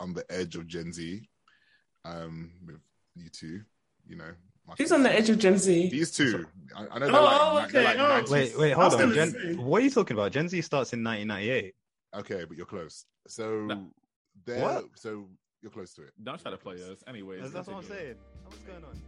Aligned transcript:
on 0.00 0.12
the 0.14 0.24
edge 0.30 0.56
of 0.56 0.66
Gen 0.66 0.92
Z. 0.92 1.28
Um, 2.04 2.50
with 2.66 2.80
you 3.16 3.28
two, 3.28 3.60
you 4.06 4.16
know. 4.16 4.30
Who's 4.76 4.92
on 4.92 5.02
the 5.02 5.12
edge 5.12 5.30
of 5.30 5.38
Gen 5.38 5.56
Z? 5.58 5.88
These 5.88 6.10
two. 6.12 6.46
I, 6.76 6.86
I 6.90 6.98
know. 6.98 7.06
Oh, 7.10 7.66
They're 7.72 7.84
like, 7.84 7.96
they're 7.96 8.06
okay. 8.06 8.10
like 8.18 8.28
Oh. 8.28 8.32
Wait, 8.32 8.58
wait, 8.58 8.70
hold 8.72 8.94
on. 8.94 9.12
Gen, 9.14 9.30
say. 9.32 9.54
what 9.54 9.80
are 9.80 9.84
you 9.84 9.90
talking 9.90 10.16
about? 10.16 10.30
Gen 10.32 10.48
Z 10.48 10.60
starts 10.62 10.92
in 10.92 11.02
1998. 11.02 11.74
Okay, 12.16 12.44
but 12.46 12.56
you're 12.56 12.66
close. 12.66 13.04
So 13.26 13.62
No. 13.66 13.90
they're 14.46 14.60
What? 14.62 14.84
so 14.94 15.26
you're 15.62 15.72
close 15.72 15.92
to 15.94 16.02
it. 16.02 16.10
Don't 16.22 16.40
try 16.40 16.50
to 16.50 16.56
play 16.58 16.74
us. 16.76 16.98
Anyways, 17.06 17.40
That's, 17.40 17.52
that's 17.54 17.68
what 17.68 17.78
I'm 17.78 17.82
saying. 17.84 18.14
What's 18.44 18.58
going 18.58 18.84
on? 18.84 19.00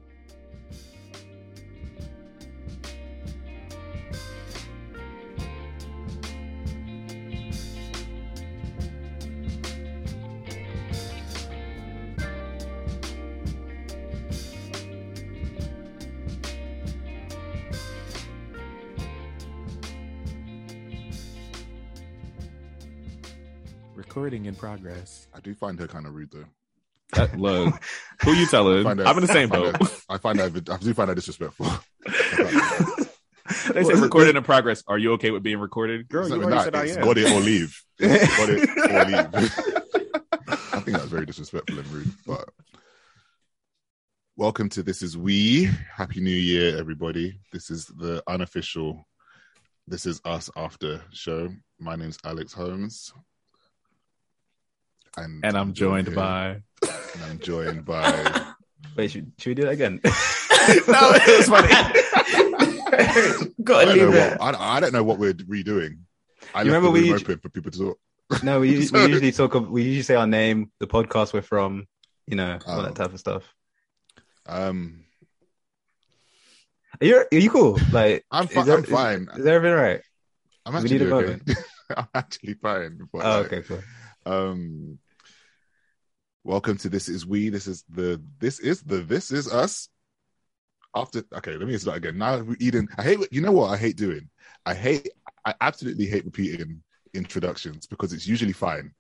Recording 24.20 24.44
in 24.44 24.54
progress. 24.54 25.26
I 25.34 25.40
do 25.40 25.54
find 25.54 25.78
her 25.80 25.86
kind 25.86 26.04
of 26.06 26.14
rude 26.14 26.30
though. 26.30 26.44
That, 27.14 27.38
look, 27.40 27.82
who 28.22 28.32
you 28.34 28.46
telling? 28.46 28.84
Find 28.84 28.98
her- 28.98 29.06
I'm 29.06 29.16
in 29.16 29.22
the 29.22 29.32
same 29.32 29.48
find 29.48 29.72
boat. 29.72 29.80
her- 29.82 29.96
I 30.10 30.18
find 30.18 30.38
that 30.38 30.68
I 30.68 30.76
do 30.76 30.92
find 30.92 31.08
that 31.08 31.14
disrespectful. 31.22 31.66
they 33.72 33.82
say 33.82 33.94
recording 33.94 34.36
in 34.36 34.42
progress. 34.42 34.84
Are 34.86 34.98
you 34.98 35.12
okay 35.14 35.30
with 35.30 35.42
being 35.42 35.58
recorded? 35.58 36.06
Girl, 36.10 36.26
It's 36.26 36.34
you 36.34 36.36
not 36.42 36.52
already 36.52 36.90
even 36.90 36.94
said 36.94 36.98
I 36.98 37.00
am. 37.00 37.06
got 37.06 37.16
it 37.16 37.32
or 37.32 37.40
leave. 37.40 37.82
Got 37.98 38.50
it 38.50 38.68
or 38.78 39.40
leave. 39.40 39.54
I 40.74 40.80
think 40.80 40.98
that's 40.98 41.04
very 41.06 41.24
disrespectful 41.24 41.78
and 41.78 41.88
rude. 41.88 42.12
But 42.26 42.46
welcome 44.36 44.68
to 44.68 44.82
This 44.82 45.00
Is 45.00 45.16
We. 45.16 45.70
Happy 45.96 46.20
New 46.20 46.28
Year, 46.36 46.76
everybody. 46.76 47.40
This 47.54 47.70
is 47.70 47.86
the 47.86 48.22
unofficial 48.26 49.02
This 49.88 50.04
Is 50.04 50.20
Us 50.26 50.50
After 50.56 51.00
show. 51.10 51.48
My 51.78 51.96
name's 51.96 52.18
Alex 52.22 52.52
Holmes. 52.52 53.14
And, 55.16 55.44
And 55.44 55.56
I'm 55.56 55.72
joined 55.74 56.06
here, 56.08 56.16
by. 56.16 56.62
and 56.82 57.22
I'm 57.24 57.38
joined 57.38 57.84
by 57.84 58.42
Wait, 58.96 59.10
should, 59.10 59.30
should 59.38 59.50
we 59.50 59.54
do 59.54 59.62
that 59.62 59.70
again? 59.72 60.00
no, 60.04 60.12
it 61.14 61.38
was 61.38 61.48
funny. 61.48 61.68
I 61.70 63.46
Gotta 63.62 63.86
don't, 63.86 63.96
know 63.98 64.06
leave 64.06 64.14
it. 64.14 64.38
what, 64.40 64.54
I, 64.54 64.76
I 64.76 64.80
don't 64.80 64.92
know 64.92 65.02
what 65.02 65.18
we're 65.18 65.32
redoing. 65.34 65.98
I 66.54 66.62
You 66.62 66.72
remember 66.72 66.90
we 66.90 67.12
open 67.12 67.38
for 67.38 67.48
people 67.48 67.70
to 67.72 67.78
talk. 67.78 68.42
no, 68.44 68.60
we, 68.60 68.68
we 68.70 68.76
usually 68.76 69.32
talk. 69.32 69.54
We 69.70 69.82
usually 69.82 70.02
say 70.02 70.14
our 70.16 70.26
name, 70.26 70.70
the 70.80 70.86
podcast 70.86 71.32
we're 71.32 71.42
from, 71.42 71.86
you 72.26 72.36
know, 72.36 72.58
all 72.66 72.80
Oh. 72.80 72.82
that 72.82 72.94
type 72.94 73.12
of 73.12 73.18
stuff. 73.20 73.42
Um, 74.46 75.04
Are 77.00 77.06
you, 77.06 77.16
are 77.32 77.38
you 77.38 77.50
cool? 77.50 77.78
Like, 77.92 78.24
I'm, 78.30 78.46
fi- 78.46 78.62
there- 78.64 78.76
I'm 78.78 78.82
fine. 78.84 79.28
Is, 79.32 79.40
is 79.40 79.46
everything 79.46 79.76
right? 79.78 80.00
I'm 80.66 80.74
we 80.74 80.78
actually 80.80 80.98
need 80.98 81.08
a 81.08 81.14
okay. 81.14 81.38
I'm 81.96 82.06
actually 82.14 82.54
fine. 82.54 83.08
But, 83.12 83.24
Oh, 83.24 83.38
like, 83.42 83.46
okay, 83.52 83.62
cool. 83.62 83.80
Um, 84.26 84.98
welcome 86.44 86.76
to 86.78 86.88
this 86.88 87.08
is 87.08 87.26
we. 87.26 87.48
This 87.48 87.66
is 87.66 87.84
the 87.88 88.22
this 88.38 88.60
is 88.60 88.82
the 88.82 88.98
this 88.98 89.30
is 89.30 89.52
us. 89.52 89.88
After 90.94 91.22
okay, 91.34 91.56
let 91.56 91.68
me 91.68 91.76
start 91.78 91.98
again. 91.98 92.18
Now 92.18 92.38
we're 92.38 92.56
eating. 92.60 92.88
I 92.98 93.02
hate. 93.02 93.18
You 93.30 93.40
know 93.40 93.52
what 93.52 93.70
I 93.70 93.76
hate 93.76 93.96
doing? 93.96 94.28
I 94.66 94.74
hate. 94.74 95.08
I 95.44 95.54
absolutely 95.60 96.06
hate 96.06 96.24
repeating 96.24 96.82
introductions 97.14 97.86
because 97.86 98.12
it's 98.12 98.26
usually 98.26 98.52
fine. 98.52 98.92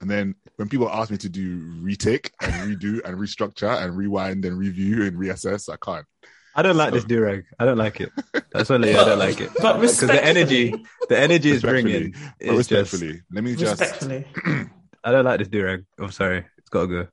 And 0.00 0.10
then 0.10 0.34
when 0.56 0.68
people 0.68 0.90
ask 0.90 1.10
me 1.10 1.16
to 1.18 1.28
do 1.28 1.72
retake 1.80 2.32
and 2.40 2.52
redo 2.52 3.00
and 3.04 3.16
restructure 3.18 3.82
and 3.82 3.96
rewind 3.96 4.44
and 4.44 4.58
review 4.58 5.04
and 5.04 5.16
reassess, 5.16 5.72
I 5.72 5.76
can't. 5.76 6.06
I 6.54 6.62
don't 6.62 6.76
like 6.76 6.90
So- 6.90 6.94
this 6.96 7.04
durag. 7.04 7.44
I 7.58 7.64
don't 7.64 7.78
like 7.78 8.00
it. 8.00 8.10
That's 8.52 8.68
what 8.68 8.84
I 8.84 8.92
don't 8.92 9.18
like 9.18 9.40
it. 9.40 9.50
But 9.60 9.80
Because 9.80 9.98
the 10.00 10.24
energy, 10.24 10.70
respectfully. 10.72 11.06
the 11.08 11.18
energy 11.18 11.50
is 11.50 11.62
bringing. 11.62 12.12
But 12.12 12.20
It's 12.40 12.68
just, 12.68 12.92
respectfully, 12.92 13.22
let 13.32 13.44
me 13.44 13.56
just 13.56 13.80
Respectfully. 13.80 14.26
I 15.04 15.10
don't 15.12 15.24
like 15.24 15.38
this 15.38 15.48
durag. 15.48 15.84
I'm 15.98 16.10
sorry. 16.12 16.44
It's 16.58 16.68
got 16.68 16.82
to 16.82 16.86
go. 16.88 17.08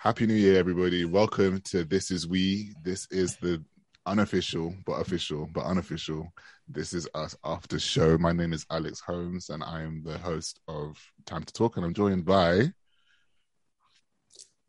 Happy 0.00 0.26
New 0.26 0.34
Year, 0.34 0.58
everybody. 0.58 1.04
Welcome 1.04 1.60
to 1.66 1.84
This 1.84 2.10
Is 2.10 2.26
We. 2.26 2.74
This 2.84 3.06
is 3.10 3.36
the 3.36 3.62
unofficial, 4.06 4.74
but 4.86 4.94
official, 4.94 5.48
but 5.52 5.64
unofficial. 5.64 6.32
This 6.68 6.92
is 6.92 7.08
us 7.14 7.36
after 7.44 7.78
show. 7.78 8.18
My 8.18 8.32
name 8.32 8.52
is 8.52 8.66
Alex 8.70 9.00
Holmes, 9.00 9.50
and 9.50 9.62
I 9.62 9.82
am 9.82 10.02
the 10.04 10.18
host 10.18 10.60
of 10.68 10.96
Time 11.26 11.44
to 11.44 11.52
Talk, 11.52 11.76
and 11.76 11.86
I'm 11.86 11.94
joined 11.94 12.24
by. 12.24 12.72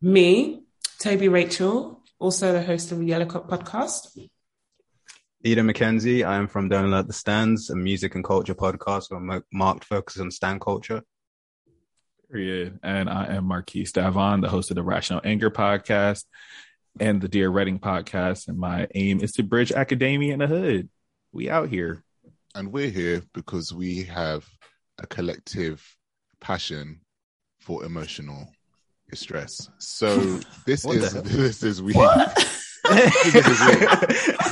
Me, 0.01 0.63
Toby 0.99 1.27
Rachel, 1.27 1.98
also 2.19 2.51
the 2.51 2.61
host 2.61 2.91
of 2.91 2.99
the 2.99 3.05
Yellow 3.05 3.25
Cup 3.25 3.49
podcast. 3.49 4.29
Eden 5.41 5.67
McKenzie. 5.67 6.27
I 6.27 6.35
am 6.35 6.47
from 6.47 6.67
Don't 6.67 6.91
Let 6.91 7.07
the 7.07 7.13
Stands, 7.13 7.69
a 7.69 7.75
music 7.75 8.15
and 8.15 8.23
culture 8.23 8.53
podcast 8.53 9.09
where 9.09 9.19
I'm 9.19 9.43
marked 9.53 9.85
focus 9.85 10.19
on 10.19 10.29
stand 10.31 10.59
culture. 10.59 11.01
Period. 12.29 12.77
And 12.83 13.09
I 13.09 13.35
am 13.35 13.45
Marquise 13.45 13.93
Davon, 13.93 14.41
the 14.41 14.49
host 14.49 14.69
of 14.69 14.75
the 14.75 14.83
Rational 14.83 15.21
Anger 15.23 15.49
podcast 15.49 16.25
and 16.99 17.21
the 17.21 17.29
Dear 17.29 17.49
Reading 17.49 17.79
podcast. 17.79 18.49
And 18.49 18.57
my 18.57 18.87
aim 18.93 19.21
is 19.21 19.31
to 19.33 19.43
bridge 19.43 19.71
academia 19.71 20.33
and 20.33 20.41
the 20.41 20.47
hood. 20.47 20.89
We 21.31 21.49
out 21.49 21.69
here. 21.69 22.03
And 22.53 22.73
we're 22.73 22.89
here 22.89 23.23
because 23.33 23.73
we 23.73 24.03
have 24.03 24.45
a 24.97 25.07
collective 25.07 25.95
passion 26.41 26.99
for 27.59 27.85
emotional 27.85 28.51
distress. 29.09 29.69
So 29.79 30.39
this 30.65 30.83
What 30.83 30.99
the 30.99 31.05
is 31.05 31.13
hell? 31.13 31.21
this 31.25 31.63
is 31.63 31.81
we. 31.81 31.93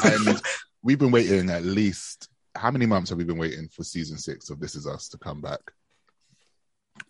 And 0.03 0.41
we've 0.83 0.99
been 0.99 1.11
waiting 1.11 1.49
at 1.49 1.63
least 1.63 2.29
how 2.55 2.71
many 2.71 2.85
months 2.85 3.09
have 3.09 3.17
we 3.17 3.23
been 3.23 3.37
waiting 3.37 3.67
for 3.69 3.83
season 3.83 4.17
six 4.17 4.49
of 4.49 4.59
This 4.59 4.75
Is 4.75 4.87
Us 4.87 5.09
to 5.09 5.17
come 5.17 5.41
back? 5.41 5.59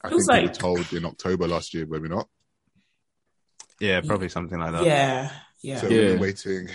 I 0.04 0.10
Feels 0.10 0.26
think 0.26 0.42
we 0.42 0.48
were 0.48 0.54
told 0.54 0.92
in 0.94 1.06
October 1.06 1.48
last 1.48 1.74
year, 1.74 1.86
were 1.86 2.00
we 2.00 2.10
not? 2.10 2.28
yeah, 3.80 4.02
probably 4.02 4.28
something 4.30 4.60
like 4.60 4.72
that. 4.74 4.84
yeah, 4.86 5.32
yeah. 5.62 5.78
So 5.80 5.88
Yeah. 5.88 5.98
we've 6.00 6.10
been 6.14 6.20
waiting 6.20 6.70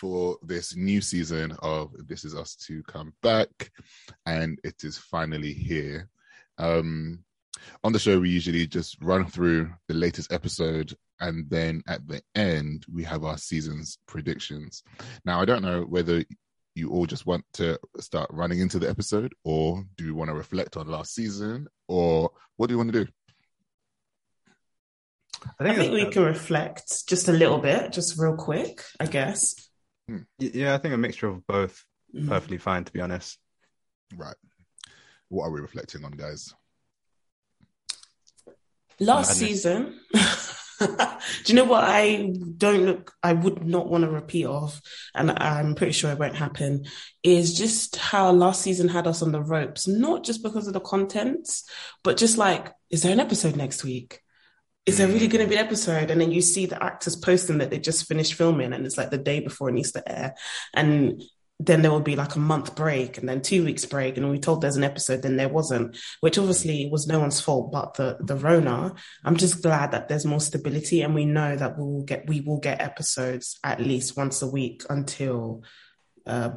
for 0.00 0.36
this 0.42 0.76
new 0.76 1.00
season 1.00 1.52
of 1.60 1.90
This 2.06 2.24
Is 2.24 2.34
Us 2.34 2.54
to 2.66 2.82
come 2.84 3.12
back, 3.22 3.70
and 4.24 4.58
it 4.64 4.82
is 4.84 4.96
finally 4.98 5.52
here. 5.52 6.08
Um, 6.58 7.24
on 7.84 7.92
the 7.92 7.98
show, 7.98 8.20
we 8.20 8.30
usually 8.30 8.66
just 8.66 8.96
run 9.02 9.26
through 9.26 9.72
the 9.88 9.94
latest 9.94 10.32
episode, 10.32 10.96
and 11.20 11.48
then 11.48 11.82
at 11.88 12.06
the 12.06 12.22
end, 12.34 12.84
we 12.92 13.04
have 13.04 13.24
our 13.24 13.38
season's 13.38 13.98
predictions. 14.06 14.82
Now, 15.24 15.40
I 15.40 15.44
don't 15.44 15.62
know 15.62 15.82
whether 15.82 16.24
you 16.74 16.90
all 16.90 17.06
just 17.06 17.26
want 17.26 17.44
to 17.54 17.78
start 17.98 18.28
running 18.32 18.60
into 18.60 18.78
the 18.78 18.88
episode, 18.88 19.34
or 19.44 19.84
do 19.96 20.04
you 20.04 20.14
want 20.14 20.28
to 20.28 20.34
reflect 20.34 20.76
on 20.76 20.88
last 20.88 21.14
season, 21.14 21.68
or 21.88 22.30
what 22.56 22.66
do 22.66 22.74
you 22.74 22.78
want 22.78 22.92
to 22.92 23.04
do? 23.04 23.10
I 25.60 25.64
I 25.64 25.64
think, 25.64 25.78
think 25.78 25.92
we 25.92 26.10
can 26.10 26.24
reflect 26.24 27.06
just 27.06 27.28
a 27.28 27.32
little 27.32 27.58
bit, 27.58 27.92
just 27.92 28.18
real 28.18 28.36
quick, 28.36 28.82
I 28.98 29.06
guess. 29.06 29.54
Yeah, 30.38 30.74
I 30.74 30.78
think 30.78 30.94
a 30.94 30.98
mixture 30.98 31.28
of 31.28 31.46
both. 31.46 31.84
Mm. 32.14 32.28
Perfectly 32.28 32.58
fine, 32.58 32.84
to 32.84 32.92
be 32.92 33.00
honest. 33.00 33.38
Right. 34.14 34.36
What 35.28 35.44
are 35.44 35.50
we 35.50 35.60
reflecting 35.60 36.04
on, 36.04 36.12
guys? 36.12 36.54
Last 39.00 39.40
Madness. 39.40 39.62
season, 39.62 40.00
do 40.80 40.86
you 41.46 41.54
know 41.54 41.64
what 41.64 41.84
I 41.84 42.32
don't 42.56 42.84
look, 42.84 43.12
I 43.22 43.32
would 43.32 43.66
not 43.66 43.88
want 43.88 44.04
to 44.04 44.10
repeat 44.10 44.46
of, 44.46 44.80
and 45.14 45.30
I'm 45.30 45.74
pretty 45.74 45.92
sure 45.92 46.10
it 46.10 46.18
won't 46.18 46.36
happen, 46.36 46.84
is 47.22 47.56
just 47.56 47.96
how 47.96 48.30
last 48.30 48.62
season 48.62 48.88
had 48.88 49.06
us 49.06 49.22
on 49.22 49.32
the 49.32 49.42
ropes, 49.42 49.86
not 49.86 50.24
just 50.24 50.42
because 50.42 50.66
of 50.66 50.74
the 50.74 50.80
contents, 50.80 51.68
but 52.02 52.16
just 52.16 52.38
like, 52.38 52.72
is 52.90 53.02
there 53.02 53.12
an 53.12 53.20
episode 53.20 53.56
next 53.56 53.84
week? 53.84 54.20
Is 54.86 54.98
there 54.98 55.08
really 55.08 55.26
going 55.26 55.44
to 55.44 55.50
be 55.50 55.56
an 55.56 55.66
episode? 55.66 56.10
And 56.12 56.20
then 56.20 56.30
you 56.30 56.40
see 56.40 56.66
the 56.66 56.82
actors 56.82 57.16
posting 57.16 57.58
that 57.58 57.70
they 57.70 57.78
just 57.78 58.06
finished 58.06 58.34
filming, 58.34 58.72
and 58.72 58.86
it's 58.86 58.96
like 58.96 59.10
the 59.10 59.18
day 59.18 59.40
before 59.40 59.68
it 59.68 59.72
needs 59.72 59.92
to 59.92 60.10
air. 60.10 60.34
And 60.74 61.22
then 61.58 61.80
there 61.80 61.90
will 61.90 62.00
be 62.00 62.16
like 62.16 62.34
a 62.34 62.38
month 62.38 62.76
break 62.76 63.16
and 63.16 63.26
then 63.28 63.40
two 63.40 63.64
weeks 63.64 63.86
break 63.86 64.16
and 64.18 64.30
we 64.30 64.38
told 64.38 64.60
there's 64.60 64.76
an 64.76 64.84
episode 64.84 65.22
then 65.22 65.36
there 65.36 65.48
wasn't 65.48 65.96
which 66.20 66.36
obviously 66.36 66.88
was 66.92 67.06
no 67.06 67.18
one's 67.18 67.40
fault 67.40 67.72
but 67.72 67.94
the 67.94 68.18
the 68.20 68.36
rona 68.36 68.94
i'm 69.24 69.36
just 69.36 69.62
glad 69.62 69.92
that 69.92 70.06
there's 70.08 70.26
more 70.26 70.40
stability 70.40 71.00
and 71.00 71.14
we 71.14 71.24
know 71.24 71.56
that 71.56 71.78
we 71.78 71.82
will 71.84 72.02
get 72.02 72.28
we 72.28 72.42
will 72.42 72.58
get 72.60 72.82
episodes 72.82 73.58
at 73.64 73.80
least 73.80 74.16
once 74.18 74.42
a 74.42 74.46
week 74.46 74.82
until 74.90 75.62
uh 76.26 76.50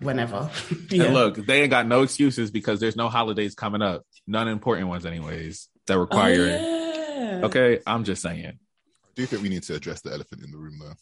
whenever 0.00 0.50
yeah 0.90 1.04
And 1.04 1.14
look, 1.14 1.36
they 1.36 1.62
ain't 1.62 1.70
got 1.70 1.86
no 1.86 2.02
excuses 2.02 2.50
because 2.50 2.80
there's 2.80 2.96
no 2.96 3.08
holidays 3.08 3.54
coming 3.54 3.82
up. 3.82 4.02
None 4.26 4.48
important 4.48 4.88
ones, 4.88 5.06
anyways, 5.06 5.68
that 5.86 5.94
Oh, 5.94 6.00
require 6.00 6.32
it. 6.46 6.60
yeah. 6.62 7.40
Okay, 7.44 7.80
I'm 7.86 8.02
just 8.04 8.22
saying. 8.22 8.46
I 8.46 8.52
do 9.14 9.22
you 9.22 9.26
think 9.26 9.42
we 9.42 9.50
need 9.50 9.62
to 9.64 9.74
address 9.74 10.00
the 10.00 10.10
elephant 10.12 10.42
in 10.42 10.50
the 10.50 10.56
room, 10.58 10.78
though. 10.80 10.94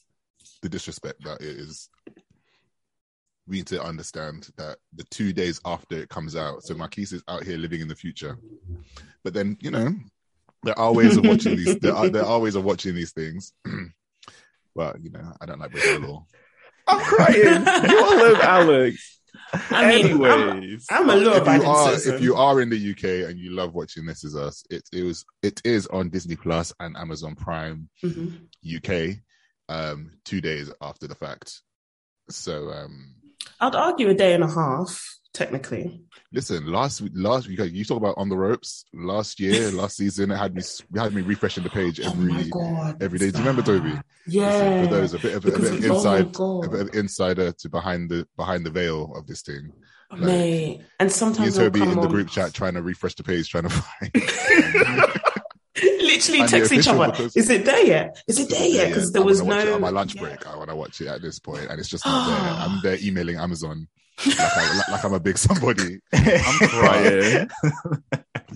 The 0.62 0.68
disrespect 0.68 1.22
that 1.24 1.40
it 1.40 1.56
is. 1.56 1.88
We 3.48 3.56
need 3.56 3.66
to 3.68 3.82
understand 3.82 4.48
that 4.56 4.78
the 4.94 5.04
two 5.04 5.32
days 5.32 5.60
after 5.64 5.96
it 5.96 6.08
comes 6.08 6.36
out, 6.36 6.62
so 6.62 6.74
Marquise 6.74 7.12
is 7.12 7.22
out 7.28 7.42
here 7.44 7.58
living 7.58 7.80
in 7.80 7.88
the 7.88 7.96
future. 7.96 8.38
But 9.24 9.34
then, 9.34 9.56
you 9.60 9.70
know, 9.70 9.94
There 10.64 10.78
are 10.78 10.92
ways 10.92 11.16
of 11.16 11.24
watching 11.24 11.56
these. 11.56 11.76
There 11.80 11.92
are 11.94 12.08
there 12.08 12.24
are 12.24 12.38
ways 12.38 12.54
of 12.54 12.62
watching 12.64 12.94
these 12.94 13.12
things. 13.12 13.52
but 14.76 15.02
you 15.02 15.10
know, 15.10 15.32
I 15.40 15.46
don't 15.46 15.58
like 15.58 15.72
breaking 15.72 16.02
the 16.02 16.06
law. 16.08 16.26
I'm 16.86 17.00
crying. 17.00 17.90
you 17.90 18.04
all 18.04 18.16
love 18.16 18.40
Alex. 18.40 19.20
I 19.70 20.02
mean, 20.02 20.22
I'm, 20.22 20.48
Anyways, 20.48 20.86
I'm 20.90 21.10
a 21.10 21.16
law 21.16 21.36
if 21.36 21.46
you 21.46 21.68
are 21.68 21.94
if 21.94 22.20
you 22.22 22.34
are 22.36 22.60
in 22.60 22.70
the 22.70 22.90
UK 22.92 23.28
and 23.28 23.38
you 23.40 23.50
love 23.52 23.74
watching 23.74 24.06
This 24.06 24.22
Is 24.24 24.36
Us, 24.36 24.62
it 24.70 24.82
it 24.92 25.02
was 25.02 25.24
it 25.42 25.60
is 25.64 25.86
on 25.88 26.10
Disney 26.10 26.36
Plus 26.36 26.72
and 26.78 26.96
Amazon 26.96 27.34
Prime 27.34 27.88
Mhm. 28.04 28.46
UK 28.64 29.18
um 29.68 30.12
two 30.24 30.40
days 30.40 30.70
after 30.80 31.06
the 31.08 31.14
fact. 31.16 31.60
So 32.30 32.70
um 32.70 33.14
I'd 33.60 33.74
argue 33.74 34.08
a 34.08 34.14
day 34.14 34.34
and 34.34 34.44
a 34.44 34.48
half, 34.48 35.18
technically. 35.32 36.02
listen, 36.32 36.66
last 36.66 37.00
week 37.00 37.12
last 37.14 37.48
week 37.48 37.60
you 37.72 37.84
talk 37.84 37.98
about 37.98 38.14
on 38.16 38.28
the 38.28 38.36
ropes 38.36 38.84
last 38.92 39.38
year, 39.40 39.70
last 39.72 39.96
season 39.96 40.30
it 40.30 40.36
had 40.36 40.54
me 40.54 40.62
it 40.62 40.98
had 40.98 41.14
me 41.14 41.22
refreshing 41.22 41.62
the 41.62 41.70
page 41.70 42.00
oh 42.02 42.10
every 42.10 42.50
god! 42.50 43.02
every 43.02 43.18
day. 43.18 43.30
Do 43.30 43.38
you 43.38 43.44
remember 43.44 43.62
Toby? 43.62 43.92
Yeah. 44.26 44.46
Listen, 44.46 44.84
for 44.84 44.94
those 44.94 45.14
a 45.14 45.18
bit 45.18 45.34
of 45.34 45.44
a, 45.44 45.50
bit 45.50 45.56
of 45.56 45.84
oh 45.84 45.94
inside 45.94 46.36
a 46.36 46.68
bit 46.68 46.80
of 46.80 46.94
insider 46.94 47.52
to 47.52 47.68
behind 47.68 48.10
the 48.10 48.26
behind 48.36 48.66
the 48.66 48.70
veil 48.70 49.12
of 49.16 49.26
this 49.26 49.42
thing. 49.42 49.72
Mate, 50.18 50.82
and 51.00 51.10
sometimes 51.10 51.58
I'll 51.58 51.64
Toby 51.66 51.80
come 51.80 51.92
in 51.92 52.00
the 52.00 52.06
group 52.06 52.28
chat 52.28 52.52
trying 52.52 52.74
to 52.74 52.82
refresh 52.82 53.14
the 53.14 53.22
page, 53.22 53.48
trying 53.48 53.64
to 53.64 53.70
find 53.70 54.12
Literally 56.02 56.40
And 56.40 56.48
text 56.50 56.72
each 56.72 56.88
other. 56.88 57.12
Is 57.36 57.48
it 57.50 57.64
there 57.64 57.84
yet? 57.86 58.22
Is 58.28 58.38
it 58.40 58.50
there 58.50 58.66
yet? 58.66 58.88
Because 58.88 59.12
there 59.12 59.22
I 59.22 59.24
was 59.24 59.42
wanna 59.42 59.54
watch 59.56 59.64
it 59.64 59.68
no 59.68 59.74
on 59.76 59.80
my 59.80 59.90
lunch 59.90 60.14
Yeah. 60.14 60.20
break. 60.22 60.46
Uh, 60.46 60.50
I 60.52 60.56
want 60.56 60.70
to 60.70 60.76
watch 60.76 61.00
it 61.00 61.06
at 61.08 61.22
this 61.22 61.38
point, 61.38 61.66
and 61.70 61.78
it's 61.80 61.88
just 61.88 62.04
not 62.04 62.26
there. 62.28 62.38
I'm 62.66 62.80
there 62.82 62.98
emailing 63.02 63.36
Amazon 63.36 63.88
like, 64.26 64.38
I, 64.38 64.76
like, 64.76 64.88
like 64.88 65.04
I'm 65.04 65.14
a 65.14 65.20
big 65.20 65.38
somebody. 65.38 65.98
I'm 66.12 66.68
crying. 66.68 67.48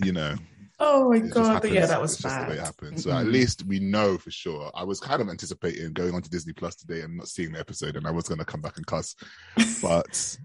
you 0.03 0.11
know, 0.13 0.35
Oh 0.79 1.09
my 1.09 1.17
it 1.17 1.31
god! 1.31 1.45
happens. 1.53 1.73
yeah, 1.73 1.85
that 1.87 1.99
was 2.01 2.13
it's 2.13 2.21
just 2.21 2.39
the 2.39 2.45
way 2.47 2.53
it 2.57 2.59
happened. 2.59 3.01
So 3.01 3.11
at 3.11 3.25
least 3.25 3.65
we 3.65 3.79
know 3.79 4.17
for 4.19 4.29
sure. 4.29 4.71
I 4.75 4.83
was 4.83 4.99
kind 4.99 5.21
of 5.21 5.27
anticipating 5.29 5.91
going 5.93 6.13
on 6.13 6.21
to 6.21 6.29
Disney 6.29 6.53
Plus 6.53 6.75
today 6.75 7.01
and 7.01 7.17
not 7.17 7.27
seeing 7.27 7.51
the 7.53 7.59
episode, 7.59 7.95
and 7.95 8.05
I 8.05 8.11
was 8.11 8.27
going 8.27 8.37
to 8.37 8.45
come 8.45 8.61
back 8.61 8.77
and 8.77 8.85
cuss, 8.85 9.15
but 9.81 10.37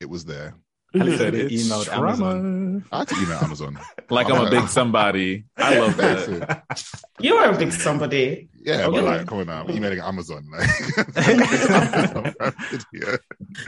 it 0.00 0.08
was 0.08 0.24
there. 0.24 0.54
Mhm. 0.94 1.18
said 1.18 1.34
it. 1.34 1.52
It's 1.52 1.68
emailed 1.68 1.84
trauma. 1.84 2.08
Amazon. 2.08 2.84
I 2.90 2.98
had 2.98 3.08
to 3.08 3.14
email 3.22 3.38
Amazon. 3.38 3.78
Like 4.10 4.28
I'm 4.28 4.44
a 4.46 4.50
big 4.50 4.66
somebody. 4.68 5.44
I 5.56 5.78
love 5.78 5.96
that. 5.98 6.64
You 7.20 7.34
are 7.36 7.52
a 7.52 7.56
big 7.58 7.70
somebody. 7.72 8.48
Yeah, 8.62 8.86
but 8.88 8.96
Okay. 8.98 9.02
like, 9.02 9.26
come 9.28 9.38
on 9.38 9.46
now, 9.46 9.62
I'm 9.62 9.70
emailing 9.70 10.00
Amazon. 10.00 10.46
Like, 10.50 10.68
Amazon 11.28 12.34
Prime 12.38 12.54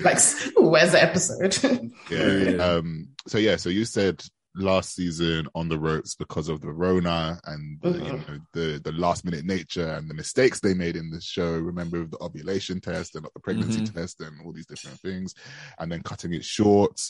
Like, 0.01 0.19
where's 0.57 0.93
the 0.93 1.03
episode? 1.03 1.91
Yeah. 2.11 2.27
Yeah. 2.27 2.65
Um. 2.65 3.09
So 3.29 3.39
yeah. 3.39 3.57
So 3.57 3.69
you 3.69 3.85
said 3.85 4.23
last 4.55 4.95
season 4.95 5.47
on 5.55 5.69
the 5.69 5.79
ropes 5.79 6.15
because 6.15 6.49
of 6.49 6.61
the 6.61 6.71
Rona 6.73 7.41
and 7.47 7.81
the, 7.81 7.91
you 7.91 8.13
Mhm. 8.13 8.29
know 8.29 8.39
the 8.53 8.81
the 8.85 8.93
last 8.93 9.25
minute 9.25 9.45
nature 9.47 9.89
and 9.89 10.09
the 10.11 10.15
mistakes 10.15 10.61
they 10.61 10.75
made 10.75 10.97
in 10.97 11.11
the 11.11 11.21
show. 11.21 11.59
Remember 11.59 12.05
the 12.07 12.19
ovulation 12.23 12.81
test 12.81 13.15
and 13.15 13.23
not 13.23 13.33
the 13.35 13.41
pregnancy 13.41 13.81
Mhm. 13.81 13.95
test 13.95 14.21
and 14.21 14.41
all 14.45 14.53
these 14.53 14.67
different 14.67 15.01
things, 15.01 15.35
and 15.79 15.91
then 15.91 16.03
cutting 16.03 16.35
it 16.35 16.45
short. 16.45 17.01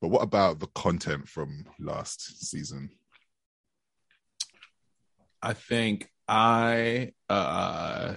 But 0.00 0.08
what 0.08 0.22
about 0.22 0.60
the 0.60 0.68
content 0.68 1.28
from 1.28 1.64
last 1.78 2.46
season? 2.46 2.90
I 5.42 5.54
think 5.54 6.10
I 6.28 7.12
uh 7.28 8.16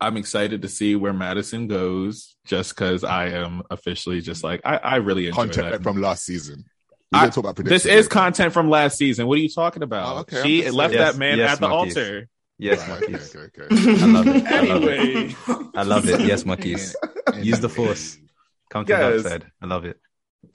I'm 0.00 0.16
excited 0.16 0.62
to 0.62 0.68
see 0.68 0.94
where 0.94 1.12
Madison 1.12 1.66
goes 1.66 2.36
just 2.44 2.74
because 2.74 3.02
I 3.02 3.28
am 3.30 3.62
officially 3.70 4.20
just 4.20 4.44
like 4.44 4.60
I, 4.64 4.76
I 4.76 4.96
really 4.96 5.26
enjoy 5.26 5.42
Content 5.42 5.70
that. 5.70 5.82
from 5.82 6.00
last 6.00 6.24
season. 6.24 6.64
We 7.12 7.18
I- 7.18 7.22
didn't 7.22 7.34
talk 7.34 7.44
about 7.44 7.56
This 7.56 7.64
predictions. 7.84 7.94
is 7.94 8.08
content 8.08 8.52
from 8.52 8.68
last 8.70 8.98
season. 8.98 9.26
What 9.26 9.38
are 9.38 9.42
you 9.42 9.48
talking 9.48 9.82
about? 9.82 10.16
Oh, 10.16 10.20
okay, 10.20 10.42
She 10.42 10.70
left 10.70 10.92
saying. 10.92 11.04
that 11.04 11.16
man 11.16 11.38
yes, 11.38 11.52
at 11.52 11.60
the 11.60 11.68
Marquise. 11.68 11.96
altar. 11.96 12.28
Yes, 12.58 12.88
Right, 12.88 13.02
okay, 13.04 13.14
okay, 13.14 13.62
okay. 13.62 14.02
I 14.02 14.06
love 14.06 14.26
it. 14.26 14.46
I 14.46 14.60
love 14.62 14.84
it. 14.84 15.36
I 15.76 15.82
love 15.84 16.08
it. 16.08 16.20
Yes, 16.22 16.44
Marquise. 16.50 16.96
Use 17.40 17.60
the 17.60 17.68
force. 17.68 18.18
Come 18.70 18.84
to 18.84 18.92
the 18.92 18.98
Yes. 18.98 19.22
dark 19.22 19.32
side. 19.42 19.52
I 19.62 19.66
love 19.66 19.84
it. 19.84 19.96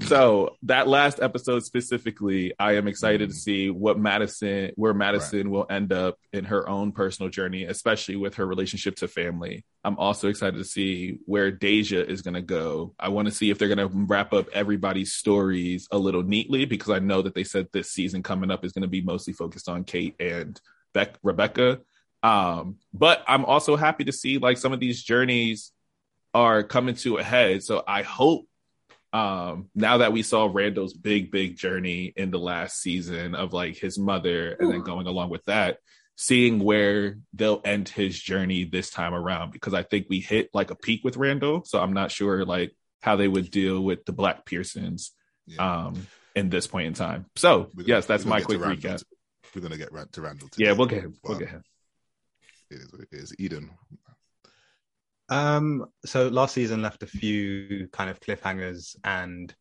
So 0.01 0.55
that 0.63 0.87
last 0.87 1.21
episode 1.21 1.63
specifically, 1.63 2.53
I 2.59 2.75
am 2.75 2.87
excited 2.87 3.29
to 3.29 3.35
see 3.35 3.69
what 3.69 3.99
Madison, 3.99 4.71
where 4.75 4.93
Madison 4.93 5.49
will 5.49 5.65
end 5.69 5.91
up 5.91 6.17
in 6.31 6.45
her 6.45 6.67
own 6.67 6.91
personal 6.91 7.29
journey, 7.29 7.65
especially 7.65 8.15
with 8.15 8.35
her 8.35 8.45
relationship 8.45 8.95
to 8.97 9.07
family. 9.07 9.65
I'm 9.83 9.97
also 9.97 10.29
excited 10.29 10.57
to 10.57 10.63
see 10.63 11.19
where 11.25 11.51
Deja 11.51 11.99
is 11.99 12.21
going 12.21 12.33
to 12.33 12.41
go. 12.41 12.93
I 12.99 13.09
want 13.09 13.27
to 13.27 13.33
see 13.33 13.49
if 13.49 13.57
they're 13.57 13.73
going 13.73 13.89
to 13.89 13.89
wrap 13.93 14.33
up 14.33 14.47
everybody's 14.53 15.13
stories 15.13 15.87
a 15.91 15.97
little 15.97 16.23
neatly 16.23 16.65
because 16.65 16.89
I 16.89 16.99
know 16.99 17.21
that 17.21 17.35
they 17.35 17.43
said 17.43 17.67
this 17.71 17.91
season 17.91 18.23
coming 18.23 18.51
up 18.51 18.65
is 18.65 18.71
going 18.71 18.83
to 18.83 18.87
be 18.87 19.01
mostly 19.01 19.33
focused 19.33 19.69
on 19.69 19.83
Kate 19.83 20.15
and 20.19 20.59
Beck, 20.93 21.15
Rebecca. 21.23 21.81
Um, 22.23 22.77
but 22.93 23.23
I'm 23.27 23.45
also 23.45 23.75
happy 23.75 24.05
to 24.05 24.13
see 24.13 24.37
like 24.37 24.57
some 24.57 24.73
of 24.73 24.79
these 24.79 25.03
journeys 25.03 25.71
are 26.33 26.63
coming 26.63 26.95
to 26.95 27.17
a 27.17 27.23
head. 27.23 27.63
So 27.63 27.83
I 27.85 28.01
hope 28.01 28.47
um 29.13 29.69
now 29.75 29.97
that 29.99 30.11
we 30.11 30.23
saw 30.23 30.49
Randall's 30.51 30.93
big 30.93 31.31
big 31.31 31.55
journey 31.55 32.11
in 32.15 32.31
the 32.31 32.39
last 32.39 32.81
season 32.81 33.35
of 33.35 33.53
like 33.53 33.77
his 33.77 33.97
mother 33.99 34.53
and 34.59 34.71
then 34.71 34.81
going 34.81 35.05
along 35.07 35.29
with 35.29 35.45
that 35.45 35.77
seeing 36.15 36.59
where 36.59 37.17
they'll 37.33 37.61
end 37.63 37.89
his 37.89 38.19
journey 38.19 38.63
this 38.65 38.89
time 38.89 39.13
around 39.13 39.51
because 39.51 39.73
I 39.73 39.83
think 39.83 40.07
we 40.09 40.19
hit 40.19 40.49
like 40.53 40.71
a 40.71 40.75
peak 40.75 41.01
with 41.03 41.15
Randall 41.17 41.63
so 41.63 41.79
I'm 41.79 41.93
not 41.93 42.11
sure 42.11 42.43
like 42.43 42.75
how 43.01 43.15
they 43.15 43.27
would 43.27 43.51
deal 43.51 43.79
with 43.81 44.03
the 44.05 44.13
Black 44.13 44.45
Pearsons 44.45 45.11
Yeah. 45.45 45.85
um 45.85 46.07
in 46.35 46.49
this 46.49 46.65
point 46.65 46.87
in 46.87 46.93
time. 46.95 47.27
So 47.35 47.69
gonna- 47.75 47.87
yes, 47.87 48.07
that's 48.07 48.25
my 48.25 48.41
quick 48.41 48.59
get 48.59 48.81
to 48.81 48.87
recap. 48.87 49.03
We're 49.53 49.61
gonna 49.61 49.77
get 49.77 49.91
Ran- 49.93 50.07
to 50.13 50.21
Randall. 50.21 50.47
Today. 50.49 50.65
Yeah, 50.65 50.71
we'll 50.71 50.87
get 50.87 51.03
him. 51.03 51.13
We'll 51.23 51.33
Well, 51.33 51.39
get 51.39 51.49
him. 51.49 51.63
It 52.71 52.75
is, 52.77 52.93
it 52.93 53.07
is 53.11 53.35
Eden. 53.37 53.69
Um, 55.33 55.87
so 56.05 56.27
last 56.27 56.53
season 56.53 56.83
left 56.83 57.01
a 57.01 57.07
few 57.07 57.87
kind 57.91 58.07
of 58.07 58.19
cliffhangers 58.19 58.95
and 59.03 59.51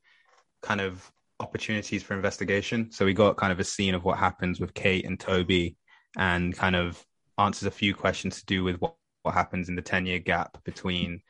kind 0.61 0.83
of 0.83 1.11
opportunities 1.41 2.03
for 2.03 2.13
investigation. 2.13 2.93
So 2.93 3.07
we 3.07 3.15
got 3.15 3.39
kind 3.39 3.53
of 3.53 3.59
a 3.59 3.65
scene 3.65 3.95
of 3.95 4.05
what 4.05 4.19
happens 4.19 4.61
with 4.61 4.75
Kate 4.75 5.07
and 5.07 5.19
Toby 5.19 5.77
and 6.19 6.55
kind 6.55 6.77
of 6.77 7.03
answers 7.39 7.67
a 7.67 7.71
few 7.71 7.95
questions 7.95 8.39
to 8.41 8.45
do 8.45 8.63
with 8.63 8.77
what, 8.83 8.97
what 9.23 9.33
happens 9.33 9.71
in 9.71 9.75
the 9.75 9.81
10 9.81 10.05
year 10.05 10.19
gap 10.19 10.63
between 10.65 11.23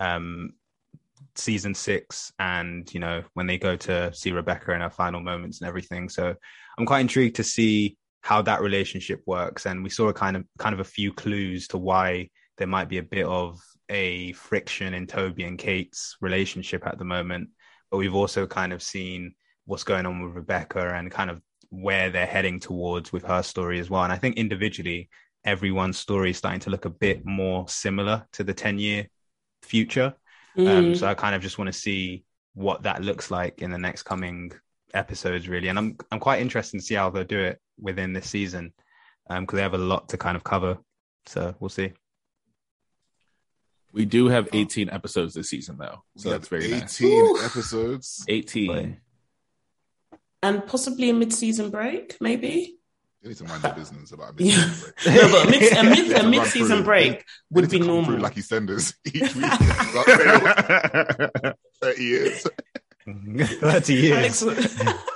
um 0.00 0.54
season 1.34 1.74
six 1.74 2.32
and 2.38 2.92
you 2.94 3.00
know 3.00 3.22
when 3.34 3.46
they 3.46 3.58
go 3.58 3.76
to 3.76 4.10
see 4.14 4.32
Rebecca 4.32 4.72
in 4.72 4.80
her 4.80 4.88
final 4.88 5.20
moments 5.20 5.60
and 5.60 5.68
everything. 5.68 6.08
So 6.08 6.34
I'm 6.78 6.86
quite 6.86 7.00
intrigued 7.00 7.36
to 7.36 7.44
see 7.44 7.98
how 8.22 8.40
that 8.42 8.62
relationship 8.62 9.20
works. 9.26 9.66
And 9.66 9.84
we 9.84 9.90
saw 9.90 10.08
a 10.08 10.14
kind 10.14 10.38
of 10.38 10.46
kind 10.58 10.72
of 10.72 10.80
a 10.80 10.84
few 10.84 11.12
clues 11.12 11.68
to 11.68 11.76
why 11.76 12.30
there 12.56 12.66
might 12.66 12.88
be 12.88 12.98
a 12.98 13.02
bit 13.02 13.26
of 13.26 13.60
a 13.90 14.32
friction 14.32 14.94
in 14.94 15.06
Toby 15.06 15.44
and 15.44 15.58
Kate's 15.58 16.16
relationship 16.22 16.86
at 16.86 16.98
the 16.98 17.04
moment. 17.04 17.50
But 17.90 17.98
we've 17.98 18.14
also 18.14 18.46
kind 18.46 18.72
of 18.72 18.82
seen 18.82 19.34
what's 19.66 19.84
going 19.84 20.06
on 20.06 20.22
with 20.24 20.36
Rebecca 20.36 20.94
and 20.94 21.10
kind 21.10 21.30
of 21.30 21.42
where 21.70 22.10
they're 22.10 22.26
heading 22.26 22.60
towards 22.60 23.12
with 23.12 23.24
her 23.24 23.42
story 23.42 23.80
as 23.80 23.90
well. 23.90 24.04
And 24.04 24.12
I 24.12 24.18
think 24.18 24.36
individually, 24.36 25.10
everyone's 25.44 25.98
story 25.98 26.30
is 26.30 26.38
starting 26.38 26.60
to 26.60 26.70
look 26.70 26.84
a 26.86 26.90
bit 26.90 27.24
more 27.26 27.68
similar 27.68 28.26
to 28.34 28.44
the 28.44 28.54
10 28.54 28.78
year 28.78 29.08
future. 29.62 30.14
Um, 30.64 30.94
Mm. 30.94 30.94
so 30.94 31.06
I 31.06 31.14
kind 31.14 31.34
of 31.34 31.42
just 31.42 31.58
want 31.58 31.72
to 31.72 31.78
see 31.78 32.24
what 32.54 32.82
that 32.82 33.02
looks 33.02 33.30
like 33.30 33.62
in 33.62 33.70
the 33.70 33.78
next 33.78 34.02
coming 34.02 34.52
episodes, 34.94 35.48
really. 35.48 35.68
And 35.68 35.78
I'm 35.78 35.96
I'm 36.10 36.20
quite 36.20 36.40
interested 36.40 36.78
to 36.78 36.84
see 36.84 36.94
how 36.94 37.10
they'll 37.10 37.24
do 37.24 37.40
it 37.40 37.60
within 37.78 38.12
this 38.12 38.28
season 38.28 38.72
because 39.28 39.56
they 39.56 39.62
have 39.62 39.74
a 39.74 39.78
lot 39.78 40.08
to 40.10 40.18
kind 40.18 40.36
of 40.36 40.44
cover. 40.44 40.78
So 41.26 41.54
we'll 41.60 41.68
see. 41.70 41.92
We 43.92 44.04
do 44.04 44.28
have 44.28 44.48
18 44.52 44.90
episodes 44.90 45.34
this 45.34 45.48
season 45.50 45.76
though. 45.78 46.02
So 46.16 46.30
We 46.30 46.36
that's 46.36 46.48
have 46.48 46.60
very 46.60 46.70
nice. 46.70 47.00
18 47.00 47.36
episodes. 47.44 48.24
18. 48.28 48.96
and 50.42 50.66
possibly 50.66 51.10
a 51.10 51.14
mid-season 51.14 51.70
break, 51.70 52.16
maybe. 52.20 52.76
You 53.22 53.28
need 53.28 53.36
to 53.38 53.44
mind 53.44 53.62
your 53.62 53.74
business 53.74 54.12
about 54.12 54.40
a 54.40 54.44
Yeah. 54.44 54.56
mid-season 54.56 54.92
break. 55.04 55.06
No, 55.14 55.28
but 55.30 55.46
a, 55.46 55.50
mid, 55.50 55.72
a, 55.72 55.82
mid, 55.84 56.12
a 56.24 56.28
mid-season 56.28 56.82
break 56.84 57.12
You 57.12 57.18
would 57.50 57.64
need 57.64 57.70
to 57.70 57.78
be 57.80 57.80
come 57.80 57.86
through 58.04 58.14
normal. 58.14 58.20
Lucky 58.22 58.40
senders 58.40 58.94
each 59.06 59.34
week. 59.34 59.44
30 61.82 62.02
years. 62.02 62.46
30 63.06 63.94
years. 63.94 64.42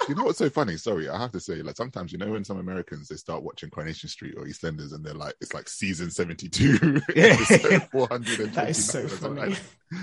You 0.07 0.15
know 0.15 0.25
what's 0.25 0.37
so 0.37 0.51
funny? 0.51 0.77
Sorry, 0.77 1.09
I 1.09 1.19
have 1.19 1.33
to 1.33 1.41
say, 1.41 1.63
like 1.63 1.77
sometimes 1.79 2.13
you 2.13 2.19
know 2.19 2.31
when 2.31 2.45
some 2.45 2.59
Americans 2.59 3.09
they 3.09 3.17
start 3.17 3.43
watching 3.43 3.71
Coronation 3.71 4.11
Street 4.11 4.35
or 4.37 4.45
EastEnders 4.45 4.93
and 4.93 5.03
they're 5.03 5.15
like, 5.15 5.35
it's 5.41 5.55
like 5.55 5.67
season 5.67 6.11
seventy-two, 6.11 7.01
episode 7.17 7.89
four 7.91 8.07
hundred 8.09 8.53
that 8.53 8.69
is 8.69 8.85
so 8.85 9.09
twenty-nine. 9.09 9.55
funny. 9.55 9.57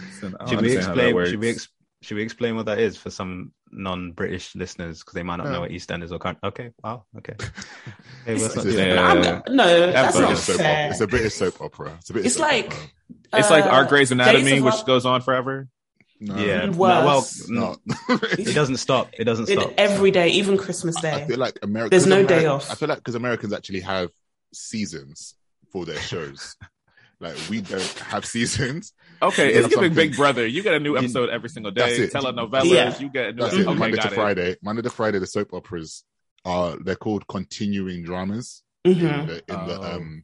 Listen, 0.08 0.36
I 0.40 0.46
don't 0.46 0.50
should 0.50 0.62
we 0.62 0.70
understand 0.72 0.86
how 0.88 0.96
that 0.96 1.06
explain? 1.06 1.26
Should 1.30 1.40
we 1.40 1.50
ex- 1.52 1.68
should 2.02 2.18
we 2.18 2.24
explain 2.24 2.56
what 2.56 2.66
that 2.66 2.80
is 2.80 2.98
for 2.98 3.12
some 3.12 3.52
non-British 3.72 4.56
listeners 4.56 5.02
because 5.02 5.14
they 5.14 5.22
might 5.22 5.36
not 5.36 5.46
No. 5.46 5.52
know 5.52 5.60
what 5.62 5.70
EastEnders 5.70 6.12
or 6.12 6.18
Con- 6.18 6.38
okay, 6.46 6.72
wow, 6.84 7.04
okay. 7.20 7.36
Hey, 8.26 8.34
It's 8.34 8.42
what's 8.42 8.58
up? 8.58 8.64
just- 8.64 8.78
Yeah. 8.80 9.04
I'm 9.08 9.56
no, 9.56 9.92
that's 9.92 9.94
That's 9.94 10.16
not 10.18 10.26
British 10.30 10.44
soap 10.46 10.58
fair. 10.58 10.90
It's 10.90 11.02
a 11.02 11.08
British 11.08 11.34
soap 11.36 11.62
opera. 11.62 11.96
It's 12.00 12.10
a 12.10 12.14
British. 12.14 12.26
It's 12.32 12.36
soap 12.38 12.48
like 12.52 12.66
opera. 12.74 13.40
It's 13.40 13.50
like 13.52 13.66
Uh, 13.66 13.70
our 13.70 13.86
Grey's 13.86 14.12
Anatomy, 14.12 14.62
which 14.62 14.74
Our- 14.74 14.84
goes 14.86 15.06
on 15.06 15.22
forever. 15.22 15.68
No, 16.24 16.38
Yeah. 16.38 16.70
Worse. 16.70 17.50
No, 17.50 17.62
well, 17.62 17.78
it's 18.08 18.40
it 18.50 18.54
doesn't 18.54 18.78
stop. 18.78 19.10
It 19.18 19.24
doesn't 19.24 19.50
It- 19.50 19.60
stop. 19.60 19.74
every 19.78 20.12
day, 20.12 20.30
even 20.30 20.58
Christmas 20.58 20.96
Day. 21.02 21.12
I 21.12 21.20
Day. 21.22 21.28
feel 21.28 21.40
like 21.40 21.58
America. 21.64 21.90
There's 21.90 22.06
no 22.08 22.24
day 22.26 22.46
off. 22.46 22.70
I 22.70 22.76
feel 22.76 22.88
like 22.90 23.00
because 23.00 23.16
Americans 23.16 23.54
actually 23.54 23.80
have 23.82 24.12
seasons 24.54 25.36
for 25.72 25.86
their 25.86 26.00
shows. 26.00 26.56
like 27.20 27.36
we 27.50 27.62
don't 27.62 27.82
have 28.00 28.26
seasons. 28.26 28.94
Okay, 29.22 29.50
it's 29.50 29.68
giving 29.68 29.72
something. 29.72 29.94
Big 29.94 30.16
Brother. 30.16 30.46
You 30.46 30.62
get 30.64 30.74
a 30.76 30.80
new 30.80 30.98
episode 30.98 31.30
every 31.30 31.50
single 31.50 31.72
That's 31.72 31.98
day. 31.98 32.04
it. 32.04 32.14
Telenovelas, 32.14 32.66
Yeah. 32.66 32.98
you 33.00 33.10
get 33.10 33.26
a 33.30 33.32
new 33.34 33.42
That's 33.42 33.54
episode. 33.56 33.60
it. 33.60 33.68
Okay, 33.72 33.80
Monday 33.80 33.98
to 33.98 34.08
it. 34.08 34.14
Friday. 34.14 34.56
Monday 34.62 34.82
to 34.84 34.90
Friday, 34.90 35.20
the 35.20 35.28
soap 35.28 35.54
operas 35.54 36.04
are 36.46 36.78
they're 36.84 36.96
called 36.96 37.28
continuing 37.28 38.04
dramas. 38.04 38.64
Mhm. 38.86 38.96
In 39.22 39.28
the, 39.28 39.34
in 39.48 39.68
the 39.68 39.80
Oh. 39.80 39.96
um 39.96 40.24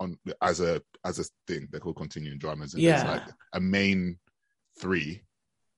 on 0.00 0.18
as 0.42 0.60
a 0.60 0.80
as 1.04 1.18
a 1.20 1.24
thing, 1.46 1.68
they're 1.70 1.80
called 1.80 1.96
continuing 1.96 2.38
dramas. 2.38 2.74
And 2.74 2.82
Yeah. 2.82 3.02
there's 3.04 3.18
like 3.20 3.28
a 3.52 3.60
main 3.60 4.18
three, 4.78 5.06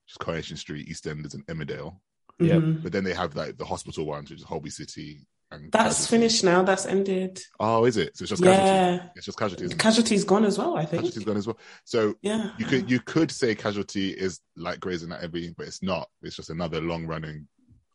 which 0.05 0.11
is 0.11 0.17
Coronation 0.17 0.57
Street, 0.57 0.87
EastEnders, 0.89 1.33
and 1.33 1.45
Emmerdale. 1.47 1.97
Yeah. 2.39 2.55
Mhm. 2.55 2.83
But 2.83 2.91
then 2.91 3.03
they 3.03 3.13
have 3.13 3.35
like 3.35 3.57
the 3.57 3.65
hospital 3.65 4.05
ones, 4.05 4.29
which 4.29 4.39
is 4.39 4.45
Holby 4.45 4.69
City. 4.69 5.25
And 5.51 5.69
That's 5.69 5.95
Casualty. 6.05 6.09
finished 6.11 6.43
now. 6.45 6.63
That's 6.63 6.85
ended. 6.85 7.41
Oh, 7.59 7.83
is 7.83 7.97
it? 7.97 8.15
So 8.15 8.23
it's 8.23 8.29
just 8.29 8.41
casualty. 8.41 8.67
Yeah. 8.69 9.09
It's 9.17 9.25
just 9.25 9.37
casualty. 9.37 9.65
isn't 9.65 9.75
it? 9.77 9.81
Casualty's 9.83 10.23
gone 10.23 10.45
as 10.45 10.57
well, 10.57 10.77
I 10.77 10.85
think. 10.85 11.03
Casualty's 11.03 11.25
gone 11.25 11.35
as 11.37 11.45
well. 11.45 11.59
So 11.83 12.15
Yeah. 12.21 12.51
you 12.57 12.65
could 12.65 12.89
you 12.89 12.99
could 13.01 13.31
say 13.31 13.53
casualty 13.53 14.11
is 14.11 14.39
like 14.55 14.79
Grey's 14.79 15.03
Anatomy, 15.03 15.53
but 15.57 15.67
it's 15.67 15.83
not. 15.83 16.09
It's 16.21 16.37
just 16.37 16.49
another 16.49 16.79
long 16.79 17.05
running 17.05 17.47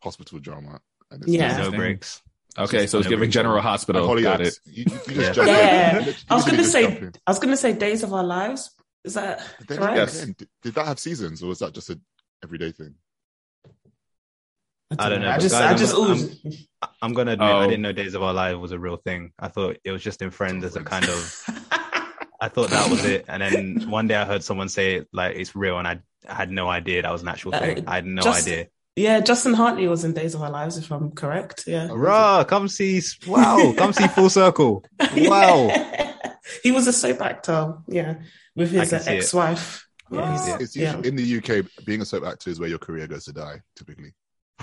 hospital 0.03 0.39
drama. 0.39 0.81
And 1.11 1.23
it's 1.23 1.33
Yeah. 1.33 1.57
no 1.57 1.71
breaks. 1.71 2.21
Okay, 2.59 2.87
so 2.87 2.99
it's 2.99 3.09
giving 3.09 3.31
General 3.31 3.61
Hospital. 3.63 4.07
Hollyoaks, 4.07 4.23
Got 4.23 4.41
it. 4.43 4.59
You, 4.67 4.85
you, 4.89 4.99
you 5.09 5.15
just 5.23 5.37
Yeah. 5.39 5.99
Yeah. 6.07 6.13
I 6.29 6.35
was 6.35 6.45
gonna 6.45 6.63
say 6.65 6.99
jump. 7.01 7.17
I 7.27 7.31
was 7.31 7.39
gonna 7.39 7.57
say 7.57 7.73
Days 7.73 8.03
of 8.03 8.13
Our 8.13 8.25
Lives. 8.25 8.71
Is 9.07 9.15
that 9.15 9.41
But 9.59 9.69
then 9.69 9.79
correct? 9.79 9.97
Yes. 9.97 10.23
again, 10.23 10.35
did, 10.37 10.49
did 10.63 10.75
that 10.75 10.87
have 10.87 10.99
seasons 10.99 11.43
or 11.43 11.47
was 11.47 11.61
that 11.61 11.73
just 11.73 11.89
a 11.91 11.99
everyday 12.45 12.73
thing? 12.73 12.95
I 14.99 15.09
don't 15.09 15.21
know, 15.21 15.31
I 15.31 15.39
just 15.39 15.55
guys, 15.55 15.63
I 15.63 15.71
I'm 15.73 15.79
just 15.79 15.95
gonna- 15.95 16.57
I'm 17.03 17.13
gonna 17.13 17.33
admit, 17.33 17.49
Oh. 17.51 17.59
I 17.59 17.67
didn't 17.67 17.83
know 17.83 17.93
Days 17.93 18.15
of 18.15 18.23
Our 18.23 18.33
Lives 18.33 18.59
was 18.59 18.71
a 18.73 18.79
real 18.79 18.97
thing. 18.97 19.33
I 19.39 19.49
thought 19.49 19.79
it 19.85 19.91
was 19.91 20.03
just 20.03 20.23
in 20.23 20.31
Friends 20.31 20.65
as 20.65 20.77
a 20.77 20.83
kind 20.85 21.05
of. 21.05 21.43
I 22.41 22.49
thought 22.49 22.69
that 22.71 22.91
was 22.91 23.05
it, 23.05 23.25
and 23.29 23.43
then 23.43 23.91
one 23.91 24.07
day 24.07 24.15
I 24.15 24.25
heard 24.27 24.45
someone 24.45 24.69
say 24.69 25.05
like 25.13 25.37
it's 25.37 25.57
real, 25.57 25.79
and 25.79 25.89
I, 25.89 26.01
I 26.29 26.35
had 26.35 26.51
no 26.51 26.69
idea 26.69 27.03
that 27.03 27.11
was 27.11 27.23
an 27.23 27.29
actual 27.29 27.55
Uh, 27.55 27.59
thing. 27.61 27.85
I 27.89 27.97
had 27.97 28.07
no 28.07 28.23
just- 28.23 28.47
idea. 28.47 28.67
yeah, 28.95 29.21
Justin 29.21 29.55
Hartley 29.55 29.89
was 29.89 30.05
in 30.05 30.13
Days 30.13 30.35
of 30.35 30.43
Our 30.43 30.51
Lives, 30.51 30.77
if 30.77 30.91
I'm 30.93 31.11
correct. 31.13 31.65
Yeah. 31.67 31.89
Hurrah! 31.89 32.45
Come 32.45 32.69
see, 32.69 33.03
wow! 33.27 33.73
Come 33.77 33.93
see 33.93 34.07
Full 34.09 34.31
Circle. 34.31 34.85
Wow! 35.17 35.69
He 36.67 36.73
was 36.73 36.87
a 36.89 36.93
soap 36.93 37.21
actor, 37.23 37.75
yeah, 37.87 38.17
with 38.57 38.71
his 38.73 38.93
uh, 38.93 39.03
ex-wife. 39.07 39.87
Yeah, 40.11 40.47
Yeah. 40.49 40.59
It's 40.61 40.75
yeah. 40.77 41.01
in 41.05 41.15
the 41.15 41.37
UK, 41.39 41.65
being 41.85 42.01
a 42.03 42.05
soap 42.05 42.25
actor 42.27 42.51
is 42.51 42.59
where 42.59 42.69
your 42.69 42.79
career 42.81 43.07
goes 43.07 43.25
to 43.27 43.33
die. 43.33 43.61
Typically, 43.77 44.13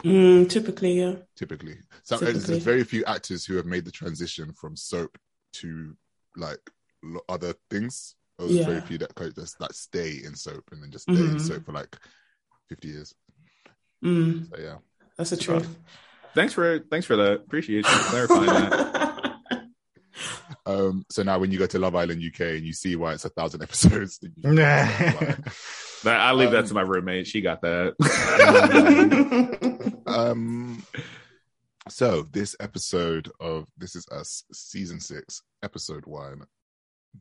Mm, 0.04 0.50
typically, 0.50 0.94
yeah. 1.00 1.16
typically, 1.38 1.78
Some, 2.04 2.20
Typically. 2.20 2.42
there's 2.42 2.64
very 2.64 2.84
few 2.84 3.06
actors 3.06 3.46
who 3.46 3.56
have 3.56 3.66
made 3.66 3.86
the 3.86 3.92
transition 3.92 4.52
from 4.52 4.76
soap 4.76 5.18
to 5.60 5.96
like 6.36 6.64
lo- 7.04 7.22
other 7.30 7.54
things. 7.70 8.16
Or 8.38 8.48
there's 8.48 8.60
Yeah. 8.62 8.66
very 8.66 8.82
few 8.82 8.98
that 8.98 9.14
kind 9.16 9.30
of 9.30 9.36
just 9.36 9.60
that 9.60 9.74
stay 9.76 10.12
in 10.26 10.36
soap 10.36 10.64
and 10.72 10.82
then 10.82 10.92
just 10.92 11.04
stay 11.04 11.14
in 11.14 11.36
Mhm. 11.38 11.48
soap 11.48 11.66
for 11.68 11.72
like 11.74 11.96
fifty 12.68 12.88
years. 12.90 13.14
Mm, 14.04 14.50
So 14.50 14.56
yeah. 14.62 14.78
that's 15.18 15.30
the 15.30 15.38
truth. 15.38 15.70
Thanks 16.34 16.54
for 16.54 16.80
thanks 16.92 17.06
for 17.06 17.16
that. 17.16 17.34
Appreciate 17.46 17.78
you 17.78 17.84
clarifying 18.12 18.48
that. 18.48 18.94
Um, 20.66 21.06
so 21.12 21.24
now 21.24 21.40
when 21.40 21.52
you 21.52 21.60
go 21.60 21.66
to 21.68 21.78
Love 21.80 21.94
Island 21.96 22.22
UK 22.26 22.40
and 22.56 22.66
you 22.66 22.72
see 22.74 22.96
why 22.96 23.14
it's 23.14 23.26
a 23.26 23.30
thousand 23.30 23.64
episodes, 23.64 24.20
then 24.38 24.60
I 26.06 26.32
leave 26.34 26.52
that 26.52 26.60
Um, 26.60 26.68
to 26.68 26.74
my 26.74 26.82
roommate. 26.82 27.28
She 27.28 27.42
got 27.42 27.62
that. 27.62 27.96
um, 30.08 30.84
so 31.90 32.24
this 32.32 32.56
episode 32.60 33.30
of 33.40 33.68
This 33.78 33.96
Is 33.96 34.08
Us, 34.12 34.44
season 34.54 35.00
six, 35.00 35.42
episode 35.64 36.06
one, 36.06 36.44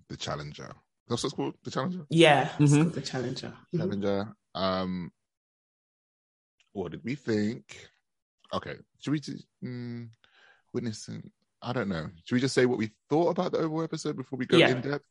The 0.09 0.17
Challenger. 0.17 0.73
That's 1.09 1.25
what 1.25 1.29
it's 1.29 1.35
called, 1.35 1.55
The 1.65 1.71
Challenger. 1.73 2.07
yeah, 2.11 2.51
it's 2.61 2.73
Mhm. 2.73 2.83
called 2.83 2.95
the 2.95 3.01
Challenger. 3.01 3.53
Mhm. 3.75 3.79
Challenger. 3.79 4.33
Um, 4.55 5.11
what 6.73 6.93
did 6.93 7.03
we 7.05 7.17
think? 7.17 7.89
Okay, 8.53 8.77
should 9.01 9.11
we 9.11 9.21
do 9.21 9.37
mm, 9.65 10.09
witnessing? 10.73 11.31
I 11.63 11.73
don't 11.73 11.89
know. 11.89 12.09
Should 12.25 12.35
we 12.35 12.41
just 12.41 12.55
say 12.55 12.67
what 12.67 12.79
we 12.79 12.91
thought 13.09 13.31
about 13.31 13.53
the 13.53 13.59
overall 13.59 13.85
episode 13.85 14.17
before 14.17 14.39
we 14.39 14.47
go 14.47 14.57
Yeah. 14.57 14.71
in 14.71 14.81
depth? 14.81 15.05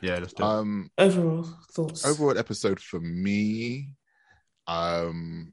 Yeah, 0.00 0.18
let's 0.18 0.32
do 0.32 0.42
it. 0.42 0.46
Um, 0.46 0.90
Overall 0.96 1.42
thoughts. 1.72 2.04
overall 2.06 2.38
episode 2.38 2.78
for 2.80 3.00
me 3.00 3.90
um 4.68 5.52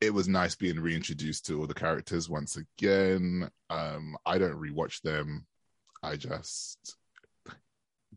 it 0.00 0.12
was 0.12 0.28
nice 0.28 0.54
being 0.56 0.80
reintroduced 0.80 1.46
to 1.46 1.60
all 1.60 1.66
the 1.66 1.74
characters 1.74 2.28
once 2.28 2.56
again 2.56 3.48
um 3.70 4.16
i 4.24 4.38
don't 4.38 4.58
rewatch 4.60 5.02
them 5.02 5.46
i 6.02 6.16
just 6.16 6.96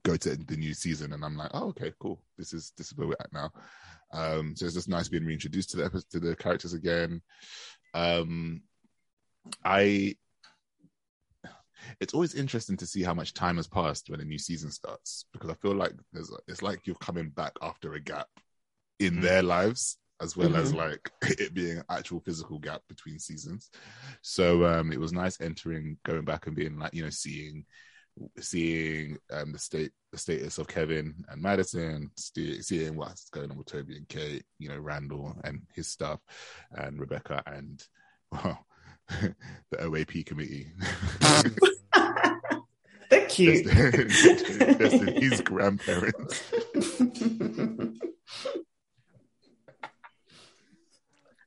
go 0.04 0.16
to 0.16 0.36
the 0.38 0.56
new 0.56 0.74
season 0.74 1.12
and 1.14 1.24
i'm 1.26 1.36
like 1.36 1.52
oh 1.54 1.68
okay 1.68 1.92
cool 2.00 2.22
this 2.38 2.54
is 2.54 2.72
this 2.78 2.88
is 2.92 2.98
where 2.98 3.08
we're 3.10 3.16
at 3.20 3.32
now 3.34 3.52
um 4.14 4.56
so 4.56 4.66
it's 4.66 4.74
just 4.76 4.88
nice 4.90 5.10
being 5.10 5.26
reintroduced 5.26 5.70
to 5.72 5.78
the 5.78 5.86
epi- 5.86 6.00
to 6.10 6.20
the 6.22 6.36
characters 6.38 6.74
again 6.74 7.22
um 7.94 8.62
i 9.66 10.16
it's 12.00 12.14
always 12.14 12.36
interesting 12.36 12.78
to 12.78 12.86
see 12.88 13.04
how 13.04 13.14
much 13.14 13.34
time 13.34 13.58
has 13.58 13.68
passed 13.68 14.10
when 14.10 14.22
a 14.22 14.26
new 14.26 14.38
season 14.38 14.72
starts 14.72 15.26
because 15.34 15.50
I 15.50 15.56
feel 15.56 15.76
like 15.76 15.94
there's 16.14 16.32
it's 16.48 16.62
like 16.62 16.86
you're 16.86 16.96
coming 16.98 17.30
back 17.30 17.54
after 17.62 17.94
a 17.94 18.00
gap 18.00 18.28
in 19.00 19.16
Mhm. 19.16 19.22
their 19.22 19.44
lives 19.44 19.98
as 20.20 20.36
well 20.36 20.56
as 20.56 20.72
Mhm. 20.72 20.78
like 20.78 21.12
it 21.40 21.54
being 21.54 21.78
an 21.78 21.84
actual 21.90 22.20
physical 22.22 22.58
gap 22.60 22.82
between 22.88 23.20
seasons. 23.20 23.70
So 24.22 24.66
um 24.66 24.92
it 24.92 25.00
was 25.00 25.14
nice 25.14 25.40
entering, 25.42 25.98
going 26.04 26.26
back 26.26 26.48
and 26.48 26.56
being 26.56 26.80
like, 26.80 26.94
you 26.94 27.04
know, 27.04 27.10
seeing 27.12 27.66
seeing 28.40 29.18
um 29.32 29.52
the 29.52 29.60
state 29.60 29.92
the 30.12 30.18
status 30.18 30.58
of 30.58 30.68
Kevin 30.68 31.14
and 31.30 31.42
Madison, 31.42 32.10
st- 32.18 32.64
seeing 32.66 32.96
what's 32.96 33.30
going 33.30 33.52
on 33.52 33.58
with 33.58 33.68
Toby 33.68 33.98
and 33.98 34.08
Kate, 34.08 34.44
you 34.58 34.70
know, 34.70 34.78
Randall 34.80 35.36
and 35.44 35.62
his 35.76 35.88
stuff, 35.88 36.20
and 36.72 37.00
Rebecca 37.00 37.44
and 37.46 37.84
well, 38.32 38.66
the 39.10 39.36
OAP 39.80 40.26
committee. 40.26 40.72
They're 43.38 43.92
cute. 43.92 44.78
Destiny's 44.80 45.42
grandparents. 45.42 46.44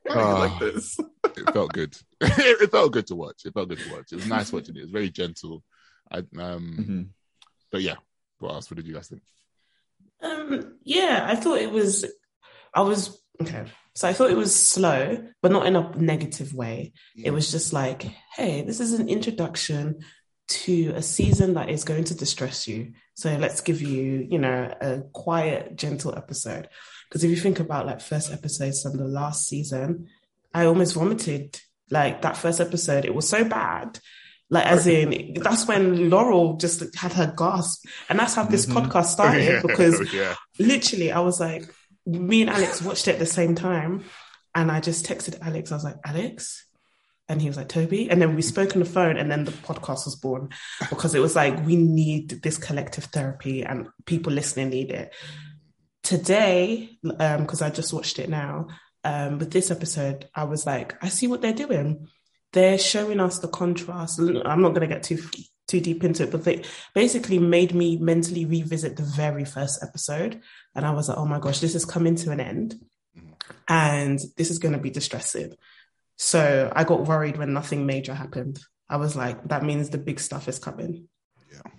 Why 0.03 0.13
do 0.13 0.19
you 0.19 0.25
Ah. 0.25 0.39
like 0.39 0.59
this? 0.59 0.97
It 1.37 1.53
felt 1.53 1.73
good. 1.73 1.95
it 2.21 2.71
felt 2.71 2.91
good 2.91 3.07
to 3.07 3.15
watch. 3.15 3.45
It 3.45 3.53
felt 3.53 3.69
good 3.69 3.79
to 3.79 3.91
watch. 3.93 4.11
It 4.11 4.15
was 4.15 4.27
nice 4.27 4.51
watching 4.51 4.75
it. 4.75 4.79
It 4.79 4.83
was 4.83 4.91
very 4.91 5.09
gentle. 5.09 5.63
I 6.11 6.17
um, 6.19 6.75
Mhm. 6.79 7.09
but 7.71 7.81
yeah. 7.81 7.95
What 8.39 8.53
else? 8.53 8.69
What 8.71 8.77
did 8.77 8.87
you 8.87 8.93
guys 8.95 9.07
think? 9.07 9.21
Um, 10.21 10.77
yeah, 10.83 11.25
I 11.29 11.35
thought 11.35 11.59
it 11.59 11.71
was. 11.71 12.05
I 12.73 12.81
was 12.81 13.21
okay. 13.41 13.65
So 13.95 14.07
I 14.07 14.13
thought 14.13 14.31
it 14.31 14.37
was 14.37 14.55
slow, 14.55 15.23
but 15.41 15.51
not 15.51 15.67
in 15.67 15.75
a 15.75 15.95
negative 15.97 16.53
way. 16.53 16.93
It 17.15 17.31
was 17.31 17.51
just 17.51 17.73
like, 17.73 18.03
hey, 18.35 18.61
this 18.63 18.79
is 18.79 18.93
an 18.93 19.09
introduction 19.09 19.99
to 20.63 20.91
a 20.95 21.01
season 21.01 21.53
that 21.55 21.69
is 21.69 21.83
going 21.83 22.03
to 22.05 22.15
distress 22.15 22.67
you. 22.67 22.93
So 23.13 23.35
let's 23.37 23.61
give 23.61 23.81
you, 23.81 24.27
you 24.29 24.39
know, 24.39 24.73
a 24.81 25.01
quiet, 25.13 25.75
gentle 25.75 26.15
episode. 26.15 26.69
Because 27.09 27.23
if 27.23 27.29
you 27.29 27.35
think 27.37 27.59
about 27.59 27.85
like 27.85 28.01
first 28.01 28.31
episodes 28.31 28.81
from 28.83 28.97
the 28.97 29.05
last 29.05 29.47
season, 29.47 30.07
I 30.53 30.65
almost 30.65 30.93
vomited. 30.95 31.59
Like 31.89 32.21
that 32.21 32.37
first 32.37 32.61
episode, 32.61 33.03
it 33.05 33.13
was 33.13 33.27
so 33.27 33.43
bad. 33.43 33.99
Like 34.49 34.65
as 34.65 34.87
in, 34.87 35.33
that's 35.35 35.67
when 35.67 36.09
Laurel 36.09 36.55
just 36.57 36.83
had 36.95 37.13
her 37.13 37.33
gasp, 37.37 37.85
and 38.09 38.17
that's 38.19 38.35
how 38.35 38.43
this 38.45 38.65
Mhm. 38.65 38.73
podcast 38.87 39.05
started. 39.07 39.43
Yeah, 39.49 39.61
Because 39.61 40.13
yeah. 40.13 40.35
literally, 40.59 41.11
I 41.11 41.19
was 41.19 41.39
like, 41.39 41.63
me 42.05 42.41
and 42.41 42.49
Alex 42.49 42.81
watched 42.81 43.07
it 43.07 43.13
at 43.13 43.19
the 43.19 43.25
same 43.25 43.55
time, 43.55 44.03
and 44.55 44.71
I 44.71 44.79
just 44.81 45.05
texted 45.05 45.37
Alex. 45.41 45.71
I 45.71 45.75
was 45.75 45.83
like, 45.85 45.97
Alex, 46.05 46.65
and 47.31 47.41
he 47.41 47.47
was 47.47 47.55
like, 47.55 47.69
Toby, 47.69 48.09
and 48.11 48.21
then 48.21 48.35
we 48.35 48.41
spoke 48.41 48.73
on 48.73 48.79
the 48.79 48.85
phone, 48.85 49.15
and 49.15 49.31
then 49.31 49.45
the 49.45 49.51
podcast 49.51 50.05
was 50.05 50.17
born 50.17 50.49
because 50.89 51.15
it 51.15 51.21
was 51.21 51.35
like 51.35 51.65
we 51.65 51.77
need 51.77 52.29
this 52.43 52.57
collective 52.57 53.05
therapy, 53.05 53.63
and 53.63 53.87
people 54.05 54.33
listening 54.33 54.69
need 54.69 54.91
it. 54.91 55.13
Today, 56.03 56.89
um, 57.19 57.43
because 57.43 57.61
I 57.61 57.69
just 57.69 57.93
watched 57.93 58.19
it 58.19 58.29
now, 58.29 58.67
um, 59.05 59.39
with 59.39 59.51
this 59.51 59.71
episode, 59.71 60.27
I 60.35 60.43
was 60.43 60.65
like, 60.65 61.01
I 61.01 61.07
see 61.07 61.27
what 61.27 61.41
they're 61.41 61.53
doing. 61.53 62.07
They're 62.51 62.77
showing 62.77 63.21
us 63.21 63.39
the 63.39 63.47
contrast. 63.47 64.19
I'm 64.19 64.61
not 64.61 64.73
going 64.75 64.81
to 64.81 64.87
get 64.87 65.03
too 65.03 65.23
too 65.69 65.79
deep 65.79 66.03
into 66.03 66.23
it, 66.23 66.31
but 66.31 66.43
they 66.43 66.63
basically 66.93 67.39
made 67.39 67.73
me 67.73 67.95
mentally 67.95 68.43
revisit 68.43 68.97
the 68.97 69.03
very 69.03 69.45
first 69.45 69.81
episode, 69.81 70.41
and 70.75 70.85
I 70.85 70.91
was 70.91 71.07
like, 71.07 71.17
oh 71.17 71.25
my 71.25 71.39
gosh, 71.39 71.59
this 71.59 71.75
is 71.75 71.85
coming 71.85 72.15
to 72.15 72.31
an 72.31 72.41
end, 72.41 72.75
and 73.69 74.19
this 74.35 74.51
is 74.51 74.59
going 74.59 74.73
to 74.73 74.79
be 74.79 74.89
distressing. 74.89 75.53
So 76.17 76.71
I 76.75 76.83
got 76.83 77.05
worried 77.05 77.37
when 77.37 77.53
nothing 77.53 77.85
major 77.85 78.13
happened. 78.13 78.59
I 78.89 78.97
was 78.97 79.15
like, 79.15 79.47
that 79.47 79.63
means 79.63 79.89
the 79.89 79.97
big 79.97 80.19
stuff 80.19 80.47
is 80.47 80.59
coming. 80.59 81.07
Yeah. 81.51 81.71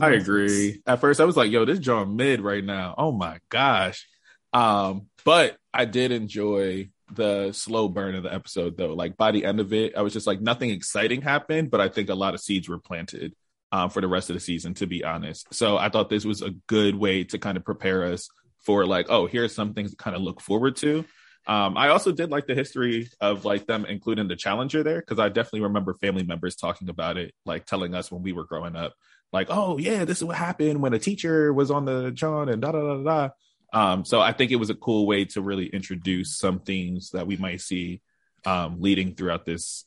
I 0.00 0.10
agree. 0.10 0.72
thoughts. 0.72 0.82
At 0.86 1.00
first, 1.00 1.20
I 1.20 1.24
was 1.24 1.36
like, 1.36 1.50
"Yo, 1.50 1.64
this 1.64 1.78
John 1.78 2.16
mid 2.16 2.40
right 2.40 2.64
now." 2.64 2.94
Oh 2.96 3.12
my 3.12 3.38
gosh! 3.50 4.06
Um, 4.52 5.06
but 5.24 5.56
I 5.72 5.84
did 5.84 6.12
enjoy 6.12 6.90
the 7.12 7.52
slow 7.52 7.88
burn 7.88 8.14
of 8.14 8.22
the 8.22 8.34
episode, 8.34 8.76
though. 8.76 8.94
Like 8.94 9.16
by 9.16 9.32
the 9.32 9.44
end 9.44 9.60
of 9.60 9.72
it, 9.72 9.96
I 9.96 10.02
was 10.02 10.12
just 10.12 10.26
like, 10.26 10.40
nothing 10.40 10.70
exciting 10.70 11.22
happened, 11.22 11.70
but 11.70 11.80
I 11.80 11.88
think 11.88 12.08
a 12.08 12.14
lot 12.14 12.34
of 12.34 12.40
seeds 12.40 12.68
were 12.68 12.78
planted 12.78 13.34
um, 13.70 13.90
for 13.90 14.00
the 14.00 14.08
rest 14.08 14.30
of 14.30 14.34
the 14.34 14.40
season. 14.40 14.74
To 14.74 14.86
be 14.86 15.04
honest, 15.04 15.52
so 15.52 15.76
I 15.76 15.88
thought 15.88 16.08
this 16.08 16.24
was 16.24 16.42
a 16.42 16.50
good 16.66 16.96
way 16.96 17.24
to 17.24 17.38
kind 17.38 17.56
of 17.56 17.64
prepare 17.64 18.04
us 18.04 18.28
for 18.60 18.86
like, 18.86 19.06
oh, 19.08 19.26
here's 19.26 19.54
some 19.54 19.74
things 19.74 19.90
to 19.92 19.96
kind 19.96 20.16
of 20.16 20.22
look 20.22 20.40
forward 20.40 20.76
to. 20.76 21.04
Um, 21.48 21.76
I 21.76 21.88
also 21.88 22.10
did 22.10 22.30
like 22.30 22.46
the 22.46 22.54
history 22.54 23.08
of 23.20 23.44
like 23.44 23.66
them 23.66 23.84
including 23.84 24.26
the 24.26 24.34
challenger 24.34 24.82
there 24.82 25.00
because 25.00 25.20
I 25.20 25.28
definitely 25.28 25.60
remember 25.60 25.94
family 25.94 26.24
members 26.24 26.56
talking 26.56 26.88
about 26.88 27.16
it, 27.16 27.34
like 27.44 27.66
telling 27.66 27.94
us 27.94 28.10
when 28.10 28.22
we 28.22 28.32
were 28.32 28.44
growing 28.44 28.74
up, 28.74 28.94
like, 29.32 29.46
oh 29.50 29.78
yeah, 29.78 30.04
this 30.04 30.18
is 30.18 30.24
what 30.24 30.36
happened 30.36 30.82
when 30.82 30.94
a 30.94 30.98
teacher 30.98 31.52
was 31.52 31.70
on 31.70 31.84
the 31.84 32.10
John 32.10 32.48
and 32.48 32.60
da 32.60 32.72
da 32.72 32.80
da 32.80 33.02
da. 33.02 33.28
Um, 33.72 34.04
so 34.04 34.20
I 34.20 34.32
think 34.32 34.50
it 34.50 34.56
was 34.56 34.70
a 34.70 34.74
cool 34.74 35.06
way 35.06 35.24
to 35.26 35.40
really 35.40 35.66
introduce 35.66 36.36
some 36.36 36.60
things 36.60 37.10
that 37.10 37.26
we 37.26 37.36
might 37.36 37.60
see 37.60 38.00
um, 38.44 38.80
leading 38.80 39.14
throughout 39.14 39.44
this 39.44 39.84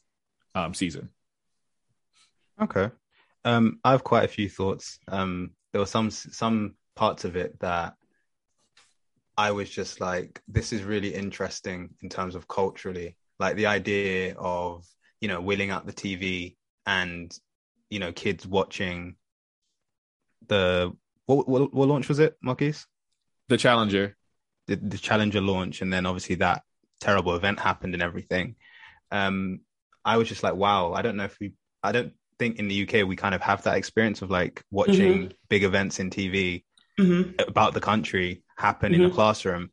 um, 0.55 0.73
season. 0.73 1.09
Okay. 2.61 2.89
Um, 3.45 3.79
I 3.83 3.91
have 3.91 4.03
quite 4.03 4.25
a 4.25 4.29
few 4.29 4.49
thoughts. 4.49 4.99
Um, 5.07 5.51
there 5.71 5.79
were 5.79 5.85
some 5.85 6.11
some 6.11 6.75
parts 6.95 7.23
of 7.23 7.35
it 7.35 7.59
that 7.59 7.95
I 9.39 9.51
was 9.51 9.69
just 9.69 10.01
like, 10.01 10.41
this 10.49 10.73
is 10.73 10.83
really 10.83 11.13
interesting 11.13 11.91
in 12.01 12.09
terms 12.09 12.35
of 12.35 12.49
culturally, 12.49 13.15
like 13.39 13.55
the 13.55 13.67
idea 13.67 14.35
of 14.35 14.85
you 15.21 15.29
know 15.29 15.39
wheeling 15.39 15.69
out 15.69 15.85
the 15.85 15.93
TV 15.93 16.57
and 16.85 17.31
you 17.89 17.99
know 17.99 18.11
kids 18.11 18.45
watching 18.45 19.15
the 20.49 20.91
what 21.25 21.47
what, 21.47 21.73
what 21.73 21.87
launch 21.87 22.09
was 22.09 22.19
it, 22.19 22.35
Marquise? 22.41 22.85
The 23.47 23.55
challenger, 23.55 24.17
the, 24.67 24.75
the 24.75 24.97
Challenger 24.97 25.39
launch, 25.39 25.81
and 25.81 25.93
then 25.93 26.05
obviously 26.05 26.35
that 26.35 26.63
terrible 26.99 27.33
event 27.33 27.61
happened 27.61 27.93
and 27.93 28.03
everything. 28.03 28.57
Um, 29.09 29.61
I 30.03 30.17
was 30.17 30.27
just 30.27 30.43
like, 30.43 30.55
wow, 30.55 30.91
I 30.91 31.01
don't 31.01 31.15
know 31.15 31.23
if 31.23 31.37
we, 31.39 31.53
I 31.81 31.93
don't 31.93 32.11
think 32.39 32.59
in 32.59 32.67
the 32.67 32.83
UK 32.83 33.07
we 33.07 33.15
kind 33.15 33.33
of 33.33 33.41
have 33.41 33.63
that 33.63 33.77
experience 33.77 34.21
of 34.21 34.29
like 34.29 34.65
watching 34.69 35.31
big 35.47 35.63
events 35.63 35.99
in 35.99 36.09
TV 36.09 36.65
hmm 36.99 37.31
about 37.47 37.73
the 37.73 37.79
country 37.81 38.43
happen 38.57 38.93
in 38.93 39.01
the 39.03 39.09
Mhm. 39.09 39.13
classroom. 39.15 39.71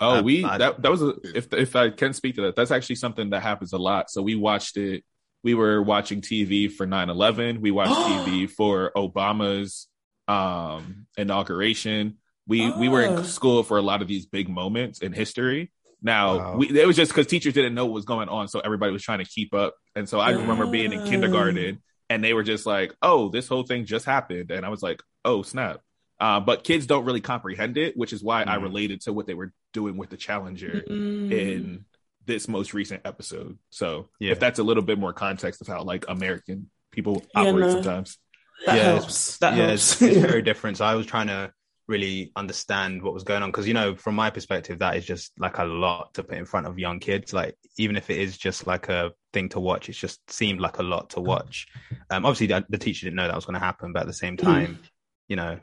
Oh, 0.00 0.18
Um, 0.18 0.24
we 0.24 0.44
I- 0.44 0.58
that 0.58 0.82
that 0.82 0.90
was 0.90 1.02
a, 1.02 1.14
if 1.34 1.52
if 1.52 1.76
I 1.76 1.90
can 1.90 2.12
speak 2.12 2.36
to 2.36 2.42
that, 2.42 2.56
that's 2.56 2.70
actually 2.70 2.96
something 2.96 3.30
that 3.30 3.42
happens 3.42 3.72
a 3.72 3.78
lot. 3.78 4.10
So 4.10 4.22
we 4.22 4.34
watched 4.34 4.76
it. 4.76 5.04
We 5.42 5.54
were 5.54 5.82
watching 5.82 6.20
TV 6.20 6.68
for 6.70 6.86
9-11. 6.86 7.60
We 7.60 7.70
watched 7.70 7.92
TV 8.10 8.46
for 8.50 8.92
Obama's 8.96 9.88
um 10.28 11.06
inauguration. 11.16 12.16
We 12.46 12.70
we 12.72 12.88
were 12.88 13.02
Oh. 13.02 13.16
in 13.18 13.24
school 13.24 13.62
for 13.62 13.76
a 13.78 13.82
lot 13.82 14.00
of 14.02 14.08
these 14.08 14.26
big 14.26 14.48
moments 14.48 15.00
in 15.00 15.12
history. 15.12 15.70
Now 16.02 16.38
Wow. 16.38 16.56
we 16.56 16.80
it 16.80 16.86
was 16.86 16.96
just 16.96 17.10
because 17.12 17.26
teachers 17.26 17.52
didn't 17.52 17.74
know 17.74 17.84
what 17.86 17.94
was 17.94 18.04
going 18.06 18.28
on, 18.28 18.48
so 18.48 18.60
everybody 18.60 18.92
was 18.92 19.02
trying 19.02 19.18
to 19.18 19.24
keep 19.30 19.52
up. 19.54 19.74
And 19.94 20.08
so 20.08 20.18
I 20.20 20.30
remember 20.30 20.66
being 20.66 20.92
in 20.92 21.00
Oh. 21.00 21.06
kindergarten, 21.06 21.82
and 22.08 22.24
they 22.24 22.32
were 22.32 22.42
just 22.42 22.64
like, 22.64 22.94
"Oh, 23.02 23.28
this 23.28 23.48
whole 23.48 23.64
thing 23.64 23.84
just 23.84 24.06
happened," 24.06 24.50
and 24.50 24.64
I 24.64 24.70
was 24.70 24.82
like, 24.82 25.02
"Oh 25.24 25.42
snap!" 25.42 25.80
Uh, 26.20 26.38
but 26.40 26.64
kids 26.64 26.86
don't 26.86 27.04
really 27.06 27.20
comprehend 27.22 27.78
it, 27.78 27.96
which 27.96 28.12
is 28.12 28.22
why 28.22 28.42
I 28.42 28.56
Mhm. 28.58 28.62
related 28.62 29.00
to 29.02 29.12
what 29.12 29.26
they 29.26 29.34
were 29.34 29.52
doing 29.72 29.96
with 29.96 30.10
the 30.10 30.16
Challenger 30.18 30.84
Mm. 30.88 31.32
in 31.32 31.84
this 32.26 32.46
most 32.46 32.74
recent 32.74 33.00
episode. 33.06 33.58
So 33.70 34.10
Yeah. 34.20 34.32
if 34.32 34.38
that's 34.40 34.58
a 34.58 34.62
little 34.62 34.82
bit 34.82 34.98
more 34.98 35.12
context 35.14 35.60
of 35.62 35.66
how 35.66 35.82
like 35.82 36.04
American 36.08 36.70
people 36.92 37.24
Yeah, 37.34 37.42
operate 37.48 37.64
no. 37.66 37.72
sometimes. 37.72 38.18
That 38.66 38.76
Yeah, 38.76 38.84
helps. 38.84 39.38
That 39.38 39.56
yeah, 39.56 39.66
helps. 39.68 39.92
it's, 39.92 40.02
it's 40.02 40.18
very 40.20 40.42
different. 40.42 40.76
So 40.76 40.84
I 40.84 40.94
was 40.94 41.06
trying 41.06 41.28
to 41.28 41.52
really 41.88 42.30
understand 42.36 43.02
what 43.02 43.14
was 43.14 43.24
going 43.24 43.42
on 43.42 43.50
because 43.50 43.66
you 43.66 43.74
know, 43.74 43.96
from 43.96 44.14
my 44.14 44.30
perspective, 44.30 44.78
that 44.80 44.96
is 44.96 45.04
just 45.06 45.32
like 45.40 45.58
a 45.58 45.64
lot 45.64 46.14
to 46.14 46.22
put 46.22 46.36
in 46.38 46.44
front 46.44 46.66
of 46.66 46.78
young 46.78 47.00
kids. 47.00 47.32
Like 47.32 47.56
even 47.78 47.96
if 47.96 48.10
it 48.10 48.18
is 48.18 48.36
just 48.36 48.66
like 48.66 48.88
a 48.90 49.12
thing 49.32 49.48
to 49.50 49.60
watch, 49.60 49.88
it 49.88 49.92
just 49.94 50.20
seemed 50.30 50.60
like 50.60 50.78
a 50.78 50.82
lot 50.84 51.10
to 51.10 51.20
watch. 51.20 51.66
Um, 52.10 52.26
obviously, 52.26 52.48
the, 52.48 52.64
the 52.68 52.78
teacher 52.78 53.06
didn't 53.06 53.16
know 53.16 53.26
that 53.26 53.34
was 53.34 53.46
going 53.46 53.58
to 53.58 53.64
happen, 53.64 53.92
but 53.92 54.02
at 54.02 54.06
the 54.06 54.12
same 54.12 54.36
time, 54.36 54.78
you 55.26 55.36
know, 55.36 55.58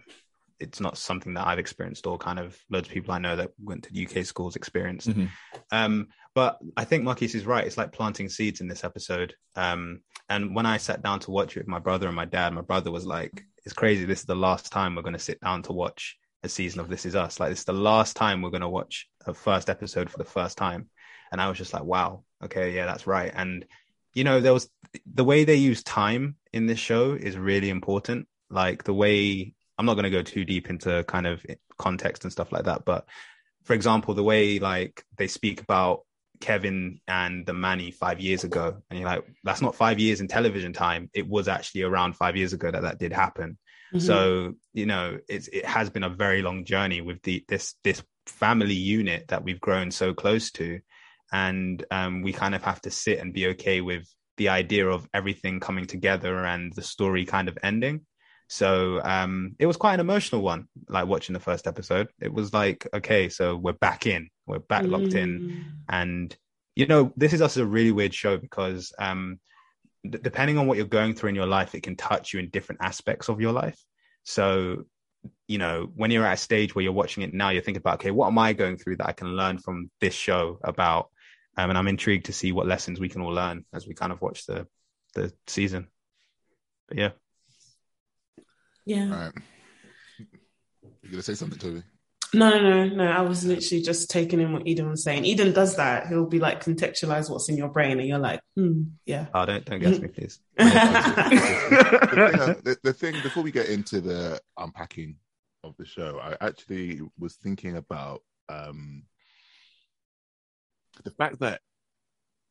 it's 0.60 0.80
not 0.80 0.98
something 0.98 1.34
that 1.36 1.48
I've 1.48 1.60
experienced 1.60 2.08
or 2.08 2.18
kind 2.18 2.40
of 2.40 2.58
loads 2.70 2.88
of 2.88 2.94
people 2.94 3.14
I 3.14 3.20
know 3.20 3.36
that 3.36 3.52
went 3.62 3.84
to 3.84 3.94
UK 3.94 4.26
schools 4.26 4.56
experienced. 4.56 5.10
Mhm. 5.10 5.30
Um, 5.72 6.08
but 6.34 6.60
I 6.76 6.84
think 6.84 7.04
Marquise 7.04 7.36
is 7.36 7.46
right. 7.46 7.66
It's 7.66 7.78
like 7.78 7.92
planting 7.92 8.30
seeds 8.30 8.62
in 8.62 8.68
this 8.68 8.84
episode. 8.84 9.36
Um, 9.56 10.02
and 10.30 10.56
when 10.56 10.66
I 10.66 10.78
sat 10.78 11.02
down 11.02 11.20
to 11.22 11.32
watch 11.32 11.56
it 11.56 11.62
with 11.62 11.68
my 11.68 11.80
brother 11.80 12.08
and 12.08 12.16
my 12.16 12.26
dad, 12.26 12.54
my 12.54 12.62
brother 12.62 12.92
was 12.92 13.06
like, 13.06 13.44
"It's 13.66 13.74
crazy. 13.74 14.06
This 14.06 14.20
is 14.20 14.26
the 14.26 14.36
last 14.36 14.72
time 14.72 14.96
we're 14.96 15.02
going 15.04 15.14
to 15.14 15.20
sit 15.20 15.40
down 15.42 15.64
to 15.64 15.74
watch 15.74 16.18
a 16.44 16.50
season 16.50 16.80
of 16.80 16.90
This 16.90 17.06
Is 17.06 17.16
Us. 17.16 17.40
Like, 17.40 17.50
this 17.50 17.60
is 17.60 17.66
the 17.66 17.74
last 17.74 18.16
time 18.16 18.42
we're 18.42 18.50
going 18.50 18.62
to 18.62 18.70
watch 18.70 19.08
a 19.26 19.34
first 19.34 19.70
episode 19.70 20.10
for 20.10 20.18
the 20.18 20.24
first 20.26 20.58
time." 20.58 20.90
And 21.32 21.42
I 21.42 21.50
was 21.50 21.58
just 21.58 21.74
like, 21.74 21.84
"Wow, 21.84 22.24
okay, 22.44 22.74
yeah, 22.74 22.86
that's 22.86 23.08
right." 23.08 23.32
And 23.34 23.66
you 24.14 24.24
know, 24.24 24.40
there 24.40 24.54
was 24.54 24.68
the 25.06 25.24
way 25.24 25.44
they 25.44 25.56
use 25.56 25.84
time 25.84 26.38
in 26.52 26.66
this 26.66 26.80
show 26.80 27.14
is 27.14 27.38
really 27.38 27.70
important. 27.70 28.28
Like 28.50 28.84
the 28.84 28.94
way 28.94 29.54
I'm 29.78 29.86
not 29.86 29.94
going 29.94 30.06
to 30.06 30.10
go 30.10 30.24
too 30.24 30.46
deep 30.46 30.70
into 30.70 31.04
kind 31.08 31.28
of 31.28 31.46
context 31.78 32.24
and 32.24 32.32
stuff 32.32 32.52
like 32.52 32.66
that, 32.66 32.86
but 32.86 33.06
for 33.64 33.74
example, 33.74 34.14
the 34.14 34.24
way 34.24 34.60
like 34.60 35.04
they 35.18 35.28
speak 35.28 35.62
about 35.62 36.02
Kevin 36.40 37.00
and 37.08 37.46
the 37.46 37.54
Manny 37.54 37.92
five 37.92 38.20
years 38.20 38.44
ago, 38.44 38.78
and 38.90 39.00
you're 39.00 39.10
like, 39.10 39.26
that's 39.44 39.62
not 39.62 39.76
five 39.76 40.00
years 40.00 40.22
in 40.22 40.28
television 40.28 40.74
time. 40.74 41.10
It 41.14 41.28
was 41.28 41.48
actually 41.48 41.84
around 41.84 42.16
five 42.16 42.36
years 42.38 42.54
ago 42.54 42.72
that 42.72 42.84
that 42.84 43.00
did 43.00 43.12
happen. 43.12 43.58
Mhm. 43.94 44.02
So 44.02 44.54
you 44.74 44.86
know, 44.86 45.20
it's 45.28 45.48
it 45.48 45.66
has 45.66 45.90
been 45.90 46.04
a 46.04 46.10
very 46.10 46.42
long 46.42 46.66
journey 46.66 47.02
with 47.02 47.22
the 47.24 47.44
this 47.48 47.76
this 47.84 48.04
family 48.26 48.74
unit 48.74 49.28
that 49.30 49.44
we've 49.44 49.60
grown 49.60 49.92
so 49.92 50.14
close 50.14 50.52
to, 50.52 50.80
and 51.32 51.84
um, 51.92 52.22
we 52.22 52.34
kind 52.34 52.56
of 52.56 52.64
have 52.64 52.82
to 52.82 52.92
sit 52.92 53.20
and 53.20 53.34
be 53.34 53.48
okay 53.48 53.82
with 53.82 54.08
the 54.38 54.50
idea 54.50 54.88
of 54.88 55.08
everything 55.14 55.60
coming 55.60 55.88
together 55.88 56.46
and 56.46 56.72
the 56.74 56.84
story 56.84 57.26
kind 57.26 57.50
of 57.50 57.58
ending. 57.64 58.06
So 58.48 59.02
um, 59.04 59.56
it 59.60 59.66
was 59.66 59.78
quite 59.78 59.96
an 59.96 60.00
emotional 60.00 60.42
one, 60.42 60.68
like 60.88 61.08
watching 61.08 61.34
the 61.34 61.40
first 61.40 61.68
episode. 61.68 62.08
It 62.22 62.34
was 62.34 62.54
like, 62.54 62.88
okay, 62.94 63.30
so 63.30 63.56
we're 63.58 63.74
back 63.74 64.06
in, 64.08 64.30
we're 64.46 64.60
back 64.60 64.86
locked 64.88 65.16
in, 65.16 65.40
Mm. 65.40 65.64
and 65.90 66.38
you 66.76 66.86
know, 66.86 67.12
this 67.18 67.34
is 67.34 67.42
also 67.42 67.64
a 67.64 67.66
really 67.66 67.92
weird 67.92 68.14
show 68.14 68.38
because 68.38 68.94
um, 69.00 69.40
d- 70.08 70.20
depending 70.22 70.58
on 70.60 70.68
what 70.68 70.78
you're 70.78 70.86
going 70.86 71.16
through 71.16 71.30
in 71.30 71.36
your 71.36 71.48
life, 71.48 71.74
it 71.74 71.82
can 71.82 71.96
touch 71.96 72.34
you 72.34 72.40
in 72.40 72.50
different 72.50 72.82
aspects 72.82 73.30
of 73.30 73.42
your 73.42 73.52
life. 73.52 73.80
So, 74.24 74.86
you 75.48 75.58
know, 75.58 75.90
when 75.96 76.12
you're 76.12 76.26
at 76.26 76.34
a 76.34 76.38
stage 76.38 76.76
where 76.76 76.84
you're 76.84 76.94
watching 76.94 77.24
it 77.24 77.34
now, 77.34 77.50
you're 77.50 77.64
thinking 77.64 77.82
about, 77.82 77.96
okay, 77.96 78.12
what 78.12 78.28
am 78.28 78.38
I 78.38 78.54
going 78.54 78.78
through 78.78 78.98
that 78.98 79.08
I 79.08 79.14
can 79.14 79.36
learn 79.36 79.58
from 79.58 79.90
this 80.00 80.14
show 80.14 80.60
about? 80.64 81.10
Um, 81.58 81.70
and 81.72 81.78
I'm 81.80 81.88
intrigued 81.88 82.28
to 82.28 82.34
see 82.34 82.52
what 82.52 82.68
lessons 82.68 83.00
we 83.00 83.10
can 83.10 83.22
all 83.24 83.34
learn 83.34 83.66
as 83.74 83.88
we 83.88 83.96
kind 83.96 84.12
of 84.12 84.22
watch 84.22 84.46
the 84.46 84.68
the 85.16 85.34
season. 85.48 85.88
But 86.88 86.98
yeah. 87.00 87.12
Yeah. 88.88 89.04
All 89.04 89.20
right. 89.20 89.34
You're 91.04 91.12
gonna 91.12 91.22
say 91.22 91.36
something, 91.36 91.60
Toby? 91.60 91.84
No, 92.34 92.50
no, 92.50 92.86
no, 92.86 92.96
no. 92.96 93.06
I 93.06 93.22
was 93.22 93.46
literally 93.46 93.84
just 93.84 94.10
taking 94.10 94.40
in 94.40 94.54
what 94.54 94.66
Eden 94.66 94.90
was 94.90 95.04
saying. 95.04 95.26
Eden 95.26 95.52
does 95.52 95.76
that. 95.76 96.08
He'll 96.08 96.26
be 96.26 96.40
like 96.40 96.64
contextualize 96.64 97.30
what's 97.30 97.50
in 97.50 97.58
your 97.58 97.68
brain, 97.68 98.00
and 98.00 98.08
you're 98.08 98.18
like, 98.18 98.40
hmm, 98.56 98.84
yeah. 99.06 99.28
Oh, 99.34 99.46
don't 99.46 99.66
don't 99.66 99.80
guess 99.80 100.00
me, 100.00 100.08
please. 100.08 100.40
the, 100.58 100.66
thing, 102.46 102.62
the, 102.64 102.78
the 102.84 102.94
thing 102.94 103.16
before 103.24 103.44
we 103.44 103.52
get 103.52 103.68
into 103.68 104.00
the 104.00 104.40
unpacking 104.58 105.18
of 105.66 105.76
the 105.78 105.86
show, 105.86 106.20
I 106.22 106.38
actually 106.46 107.02
was 107.20 107.36
thinking 107.36 107.76
about 107.76 108.22
um, 108.48 109.04
the 111.04 111.12
fact 111.12 111.40
that 111.40 111.60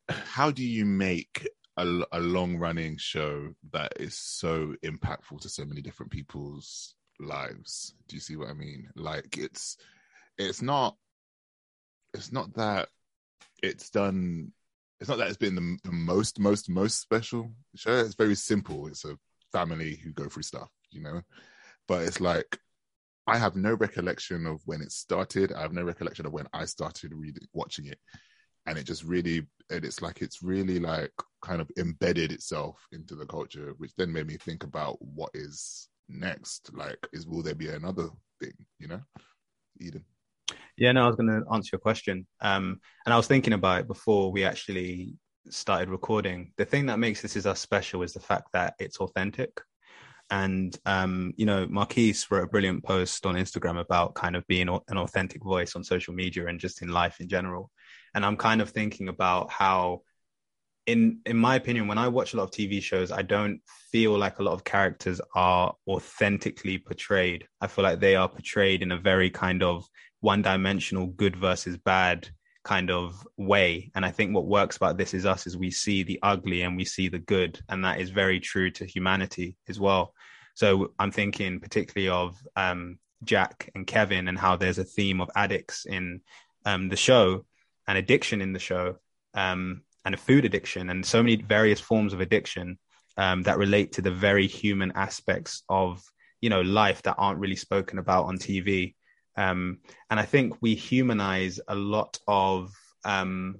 how 0.07 0.51
do 0.51 0.63
you 0.63 0.85
make 0.85 1.47
a, 1.77 2.01
a 2.11 2.19
long 2.19 2.57
running 2.57 2.97
show 2.97 3.53
that 3.71 3.93
is 3.99 4.17
so 4.17 4.75
impactful 4.83 5.41
to 5.41 5.49
so 5.49 5.65
many 5.65 5.81
different 5.81 6.11
people's 6.11 6.95
lives? 7.19 7.93
Do 8.07 8.15
you 8.15 8.19
see 8.19 8.35
what 8.35 8.49
I 8.49 8.53
mean? 8.53 8.89
Like 8.95 9.37
it's 9.37 9.77
it's 10.37 10.61
not 10.61 10.95
it's 12.13 12.31
not 12.31 12.53
that 12.55 12.89
it's 13.63 13.89
done 13.89 14.51
it's 14.99 15.09
not 15.09 15.19
that 15.19 15.27
it's 15.27 15.37
been 15.37 15.55
the, 15.55 15.77
the 15.83 15.91
most 15.91 16.39
most 16.39 16.69
most 16.69 16.99
special 16.99 17.51
show. 17.75 17.93
It's 17.99 18.15
very 18.15 18.35
simple. 18.35 18.87
It's 18.87 19.05
a 19.05 19.17
family 19.51 19.95
who 19.95 20.11
go 20.11 20.25
through 20.27 20.43
stuff 20.43 20.69
you 20.91 21.01
know? 21.01 21.21
But 21.87 22.03
it's 22.03 22.19
like 22.19 22.59
i 23.27 23.37
have 23.37 23.55
no 23.55 23.73
recollection 23.73 24.45
of 24.45 24.61
when 24.65 24.81
it 24.81 24.91
started. 24.91 25.51
I 25.51 25.61
have 25.61 25.73
no 25.73 25.83
recollection 25.83 26.25
of 26.25 26.33
when 26.33 26.47
i 26.53 26.65
started 26.65 27.13
reading 27.13 27.47
watching 27.53 27.87
it 27.87 27.99
and 28.67 28.77
it 28.77 28.83
just 28.83 29.03
really 29.03 29.45
and 29.69 29.83
it's 29.83 30.01
like 30.01 30.21
it's 30.21 30.43
really 30.43 30.79
like 30.79 31.11
kind 31.41 31.61
of 31.61 31.69
embedded 31.77 32.31
itself 32.31 32.79
into 32.91 33.15
the 33.15 33.25
culture 33.25 33.73
which 33.77 33.91
then 33.97 34.11
made 34.11 34.27
me 34.27 34.37
think 34.37 34.63
about 34.63 34.97
what 35.01 35.31
is 35.33 35.89
next 36.09 36.69
like 36.73 37.07
is 37.13 37.27
will 37.27 37.43
there 37.43 37.55
be 37.55 37.69
another 37.69 38.07
thing 38.39 38.53
you 38.79 38.87
know 38.87 39.01
eden 39.81 40.03
Yeah, 40.77 40.91
no, 40.91 41.03
I 41.03 41.07
was 41.07 41.15
going 41.15 41.27
to 41.27 41.43
answer 41.51 41.71
your 41.73 41.79
question. 41.79 42.27
Um, 42.39 42.79
and 43.05 43.13
I 43.13 43.17
was 43.17 43.27
thinking 43.27 43.53
about 43.53 43.81
it 43.81 43.87
before 43.87 44.31
we 44.31 44.45
actually 44.45 45.17
started 45.49 45.89
recording. 45.89 46.53
The 46.57 46.65
thing 46.65 46.85
that 46.85 46.99
makes 46.99 47.21
This 47.21 47.35
Is 47.35 47.45
Us 47.45 47.59
special 47.59 48.03
is 48.03 48.13
the 48.13 48.19
fact 48.19 48.49
that 48.53 48.75
it's 48.79 48.99
authentic. 48.99 49.51
And 50.29 50.77
um, 50.85 51.33
you 51.37 51.45
know, 51.45 51.67
Marquise 51.67 52.27
wrote 52.29 52.43
a 52.43 52.47
brilliant 52.47 52.83
post 52.83 53.25
on 53.25 53.35
Instagram 53.35 53.79
about 53.79 54.15
kind 54.15 54.35
of 54.35 54.45
being 54.47 54.69
an 54.69 54.97
authentic 54.97 55.43
voice 55.43 55.75
on 55.75 55.83
social 55.83 56.13
media 56.13 56.47
and 56.47 56.59
just 56.59 56.81
in 56.81 56.89
life 56.89 57.19
in 57.19 57.27
general. 57.27 57.71
And 58.13 58.25
I'm 58.25 58.37
kind 58.37 58.61
of 58.61 58.69
thinking 58.69 59.09
about 59.09 59.51
how 59.51 60.01
in 60.87 61.19
in 61.25 61.37
my 61.37 61.55
opinion, 61.55 61.87
when 61.87 61.97
I 61.97 62.07
watch 62.07 62.33
a 62.33 62.37
lot 62.37 62.43
of 62.43 62.51
TV 62.51 62.81
shows, 62.81 63.11
I 63.11 63.21
don't 63.21 63.61
feel 63.91 64.17
like 64.17 64.39
a 64.39 64.43
lot 64.43 64.53
of 64.53 64.63
characters 64.63 65.21
are 65.35 65.75
authentically 65.87 66.77
portrayed. 66.77 67.45
I 67.61 67.67
feel 67.67 67.83
like 67.83 67.99
they 67.99 68.15
are 68.15 68.29
portrayed 68.29 68.81
in 68.81 68.91
a 68.91 68.97
very 68.97 69.29
kind 69.29 69.61
of 69.61 69.85
one-dimensional 70.21 71.07
good 71.07 71.35
versus 71.35 71.77
bad 71.77 72.29
kind 72.63 72.89
of 72.89 73.25
way. 73.37 73.91
And 73.95 74.05
I 74.05 74.11
think 74.11 74.33
what 74.33 74.47
works 74.47 74.77
about 74.77 74.97
this 74.97 75.13
is 75.13 75.25
us 75.25 75.45
is 75.45 75.57
we 75.57 75.71
see 75.71 76.03
the 76.03 76.19
ugly 76.23 76.63
and 76.63 76.75
we 76.77 76.85
see 76.85 77.09
the 77.09 77.19
good, 77.19 77.59
and 77.69 77.83
that 77.83 77.99
is 77.99 78.09
very 78.09 78.39
true 78.39 78.71
to 78.71 78.85
humanity 78.85 79.55
as 79.67 79.79
well. 79.79 80.13
So 80.55 80.93
I'm 80.97 81.11
thinking 81.11 81.59
particularly 81.59 82.09
of 82.09 82.37
um, 82.55 82.97
Jack 83.23 83.69
and 83.75 83.85
Kevin 83.85 84.27
and 84.27 84.39
how 84.39 84.55
there's 84.55 84.79
a 84.79 84.83
theme 84.83 85.21
of 85.21 85.29
addicts 85.35 85.85
in 85.85 86.21
um, 86.65 86.89
the 86.89 86.95
show 86.95 87.45
and 87.87 87.97
addiction 87.97 88.41
in 88.41 88.53
the 88.53 88.59
show. 88.59 88.97
Um, 89.33 89.83
and 90.07 90.15
a 90.15 90.17
food 90.17 90.45
addiction 90.45 90.89
and 90.89 91.05
so 91.05 91.21
many 91.21 91.35
various 91.35 91.81
forms 91.81 92.13
of 92.13 92.21
addiction 92.21 92.79
um, 93.17 93.43
that 93.43 93.57
relate 93.57 93.91
to 93.91 94.01
the 94.01 94.09
very 94.09 94.47
human 94.47 94.93
aspects 94.95 95.63
of 95.67 96.01
you 96.39 96.49
know 96.49 96.61
life 96.61 97.01
that 97.01 97.15
aren't 97.17 97.39
really 97.39 97.57
spoken 97.57 97.99
about 97.99 98.25
on 98.25 98.37
TV. 98.37 98.95
Um, 99.35 99.79
and 100.09 100.17
I 100.17 100.23
think 100.23 100.61
we 100.61 100.75
humanize 100.75 101.59
a 101.67 101.75
lot 101.75 102.19
of 102.25 102.71
um, 103.03 103.59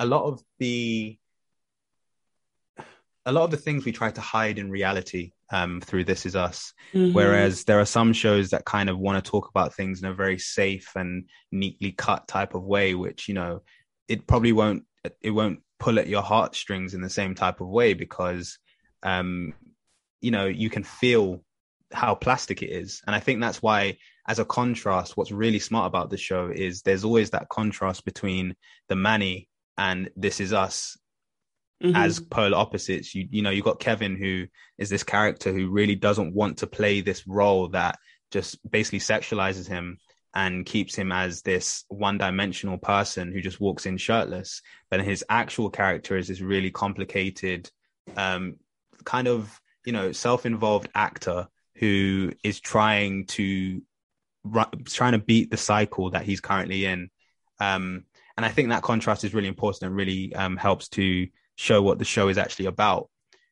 a 0.00 0.06
lot 0.06 0.24
of 0.24 0.42
the 0.58 1.16
a 3.28 3.32
lot 3.32 3.44
of 3.44 3.50
the 3.50 3.58
things 3.58 3.84
we 3.84 3.92
try 3.92 4.10
to 4.10 4.22
hide 4.22 4.58
in 4.58 4.70
reality 4.70 5.32
um, 5.50 5.82
through 5.82 6.04
This 6.04 6.24
Is 6.24 6.34
Us. 6.34 6.72
Mm-hmm. 6.94 7.12
Whereas 7.12 7.64
there 7.64 7.78
are 7.78 7.84
some 7.84 8.14
shows 8.14 8.50
that 8.50 8.64
kind 8.64 8.88
of 8.88 8.98
want 8.98 9.22
to 9.22 9.30
talk 9.30 9.50
about 9.50 9.74
things 9.74 10.00
in 10.00 10.08
a 10.08 10.14
very 10.14 10.38
safe 10.38 10.90
and 10.96 11.28
neatly 11.52 11.92
cut 11.92 12.26
type 12.26 12.54
of 12.54 12.64
way, 12.64 12.94
which, 12.94 13.28
you 13.28 13.34
know, 13.34 13.60
it 14.08 14.26
probably 14.26 14.52
won't 14.52 14.84
it 15.20 15.30
won't 15.30 15.60
pull 15.78 15.98
at 15.98 16.08
your 16.08 16.22
heartstrings 16.22 16.94
in 16.94 17.02
the 17.02 17.10
same 17.10 17.34
type 17.34 17.60
of 17.60 17.68
way 17.68 17.94
because 17.94 18.58
um 19.04 19.54
you 20.20 20.30
know 20.30 20.46
you 20.46 20.68
can 20.68 20.82
feel 20.82 21.44
how 21.92 22.14
plastic 22.14 22.62
it 22.62 22.70
is 22.70 23.00
and 23.06 23.14
i 23.14 23.20
think 23.20 23.40
that's 23.40 23.62
why 23.62 23.96
as 24.26 24.40
a 24.40 24.44
contrast 24.44 25.16
what's 25.16 25.30
really 25.30 25.60
smart 25.60 25.86
about 25.86 26.10
the 26.10 26.16
show 26.16 26.50
is 26.52 26.82
there's 26.82 27.04
always 27.04 27.30
that 27.30 27.48
contrast 27.48 28.04
between 28.04 28.56
the 28.88 28.96
manny 28.96 29.48
and 29.78 30.10
this 30.16 30.40
is 30.40 30.52
us 30.52 30.98
mm-hmm. 31.82 31.96
as 31.96 32.20
polar 32.20 32.56
opposites 32.56 33.14
you 33.14 33.26
you 33.30 33.42
know 33.42 33.50
you 33.50 33.62
got 33.62 33.80
kevin 33.80 34.16
who 34.16 34.46
is 34.78 34.90
this 34.90 35.02
character 35.02 35.52
who 35.52 35.70
really 35.70 35.94
doesn't 35.94 36.34
want 36.34 36.58
to 36.58 36.66
play 36.66 37.00
this 37.00 37.26
role 37.26 37.68
that 37.68 37.98
just 38.30 38.58
basically 38.70 38.98
sexualizes 38.98 39.66
him 39.66 39.98
and 40.34 40.66
keeps 40.66 40.94
him 40.94 41.10
as 41.10 41.42
this 41.42 41.84
one 41.88 42.18
dimensional 42.18 42.78
person 42.78 43.32
who 43.32 43.40
just 43.40 43.60
walks 43.60 43.86
in 43.86 43.96
shirtless. 43.96 44.62
But 44.90 45.00
his 45.00 45.24
actual 45.28 45.70
character 45.70 46.16
is 46.16 46.28
this 46.28 46.40
really 46.40 46.70
complicated, 46.70 47.70
um, 48.16 48.56
kind 49.04 49.26
of, 49.26 49.60
you 49.84 49.92
know, 49.92 50.12
self 50.12 50.46
involved 50.46 50.88
actor 50.94 51.48
who 51.76 52.32
is 52.44 52.60
trying 52.60 53.26
to 53.26 53.82
trying 54.84 55.12
to 55.12 55.18
beat 55.18 55.50
the 55.50 55.56
cycle 55.56 56.10
that 56.10 56.22
he's 56.22 56.40
currently 56.40 56.84
in. 56.84 57.10
Um, 57.60 58.04
and 58.36 58.46
I 58.46 58.50
think 58.50 58.68
that 58.68 58.82
contrast 58.82 59.24
is 59.24 59.34
really 59.34 59.48
important 59.48 59.82
and 59.82 59.96
really 59.96 60.34
um, 60.34 60.56
helps 60.56 60.88
to 60.90 61.26
show 61.58 61.82
what 61.82 61.98
the 61.98 62.04
show 62.06 62.28
is 62.28 62.38
actually 62.38 62.66
about. 62.66 63.10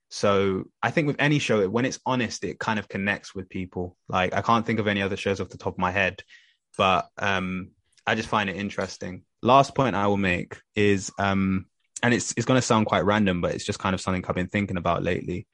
So 0.08 0.64
I 0.82 0.90
think 0.90 1.08
with 1.08 1.16
any 1.18 1.38
show, 1.38 1.68
when 1.68 1.84
it's 1.84 2.00
honest, 2.06 2.44
it 2.44 2.58
kind 2.58 2.78
of 2.78 2.88
connects 2.88 3.34
with 3.34 3.48
people. 3.50 3.96
Like 4.08 4.32
I 4.34 4.40
can't 4.40 4.64
think 4.64 4.78
of 4.78 4.86
any 4.86 5.02
other 5.02 5.16
shows 5.16 5.40
off 5.40 5.50
the 5.50 5.58
top 5.58 5.74
of 5.74 5.78
my 5.78 5.90
head 5.90 6.22
but 6.76 7.08
um, 7.18 7.70
I 8.06 8.14
just 8.14 8.28
find 8.28 8.50
it 8.50 8.56
interesting. 8.56 9.22
Last 9.42 9.74
point 9.74 9.96
I 9.96 10.06
will 10.06 10.16
make 10.16 10.56
is, 10.74 11.10
um, 11.18 11.66
and 12.02 12.12
it's 12.12 12.34
it's 12.36 12.46
going 12.46 12.58
to 12.58 12.66
sound 12.66 12.86
quite 12.86 13.04
random, 13.04 13.40
but 13.40 13.54
it's 13.54 13.64
just 13.64 13.78
kind 13.78 13.94
of 13.94 14.00
something 14.00 14.24
I've 14.26 14.34
been 14.34 14.48
thinking 14.48 14.76
about 14.76 15.02
lately. 15.02 15.46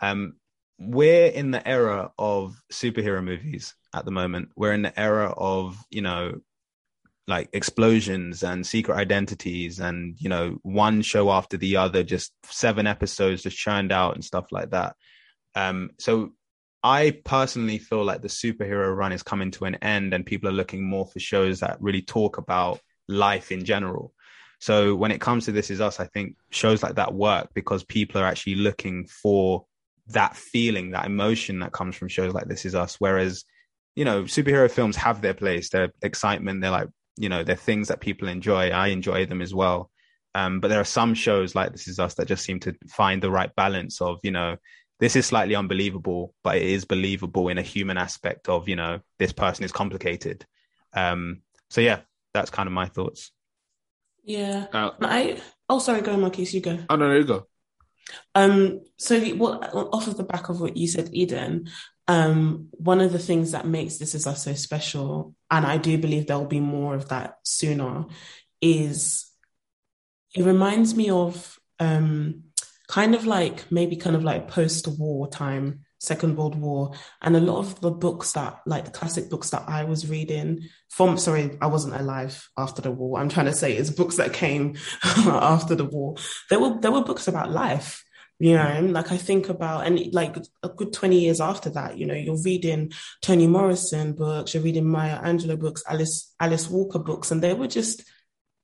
Um, 0.00 0.34
we're 0.78 1.28
in 1.28 1.52
the 1.52 1.66
era 1.66 2.10
of 2.18 2.60
superhero 2.72 3.24
movies 3.24 3.74
at 3.94 4.04
the 4.04 4.10
moment. 4.10 4.50
We're 4.56 4.74
in 4.74 4.82
the 4.82 4.98
era 4.98 5.32
of 5.36 5.76
you 5.90 6.02
know 6.02 6.40
like 7.28 7.48
explosions 7.52 8.42
and 8.42 8.66
secret 8.66 8.96
identities 8.96 9.80
and 9.80 10.16
you 10.20 10.28
know 10.28 10.56
one 10.62 11.02
show 11.02 11.30
after 11.30 11.56
the 11.56 11.76
other 11.76 12.02
just 12.02 12.32
seven 12.44 12.86
episodes 12.86 13.42
just 13.42 13.56
churned 13.56 13.90
out 13.90 14.14
and 14.14 14.24
stuff 14.24 14.46
like 14.52 14.70
that 14.70 14.94
um 15.56 15.90
so 15.98 16.32
I 16.86 17.18
personally 17.24 17.78
feel 17.78 18.04
like 18.04 18.22
the 18.22 18.28
superhero 18.28 18.94
run 18.96 19.10
is 19.10 19.24
coming 19.24 19.50
to 19.52 19.64
an 19.64 19.74
end 19.76 20.14
and 20.14 20.24
people 20.24 20.48
are 20.48 20.52
looking 20.52 20.88
more 20.88 21.04
for 21.04 21.18
shows 21.18 21.58
that 21.58 21.78
really 21.80 22.02
talk 22.02 22.38
about 22.38 22.78
life 23.08 23.50
in 23.50 23.64
general. 23.64 24.12
So 24.60 24.94
when 24.94 25.10
it 25.10 25.20
comes 25.20 25.46
to 25.46 25.52
This 25.52 25.70
Is 25.70 25.80
Us, 25.80 25.98
I 25.98 26.06
think 26.06 26.36
shows 26.50 26.84
like 26.84 26.94
that 26.94 27.12
work 27.12 27.48
because 27.54 27.82
people 27.82 28.20
are 28.20 28.26
actually 28.26 28.54
looking 28.54 29.06
for 29.06 29.66
that 30.08 30.36
feeling, 30.36 30.92
that 30.92 31.06
emotion 31.06 31.58
that 31.58 31.72
comes 31.72 31.96
from 31.96 32.06
shows 32.06 32.32
like 32.32 32.46
This 32.46 32.64
Is 32.64 32.76
Us. 32.76 32.96
Whereas, 33.00 33.44
you 33.96 34.04
know, 34.04 34.22
superhero 34.22 34.70
films 34.70 34.94
have 34.94 35.20
their 35.20 35.34
place, 35.34 35.70
their 35.70 35.92
excitement, 36.02 36.60
they're 36.60 36.70
like, 36.70 36.88
you 37.16 37.28
know, 37.28 37.42
they're 37.44 37.56
things 37.56 37.88
that 37.88 38.00
people 38.00 38.28
enjoy. 38.28 38.70
I 38.70 38.88
enjoy 38.88 39.26
them 39.26 39.42
as 39.42 39.54
well. 39.54 39.90
Um, 40.34 40.60
but 40.60 40.68
there 40.68 40.80
are 40.80 40.84
some 40.84 41.14
shows 41.14 41.54
like 41.54 41.72
This 41.72 41.88
Is 41.88 41.98
Us 41.98 42.14
that 42.14 42.28
just 42.28 42.44
seem 42.44 42.60
to 42.60 42.76
find 42.88 43.22
the 43.22 43.30
right 43.30 43.54
balance 43.56 44.02
of, 44.02 44.20
you 44.22 44.30
know, 44.30 44.56
this 45.00 45.16
is 45.16 45.26
slightly 45.26 45.54
unbelievable, 45.54 46.34
but 46.42 46.56
it 46.56 46.62
is 46.62 46.84
believable 46.84 47.48
in 47.48 47.58
a 47.58 47.62
human 47.62 47.96
aspect 47.96 48.48
of, 48.48 48.68
you 48.68 48.76
know, 48.76 49.00
this 49.18 49.32
person 49.32 49.64
is 49.64 49.72
complicated. 49.72 50.44
Um, 50.92 51.42
so 51.70 51.80
yeah, 51.80 52.00
that's 52.34 52.50
kind 52.50 52.66
of 52.66 52.72
my 52.72 52.86
thoughts. 52.86 53.32
Yeah. 54.24 54.66
Uh, 54.72 54.90
I 55.02 55.40
oh 55.68 55.78
sorry, 55.78 56.00
go 56.00 56.16
Marquise, 56.16 56.54
you 56.54 56.60
go. 56.60 56.78
Oh 56.88 56.96
no, 56.96 57.08
no, 57.08 57.16
you 57.16 57.24
go. 57.24 57.46
Um, 58.34 58.80
so 58.98 59.18
what 59.20 59.74
off 59.74 60.06
of 60.06 60.16
the 60.16 60.24
back 60.24 60.48
of 60.48 60.60
what 60.60 60.76
you 60.76 60.88
said, 60.88 61.10
Eden, 61.12 61.68
um, 62.08 62.68
one 62.72 63.00
of 63.00 63.12
the 63.12 63.18
things 63.18 63.52
that 63.52 63.66
makes 63.66 63.96
this 63.96 64.14
is 64.14 64.26
us 64.26 64.44
so 64.44 64.54
special, 64.54 65.34
and 65.50 65.66
I 65.66 65.78
do 65.78 65.98
believe 65.98 66.26
there'll 66.26 66.46
be 66.46 66.60
more 66.60 66.94
of 66.94 67.08
that 67.08 67.38
sooner, 67.42 68.06
is 68.60 69.26
it 70.34 70.44
reminds 70.44 70.94
me 70.94 71.10
of 71.10 71.58
um 71.78 72.42
kind 72.88 73.14
of 73.14 73.26
like 73.26 73.70
maybe 73.70 73.96
kind 73.96 74.16
of 74.16 74.24
like 74.24 74.48
post 74.48 74.86
war 74.86 75.28
time, 75.28 75.80
Second 75.98 76.36
World 76.36 76.54
War. 76.54 76.92
And 77.22 77.36
a 77.36 77.40
lot 77.40 77.58
of 77.58 77.80
the 77.80 77.90
books 77.90 78.32
that, 78.32 78.60
like 78.66 78.84
the 78.84 78.90
classic 78.90 79.28
books 79.28 79.50
that 79.50 79.64
I 79.66 79.84
was 79.84 80.08
reading 80.08 80.68
from, 80.88 81.18
sorry, 81.18 81.58
I 81.60 81.66
wasn't 81.66 81.96
alive 81.96 82.48
after 82.56 82.82
the 82.82 82.90
war. 82.90 83.18
I'm 83.18 83.28
trying 83.28 83.46
to 83.46 83.52
say 83.52 83.76
is 83.76 83.90
books 83.90 84.16
that 84.16 84.32
came 84.32 84.76
after 85.04 85.74
the 85.74 85.84
war. 85.84 86.16
There 86.50 86.60
were, 86.60 86.78
there 86.80 86.92
were 86.92 87.02
books 87.02 87.28
about 87.28 87.50
life. 87.50 88.04
You 88.38 88.54
know, 88.54 88.88
like 88.90 89.12
I 89.12 89.16
think 89.16 89.48
about, 89.48 89.86
and 89.86 90.12
like 90.12 90.36
a 90.62 90.68
good 90.68 90.92
20 90.92 91.18
years 91.18 91.40
after 91.40 91.70
that, 91.70 91.96
you 91.96 92.04
know, 92.04 92.14
you're 92.14 92.42
reading 92.42 92.92
Toni 93.22 93.46
Morrison 93.46 94.12
books, 94.12 94.52
you're 94.52 94.62
reading 94.62 94.86
Maya 94.86 95.18
Angelou 95.22 95.58
books, 95.58 95.82
Alice, 95.88 96.34
Alice 96.38 96.68
Walker 96.68 96.98
books, 96.98 97.30
and 97.30 97.42
they 97.42 97.54
were 97.54 97.66
just 97.66 98.04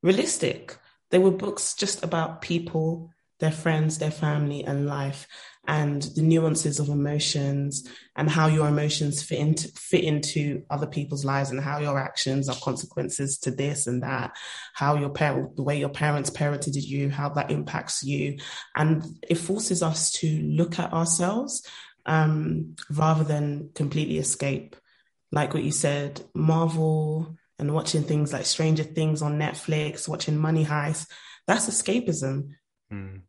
realistic. 0.03 0.77
They 1.09 1.17
were 1.17 1.31
books 1.31 1.73
just 1.73 2.03
about 2.03 2.41
people 2.41 3.09
their 3.43 3.51
friends, 3.51 3.97
their 3.97 4.09
family, 4.09 4.63
and 4.63 4.85
life, 4.87 5.27
and 5.67 6.03
the 6.15 6.21
nuances 6.21 6.79
of 6.79 6.87
emotions 6.87 7.85
and 8.15 8.29
how 8.29 8.47
your 8.47 8.69
emotions 8.69 9.21
fit 9.21 9.37
into 9.37 9.67
fit 9.75 10.05
into 10.05 10.63
other 10.69 10.87
people's 10.87 11.25
lives 11.25 11.51
and 11.51 11.59
how 11.59 11.79
your 11.79 11.99
actions 11.99 12.47
are 12.47 12.55
consequences 12.63 13.37
to 13.39 13.51
this 13.51 13.85
and 13.85 14.01
that, 14.01 14.31
how 14.73 14.95
your 14.95 15.09
parent, 15.09 15.57
the 15.57 15.63
way 15.63 15.77
your 15.77 15.89
parents 15.89 16.29
parented 16.29 16.81
you, 16.81 17.09
how 17.09 17.27
that 17.27 17.51
impacts 17.51 18.01
you, 18.01 18.37
and 18.77 19.03
it 19.29 19.35
forces 19.35 19.83
us 19.83 20.09
to 20.11 20.27
look 20.43 20.79
at 20.79 20.93
ourselves 20.93 21.67
um, 22.05 22.77
rather 22.89 23.25
than 23.25 23.71
completely 23.75 24.19
escape. 24.19 24.77
Like 25.33 25.53
what 25.53 25.63
you 25.63 25.71
said, 25.71 26.21
Marvel 26.33 27.35
and 27.59 27.73
watching 27.73 28.03
things 28.03 28.31
like 28.31 28.45
Stranger 28.45 28.83
Things 28.83 29.21
on 29.21 29.37
Netflix, 29.37 30.07
watching 30.07 30.37
Money 30.37 30.63
Heist, 30.63 31.07
that's 31.45 31.67
escapism. 31.69 32.51
Mm. 32.91 33.23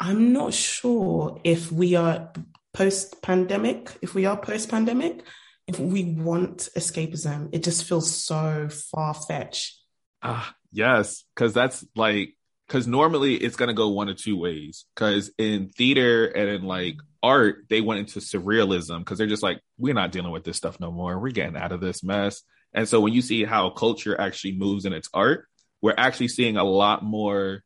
I'm 0.00 0.32
not 0.32 0.54
sure 0.54 1.40
if 1.44 1.72
we 1.72 1.94
are 1.94 2.32
post 2.72 3.22
pandemic, 3.22 3.90
if 4.02 4.14
we 4.14 4.26
are 4.26 4.36
post 4.36 4.68
pandemic, 4.68 5.22
if 5.66 5.78
we 5.78 6.04
want 6.04 6.68
escapism. 6.76 7.48
It 7.52 7.62
just 7.64 7.84
feels 7.84 8.10
so 8.10 8.68
far 8.68 9.14
fetched. 9.14 9.80
Ah, 10.22 10.54
yes, 10.72 11.24
because 11.34 11.52
that's 11.52 11.84
like 11.94 12.34
because 12.66 12.86
normally 12.86 13.34
it's 13.34 13.56
gonna 13.56 13.74
go 13.74 13.88
one 13.88 14.08
of 14.08 14.16
two 14.16 14.38
ways. 14.38 14.84
Because 14.94 15.30
in 15.38 15.68
theater 15.70 16.26
and 16.26 16.48
in 16.48 16.62
like 16.62 16.96
art, 17.22 17.64
they 17.68 17.80
went 17.80 18.00
into 18.00 18.20
surrealism 18.20 19.00
because 19.00 19.18
they're 19.18 19.26
just 19.26 19.42
like, 19.42 19.60
we're 19.78 19.94
not 19.94 20.12
dealing 20.12 20.32
with 20.32 20.44
this 20.44 20.56
stuff 20.56 20.80
no 20.80 20.92
more. 20.92 21.18
We're 21.18 21.30
getting 21.30 21.56
out 21.56 21.72
of 21.72 21.80
this 21.80 22.02
mess. 22.04 22.42
And 22.72 22.88
so 22.88 23.00
when 23.00 23.12
you 23.12 23.22
see 23.22 23.44
how 23.44 23.70
culture 23.70 24.20
actually 24.20 24.58
moves 24.58 24.84
in 24.84 24.92
its 24.92 25.08
art, 25.14 25.46
we're 25.80 25.94
actually 25.96 26.28
seeing 26.28 26.56
a 26.56 26.64
lot 26.64 27.02
more 27.02 27.62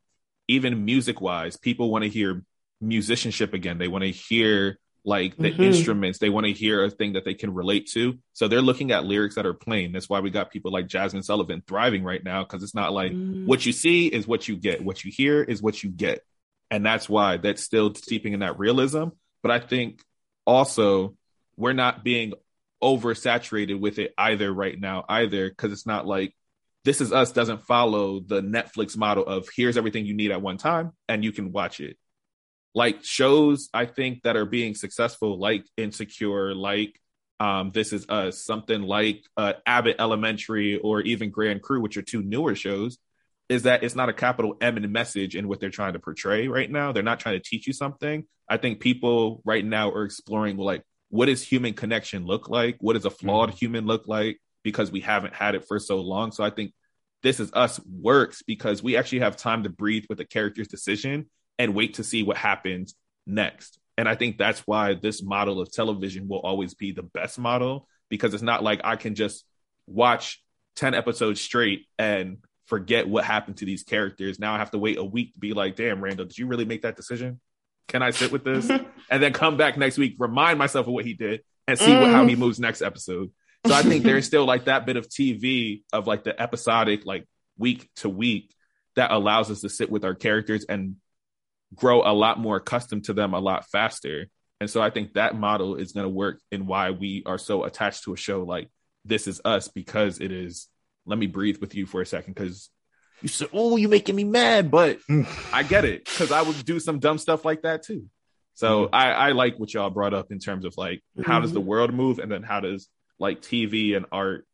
even 0.50 0.84
music 0.84 1.20
wise, 1.20 1.56
people 1.56 1.90
want 1.90 2.04
to 2.04 2.10
hear 2.10 2.42
musicianship 2.80 3.54
again. 3.54 3.78
They 3.78 3.88
want 3.88 4.04
to 4.04 4.10
hear 4.10 4.78
like 5.04 5.36
the 5.38 5.50
Mhm. 5.50 5.62
instruments 5.64 6.18
they 6.18 6.28
want 6.28 6.44
to 6.46 6.52
hear 6.52 6.84
a 6.84 6.90
thing 6.90 7.14
that 7.14 7.24
they 7.24 7.32
can 7.32 7.54
relate 7.54 7.86
to 7.86 8.18
so 8.34 8.46
they're 8.48 8.60
looking 8.60 8.90
at 8.92 9.06
lyrics 9.06 9.34
that 9.36 9.46
are 9.46 9.54
plain 9.54 9.92
that's 9.92 10.10
why 10.10 10.20
we 10.20 10.28
got 10.28 10.50
people 10.50 10.70
like 10.70 10.88
jazmine 10.88 11.24
sullivan 11.24 11.62
thriving 11.66 12.04
right 12.04 12.22
now 12.22 12.42
because 12.44 12.62
it's 12.62 12.74
not 12.74 12.92
like 12.92 13.12
Mm. 13.12 13.46
what 13.46 13.64
you 13.64 13.72
see 13.72 14.08
is 14.08 14.28
what 14.28 14.46
you 14.46 14.56
get 14.58 14.84
what 14.84 15.02
you 15.02 15.10
hear 15.10 15.42
is 15.42 15.62
what 15.62 15.82
you 15.82 15.88
get 15.88 16.20
and 16.70 16.84
that's 16.84 17.08
why 17.08 17.38
that's 17.38 17.62
still 17.62 17.94
steeping 17.94 18.34
in 18.34 18.40
that 18.40 18.58
realism 18.58 19.04
but 19.42 19.50
i 19.50 19.58
think 19.58 20.02
also 20.46 21.16
we're 21.56 21.72
not 21.72 22.04
being 22.04 22.34
oversaturated 22.82 23.80
with 23.80 23.98
it 23.98 24.12
either 24.18 24.52
right 24.52 24.78
now 24.78 25.06
either 25.08 25.48
because 25.48 25.72
it's 25.72 25.86
not 25.86 26.06
like 26.06 26.34
this 26.84 27.00
is 27.00 27.12
us 27.12 27.32
doesn't 27.32 27.62
follow 27.66 28.20
the 28.20 28.40
netflix 28.40 28.96
model 28.96 29.24
of 29.24 29.48
here's 29.54 29.76
everything 29.76 30.06
you 30.06 30.14
need 30.14 30.30
at 30.30 30.42
one 30.42 30.56
time 30.56 30.92
and 31.08 31.24
you 31.24 31.32
can 31.32 31.52
watch 31.52 31.80
it 31.80 31.96
like 32.74 33.04
shows 33.04 33.68
i 33.74 33.84
think 33.84 34.22
that 34.22 34.36
are 34.36 34.46
being 34.46 34.74
successful 34.74 35.38
like 35.38 35.64
insecure 35.76 36.54
like 36.54 37.00
um, 37.40 37.70
this 37.72 37.94
is 37.94 38.06
us 38.10 38.44
something 38.44 38.82
like 38.82 39.24
uh, 39.38 39.54
abbott 39.64 39.96
elementary 39.98 40.78
or 40.78 41.00
even 41.00 41.30
grand 41.30 41.62
crew 41.62 41.80
which 41.80 41.96
are 41.96 42.02
two 42.02 42.22
newer 42.22 42.54
shows 42.54 42.98
is 43.50 43.64
that 43.64 43.82
it's 43.82 43.96
not 43.96 44.08
a 44.08 44.12
capital 44.12 44.56
M 44.60 44.76
in 44.76 44.92
message 44.92 45.34
in 45.34 45.48
what 45.48 45.58
they're 45.58 45.70
trying 45.70 45.94
to 45.94 45.98
portray 45.98 46.46
right 46.46 46.70
now. 46.70 46.92
They're 46.92 47.02
not 47.02 47.18
trying 47.18 47.34
to 47.34 47.44
teach 47.44 47.66
you 47.66 47.72
something. 47.72 48.24
I 48.48 48.56
think 48.58 48.78
people 48.78 49.42
right 49.44 49.64
now 49.64 49.90
are 49.90 50.04
exploring 50.04 50.56
like 50.56 50.84
what 51.08 51.26
does 51.26 51.42
human 51.42 51.74
connection 51.74 52.24
look 52.24 52.48
like? 52.48 52.76
What 52.78 52.92
does 52.92 53.04
a 53.04 53.10
flawed 53.10 53.50
human 53.50 53.86
look 53.86 54.06
like? 54.06 54.40
Because 54.62 54.90
we 54.90 55.00
haven't 55.00 55.34
had 55.34 55.54
it 55.54 55.66
for 55.66 55.78
so 55.78 56.00
long. 56.00 56.32
So 56.32 56.44
I 56.44 56.50
think 56.50 56.72
this 57.22 57.40
is 57.40 57.50
us 57.52 57.80
works 57.86 58.42
because 58.42 58.82
we 58.82 58.96
actually 58.96 59.20
have 59.20 59.36
time 59.36 59.62
to 59.64 59.70
breathe 59.70 60.04
with 60.08 60.18
the 60.18 60.24
character's 60.24 60.68
decision 60.68 61.28
and 61.58 61.74
wait 61.74 61.94
to 61.94 62.04
see 62.04 62.22
what 62.22 62.36
happens 62.36 62.94
next. 63.26 63.78
And 63.98 64.08
I 64.08 64.14
think 64.14 64.38
that's 64.38 64.60
why 64.60 64.94
this 64.94 65.22
model 65.22 65.60
of 65.60 65.70
television 65.70 66.28
will 66.28 66.40
always 66.40 66.74
be 66.74 66.92
the 66.92 67.02
best 67.02 67.38
model 67.38 67.86
because 68.08 68.32
it's 68.32 68.42
not 68.42 68.62
like 68.62 68.80
I 68.84 68.96
can 68.96 69.14
just 69.14 69.44
watch 69.86 70.42
10 70.76 70.94
episodes 70.94 71.40
straight 71.40 71.86
and 71.98 72.38
forget 72.64 73.08
what 73.08 73.24
happened 73.24 73.58
to 73.58 73.66
these 73.66 73.82
characters. 73.82 74.38
Now 74.38 74.54
I 74.54 74.58
have 74.58 74.70
to 74.70 74.78
wait 74.78 74.96
a 74.96 75.04
week 75.04 75.34
to 75.34 75.38
be 75.38 75.52
like, 75.52 75.76
damn, 75.76 76.02
Randall, 76.02 76.26
did 76.26 76.38
you 76.38 76.46
really 76.46 76.64
make 76.64 76.82
that 76.82 76.96
decision? 76.96 77.40
Can 77.88 78.02
I 78.02 78.10
sit 78.10 78.32
with 78.32 78.44
this? 78.44 78.70
and 79.10 79.22
then 79.22 79.32
come 79.32 79.56
back 79.56 79.76
next 79.76 79.98
week, 79.98 80.16
remind 80.18 80.58
myself 80.58 80.86
of 80.86 80.92
what 80.92 81.04
he 81.04 81.14
did 81.14 81.42
and 81.66 81.78
see 81.78 81.92
what, 81.92 82.04
mm-hmm. 82.04 82.12
how 82.14 82.26
he 82.26 82.36
moves 82.36 82.58
next 82.58 82.80
episode. 82.80 83.30
So 83.66 83.74
I 83.74 83.82
think 83.82 84.04
there's 84.04 84.26
still 84.26 84.44
like 84.44 84.64
that 84.64 84.86
bit 84.86 84.96
of 84.96 85.08
TV 85.08 85.82
of 85.92 86.06
like 86.06 86.24
the 86.24 86.40
episodic, 86.40 87.04
like 87.04 87.26
week 87.58 87.88
to 87.96 88.08
week 88.08 88.54
that 88.96 89.10
allows 89.10 89.50
us 89.50 89.60
to 89.60 89.68
sit 89.68 89.90
with 89.90 90.04
our 90.04 90.14
characters 90.14 90.64
and 90.68 90.96
grow 91.74 92.02
a 92.02 92.12
lot 92.12 92.38
more 92.38 92.56
accustomed 92.56 93.04
to 93.04 93.12
them 93.12 93.34
a 93.34 93.40
lot 93.40 93.68
faster. 93.70 94.26
And 94.60 94.68
so 94.68 94.82
I 94.82 94.90
think 94.90 95.14
that 95.14 95.36
model 95.36 95.76
is 95.76 95.92
going 95.92 96.04
to 96.04 96.10
work 96.10 96.40
in 96.50 96.66
why 96.66 96.90
we 96.90 97.22
are 97.26 97.38
so 97.38 97.64
attached 97.64 98.04
to 98.04 98.12
a 98.12 98.16
show 98.16 98.42
like 98.42 98.68
This 99.04 99.26
Is 99.26 99.40
Us 99.44 99.68
because 99.68 100.20
it 100.20 100.32
is 100.32 100.68
let 101.06 101.18
me 101.18 101.26
breathe 101.26 101.58
with 101.60 101.74
you 101.74 101.86
for 101.86 102.02
a 102.02 102.06
second 102.06 102.34
because 102.34 102.70
you 103.22 103.28
said, 103.28 103.48
"Oh, 103.52 103.76
you're 103.76 103.90
making 103.90 104.16
me 104.16 104.24
mad," 104.24 104.70
but 104.70 104.98
I 105.52 105.62
get 105.62 105.84
it 105.84 106.04
because 106.04 106.32
I 106.32 106.42
would 106.42 106.64
do 106.64 106.80
some 106.80 106.98
dumb 106.98 107.18
stuff 107.18 107.44
like 107.44 107.62
that 107.62 107.82
too. 107.82 108.06
So 108.54 108.88
I, 108.92 109.12
I 109.12 109.32
like 109.32 109.58
what 109.58 109.72
y'all 109.72 109.90
brought 109.90 110.12
up 110.12 110.30
in 110.30 110.38
terms 110.38 110.64
of 110.64 110.76
like 110.76 111.02
how 111.24 111.40
does 111.40 111.52
the 111.52 111.60
mm-hmm. 111.60 111.68
world 111.68 111.94
move, 111.94 112.18
and 112.18 112.30
then 112.30 112.42
how 112.42 112.60
does 112.60 112.88
like 113.20 113.42
TV 113.42 113.94
and 113.96 114.06
art 114.10 114.46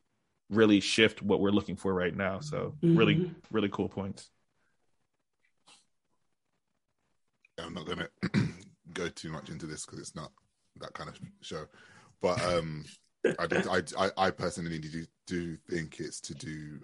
really 0.51 0.81
shift 0.81 1.23
what 1.23 1.41
we're 1.41 1.51
looking 1.51 1.77
for 1.77 1.95
right 1.95 2.15
now. 2.15 2.41
So 2.41 2.75
really, 2.83 3.17
Mhm. 3.17 3.35
really 3.51 3.69
cool 3.71 3.89
points. 3.89 4.31
I'm 7.59 7.73
not 7.73 7.87
gonna 7.87 8.09
go 8.93 9.09
too 9.09 9.31
much 9.31 9.49
into 9.49 9.67
this 9.67 9.87
because 9.87 10.01
it's 10.01 10.15
not 10.15 10.31
that 10.81 10.93
kind 10.93 11.09
of 11.09 11.19
show. 11.41 11.67
But 12.21 12.43
um, 12.45 12.85
I, 13.39 13.47
do, 13.47 13.57
I, 13.71 13.83
I, 13.99 14.11
I 14.27 14.31
personally 14.31 14.79
do, 14.79 15.07
do 15.27 15.57
think 15.71 16.01
it's 16.01 16.21
to 16.23 16.35
do, 16.35 16.81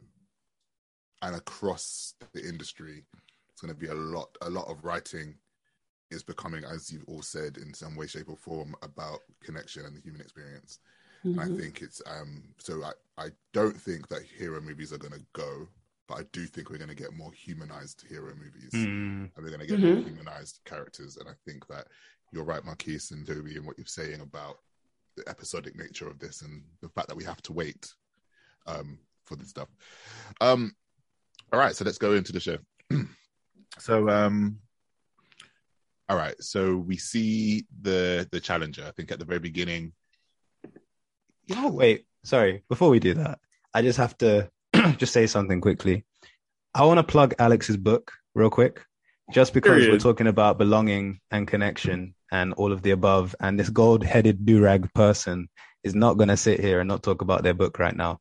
and 1.21 1.37
across 1.37 2.15
the 2.33 2.47
industry, 2.47 3.05
it's 3.51 3.61
going 3.61 3.73
to 3.75 3.79
be 3.79 3.89
a 3.89 3.95
lot. 3.95 4.37
A 4.43 4.49
lot 4.51 4.69
of 4.69 4.85
writing 4.85 5.35
is 6.11 6.23
becoming, 6.23 6.65
as 6.65 6.91
you've 6.93 7.05
all 7.07 7.23
said, 7.23 7.57
in 7.59 7.73
some 7.75 7.97
way, 7.97 8.07
shape, 8.07 8.29
or 8.29 8.37
form, 8.37 8.75
about 8.83 9.21
connection 9.43 9.85
and 9.85 9.97
the 9.97 10.01
human 10.01 10.21
experience. 10.21 10.79
And 11.25 11.41
I 11.41 11.47
think 11.47 11.83
it's 11.83 12.03
um. 12.07 12.43
So 12.59 12.83
I, 12.83 12.93
I 13.27 13.29
don't 13.53 13.81
think 13.81 14.09
that 14.09 14.23
hero 14.23 14.61
movies 14.61 14.93
are 14.93 14.99
going 14.99 15.13
to 15.13 15.25
go, 15.35 15.69
but 16.09 16.19
I 16.19 16.23
do 16.33 16.47
think 16.47 16.69
we're 16.71 16.79
going 16.79 16.89
to 16.89 16.95
get 16.97 17.13
more 17.15 17.33
humanized 17.33 18.05
hero 18.09 18.35
movies 18.35 18.71
Mm. 18.73 19.31
and 19.35 19.39
we're 19.39 19.51
going 19.51 19.61
to 19.61 19.67
get 19.67 19.79
Mhm. 19.79 19.95
more 19.95 20.05
humanized 20.09 20.61
characters. 20.65 21.17
And 21.19 21.29
I 21.29 21.35
think 21.47 21.67
that 21.69 21.87
you're 22.33 22.45
right, 22.45 22.65
Marquise 22.65 23.11
and 23.13 23.27
Toby, 23.27 23.57
and 23.57 23.65
what 23.67 23.79
you're 23.79 23.87
saying 23.87 24.21
about 24.21 24.59
the 25.17 25.29
episodic 25.29 25.77
nature 25.77 26.09
of 26.09 26.19
this 26.19 26.43
and 26.43 26.65
the 26.81 26.89
fact 26.89 27.07
that 27.09 27.17
we 27.17 27.25
have 27.25 27.43
to 27.43 27.53
wait 27.53 27.93
um, 28.67 28.99
for 29.25 29.37
this 29.37 29.51
stuff. 29.51 29.69
Um, 30.41 30.75
all 31.53 31.59
right, 31.61 31.77
so 31.77 31.85
let's 31.85 31.99
go 31.99 32.15
into 32.15 32.33
the 32.33 32.41
show. 32.41 32.57
so, 33.79 34.09
um, 34.09 34.59
all 36.09 36.17
right, 36.17 36.35
so 36.43 36.77
we 36.77 36.97
see 36.97 37.67
the 37.83 38.27
the 38.33 38.41
challenger. 38.41 38.85
I 38.87 38.91
think 38.93 39.13
at 39.13 39.19
the 39.19 39.25
very 39.25 39.39
beginning. 39.41 39.93
Oh, 41.57 41.71
wait, 41.73 42.07
sorry. 42.25 42.63
Before 42.69 42.89
we 42.91 42.99
do 43.01 43.15
that, 43.15 43.39
I 43.75 43.83
just 43.83 43.99
have 43.99 44.17
to 44.19 44.51
just 44.97 45.13
say 45.13 45.27
something 45.27 45.61
quickly. 45.61 46.05
I 46.75 46.85
want 46.85 46.99
to 46.99 47.05
plug 47.05 47.35
Alex's 47.39 47.77
book 47.77 48.13
real 48.35 48.51
quick, 48.51 48.85
just 49.33 49.53
because 49.53 49.73
Period. 49.73 49.93
we're 49.93 49.99
talking 49.99 50.27
about 50.27 50.59
belonging 50.59 51.21
and 51.31 51.47
connection 51.47 52.15
and 52.31 52.55
all 52.55 52.73
of 52.73 52.83
the 52.83 52.93
above. 52.93 53.35
And 53.41 53.59
this 53.59 53.69
gold 53.69 54.03
headed 54.05 54.47
durag 54.47 54.93
person 54.95 55.49
is 55.85 55.95
not 55.95 56.17
going 56.17 56.29
to 56.29 56.37
sit 56.37 56.61
here 56.61 56.81
and 56.81 56.89
not 56.89 57.03
talk 57.03 57.21
about 57.23 57.43
their 57.43 57.55
book 57.55 57.79
right 57.79 57.95
now. 57.95 58.21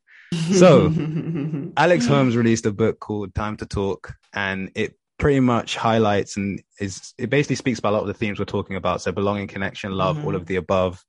So, 0.54 0.91
Alex 1.78 2.06
Holmes 2.08 2.36
released 2.38 2.65
a 2.65 2.72
book 2.72 3.00
called 3.00 3.36
Time 3.36 3.58
to 3.58 3.65
Talk, 3.65 4.13
and 4.34 4.72
it 4.76 4.98
pretty 5.20 5.39
much 5.39 5.76
highlights 5.78 6.36
and 6.36 6.62
is 6.80 7.13
it 7.17 7.30
basically 7.30 7.56
speaks 7.56 7.78
about 7.78 7.91
a 7.91 7.96
lot 7.96 8.02
of 8.02 8.08
the 8.08 8.13
themes 8.15 8.39
we're 8.39 8.46
talking 8.46 8.76
about. 8.76 9.02
So 9.02 9.12
belonging, 9.12 9.48
connection, 9.48 9.91
love, 9.91 10.17
Mhm. 10.17 10.24
all 10.26 10.36
of 10.36 10.48
the 10.48 10.56
above. 10.56 11.04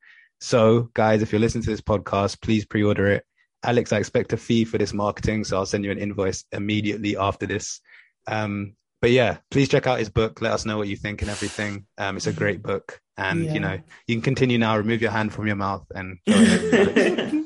So, 0.47 0.91
guys, 0.95 1.23
if 1.23 1.31
you're 1.31 1.41
listening 1.41 1.63
to 1.63 1.71
this 1.71 1.81
podcast, 1.81 2.43
please 2.43 2.65
pre-order 2.65 3.07
it. 3.13 3.25
Alex, 3.63 3.93
I 3.93 3.99
expect 3.99 4.33
a 4.33 4.37
fee 4.37 4.65
for 4.65 4.77
this 4.77 4.93
marketing, 4.93 5.45
so 5.45 5.57
I'll 5.57 5.67
send 5.67 5.85
you 5.85 5.93
an 5.93 5.99
invoice 5.99 6.45
immediately 6.51 7.17
after 7.17 7.47
this. 7.47 7.81
Um, 8.27 8.75
but 9.01 9.13
yeah, 9.13 9.37
please 9.53 9.69
check 9.69 9.87
out 9.87 10.01
his 10.01 10.11
book. 10.11 10.43
Let 10.43 10.51
us 10.51 10.67
know 10.67 10.79
what 10.79 10.89
you 10.89 10.97
think 10.97 11.23
and 11.23 11.31
everything. 11.31 11.87
Um, 11.97 12.17
it's 12.17 12.27
a 12.27 12.33
great 12.33 12.61
book, 12.61 13.01
and 13.17 13.45
Yeah. 13.45 13.53
you 13.55 13.61
know 13.61 13.79
you 14.09 14.17
can 14.17 14.23
continue 14.23 14.59
now. 14.59 14.77
Remove 14.77 15.01
your 15.01 15.13
hand 15.13 15.33
from 15.33 15.47
your 15.47 15.55
mouth 15.55 15.87
and 15.95 16.19
go 16.27 16.33
ahead. 16.35 17.35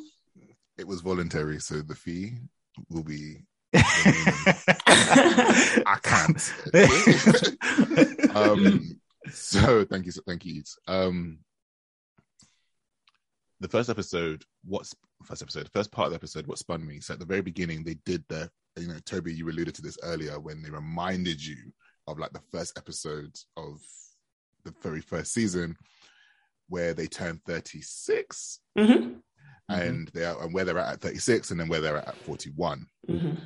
It 0.78 0.86
was 0.86 1.02
voluntary, 1.02 1.60
so 1.60 1.82
the 1.82 1.94
fee 1.94 2.38
will 2.88 3.04
be. 3.04 3.44
I 3.74 3.82
can't. 6.02 6.54
um, 8.36 8.98
so 9.30 9.84
thank 9.84 10.06
you, 10.06 10.12
so 10.12 10.22
thank 10.26 10.46
you. 10.46 10.54
Eats. 10.54 10.78
Um, 10.86 11.40
the 13.60 13.68
first 13.68 13.88
episode, 13.88 14.44
what's 14.64 14.94
first 15.24 15.42
episode? 15.42 15.68
First 15.72 15.90
part 15.90 16.06
of 16.06 16.12
the 16.12 16.16
episode, 16.16 16.46
what 16.46 16.58
spun 16.58 16.86
me. 16.86 17.00
So 17.00 17.14
at 17.14 17.20
the 17.20 17.26
very 17.26 17.40
beginning, 17.42 17.82
they 17.84 17.96
did 18.04 18.24
the, 18.28 18.50
you 18.76 18.86
know, 18.88 18.98
Toby, 19.04 19.32
you 19.32 19.48
alluded 19.48 19.74
to 19.76 19.82
this 19.82 19.98
earlier 20.02 20.38
when 20.38 20.62
they 20.62 20.70
reminded 20.70 21.44
you 21.44 21.72
of 22.06 22.18
like 22.18 22.32
the 22.32 22.42
first 22.52 22.76
episode 22.78 23.34
of 23.56 23.80
the 24.64 24.74
very 24.82 25.00
first 25.00 25.32
season, 25.32 25.76
where 26.68 26.92
they 26.94 27.06
turned 27.06 27.40
thirty 27.44 27.80
six, 27.80 28.60
Mhm. 28.76 29.20
and 29.68 30.08
they 30.08 30.24
are, 30.24 30.42
and 30.42 30.52
where 30.52 30.64
they're 30.64 30.78
at 30.78 30.94
at 30.94 31.00
thirty 31.00 31.18
six, 31.18 31.50
and 31.50 31.58
then 31.58 31.68
where 31.68 31.80
they're 31.80 31.96
at 31.98 32.08
at 32.08 32.18
forty 32.18 32.50
one 32.50 32.86
Mhm. 33.08 33.40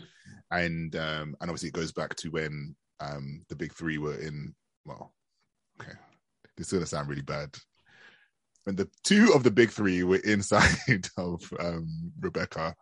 and 0.50 0.96
um 0.96 1.36
and 1.40 1.50
obviously 1.50 1.68
it 1.68 1.74
goes 1.74 1.92
back 1.92 2.14
to 2.16 2.30
when 2.30 2.74
um 3.00 3.42
the 3.48 3.54
big 3.56 3.72
three 3.72 3.98
were 3.98 4.16
in 4.16 4.54
well 4.84 5.14
okay 5.80 5.92
this 6.56 6.66
is 6.66 6.72
gonna 6.72 6.86
sound 6.86 7.08
really 7.08 7.22
bad 7.22 7.54
when 8.64 8.76
the 8.76 8.88
two 9.04 9.32
of 9.34 9.42
the 9.42 9.50
big 9.50 9.70
three 9.70 10.02
were 10.02 10.16
inside 10.16 10.68
of 11.16 11.42
um 11.58 12.12
rebecca 12.20 12.74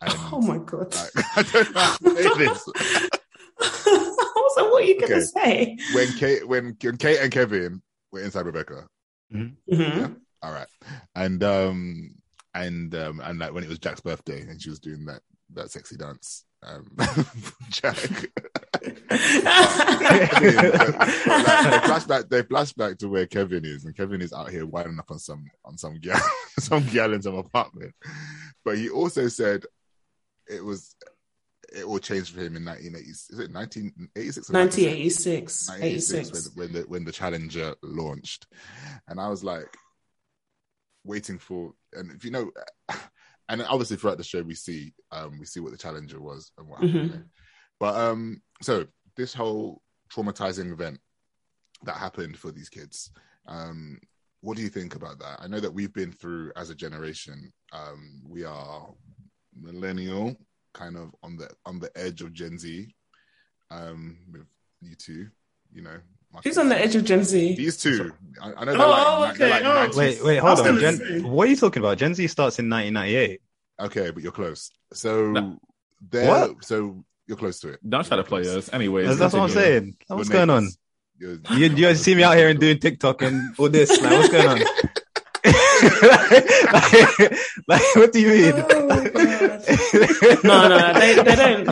and 0.00 0.12
Oh 0.32 0.40
my 0.40 0.58
god! 0.58 0.94
like, 0.94 1.10
i 1.36 1.42
don't 1.42 1.74
know 1.74 1.80
how 1.80 1.96
to 1.96 2.16
say 2.16 2.46
this. 2.46 2.68
I 3.60 4.32
was 4.34 4.54
like, 4.56 4.72
"What 4.72 4.82
are 4.82 4.86
you 4.86 5.00
gonna 5.00 5.22
say?" 5.22 5.78
when 5.94 6.08
kate 6.14 6.46
when, 6.48 6.76
when 6.82 6.96
kate 6.96 7.18
and 7.20 7.30
kevin 7.32 7.82
were 8.10 8.20
inside 8.20 8.46
rebecca. 8.46 8.86
Mhm. 9.32 10.16
all 10.42 10.52
right. 10.52 10.66
And 11.14 11.42
um 11.44 12.10
and 12.54 12.94
um 12.94 13.20
and 13.20 13.38
like 13.38 13.54
when 13.54 13.64
it 13.64 13.68
was 13.68 13.78
jack's 13.78 14.00
birthday 14.00 14.40
and 14.42 14.60
she 14.60 14.70
was 14.70 14.80
doing 14.80 15.06
that 15.06 15.20
that 15.54 15.70
sexy 15.70 15.96
dance 15.96 16.44
um 16.62 16.86
jack 17.70 17.96
they 19.08 20.56
flash 21.84 22.04
back. 22.04 22.28
They 22.28 22.42
flash 22.42 22.72
back 22.72 22.98
to 22.98 23.08
where 23.08 23.26
Kevin 23.26 23.64
is, 23.64 23.84
and 23.84 23.96
Kevin 23.96 24.20
is 24.20 24.32
out 24.32 24.50
here 24.50 24.66
winding 24.66 24.98
up 24.98 25.10
on 25.10 25.18
some 25.18 25.44
on 25.64 25.78
some 25.78 25.98
gal, 26.00 26.20
some 26.58 26.84
gal 26.86 27.12
in 27.12 27.22
some 27.22 27.36
apartment. 27.36 27.94
But 28.64 28.78
he 28.78 28.88
also 28.90 29.28
said 29.28 29.64
it 30.48 30.64
was 30.64 30.94
it 31.72 31.84
all 31.84 31.98
changed 31.98 32.34
for 32.34 32.40
him 32.40 32.56
in 32.56 32.64
1980. 32.64 33.10
Is 33.10 33.28
it 33.30 33.52
1986? 33.52 34.50
1986. 34.50 35.68
1986. 35.68 35.70
86. 36.32 36.56
when, 36.56 36.66
when 36.66 36.72
the 36.72 36.88
when 36.88 37.04
the 37.04 37.12
Challenger 37.12 37.74
launched, 37.82 38.46
and 39.08 39.20
I 39.20 39.28
was 39.28 39.44
like, 39.44 39.68
waiting 41.04 41.38
for, 41.38 41.72
and 41.92 42.10
if 42.12 42.24
you 42.24 42.30
know, 42.30 42.50
and 43.48 43.62
obviously 43.62 43.96
throughout 43.96 44.18
the 44.18 44.24
show 44.24 44.42
we 44.42 44.54
see, 44.54 44.92
um, 45.10 45.38
we 45.38 45.46
see 45.46 45.60
what 45.60 45.72
the 45.72 45.78
challenger 45.78 46.20
was 46.20 46.52
and 46.58 46.68
what 46.68 46.80
happened. 46.80 47.10
Mhm. 47.10 47.12
there. 47.12 47.26
But 47.80 47.96
um, 47.96 48.42
so 48.62 48.86
this 49.16 49.34
whole 49.34 49.82
traumatizing 50.12 50.72
event 50.72 50.98
that 51.84 51.96
happened 51.96 52.38
for 52.38 52.50
these 52.50 52.68
kids, 52.68 53.10
um, 53.46 53.98
what 54.40 54.56
do 54.56 54.62
you 54.62 54.68
think 54.68 54.94
about 54.94 55.18
that? 55.20 55.38
I 55.40 55.46
know 55.46 55.60
that 55.60 55.72
we've 55.72 55.92
been 55.92 56.12
through 56.12 56.52
as 56.56 56.70
a 56.70 56.74
generation. 56.74 57.52
Um, 57.72 58.22
we 58.26 58.44
are 58.44 58.88
millennial, 59.54 60.36
kind 60.74 60.96
of 60.96 61.14
on 61.22 61.36
the 61.36 61.48
on 61.66 61.78
the 61.78 61.90
edge 61.96 62.22
of 62.22 62.32
Gen 62.32 62.58
Z. 62.58 62.94
Um, 63.70 64.18
with 64.30 64.46
you 64.80 64.94
two, 64.94 65.28
you 65.72 65.82
know, 65.82 65.96
Who's 66.44 66.56
on 66.58 66.68
the 66.70 66.78
edge 66.78 66.94
of 66.96 67.04
Gen 67.04 67.24
Z? 67.24 67.54
These 67.56 67.76
two, 67.76 68.12
I, 68.40 68.52
I 68.54 68.64
know. 68.64 68.72
Oh, 68.76 68.76
They're 68.76 68.78
like, 68.78 68.96
oh, 68.96 69.32
they're 69.36 69.48
okay. 69.48 69.64
like 69.84 69.94
Oh. 69.94 69.98
Wait, 69.98 70.24
wait, 70.24 70.36
hold 70.38 70.60
on. 70.60 70.78
Gen- 70.78 70.96
say. 70.96 71.20
what 71.20 71.46
are 71.46 71.50
you 71.50 71.56
talking 71.56 71.82
about? 71.82 71.98
Gen 71.98 72.14
Z 72.14 72.26
starts 72.28 72.58
in 72.58 72.68
1998. 72.70 73.40
Okay, 73.80 74.10
but 74.10 74.22
you're 74.22 74.32
close. 74.32 74.70
So 74.94 75.30
No. 75.30 75.58
they're 76.10 76.28
What? 76.28 76.64
so 76.64 77.04
you're 77.26 77.36
close 77.36 77.60
to 77.60 77.68
it. 77.70 77.80
Don't 77.88 78.04
try 78.06 78.16
to 78.16 78.24
play 78.24 78.42
us. 78.56 78.72
Anyways, 78.72 79.06
That's, 79.06 79.18
that's 79.18 79.34
what 79.34 79.42
I'm 79.42 79.48
continue. 79.48 79.68
saying. 79.80 79.96
You're 80.08 80.18
What's 80.18 80.28
going 80.30 80.50
on? 80.50 80.68
You're- 81.18 81.38
You, 81.56 81.66
you 81.76 81.94
see 81.94 82.14
me 82.14 82.22
out 82.24 82.36
here 82.36 82.48
and 82.48 82.58
doing 82.58 82.78
TikTok 82.78 83.22
and 83.22 83.54
all 83.58 83.68
this. 83.68 83.90
Like, 84.00 84.12
what's 84.12 84.28
going 84.30 84.48
on? 84.48 84.58
like, 86.02 87.32
like, 87.68 87.96
what 87.96 88.12
do 88.12 88.20
you 88.20 88.28
mean? 88.28 88.52
Oh, 88.56 88.88
No, 90.44 90.68
no, 90.68 90.92
they, 90.98 91.14
they 91.22 91.34
don't. 91.36 91.68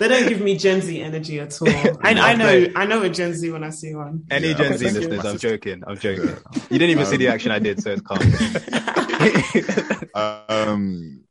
They 0.00 0.08
don't 0.08 0.28
give 0.28 0.40
me 0.40 0.56
Gen 0.58 0.80
Z 0.80 1.00
energy 1.00 1.38
at 1.40 1.60
all. 1.62 1.68
I, 2.02 2.12
I 2.32 2.34
know, 2.34 2.66
I 2.74 2.86
know 2.86 3.02
a 3.02 3.08
Gen 3.08 3.32
Z 3.34 3.50
when 3.50 3.62
I 3.64 3.70
see 3.70 3.94
one. 3.94 4.24
Any 4.30 4.48
Yeah, 4.48 4.54
Gen 4.54 4.66
okay, 4.66 4.76
Z 4.76 4.84
thank 4.84 4.96
listeners, 4.96 5.24
I'm 5.24 5.38
joking. 5.38 5.82
I'm 5.86 5.98
joking. 5.98 6.28
Yeah. 6.28 6.34
You 6.70 6.78
didn't 6.78 6.90
even 6.90 7.06
see 7.06 7.14
Um, 7.14 7.18
the 7.20 7.28
action 7.28 7.52
I 7.52 7.58
did, 7.58 7.82
so 7.82 7.92
it's 7.92 8.02
calm. 8.02 8.20
um 10.14 10.44
w- 10.64 11.14
okay, 11.14 11.23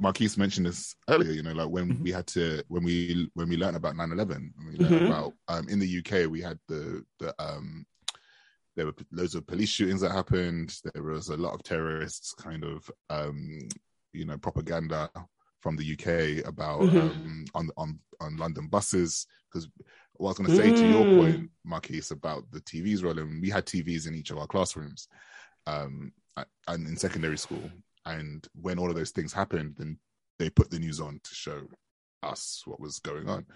Marquise 0.00 0.36
mentioned 0.38 0.66
this 0.66 0.94
earlier, 1.08 1.32
you 1.32 1.42
know, 1.42 1.52
like 1.52 1.68
when 1.68 1.88
Mm-hmm. 1.90 2.02
we 2.02 2.12
had 2.12 2.26
to 2.28 2.62
when 2.68 2.82
we 2.84 3.28
when 3.34 3.48
we 3.48 3.56
learned 3.56 3.76
about 3.76 3.94
9-11, 3.96 4.52
we 4.66 4.78
learned 4.78 4.96
Mhm. 4.96 5.06
about 5.06 5.32
um 5.48 5.68
in 5.68 5.78
the 5.78 5.98
UK 5.98 6.30
we 6.30 6.40
had 6.40 6.58
the 6.68 7.04
the 7.18 7.34
um 7.38 7.84
there 8.76 8.86
were 8.86 8.94
loads 9.10 9.34
of 9.34 9.46
police 9.46 9.68
shootings 9.68 10.00
that 10.00 10.12
happened. 10.12 10.74
There 10.94 11.02
was 11.02 11.28
a 11.28 11.36
lot 11.36 11.54
of 11.54 11.62
terrorists 11.62 12.34
kind 12.34 12.64
of 12.64 12.90
um 13.10 13.58
you 14.12 14.24
know 14.24 14.38
propaganda 14.38 15.10
from 15.60 15.76
the 15.76 15.84
UK 15.94 16.44
about 16.46 16.80
Mhm. 16.80 16.96
um 16.96 17.44
on 17.54 17.70
on 17.76 17.98
on 18.20 18.36
London 18.36 18.68
buses 18.68 19.26
because 19.50 19.68
what 20.14 20.28
I 20.28 20.30
was 20.30 20.38
going 20.38 20.48
to 20.50 20.54
say 20.54 20.70
to 20.70 20.86
your 20.88 21.06
Mm. 21.06 21.14
point, 21.16 21.50
Marquise, 21.64 22.10
about 22.10 22.50
the 22.50 22.60
TVs 22.60 23.02
rolling, 23.02 23.40
we 23.40 23.50
had 23.50 23.66
TVs 23.66 24.06
in 24.06 24.14
each 24.14 24.30
of 24.30 24.38
our 24.38 24.46
classrooms 24.46 25.08
um, 25.66 26.12
and 26.68 26.86
in 26.86 26.96
secondary 26.96 27.38
school. 27.38 27.70
And 28.04 28.46
when 28.54 28.78
all 28.78 28.90
of 28.90 28.96
those 28.96 29.10
things 29.10 29.32
happened, 29.32 29.74
then 29.78 29.98
they 30.38 30.50
put 30.50 30.70
the 30.70 30.78
news 30.78 31.00
on 31.00 31.20
to 31.22 31.34
show 31.34 31.60
us 32.22 32.62
what 32.66 32.80
was 32.80 32.98
going 33.00 33.28
on. 33.28 33.46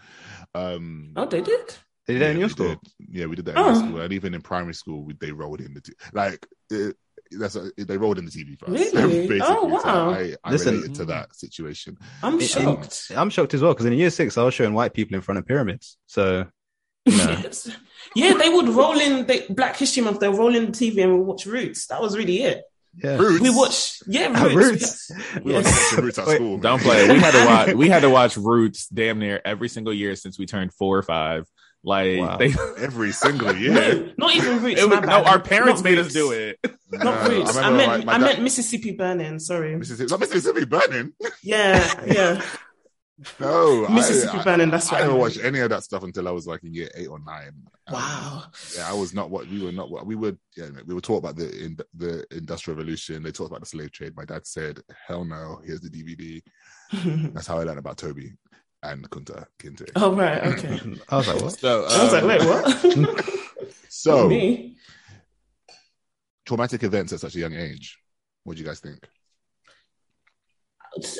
Um, 0.54 1.12
Oh, 1.16 1.26
they 1.26 1.40
did. 1.40 1.74
They 2.06 2.14
did 2.14 2.18
you 2.18 2.18
do 2.18 2.24
in 2.30 2.32
yeah, 2.34 2.38
your 2.38 2.46
we 2.46 2.52
school? 2.52 2.68
did. 2.68 2.78
Yeah, 3.10 3.26
we 3.26 3.36
did 3.36 3.44
that 3.46 3.52
in 3.52 3.58
Oh. 3.58 3.74
high 3.74 3.78
school, 3.86 4.00
and 4.00 4.12
even 4.12 4.34
in 4.34 4.40
primary 4.42 4.74
school, 4.74 5.04
we, 5.04 5.14
they 5.20 5.32
rolled 5.32 5.60
in 5.60 5.74
the 5.74 5.80
t- 5.80 5.92
like 6.12 6.46
it, 6.70 6.96
that's 7.32 7.56
a, 7.56 7.70
they 7.76 7.96
rolled 7.98 8.18
in 8.18 8.24
the 8.24 8.30
TV 8.30 8.56
for 8.56 8.66
us. 8.66 8.70
Really? 8.94 9.26
basically. 9.26 9.40
Oh, 9.42 9.68
So 9.80 9.86
wow. 9.88 10.10
I, 10.10 10.36
I 10.44 10.50
Listen- 10.52 10.74
related 10.76 10.94
to 10.96 11.04
that 11.06 11.34
situation. 11.34 11.96
I'm 12.22 12.34
In- 12.34 12.40
shocked. 12.46 13.10
I'm 13.16 13.30
shocked 13.30 13.54
as 13.54 13.62
well 13.62 13.72
because 13.72 13.86
in 13.86 13.92
year 13.94 14.10
six, 14.10 14.38
I 14.38 14.44
was 14.44 14.54
showing 14.54 14.74
white 14.74 14.94
people 14.94 15.16
in 15.16 15.22
front 15.22 15.38
of 15.38 15.46
pyramids. 15.46 15.98
So, 16.06 16.46
you 17.04 17.16
know, 17.16 17.24
Yes. 17.42 17.68
Yeah, 18.14 18.34
they 18.34 18.48
would 18.48 18.68
roll 18.68 18.98
in 19.00 19.26
the 19.26 19.44
Black 19.50 19.76
History 19.76 20.02
Month. 20.04 20.20
They'll 20.20 20.32
roll 20.36 20.54
in 20.54 20.66
the 20.66 20.72
TV 20.72 21.02
and 21.02 21.12
we'll 21.14 21.24
watch 21.24 21.44
Roots. 21.46 21.88
That 21.88 22.00
was 22.00 22.16
really 22.16 22.42
it. 22.42 22.62
Yeah. 23.02 23.16
Roots. 23.16 23.40
We 23.42 23.50
watched, 23.50 24.02
yeah, 24.06 24.32
Ah, 24.34 24.44
Roots. 24.44 25.10
Roots. 25.10 25.10
We 25.44 25.52
were 25.52 25.60
Yes. 25.60 25.90
watching 25.92 26.04
Roots 26.04 26.18
at 26.18 26.28
school. 26.28 26.50
man. 26.52 26.60
Don't 26.60 26.82
play. 26.82 27.08
We 27.12 27.18
had 27.20 27.30
to 27.32 27.46
watch. 27.46 27.74
We 27.74 27.88
had 27.88 28.02
to 28.02 28.10
watch 28.10 28.36
Roots 28.36 28.88
damn 28.88 29.18
near 29.18 29.40
every 29.44 29.68
single 29.68 29.92
year 29.94 30.16
since 30.16 30.38
we 30.38 30.46
turned 30.46 30.72
four 30.74 30.98
or 30.98 31.02
five. 31.02 31.46
Like 31.84 32.18
Wow. 32.18 32.36
they, 32.38 32.52
every 32.78 33.12
single 33.12 33.54
year. 33.54 34.12
No, 34.18 34.26
not 34.26 34.34
even 34.36 34.60
Roots. 34.62 34.80
it 34.80 34.88
was, 34.90 35.00
no, 35.02 35.22
our 35.22 35.38
parents 35.38 35.82
Not 35.82 35.84
made 35.84 35.98
Roots. 35.98 36.08
us 36.08 36.14
do 36.14 36.32
it. 36.32 36.58
No, 36.90 37.04
Not 37.04 37.28
Roots. 37.28 37.56
I, 37.56 37.68
remember 37.70 37.76
meant, 37.76 38.04
my- 38.04 38.04
my 38.06 38.12
I 38.14 38.18
dad- 38.18 38.24
meant 38.24 38.42
Mississippi 38.42 38.92
Burning. 38.92 39.38
Sorry. 39.38 39.76
Mississippi, 39.76 40.10
not 40.10 40.18
Mississippi 40.20 40.64
Burning. 40.64 41.12
Yeah, 41.44 42.04
yeah. 42.06 42.42
No, 43.40 43.88
Mississippi 43.90 44.38
I, 44.38 44.44
Burning. 44.44 44.70
That's 44.70 44.92
I, 44.92 45.08
what 45.08 45.20
I 45.20 45.24
I, 45.24 45.28
didn't 45.28 45.46
any 45.46 45.60
of 45.60 45.70
that 45.70 45.84
stuff 45.84 46.02
until 46.02 46.28
I 46.28 46.30
was 46.30 46.46
like 46.46 46.62
in 46.64 46.74
year 46.74 46.90
eight 46.94 47.08
or 47.08 47.18
nine. 47.18 47.52
Um, 47.86 47.94
Wow. 47.94 48.44
Yeah, 48.76 48.90
I 48.90 48.92
was 48.92 49.14
not 49.14 49.30
what 49.30 49.48
we 49.48 49.64
were 49.64 49.72
not 49.72 49.90
what 49.90 50.06
we 50.06 50.16
were. 50.16 50.36
Yeah, 50.56 50.68
we 50.86 50.94
were 50.94 51.00
taught 51.00 51.18
about 51.18 51.36
the 51.36 51.48
in, 51.64 51.78
the 51.94 52.26
industrial 52.30 52.76
revolution. 52.76 53.22
They 53.22 53.30
talked 53.32 53.50
about 53.50 53.60
the 53.60 53.66
slave 53.66 53.92
trade. 53.92 54.16
My 54.16 54.24
dad 54.24 54.46
said, 54.46 54.80
"Hell 55.06 55.24
no, 55.24 55.60
here's 55.64 55.80
the 55.80 55.90
DVD." 55.90 56.42
That's 57.32 57.46
how 57.46 57.58
I 57.58 57.64
learned 57.64 57.78
about 57.78 57.96
Toby 57.96 58.32
and 58.82 59.08
Kunta 59.10 59.46
Kinte. 59.58 59.88
oh 59.96 60.14
right. 60.14 60.42
Okay. 60.42 60.80
I 61.08 61.16
was 61.16 61.28
like, 61.28 61.40
what? 61.42 61.58
So, 61.58 61.86
I 61.88 62.02
was 62.02 62.12
like, 62.12 62.22
um, 62.22 62.28
wait, 62.28 62.44
what? 62.44 63.44
So, 63.88 64.28
Me? 64.28 64.76
traumatic 66.44 66.82
events 66.82 67.12
at 67.12 67.20
such 67.20 67.34
a 67.36 67.38
young 67.40 67.54
age. 67.54 67.98
What 68.44 68.56
do 68.56 68.62
you 68.62 68.68
guys 68.68 68.80
think? 68.80 68.98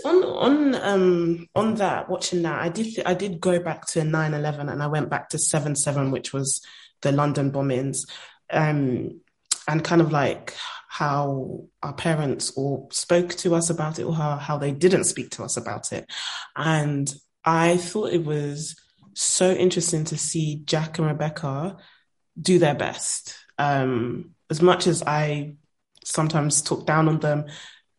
On 0.05 0.25
on 0.25 0.75
um 0.77 1.47
on 1.55 1.75
that 1.75 2.09
watching 2.09 2.43
that 2.43 2.61
i 2.61 2.69
did 2.69 3.03
i 3.05 3.15
did 3.15 3.41
go 3.41 3.59
back 3.59 3.87
to 3.87 4.01
9-11 4.01 4.73
and 4.73 4.83
i 4.83 4.87
went 4.87 5.11
back 5.11 5.29
to 5.29 5.37
7-7 5.37 6.11
which 6.11 6.33
was 6.33 6.63
the 7.03 7.13
london 7.13 7.51
bombings 7.51 8.09
um 8.51 9.21
and 9.69 9.85
kind 9.85 10.01
of 10.01 10.13
like 10.13 10.55
how 10.89 11.65
our 11.83 11.93
parents 11.93 12.53
all 12.53 12.89
spoke 12.91 13.35
to 13.35 13.55
us 13.55 13.69
about 13.69 13.99
it 13.99 14.05
or 14.05 14.15
how, 14.15 14.37
how 14.37 14.57
they 14.57 14.73
didn't 14.73 15.05
speak 15.05 15.31
to 15.31 15.43
us 15.43 15.57
about 15.57 15.93
it. 15.93 16.11
And 16.55 17.13
i 17.45 17.77
thought 17.77 18.13
it 18.13 18.25
was 18.25 18.77
so 19.15 19.53
interesting 19.53 20.05
to 20.05 20.17
see 20.17 20.63
jack 20.65 20.99
and 20.99 21.07
rebecca 21.07 21.77
do 22.41 22.59
their 22.59 22.75
best. 22.75 23.37
Um 23.59 24.31
as 24.49 24.63
much 24.63 24.87
as 24.87 25.03
i 25.03 25.55
sometimes 26.05 26.63
talk 26.63 26.87
down 26.87 27.09
on 27.09 27.19
them 27.19 27.47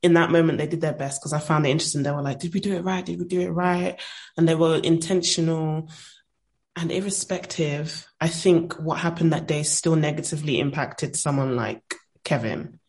in 0.03 0.13
that 0.13 0.31
moment 0.31 0.57
they 0.57 0.67
did 0.67 0.81
their 0.81 0.93
best 0.93 1.21
because 1.21 1.33
I 1.33 1.39
found 1.39 1.65
it 1.65 1.69
interesting. 1.69 2.03
They 2.03 2.11
were 2.11 2.21
like, 2.21 2.39
"Did 2.39 2.53
we 2.53 2.59
do 2.59 2.75
it 2.75 2.83
right? 2.83 3.05
Did 3.05 3.19
we 3.19 3.25
do 3.25 3.41
it 3.41 3.49
right?" 3.49 3.99
And 4.37 4.47
they 4.47 4.55
were 4.55 4.77
intentional 4.77 5.89
and 6.75 6.91
irrespective. 6.91 8.07
I 8.21 8.27
think 8.27 8.73
what 8.73 8.99
happened 8.99 9.33
that 9.33 9.47
day 9.47 9.63
still 9.63 9.95
negatively 9.95 10.59
impacted 10.59 11.15
someone 11.15 11.55
like 11.55 11.95
Kevin, 12.23 12.79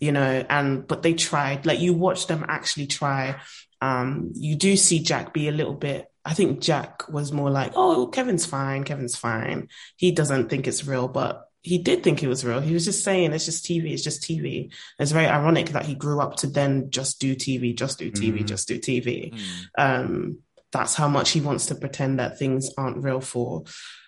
you 0.00 0.12
know. 0.12 0.44
And 0.48 0.86
but 0.86 1.02
they 1.02 1.14
tried. 1.14 1.66
Like 1.66 1.80
you 1.80 1.92
watch 1.92 2.26
them 2.26 2.44
actually 2.48 2.86
try. 2.86 3.40
Um, 3.80 4.32
you 4.34 4.56
do 4.56 4.76
see 4.76 5.00
Jack 5.00 5.34
be 5.34 5.48
a 5.48 5.52
little 5.52 5.74
bit. 5.74 6.06
I 6.24 6.34
think 6.34 6.60
Jack 6.60 7.08
was 7.08 7.32
more 7.32 7.50
like, 7.50 7.72
"Oh, 7.76 8.06
Kevin's 8.06 8.46
fine. 8.46 8.84
Kevin's 8.84 9.16
fine. 9.16 9.68
He 9.96 10.12
doesn't 10.12 10.48
think 10.48 10.66
it's 10.66 10.86
real, 10.86 11.08
but." 11.08 11.45
He 11.66 11.78
did 11.78 12.04
think 12.04 12.22
it 12.22 12.28
was 12.28 12.44
real. 12.44 12.60
He 12.60 12.72
was 12.74 12.84
just 12.84 13.02
saying 13.02 13.32
it's 13.32 13.44
just 13.44 13.64
TV, 13.64 13.92
it's 13.92 14.04
just 14.04 14.22
TV. 14.22 14.70
It's 15.00 15.10
very 15.10 15.26
ironic 15.26 15.70
that 15.70 15.84
he 15.84 15.94
grew 15.96 16.20
up 16.20 16.36
to 16.36 16.46
then 16.46 16.90
just 16.90 17.20
do 17.20 17.34
TV, 17.34 17.74
just 17.74 17.98
do 17.98 18.10
TV, 18.12 18.42
Mhm. 18.42 18.46
just 18.46 18.68
do 18.68 18.78
TV. 18.78 19.32
Um, 19.76 20.38
that's 20.70 20.94
how 20.94 21.08
much 21.08 21.30
he 21.30 21.40
wants 21.40 21.66
to 21.66 21.74
pretend 21.74 22.20
that 22.20 22.38
things 22.38 22.70
aren't 22.78 23.02
real 23.02 23.20
for. 23.20 23.64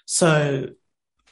So 0.07 0.69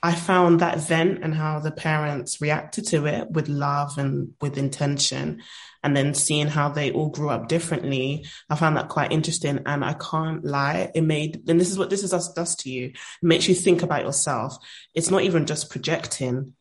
I 0.07 0.15
found 0.15 0.61
that 0.61 0.77
event 0.77 1.25
and 1.25 1.35
how 1.35 1.59
the 1.59 1.73
parents 1.73 2.41
reacted 2.41 2.87
to 2.89 3.07
it 3.07 3.29
with 3.29 3.49
love 3.49 3.99
and 3.99 4.35
with 4.41 4.57
intention, 4.57 5.43
and 5.83 5.97
then 5.97 6.15
seeing 6.15 6.47
how 6.47 6.69
they 6.69 6.93
all 6.93 7.09
grew 7.09 7.29
up 7.29 7.49
differently, 7.49 8.25
I 8.49 8.55
found 8.55 8.77
that 8.77 8.89
quite 8.89 9.11
interesting. 9.11 9.63
And 9.67 9.85
I 9.85 9.95
can't 9.95 10.45
lie, 10.45 10.93
it 10.95 11.01
made, 11.01 11.49
and 11.49 11.61
this 11.61 11.71
is 11.71 11.77
what 11.77 11.91
this 11.91 12.05
is 12.05 12.13
us 12.13 12.33
does 12.33 12.55
to 12.57 12.71
you, 12.71 12.85
it 12.87 12.97
makes 13.21 13.49
you 13.49 13.55
think 13.57 13.83
about 13.83 14.05
yourself. 14.05 14.57
It's 14.95 15.11
not 15.11 15.23
even 15.23 15.45
just 15.45 15.71
projecting. 15.71 16.55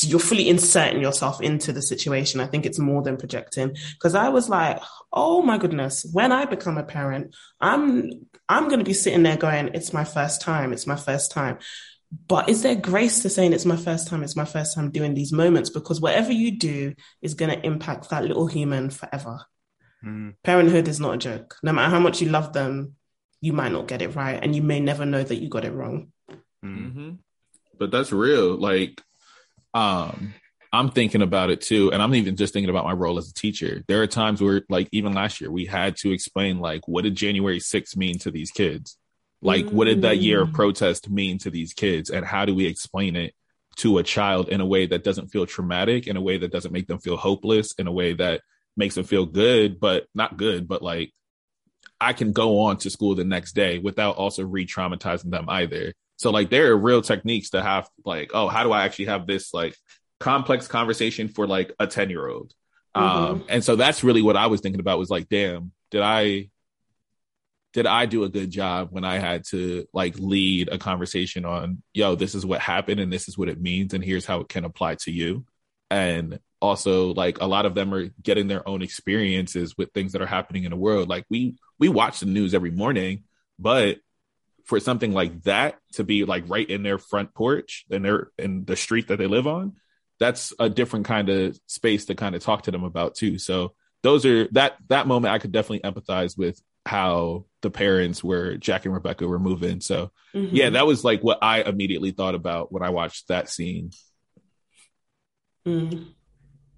You're 0.00 0.18
fully 0.18 0.48
inserting 0.48 1.02
yourself 1.02 1.42
into 1.42 1.72
the 1.72 1.82
situation. 1.82 2.40
I 2.40 2.46
think 2.46 2.64
it's 2.64 2.78
more 2.78 3.02
than 3.02 3.18
projecting 3.18 3.76
because 3.92 4.14
I 4.14 4.30
was 4.30 4.48
like, 4.48 4.80
oh 5.12 5.42
my 5.42 5.58
goodness, 5.58 6.06
when 6.10 6.32
I 6.32 6.46
become 6.46 6.78
a 6.78 6.84
parent, 6.84 7.36
I'm 7.60 8.10
I'm 8.48 8.68
going 8.68 8.80
to 8.80 8.92
be 8.92 8.94
sitting 8.94 9.24
there 9.24 9.36
going, 9.36 9.72
it's 9.74 9.92
my 9.92 10.04
first 10.04 10.40
time, 10.40 10.72
it's 10.72 10.86
my 10.86 10.96
first 10.96 11.32
time. 11.32 11.58
But 12.10 12.48
is 12.48 12.62
there 12.62 12.74
grace 12.74 13.20
to 13.22 13.30
saying 13.30 13.52
it's 13.52 13.66
my 13.66 13.76
first 13.76 14.08
time, 14.08 14.22
it's 14.22 14.36
my 14.36 14.46
first 14.46 14.74
time 14.74 14.90
doing 14.90 15.14
these 15.14 15.32
moments? 15.32 15.70
Because 15.70 16.00
whatever 16.00 16.32
you 16.32 16.58
do 16.58 16.94
is 17.20 17.34
going 17.34 17.50
to 17.50 17.66
impact 17.66 18.10
that 18.10 18.24
little 18.24 18.46
human 18.46 18.90
forever. 18.90 19.44
Mm. 20.04 20.34
Parenthood 20.42 20.88
is 20.88 21.00
not 21.00 21.14
a 21.14 21.18
joke. 21.18 21.56
No 21.62 21.72
matter 21.72 21.90
how 21.90 22.00
much 22.00 22.22
you 22.22 22.28
love 22.30 22.52
them, 22.52 22.94
you 23.40 23.52
might 23.52 23.72
not 23.72 23.88
get 23.88 24.02
it 24.02 24.14
right, 24.14 24.38
and 24.42 24.54
you 24.54 24.62
may 24.62 24.80
never 24.80 25.04
know 25.04 25.22
that 25.22 25.36
you 25.36 25.48
got 25.48 25.64
it 25.64 25.72
wrong. 25.72 26.12
Mm. 26.64 26.92
hmm 26.92 27.10
But 27.78 27.90
that's 27.90 28.12
real. 28.12 28.56
Like, 28.56 29.02
um, 29.74 30.34
I'm 30.72 30.90
thinking 30.90 31.22
about 31.22 31.50
it 31.50 31.60
too, 31.60 31.92
and 31.92 32.02
I'm 32.02 32.14
even 32.14 32.36
just 32.36 32.52
thinking 32.52 32.70
about 32.70 32.84
my 32.84 32.92
role 32.92 33.18
as 33.18 33.30
a 33.30 33.34
teacher. 33.34 33.82
There 33.88 34.02
are 34.02 34.06
times 34.06 34.42
where, 34.42 34.62
like, 34.68 34.88
even 34.92 35.12
last 35.14 35.40
year, 35.40 35.50
we 35.50 35.64
had 35.64 35.96
to 35.98 36.12
explain, 36.12 36.58
like, 36.58 36.86
what 36.86 37.04
did 37.04 37.14
January 37.14 37.58
6th 37.58 37.96
mean 37.96 38.18
to 38.20 38.30
these 38.30 38.50
kids? 38.50 38.97
Like, 39.40 39.70
what 39.70 39.84
did 39.84 40.02
that 40.02 40.18
year 40.18 40.42
of 40.42 40.48
Mm. 40.48 40.54
protest 40.54 41.08
mean 41.08 41.38
to 41.38 41.50
these 41.50 41.72
kids, 41.72 42.10
and 42.10 42.24
how 42.24 42.44
do 42.44 42.54
we 42.54 42.66
explain 42.66 43.14
it 43.16 43.34
to 43.76 43.98
a 43.98 44.02
child 44.02 44.48
in 44.48 44.60
a 44.60 44.66
way 44.66 44.86
that 44.86 45.04
doesn't 45.04 45.28
feel 45.28 45.46
traumatic, 45.46 46.08
in 46.08 46.16
a 46.16 46.20
way 46.20 46.38
that 46.38 46.50
doesn't 46.50 46.72
make 46.72 46.88
them 46.88 46.98
feel 46.98 47.16
hopeless, 47.16 47.72
in 47.78 47.86
a 47.86 47.92
way 47.92 48.12
that 48.14 48.40
makes 48.76 48.96
them 48.96 49.04
feel 49.04 49.26
good, 49.26 49.78
but 49.78 50.06
not 50.14 50.36
good, 50.36 50.66
but 50.66 50.82
like 50.82 51.12
I 52.00 52.12
can 52.12 52.32
go 52.32 52.60
on 52.60 52.76
to 52.78 52.90
school 52.90 53.14
the 53.14 53.24
next 53.24 53.52
day 53.52 53.78
without 53.78 54.16
also 54.16 54.44
re-traumatizing 54.44 55.30
them 55.30 55.48
either. 55.48 55.94
So 56.16 56.30
like 56.30 56.50
there 56.50 56.72
are 56.72 56.76
real 56.76 57.02
techniques 57.02 57.50
to 57.50 57.62
have 57.62 57.88
like, 58.04 58.30
oh, 58.34 58.48
how 58.48 58.62
do 58.64 58.72
I 58.72 58.84
actually 58.84 59.06
have 59.06 59.26
this 59.26 59.54
like 59.54 59.76
complex 60.20 60.66
conversation 60.68 61.28
for 61.28 61.46
like 61.46 61.72
a 61.78 61.86
10 61.86 62.10
year 62.10 62.28
old? 62.28 62.52
Mm-hmm. 62.96 63.32
Um, 63.32 63.44
and 63.48 63.62
so 63.64 63.76
that's 63.76 64.02
really 64.02 64.22
what 64.22 64.36
I 64.36 64.46
was 64.46 64.60
thinking 64.60 64.80
about 64.80 64.98
was 64.98 65.10
like, 65.10 65.28
damn, 65.28 65.72
did 65.90 66.02
I 66.02 66.50
did 67.78 67.86
I 67.86 68.06
do 68.06 68.24
a 68.24 68.28
good 68.28 68.50
job 68.50 68.88
when 68.90 69.04
I 69.04 69.18
had 69.18 69.44
to 69.50 69.86
like 69.92 70.18
lead 70.18 70.68
a 70.68 70.78
conversation 70.78 71.44
on, 71.44 71.80
yo, 71.94 72.16
this 72.16 72.34
is 72.34 72.44
what 72.44 72.60
happened 72.60 72.98
and 72.98 73.12
this 73.12 73.28
is 73.28 73.38
what 73.38 73.48
it 73.48 73.60
means 73.60 73.94
and 73.94 74.02
here's 74.02 74.26
how 74.26 74.40
it 74.40 74.48
can 74.48 74.64
apply 74.64 74.96
to 74.96 75.12
you. 75.12 75.44
And 75.88 76.40
also 76.60 77.14
like 77.14 77.40
a 77.40 77.46
lot 77.46 77.66
of 77.66 77.76
them 77.76 77.94
are 77.94 78.08
getting 78.20 78.48
their 78.48 78.68
own 78.68 78.82
experiences 78.82 79.78
with 79.78 79.92
things 79.92 80.10
that 80.10 80.22
are 80.22 80.26
happening 80.26 80.64
in 80.64 80.70
the 80.70 80.76
world. 80.76 81.08
Like 81.08 81.24
we 81.30 81.54
we 81.78 81.88
watch 81.88 82.18
the 82.18 82.26
news 82.26 82.52
every 82.52 82.72
morning, 82.72 83.22
but 83.60 83.98
for 84.64 84.80
something 84.80 85.12
like 85.12 85.44
that 85.44 85.78
to 85.92 86.02
be 86.02 86.24
like 86.24 86.48
right 86.48 86.68
in 86.68 86.82
their 86.82 86.98
front 86.98 87.32
porch 87.32 87.86
and 87.92 88.04
they're 88.04 88.32
in 88.40 88.64
the 88.64 88.74
street 88.74 89.06
that 89.06 89.18
they 89.18 89.28
live 89.28 89.46
on, 89.46 89.74
that's 90.18 90.52
a 90.58 90.68
different 90.68 91.06
kind 91.06 91.28
of 91.28 91.56
space 91.68 92.06
to 92.06 92.16
kind 92.16 92.34
of 92.34 92.42
talk 92.42 92.64
to 92.64 92.72
them 92.72 92.82
about 92.82 93.14
too. 93.14 93.38
So 93.38 93.74
those 94.02 94.26
are 94.26 94.48
that 94.48 94.78
that 94.88 95.06
moment 95.06 95.32
I 95.32 95.38
could 95.38 95.52
definitely 95.52 95.88
empathize 95.88 96.36
with 96.36 96.60
how 96.88 97.44
the 97.60 97.70
parents 97.70 98.24
were 98.24 98.56
Jack 98.56 98.86
and 98.86 98.94
Rebecca 98.94 99.28
were 99.28 99.38
moving. 99.38 99.82
So 99.82 100.10
mm-hmm. 100.34 100.56
yeah, 100.56 100.70
that 100.70 100.86
was 100.86 101.04
like 101.04 101.22
what 101.22 101.38
I 101.42 101.60
immediately 101.60 102.12
thought 102.12 102.34
about 102.34 102.72
when 102.72 102.82
I 102.82 102.88
watched 102.88 103.28
that 103.28 103.50
scene. 103.50 103.90
Mm. 105.66 106.06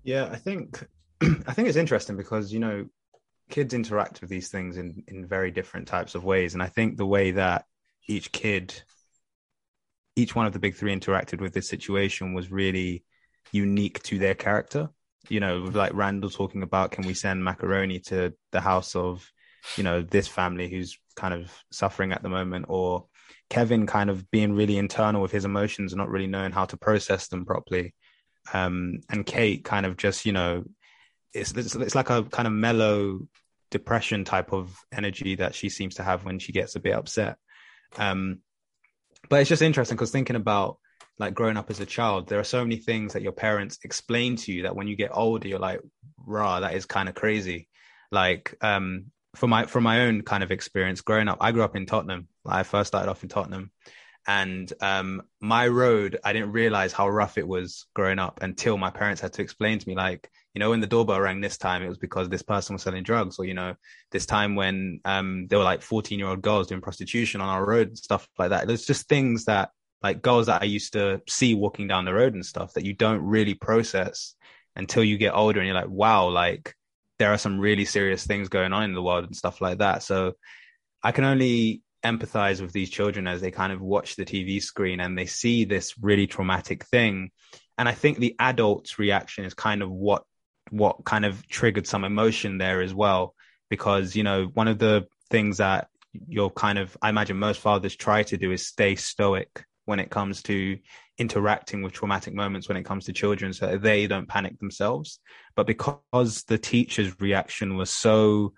Yeah, 0.02 0.28
I 0.30 0.34
think 0.34 0.84
I 1.22 1.52
think 1.52 1.68
it's 1.68 1.76
interesting 1.76 2.16
because 2.16 2.52
you 2.52 2.58
know 2.58 2.86
kids 3.50 3.72
interact 3.72 4.20
with 4.20 4.30
these 4.30 4.48
things 4.48 4.78
in 4.78 5.04
in 5.06 5.28
very 5.28 5.52
different 5.52 5.86
types 5.86 6.16
of 6.16 6.24
ways, 6.24 6.54
and 6.54 6.62
I 6.62 6.66
think 6.66 6.96
the 6.96 7.06
way 7.06 7.30
that 7.32 7.66
each 8.08 8.32
kid, 8.32 8.82
each 10.16 10.34
one 10.34 10.46
of 10.46 10.52
the 10.52 10.58
big 10.58 10.74
three 10.74 10.92
interacted 10.92 11.40
with 11.40 11.54
this 11.54 11.68
situation 11.68 12.34
was 12.34 12.50
really 12.50 13.04
unique 13.52 14.02
to 14.04 14.18
their 14.18 14.34
character. 14.34 14.90
You 15.28 15.38
know, 15.38 15.58
like 15.58 15.94
Randall 15.94 16.30
talking 16.30 16.64
about, 16.64 16.90
can 16.90 17.06
we 17.06 17.14
send 17.14 17.44
macaroni 17.44 18.00
to 18.08 18.34
the 18.50 18.60
house 18.60 18.96
of, 18.96 19.30
you 19.76 19.84
know, 19.84 20.02
this 20.02 20.28
family 20.28 20.68
who's 20.68 20.98
kind 21.16 21.34
of 21.34 21.52
suffering 21.70 22.12
at 22.12 22.22
the 22.22 22.28
moment, 22.28 22.66
or 22.68 23.06
Kevin 23.48 23.86
kind 23.86 24.10
of 24.10 24.30
being 24.30 24.52
really 24.52 24.78
internal 24.78 25.20
with 25.20 25.32
his 25.32 25.44
emotions 25.44 25.94
not 25.94 26.08
really 26.08 26.26
knowing 26.26 26.52
how 26.52 26.64
to 26.64 26.76
process 26.76 27.28
them 27.28 27.44
properly 27.44 27.94
um, 28.52 29.00
and 29.10 29.26
Kate 29.26 29.64
kind 29.64 29.86
of 29.86 29.96
just 29.96 30.24
you 30.24 30.32
know 30.32 30.64
it's, 31.32 31.52
it's, 31.52 31.74
it's 31.74 31.94
like 31.94 32.10
a 32.10 32.24
kind 32.24 32.46
of 32.46 32.52
mellow 32.52 33.20
depression 33.70 34.24
type 34.24 34.52
of 34.52 34.76
energy 34.92 35.36
that 35.36 35.54
she 35.54 35.68
seems 35.68 35.96
to 35.96 36.02
have 36.02 36.24
when 36.24 36.38
she 36.40 36.52
gets 36.52 36.74
a 36.74 36.80
bit 36.80 36.94
upset. 36.94 37.36
Um, 37.96 38.40
but 39.28 39.40
it's 39.40 39.48
just 39.48 39.62
interesting 39.62 39.96
because 39.96 40.10
thinking 40.10 40.34
about 40.34 40.78
like 41.20 41.34
growing 41.34 41.56
up 41.56 41.70
as 41.70 41.78
a 41.78 41.86
child, 41.86 42.28
there 42.28 42.40
are 42.40 42.44
so 42.44 42.64
many 42.64 42.76
things 42.76 43.12
that 43.12 43.22
your 43.22 43.32
parents 43.32 43.78
explain 43.84 44.34
to 44.36 44.52
you 44.52 44.62
that 44.62 44.74
when 44.74 44.88
you 44.88 44.96
get 44.96 45.10
older, 45.12 45.46
you're 45.46 45.60
like, 45.60 45.80
rah, 46.26 46.60
that 46.60 46.74
is 46.74 46.86
kind 46.86 47.08
of 47.08 47.14
crazy. 47.14 47.68
Like, 48.10 48.56
um, 48.60 49.06
for 49.36 49.46
my 49.46 49.66
for 49.66 49.80
my 49.80 50.02
own 50.02 50.22
kind 50.22 50.42
of 50.42 50.50
experience 50.50 51.00
growing 51.00 51.28
up, 51.28 51.38
I 51.40 51.52
grew 51.52 51.62
up 51.62 51.76
in 51.76 51.86
Tottenham. 51.86 52.28
I 52.44 52.62
first 52.62 52.88
started 52.88 53.10
off 53.10 53.22
in 53.22 53.28
Tottenham, 53.28 53.70
and 54.26 54.72
um, 54.80 55.22
my 55.40 55.68
road, 55.68 56.18
I 56.24 56.32
didn't 56.32 56.52
realize 56.52 56.92
how 56.92 57.08
rough 57.08 57.38
it 57.38 57.46
was 57.46 57.86
growing 57.94 58.18
up 58.18 58.40
until 58.42 58.76
my 58.76 58.90
parents 58.90 59.20
had 59.20 59.32
to 59.34 59.42
explain 59.42 59.78
to 59.78 59.88
me, 59.88 59.94
like, 59.94 60.28
you 60.54 60.58
know, 60.58 60.70
when 60.70 60.80
the 60.80 60.86
doorbell 60.86 61.20
rang 61.20 61.40
this 61.40 61.58
time, 61.58 61.82
it 61.82 61.88
was 61.88 61.98
because 61.98 62.28
this 62.28 62.42
person 62.42 62.74
was 62.74 62.82
selling 62.82 63.04
drugs, 63.04 63.38
or 63.38 63.44
you 63.44 63.54
know, 63.54 63.74
this 64.10 64.26
time 64.26 64.56
when 64.56 65.00
um, 65.04 65.46
there 65.48 65.58
were 65.58 65.64
like 65.64 65.82
fourteen-year-old 65.82 66.42
girls 66.42 66.66
doing 66.66 66.80
prostitution 66.80 67.40
on 67.40 67.48
our 67.48 67.64
road 67.64 67.96
stuff 67.96 68.28
like 68.38 68.50
that. 68.50 68.66
There's 68.66 68.84
just 68.84 69.08
things 69.08 69.44
that, 69.44 69.70
like, 70.02 70.22
girls 70.22 70.46
that 70.46 70.62
I 70.62 70.64
used 70.64 70.94
to 70.94 71.22
see 71.28 71.54
walking 71.54 71.86
down 71.86 72.04
the 72.04 72.14
road 72.14 72.34
and 72.34 72.44
stuff 72.44 72.72
that 72.74 72.84
you 72.84 72.94
don't 72.94 73.22
really 73.22 73.54
process 73.54 74.34
until 74.74 75.04
you 75.04 75.18
get 75.18 75.34
older, 75.34 75.60
and 75.60 75.66
you're 75.66 75.74
like, 75.74 75.88
wow, 75.88 76.28
like 76.28 76.74
there 77.20 77.32
are 77.34 77.38
some 77.38 77.60
really 77.60 77.84
serious 77.84 78.26
things 78.26 78.48
going 78.48 78.72
on 78.72 78.82
in 78.82 78.94
the 78.94 79.02
world 79.02 79.26
and 79.26 79.36
stuff 79.36 79.60
like 79.60 79.78
that. 79.78 80.02
So 80.02 80.32
I 81.02 81.12
can 81.12 81.24
only 81.24 81.82
empathize 82.02 82.62
with 82.62 82.72
these 82.72 82.88
children 82.88 83.26
as 83.26 83.42
they 83.42 83.50
kind 83.50 83.74
of 83.74 83.82
watch 83.82 84.16
the 84.16 84.24
TV 84.24 84.60
screen 84.60 85.00
and 85.00 85.18
they 85.18 85.26
see 85.26 85.66
this 85.66 85.94
really 86.00 86.26
traumatic 86.26 86.84
thing. 86.84 87.30
And 87.76 87.86
I 87.86 87.92
think 87.92 88.18
the 88.18 88.34
adult's 88.38 88.98
reaction 88.98 89.44
is 89.44 89.52
kind 89.52 89.82
of 89.82 89.90
what 89.90 90.24
what 90.70 91.04
kind 91.04 91.26
of 91.26 91.46
triggered 91.46 91.86
some 91.86 92.04
emotion 92.04 92.56
there 92.56 92.80
as 92.80 92.94
well. 92.94 93.34
Because, 93.68 94.16
you 94.16 94.22
know, 94.22 94.46
one 94.54 94.68
of 94.68 94.78
the 94.78 95.06
things 95.28 95.58
that 95.58 95.88
you're 96.26 96.50
kind 96.50 96.78
of 96.78 96.96
I 97.02 97.10
imagine 97.10 97.38
most 97.38 97.60
fathers 97.60 97.96
try 97.96 98.22
to 98.22 98.38
do 98.38 98.50
is 98.50 98.66
stay 98.66 98.94
stoic 98.94 99.62
when 99.84 100.00
it 100.00 100.08
comes 100.08 100.42
to 100.44 100.78
interacting 101.20 101.82
with 101.82 101.92
traumatic 101.92 102.32
moments 102.34 102.66
when 102.66 102.78
it 102.78 102.84
comes 102.84 103.04
to 103.04 103.12
children 103.12 103.52
so 103.52 103.76
they 103.76 104.06
don't 104.06 104.26
panic 104.26 104.58
themselves. 104.58 105.20
But 105.54 105.66
because 105.66 106.44
the 106.48 106.58
teacher's 106.58 107.20
reaction 107.20 107.76
was 107.76 107.90
so 107.90 108.54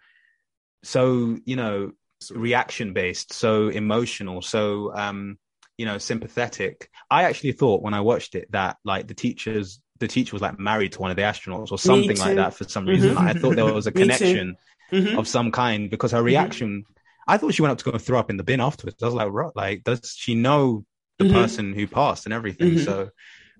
so, 0.85 1.39
you 1.45 1.57
know, 1.57 1.93
reaction 2.31 2.93
based, 2.93 3.33
so 3.33 3.69
emotional, 3.69 4.43
so 4.43 4.95
um, 4.95 5.39
you 5.77 5.87
know, 5.87 5.99
sympathetic. 5.99 6.89
I 7.11 7.25
actually 7.25 7.53
thought 7.53 7.83
when 7.83 7.95
I 7.95 8.01
watched 8.01 8.37
it 8.37 8.51
that 8.53 8.77
like 8.85 9.09
the 9.09 9.15
teachers 9.15 9.81
the 9.99 10.09
teacher 10.09 10.35
was 10.35 10.43
like 10.43 10.59
married 10.59 10.93
to 10.93 11.01
one 11.01 11.11
of 11.11 11.17
the 11.17 11.23
astronauts 11.23 11.71
or 11.71 11.79
something 11.79 12.17
like 12.19 12.37
that 12.37 12.55
for 12.55 12.65
some 12.65 12.87
reason. 12.87 13.11
Mm-hmm. 13.11 13.29
I 13.29 13.33
thought 13.35 13.57
there 13.57 13.73
was 13.73 13.87
a 13.87 13.93
connection 14.03 14.57
mm-hmm. 14.93 15.19
of 15.19 15.29
some 15.29 15.51
kind 15.51 15.91
because 15.91 16.13
her 16.13 16.19
mm-hmm. 16.19 16.27
reaction 16.27 16.69
mm-hmm. 16.69 16.93
I 17.27 17.39
thought 17.39 17.55
she 17.55 17.63
went 17.63 17.73
up 17.73 17.79
to 17.79 17.85
go 17.85 17.93
and 17.93 18.03
throw 18.03 18.19
up 18.19 18.31
in 18.31 18.37
the 18.37 18.43
bin 18.43 18.61
afterwards. 18.61 19.03
I 19.03 19.07
was 19.07 19.15
like, 19.15 19.31
right, 19.31 19.53
like, 19.55 19.85
does 19.85 20.15
she 20.17 20.35
know 20.35 20.85
the 21.19 21.25
mm-hmm. 21.25 21.35
person 21.35 21.73
who 21.73 21.87
passed 21.87 22.27
and 22.27 22.33
everything? 22.33 22.73
Mm-hmm. 22.73 22.85
So 22.85 23.11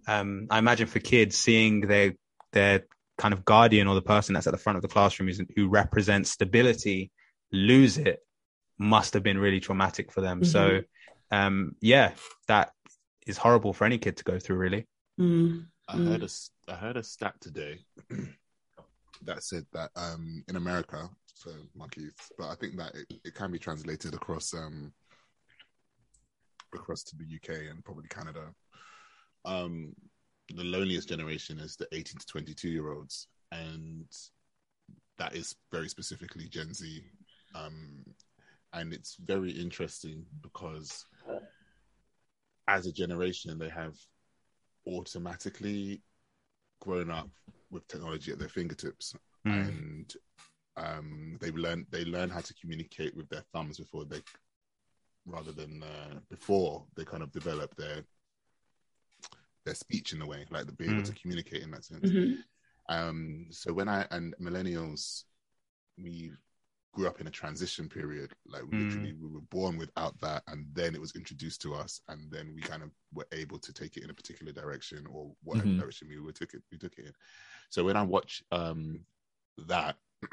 um, 0.07 0.47
I 0.51 0.59
imagine 0.59 0.87
for 0.87 0.99
kids 0.99 1.37
seeing 1.37 1.83
their 1.83 2.15
their 2.53 2.85
kind 3.19 3.35
of 3.35 3.45
guardian 3.45 3.87
or 3.87 3.95
the 3.95 4.03
person 4.03 4.35
that's 4.35 4.47
at 4.47 4.53
the 4.53 4.59
front 4.59 4.77
of 4.77 4.83
the 4.83 4.89
classroom 4.89 5.29
is, 5.29 5.41
who 5.55 5.69
represents 5.69 6.31
stability 6.31 7.11
lose 7.53 7.99
it 7.99 8.21
must 8.79 9.15
have 9.15 9.23
been 9.23 9.39
really 9.39 9.61
traumatic 9.61 10.11
for 10.11 10.21
them. 10.21 10.41
Mm-hmm. 10.41 10.51
So, 10.51 10.81
um, 11.31 11.77
yeah, 11.81 12.13
that 12.49 12.73
is 13.27 13.37
horrible 13.37 13.73
for 13.73 13.85
any 13.85 13.99
kid 13.99 14.17
to 14.17 14.25
go 14.25 14.39
through. 14.39 14.57
Really. 14.57 14.87
Mm-hmm. 15.21 15.61
I 15.89 15.97
heard 15.97 16.23
a 16.23 16.29
I 16.69 16.75
heard 16.75 16.97
a 16.97 17.03
stat 17.03 17.35
today 17.41 17.81
that 19.23 19.43
said 19.43 19.67
that 19.73 19.91
um, 19.95 20.43
in 20.49 20.57
America, 20.57 21.09
so 21.35 21.51
monkeys, 21.75 22.15
but 22.39 22.49
I 22.49 22.55
think 22.55 22.77
that 22.79 22.95
it, 22.95 23.21
it 23.25 23.35
can 23.35 23.53
be 23.53 23.59
translated 23.59 24.15
across 24.15 24.55
um, 24.55 24.93
across 26.75 27.03
to 27.05 27.17
the 27.17 27.25
UK 27.25 27.71
and 27.71 27.85
probably 27.85 28.09
Canada. 28.09 28.53
Um, 29.45 29.95
the 30.55 30.65
loneliest 30.65 31.09
generation 31.09 31.59
is 31.59 31.77
the 31.77 31.89
18 31.93 32.19
to 32.19 32.27
22 32.27 32.69
year 32.69 32.93
olds, 32.93 33.29
and 33.51 34.07
that 35.19 35.35
is 35.35 35.55
very 35.71 35.89
specifically 35.89 36.49
Gen 36.49 36.75
Z. 36.75 37.03
Um, 37.55 38.05
and 38.73 38.93
it's 38.93 39.17
very 39.17 39.51
interesting 39.51 40.25
because 40.43 41.05
as 42.69 42.87
a 42.87 42.93
generation 42.93 43.59
they 43.59 43.69
have 43.69 43.95
automatically 44.87 46.01
grown 46.81 47.11
up 47.11 47.29
with 47.71 47.87
technology 47.89 48.33
at 48.33 48.39
their 48.39 48.49
fingertips 48.49 49.15
mm. 49.47 49.69
and 49.69 50.15
um, 50.77 51.37
they've 51.41 51.57
learned 51.57 51.87
they 51.91 52.05
learn 52.05 52.31
how 52.31 52.41
to 52.41 52.55
communicate 52.55 53.15
with 53.17 53.29
their 53.29 53.45
thumbs 53.53 53.79
before 53.79 54.05
they 54.05 54.21
rather 55.27 55.53
than 55.53 55.83
uh, 55.83 56.19
before 56.31 56.85
they 56.97 57.05
kind 57.05 57.23
of 57.23 57.33
develop 57.33 57.75
their 57.77 58.05
their 59.65 59.75
speech 59.75 60.13
in 60.13 60.23
a 60.23 60.27
way 60.27 60.45
like 60.51 60.67
to 60.67 60.73
be 60.73 60.87
able 60.87 60.97
mm. 60.97 61.05
to 61.05 61.15
communicate 61.15 61.63
in 61.63 61.71
that 61.71 61.85
sense 61.85 62.11
mm-hmm. 62.11 62.35
um, 62.95 63.47
so 63.51 63.73
when 63.73 63.89
i 63.89 64.05
and 64.11 64.35
millennials 64.41 65.25
we 65.99 66.33
grew 66.93 67.09
up 67.09 67.21
in 67.21 67.27
a 67.27 67.31
transition 67.31 67.89
period. 67.89 68.33
Like 68.47 68.63
we 68.63 68.79
mm. 68.79 68.89
literally 68.89 69.15
we 69.15 69.29
were 69.29 69.41
born 69.41 69.79
without 69.79 70.19
that, 70.21 70.43
and 70.47 70.67
then 70.73 70.95
it 70.95 71.01
was 71.01 71.17
introduced 71.17 71.63
to 71.63 71.75
us, 71.75 72.01
and 72.09 72.31
then 72.31 72.53
we 72.55 72.61
kind 72.61 72.83
of 72.83 72.91
were 73.13 73.27
able 73.33 73.59
to 73.59 73.73
take 73.73 73.97
it 73.97 74.05
in 74.05 74.11
a 74.11 74.15
particular 74.15 74.53
direction 74.53 75.07
or 75.11 75.33
whatever 75.43 75.69
mm-hmm. 75.69 75.81
direction 75.81 76.09
we 76.09 76.21
were 76.21 76.33
took 76.33 76.55
it 76.55 76.63
we 76.71 76.79
took 76.79 76.93
it 76.99 77.07
in. 77.07 77.13
So 77.71 77.85
when 77.85 77.97
I 77.97 78.03
watch 78.03 78.43
um 78.53 79.01
that, 79.67 79.97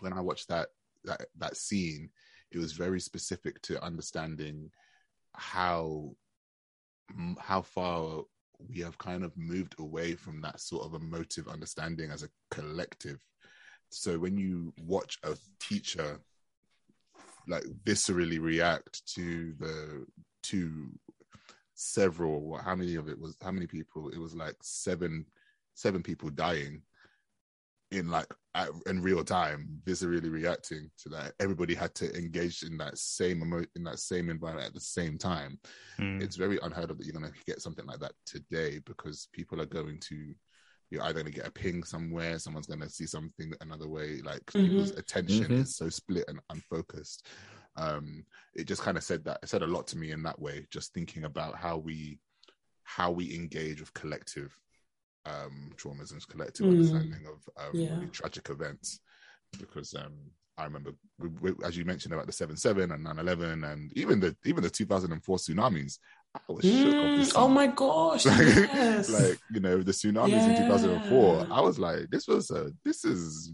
when 0.00 0.12
I 0.12 0.20
watched 0.20 0.48
that 0.48 0.68
that 1.04 1.26
that 1.38 1.56
scene, 1.56 2.10
it 2.52 2.58
was 2.58 2.72
very 2.72 3.00
specific 3.00 3.60
to 3.62 3.82
understanding 3.82 4.70
how 5.34 6.10
how 7.38 7.62
far 7.62 8.22
we 8.58 8.80
have 8.80 8.98
kind 8.98 9.22
of 9.22 9.36
moved 9.36 9.74
away 9.78 10.14
from 10.14 10.40
that 10.40 10.60
sort 10.60 10.84
of 10.84 10.94
emotive 10.94 11.46
understanding 11.46 12.10
as 12.10 12.22
a 12.22 12.28
collective 12.50 13.20
so 13.90 14.18
when 14.18 14.36
you 14.36 14.72
watch 14.82 15.18
a 15.22 15.36
teacher 15.60 16.20
like 17.48 17.62
viscerally 17.84 18.40
react 18.40 19.06
to 19.06 19.54
the 19.60 20.04
to 20.42 20.88
several. 21.74 22.56
How 22.56 22.74
many 22.74 22.96
of 22.96 23.08
it 23.08 23.18
was? 23.18 23.36
How 23.42 23.52
many 23.52 23.66
people? 23.66 24.08
It 24.08 24.18
was 24.18 24.34
like 24.34 24.56
seven, 24.62 25.26
seven 25.74 26.02
people 26.02 26.30
dying 26.30 26.82
in 27.90 28.08
like 28.10 28.26
at, 28.54 28.68
in 28.86 29.00
real 29.02 29.22
time, 29.22 29.68
viscerally 29.84 30.30
reacting 30.30 30.90
to 30.98 31.08
that. 31.10 31.34
Everybody 31.40 31.74
had 31.74 31.94
to 31.96 32.14
engage 32.16 32.62
in 32.62 32.76
that 32.78 32.98
same 32.98 33.42
emo- 33.42 33.66
in 33.76 33.84
that 33.84 33.98
same 33.98 34.28
environment 34.30 34.66
at 34.68 34.74
the 34.74 34.80
same 34.80 35.18
time. 35.18 35.58
Mm. 35.98 36.20
It's 36.22 36.36
very 36.36 36.58
unheard 36.62 36.90
of 36.90 36.98
that 36.98 37.04
you're 37.06 37.18
going 37.18 37.30
to 37.30 37.38
get 37.46 37.62
something 37.62 37.86
like 37.86 38.00
that 38.00 38.12
today 38.24 38.80
because 38.84 39.28
people 39.32 39.60
are 39.60 39.66
going 39.66 40.00
to 40.00 40.34
you're 40.90 41.02
either 41.02 41.14
going 41.20 41.26
to 41.26 41.32
get 41.32 41.48
a 41.48 41.50
ping 41.50 41.82
somewhere, 41.82 42.38
someone's 42.38 42.68
going 42.68 42.78
to 42.80 42.88
see 42.88 43.06
something 43.06 43.52
another 43.60 43.88
way. 43.88 44.20
Like 44.22 44.44
Mhm. 44.46 44.68
people's 44.68 44.92
attention 44.92 45.46
Mhm. 45.50 45.62
is 45.62 45.76
so 45.76 45.88
split 45.88 46.24
and 46.28 46.38
unfocused. 46.50 47.26
Um, 47.74 48.24
it 48.54 48.64
just 48.68 48.82
kind 48.82 48.96
of 48.96 49.02
said 49.02 49.24
that 49.24 49.40
it 49.42 49.48
said 49.48 49.62
a 49.62 49.66
lot 49.66 49.86
to 49.88 49.98
me 49.98 50.12
in 50.12 50.22
that 50.22 50.38
way. 50.40 50.66
Just 50.70 50.94
thinking 50.94 51.24
about 51.24 51.56
how 51.56 51.76
we 51.76 52.18
how 52.84 53.10
we 53.10 53.34
engage 53.34 53.80
with 53.80 53.92
collective 53.94 54.56
um, 55.26 55.70
traumas 55.76 56.12
and 56.12 56.26
collective 56.28 56.66
Mm. 56.66 56.70
understanding 56.70 57.26
of 57.26 57.48
um, 57.56 57.74
Yeah. 57.74 57.94
really 57.94 58.10
tragic 58.10 58.48
events. 58.50 59.00
Because 59.58 59.94
um, 59.94 60.12
I 60.58 60.64
remember, 60.64 60.92
we, 61.18 61.28
we, 61.28 61.64
as 61.64 61.76
you 61.76 61.84
mentioned 61.84 62.14
about 62.14 62.26
the 62.26 62.32
seven 62.32 62.56
seven 62.56 62.92
and 62.92 63.06
9-11 63.06 63.70
and 63.72 63.92
even 63.96 64.20
the 64.20 64.36
even 64.44 64.62
the 64.62 64.70
two 64.70 64.86
thousand 64.86 65.12
and 65.12 65.22
four 65.24 65.36
tsunamis. 65.36 65.98
I 66.34 66.52
was 66.52 66.64
shook. 66.64 66.94
Mm, 66.94 67.16
this 67.16 67.32
oh 67.34 67.48
my 67.48 67.66
gosh! 67.66 68.26
like, 68.26 68.38
yes. 68.38 69.08
like 69.08 69.38
you 69.50 69.60
know 69.60 69.82
the 69.82 69.92
tsunamis 69.92 70.46
in 70.46 70.54
2004 70.54 71.46
i 71.50 71.60
was 71.60 71.78
like 71.78 72.10
this 72.10 72.28
was 72.28 72.50
a 72.50 72.72
this 72.84 73.04
is 73.06 73.52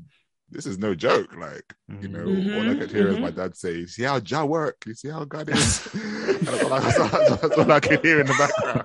this 0.52 0.66
is 0.66 0.78
no 0.78 0.94
joke 0.94 1.34
like 1.36 1.74
you 2.00 2.08
know 2.08 2.24
all 2.24 2.68
i 2.68 2.74
Mhm, 2.74 2.78
could 2.78 2.90
hear 2.90 3.08
is 3.08 3.16
mhm. 3.16 3.22
my 3.22 3.30
dad 3.30 3.56
say 3.56 3.72
"You 3.78 3.86
see 3.86 4.02
how 4.04 4.20
jah 4.20 4.44
work 4.44 4.76
you 4.86 4.94
see 4.94 5.08
how 5.08 5.24
god 5.24 5.48
is 5.48 5.82
that's, 6.42 6.62
all 6.64 6.72
I, 6.72 6.80
that's 6.80 7.58
all 7.58 7.70
I 7.72 7.80
could 7.80 8.00
hear 8.04 8.20
in 8.20 8.26
the 8.26 8.34
background 8.42 8.84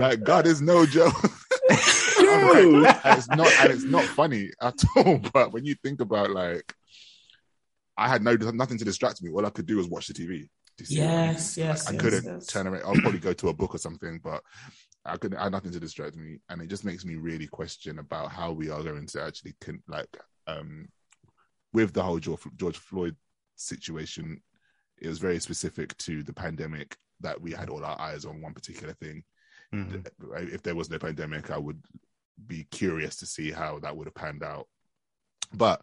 like 0.00 0.22
god 0.24 0.46
is 0.46 0.60
no 0.60 0.86
joke 0.86 1.14
like, 1.70 3.04
and 3.04 3.18
it's 3.18 3.28
not 3.28 3.52
and 3.60 3.72
it's 3.72 3.84
not 3.84 4.04
funny 4.04 4.50
at 4.60 4.74
all 4.96 5.18
but 5.32 5.52
when 5.52 5.64
you 5.64 5.74
think 5.82 6.00
about 6.00 6.30
like 6.30 6.74
i 7.96 8.08
had 8.08 8.22
no 8.22 8.34
nothing 8.34 8.78
to 8.78 8.84
distract 8.84 9.22
me 9.22 9.30
all 9.30 9.46
i 9.46 9.50
could 9.50 9.66
do 9.66 9.76
was 9.76 9.88
watch 9.88 10.06
the 10.08 10.14
tv 10.14 10.48
you 10.88 11.02
I 11.02 11.06
mean? 11.06 11.10
yes, 11.10 11.58
yes, 11.58 11.88
I 11.88 11.92
yes, 11.92 12.00
couldn't 12.00 12.24
yes. 12.24 12.46
turn 12.46 12.66
around. 12.66 12.82
I'll 12.86 12.94
probably 13.02 13.18
go 13.20 13.34
to 13.34 13.48
a 13.48 13.52
book 13.52 13.74
or 13.74 13.78
something, 13.78 14.18
but 14.24 14.42
I 15.04 15.16
couldn't. 15.16 15.38
I 15.38 15.44
had 15.44 15.52
nothing 15.52 15.72
to 15.72 15.80
distract 15.80 16.16
me, 16.16 16.40
and 16.48 16.60
it 16.60 16.68
just 16.68 16.84
makes 16.84 17.04
me 17.04 17.14
really 17.16 17.46
question 17.46 17.98
about 17.98 18.30
how 18.30 18.52
we 18.52 18.70
are 18.70 18.82
going 18.82 19.06
to 19.06 19.22
actually 19.22 19.54
con- 19.60 19.82
like 19.88 20.14
um 20.46 20.88
with 21.72 21.92
the 21.92 22.02
whole 22.02 22.18
George, 22.18 22.40
George 22.56 22.76
Floyd 22.76 23.16
situation. 23.56 24.40
It 24.98 25.08
was 25.08 25.18
very 25.18 25.38
specific 25.38 25.96
to 25.98 26.22
the 26.22 26.32
pandemic 26.32 26.96
that 27.20 27.40
we 27.40 27.52
had 27.52 27.70
all 27.70 27.84
our 27.84 27.98
eyes 28.00 28.24
on 28.24 28.42
one 28.42 28.52
particular 28.52 28.92
thing. 28.94 29.24
Mhm. 29.72 30.06
If 30.52 30.62
there 30.62 30.74
was 30.74 30.90
no 30.90 30.98
pandemic, 30.98 31.50
I 31.50 31.58
would 31.58 31.82
be 32.46 32.64
curious 32.64 33.16
to 33.16 33.26
see 33.26 33.50
how 33.50 33.78
that 33.78 33.96
would 33.96 34.06
have 34.06 34.14
panned 34.14 34.42
out. 34.42 34.68
But 35.54 35.82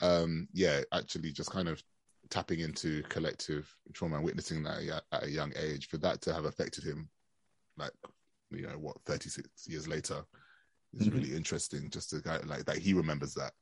um 0.00 0.48
yeah, 0.52 0.82
actually, 0.92 1.32
just 1.32 1.50
kind 1.50 1.68
of 1.68 1.82
tapping 2.30 2.60
into 2.60 3.02
collective 3.04 3.72
trauma 3.92 4.16
and 4.16 4.24
witnessing 4.24 4.62
that 4.64 5.02
at 5.12 5.22
a 5.22 5.30
young 5.30 5.52
age 5.56 5.86
for 5.88 5.98
that 5.98 6.20
to 6.22 6.34
have 6.34 6.44
affected 6.44 6.82
him 6.82 7.08
like 7.76 7.92
you 8.50 8.66
know 8.66 8.78
what 8.78 8.96
36 9.04 9.48
years 9.68 9.88
later 9.88 10.24
is 10.94 11.08
Mhm. 11.08 11.14
really 11.14 11.34
interesting 11.34 11.90
just 11.90 12.10
to 12.10 12.20
kind 12.22 12.42
of 12.42 12.48
like 12.48 12.64
that 12.64 12.78
he 12.78 12.92
remembers 12.94 13.34
that 13.34 13.52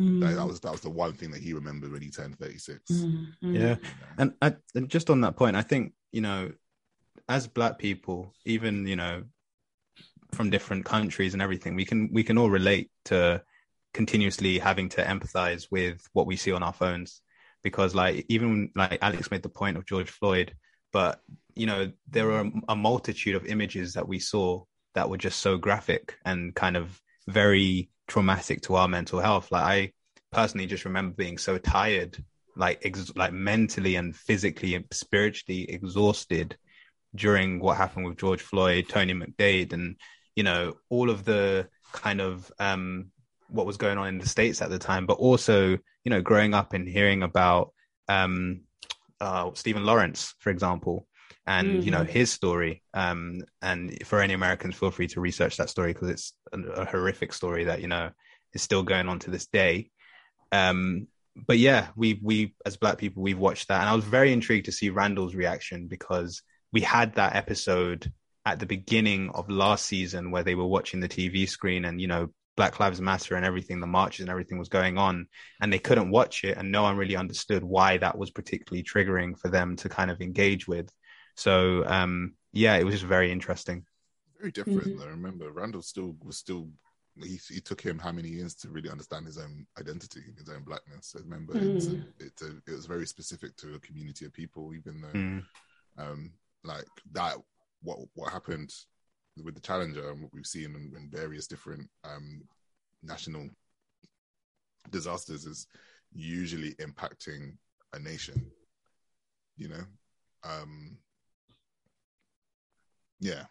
Mm, 0.00 0.22
like, 0.22 0.36
that 0.36 0.46
was 0.46 0.60
that 0.60 0.70
was 0.70 0.80
the 0.80 0.88
one 0.90 1.12
thing 1.12 1.32
that 1.32 1.42
he 1.42 1.52
remembered 1.52 1.90
when 1.90 2.02
he 2.02 2.08
turned 2.08 2.38
36 2.38 2.88
mm, 2.88 3.26
mm. 3.42 3.54
Yeah. 3.54 3.76
And, 4.16 4.32
I, 4.40 4.54
and 4.76 4.88
just 4.88 5.10
on 5.10 5.20
that 5.22 5.36
point, 5.36 5.56
I 5.56 5.62
think 5.62 5.92
you 6.12 6.20
know, 6.20 6.52
as 7.28 7.48
Black 7.48 7.80
people, 7.80 8.32
even 8.44 8.86
you 8.86 8.94
know, 8.94 9.24
from 10.32 10.50
different 10.50 10.84
countries 10.84 11.32
and 11.32 11.42
everything, 11.42 11.74
we 11.74 11.84
can 11.84 12.10
we 12.12 12.22
can 12.22 12.38
all 12.38 12.48
relate 12.48 12.92
to 13.06 13.42
continuously 13.92 14.60
having 14.60 14.88
to 14.90 15.02
empathize 15.02 15.66
with 15.70 16.06
what 16.12 16.26
we 16.28 16.36
see 16.36 16.52
on 16.52 16.62
our 16.62 16.72
phones, 16.72 17.22
because 17.64 17.96
like 17.96 18.24
even 18.28 18.70
like 18.76 18.98
Alex 19.02 19.32
made 19.32 19.42
the 19.42 19.48
point 19.48 19.76
of 19.76 19.84
George 19.84 20.10
Floyd, 20.10 20.54
but 20.92 21.20
you 21.54 21.66
know 21.66 21.90
there 22.08 22.30
are 22.30 22.50
a 22.68 22.76
multitude 22.76 23.34
of 23.34 23.46
images 23.46 23.94
that 23.94 24.06
we 24.06 24.18
saw 24.18 24.62
that 24.94 25.08
were 25.08 25.18
just 25.18 25.40
so 25.40 25.56
graphic 25.56 26.16
and 26.24 26.54
kind 26.54 26.76
of 26.76 27.00
very 27.28 27.90
traumatic 28.06 28.62
to 28.62 28.74
our 28.74 28.88
mental 28.88 29.20
health. 29.20 29.52
Like 29.52 29.64
I 29.64 29.92
personally 30.32 30.66
just 30.66 30.84
remember 30.84 31.14
being 31.14 31.38
so 31.38 31.58
tired 31.58 32.22
like 32.58 32.80
ex- 32.84 33.14
like 33.16 33.32
mentally 33.32 33.94
and 33.94 34.14
physically 34.14 34.74
and 34.74 34.84
spiritually 34.92 35.70
exhausted 35.70 36.56
during 37.14 37.60
what 37.60 37.76
happened 37.76 38.04
with 38.04 38.18
George 38.18 38.42
Floyd, 38.42 38.86
Tony 38.88 39.14
McDade, 39.14 39.72
and 39.72 39.96
you 40.34 40.42
know 40.42 40.74
all 40.90 41.08
of 41.08 41.24
the 41.24 41.68
kind 41.92 42.20
of 42.20 42.52
um, 42.58 43.06
what 43.48 43.64
was 43.64 43.78
going 43.78 43.96
on 43.96 44.08
in 44.08 44.18
the 44.18 44.28
states 44.28 44.60
at 44.60 44.70
the 44.70 44.78
time, 44.78 45.06
but 45.06 45.18
also 45.18 45.70
you 45.70 46.10
know 46.10 46.20
growing 46.20 46.52
up 46.52 46.74
and 46.74 46.88
hearing 46.88 47.22
about 47.22 47.72
um, 48.08 48.62
uh, 49.20 49.50
Stephen 49.54 49.84
Lawrence, 49.84 50.34
for 50.38 50.50
example, 50.50 51.06
and 51.46 51.84
you 51.84 51.90
know 51.90 52.04
Mhm. 52.04 52.08
his 52.08 52.30
story. 52.30 52.82
Um, 52.94 53.42
and 53.62 54.06
for 54.06 54.20
any 54.20 54.34
Americans, 54.34 54.76
feel 54.76 54.90
free 54.90 55.08
to 55.08 55.20
research 55.20 55.56
that 55.56 55.70
story 55.70 55.92
because 55.92 56.10
it's 56.10 56.32
a, 56.52 56.58
a 56.60 56.84
horrific 56.84 57.32
story 57.32 57.64
that 57.64 57.80
you 57.80 57.88
know 57.88 58.10
is 58.54 58.62
still 58.62 58.82
going 58.82 59.08
on 59.08 59.18
to 59.20 59.30
this 59.30 59.46
day. 59.46 59.90
Um, 60.52 61.08
but 61.46 61.58
yeah, 61.58 61.88
we 61.96 62.18
we 62.22 62.54
as 62.66 62.76
black 62.76 62.98
people 62.98 63.22
we've 63.22 63.38
watched 63.38 63.68
that, 63.68 63.80
and 63.80 63.88
I 63.88 63.94
was 63.94 64.04
very 64.04 64.32
intrigued 64.32 64.66
to 64.66 64.72
see 64.72 64.90
Randall's 64.90 65.34
reaction 65.34 65.86
because 65.86 66.42
we 66.72 66.80
had 66.80 67.14
that 67.14 67.36
episode 67.36 68.12
at 68.44 68.58
the 68.58 68.66
beginning 68.66 69.30
of 69.30 69.50
last 69.50 69.86
season 69.86 70.30
where 70.30 70.42
they 70.42 70.54
were 70.54 70.66
watching 70.66 71.00
the 71.00 71.08
TV 71.08 71.46
screen 71.48 71.84
and 71.84 72.00
you 72.00 72.06
know 72.08 72.28
Black 72.58 72.80
Lives 72.80 73.00
Matter 73.00 73.36
and 73.36 73.46
everything, 73.46 73.80
the 73.80 73.86
marches 73.86 74.20
and 74.22 74.30
everything 74.30 74.58
was 74.58 74.68
going 74.68 74.98
on, 74.98 75.26
and 75.62 75.72
they 75.72 75.78
couldn't 75.80 76.10
watch 76.10 76.44
it, 76.44 76.58
and 76.58 76.70
no 76.70 76.82
one 76.82 76.98
really 76.98 77.16
understood 77.16 77.64
why 77.64 77.98
that 77.98 78.18
was 78.18 78.30
particularly 78.30 78.84
triggering 78.84 79.38
for 79.38 79.48
them 79.48 79.76
to 79.76 79.88
kind 79.88 80.10
of 80.10 80.20
engage 80.20 80.68
with. 80.68 80.90
So 81.36 81.84
um, 81.86 82.34
yeah, 82.52 82.76
it 82.76 82.84
was 82.84 82.94
just 82.96 83.06
very 83.06 83.32
interesting. 83.32 83.86
very 84.38 84.52
different 84.52 84.88
Mhm. 84.88 84.98
though 84.98 85.06
remember 85.06 85.50
randall 85.52 85.82
still 85.82 86.16
was 86.24 86.36
still 86.36 86.68
he, 87.20 87.38
he 87.48 87.60
took 87.60 87.80
him 87.80 87.98
how 87.98 88.12
many 88.12 88.28
years 88.28 88.54
to 88.54 88.68
really 88.70 88.90
understand 88.90 89.26
his 89.26 89.38
own 89.38 89.66
identity 89.78 90.22
his 90.38 90.48
own 90.48 90.62
blackness 90.62 91.14
I 91.16 91.20
remember 91.20 91.54
it's 91.54 91.88
a, 91.88 91.92
Mm. 91.92 92.04
it's 92.26 92.42
a, 92.42 92.50
it 92.66 92.74
was 92.78 92.86
very 92.86 93.06
specific 93.06 93.56
to 93.56 93.74
a 93.74 93.80
community 93.80 94.24
of 94.26 94.32
people 94.32 94.72
even 94.74 95.00
though 95.00 95.18
Mm, 95.18 95.42
um, 95.98 96.32
like 96.64 96.86
that 97.12 97.36
what 97.82 97.98
what 98.14 98.32
happened 98.32 98.72
with 99.44 99.54
the 99.54 99.60
challenger 99.60 100.10
and 100.10 100.22
what 100.22 100.32
we've 100.32 100.46
seen 100.46 100.74
in, 100.74 100.92
in 100.96 101.08
various 101.10 101.46
different 101.46 101.88
um, 102.04 102.42
national 103.02 103.48
disasters 104.90 105.44
is 105.44 105.66
usually 106.12 106.74
impacting 106.74 107.52
a 107.92 107.98
nation 107.98 108.50
you 109.56 109.68
know 109.68 109.82
um 110.44 110.96
yeah 113.20 113.44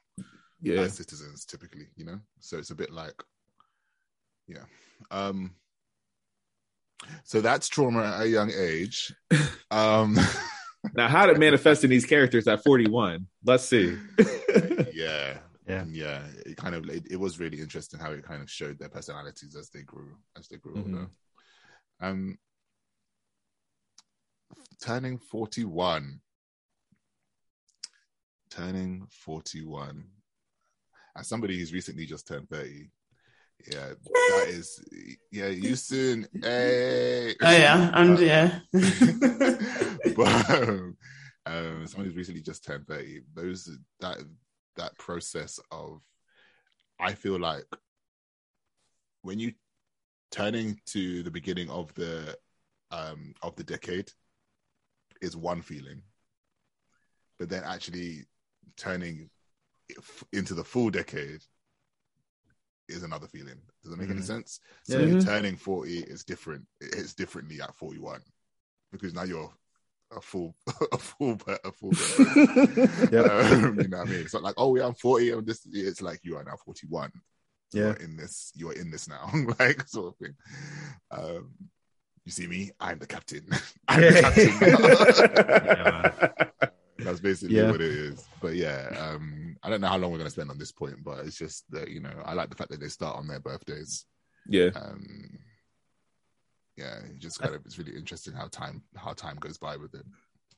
Yeah. 0.61 0.81
as 0.81 0.93
citizens 0.93 1.45
typically 1.45 1.87
you 1.95 2.05
know 2.05 2.19
so 2.39 2.57
it's 2.57 2.71
a 2.71 2.75
bit 2.75 2.91
like 2.91 3.21
yeah 4.47 4.63
um 5.11 5.53
so 7.23 7.41
that's 7.41 7.67
trauma 7.67 8.03
at 8.03 8.21
a 8.23 8.27
young 8.27 8.51
age 8.51 9.13
um 9.71 10.17
Now, 10.93 11.07
how 11.09 11.25
to 11.25 11.37
manifest 11.37 11.83
in 11.83 11.89
these 11.89 12.05
characters 12.05 12.47
at 12.47 12.63
41? 12.63 13.27
Let's 13.43 13.65
see. 13.65 13.97
yeah 14.93 15.39
Yeah. 15.67 15.83
yeah 15.89 16.23
it 16.45 16.55
kind 16.55 16.73
of 16.75 16.89
it, 16.89 17.07
it 17.11 17.19
was 17.19 17.39
really 17.39 17.59
interesting 17.59 17.99
how 17.99 18.11
it 18.11 18.23
kind 18.23 18.41
of 18.41 18.49
showed 18.49 18.79
their 18.79 18.89
personalities 18.89 19.55
as 19.55 19.69
they 19.69 19.81
grew 19.81 20.15
as 20.37 20.47
they 20.47 20.57
grew 20.57 20.75
Mhm. 20.75 20.81
older 20.83 21.09
um 21.99 22.37
turning 24.81 25.17
41 25.17 26.21
turning 28.49 29.07
41 29.09 30.05
as 31.17 31.27
somebody 31.27 31.57
who's 31.57 31.73
recently 31.73 32.05
just 32.05 32.27
turned 32.27 32.49
30 32.49 32.89
yeah 33.71 33.89
that 34.29 34.47
is 34.47 34.81
yeah 35.31 35.47
you 35.47 35.75
soon 35.75 36.27
hey 36.41 37.35
Oh 37.41 37.51
yeah, 37.51 37.91
and 37.93 38.19
yeah. 38.19 38.59
but 40.15 40.49
um, 40.49 40.97
um, 41.45 41.87
someone 41.87 42.05
who's 42.05 42.15
recently 42.15 42.41
just 42.41 42.63
turned 42.63 42.87
30 42.87 43.21
those 43.33 43.69
that 43.99 44.17
that 44.77 44.97
process 44.97 45.59
of 45.71 46.01
i 46.99 47.13
feel 47.13 47.39
like 47.39 47.65
when 49.23 49.39
you 49.39 49.51
turning 50.31 50.79
to 50.85 51.21
the 51.23 51.31
beginning 51.31 51.69
of 51.69 51.93
the 51.95 52.37
um 52.91 53.33
of 53.41 53.55
the 53.55 53.63
decade 53.63 54.09
is 55.21 55.35
one 55.35 55.61
feeling 55.61 56.01
but 57.39 57.49
then 57.49 57.63
actually 57.65 58.23
turning 58.77 59.29
into 60.33 60.53
the 60.53 60.63
full 60.63 60.89
decade 60.89 61.41
is 62.87 63.03
another 63.03 63.27
feeling 63.27 63.59
does 63.83 63.91
that 63.91 63.97
make 63.99 64.09
any 64.09 64.19
Mhm. 64.21 64.25
sense 64.25 64.59
so 64.83 64.93
Yeah. 64.93 64.99
when 64.99 65.07
you're 65.09 65.17
Mhm. 65.17 65.25
turning 65.25 65.57
40 65.57 65.99
is 66.03 66.23
different 66.23 66.65
it's 66.79 67.13
differently 67.13 67.61
at 67.61 67.75
41 67.75 68.21
because 68.91 69.13
now 69.13 69.23
you're 69.23 69.53
a 70.15 70.21
full 70.21 70.55
a 70.91 70.97
full 70.97 71.37
a 71.47 71.71
full 71.71 71.91
yeah. 73.11 73.21
um, 73.21 73.79
you 73.79 73.87
know 73.87 73.97
what 73.97 74.07
I 74.07 74.11
mean? 74.11 74.21
It's 74.21 74.33
not 74.33 74.43
like 74.43 74.55
oh 74.57 74.75
yeah 74.75 74.85
I'm 74.85 74.93
40 74.93 75.31
I'm 75.31 75.45
this 75.45 75.67
it's 75.71 76.01
like 76.01 76.19
you 76.23 76.37
are 76.37 76.43
now 76.43 76.55
41 76.63 77.11
yeah. 77.73 77.81
you're 77.81 77.93
in 77.93 78.17
this 78.17 78.51
you're 78.55 78.73
in 78.73 78.91
this 78.91 79.07
now 79.07 79.29
like 79.59 79.87
sort 79.87 80.13
of 80.13 80.17
thing. 80.17 80.35
Um 81.11 81.53
you 82.25 82.31
see 82.31 82.47
me? 82.47 82.71
I'm 82.79 82.99
the 82.99 83.07
captain. 83.07 83.45
I'm 83.87 84.01
the 84.01 84.21
captain 84.21 84.49
yeah, 86.99 87.05
that's 87.05 87.19
basically 87.19 87.55
yeah. 87.55 87.71
what 87.71 87.81
it 87.81 87.91
is. 87.91 88.27
But 88.41 88.55
yeah 88.55 88.95
um 88.99 89.57
I 89.63 89.69
don't 89.69 89.81
know 89.81 89.87
how 89.87 89.97
long 89.97 90.11
we're 90.11 90.19
going 90.19 90.27
to 90.27 90.33
spend 90.33 90.51
on 90.51 90.57
this 90.57 90.71
point 90.71 91.03
but 91.03 91.25
it's 91.25 91.37
just 91.37 91.69
that 91.71 91.89
you 91.89 91.99
know 91.99 92.13
I 92.23 92.33
like 92.33 92.49
the 92.49 92.55
fact 92.55 92.71
that 92.71 92.79
they 92.79 92.89
start 92.89 93.17
on 93.17 93.27
their 93.27 93.39
birthdays. 93.39 94.05
Yeah. 94.47 94.69
Um 94.75 95.39
yeah, 96.77 96.99
just 97.17 97.39
kind 97.39 97.55
of 97.55 97.65
it's 97.65 97.77
really 97.77 97.95
interesting 97.95 98.33
how 98.33 98.47
time 98.47 98.83
how 98.95 99.13
time 99.13 99.37
goes 99.37 99.57
by 99.57 99.77
with 99.77 99.93
it. 99.95 100.05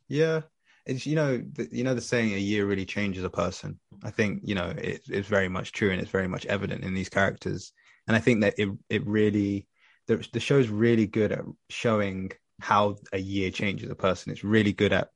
Yeah, 0.08 0.42
it's 0.86 1.06
you 1.06 1.16
know 1.16 1.38
the, 1.38 1.70
you 1.72 1.84
know 1.84 1.96
the 1.96 2.02
saying 2.02 2.34
a 2.34 2.38
year 2.38 2.66
really 2.66 2.86
changes 2.86 3.24
a 3.24 3.30
person. 3.30 3.80
I 4.04 4.12
think 4.12 4.42
you 4.44 4.56
know 4.56 4.74
it, 4.78 5.02
it's 5.08 5.30
very 5.30 5.48
much 5.48 5.72
true 5.72 5.92
and 5.92 6.02
it's 6.02 6.12
very 6.12 6.28
much 6.28 6.46
evident 6.46 6.84
in 6.84 6.94
these 6.94 7.10
characters. 7.10 7.72
And 8.08 8.16
I 8.16 8.20
think 8.20 8.42
that 8.42 8.56
it 8.58 8.70
it 8.90 9.08
really 9.08 9.68
the 10.08 10.26
the 10.34 10.40
show's 10.40 10.68
really 10.68 11.08
good 11.08 11.32
at 11.32 11.46
showing 11.70 12.32
how 12.60 12.98
a 13.14 13.20
year 13.20 13.50
changes 13.50 13.90
a 13.90 13.96
person. 13.96 14.32
It's 14.32 14.44
really 14.44 14.74
good 14.74 14.92
at 14.92 15.10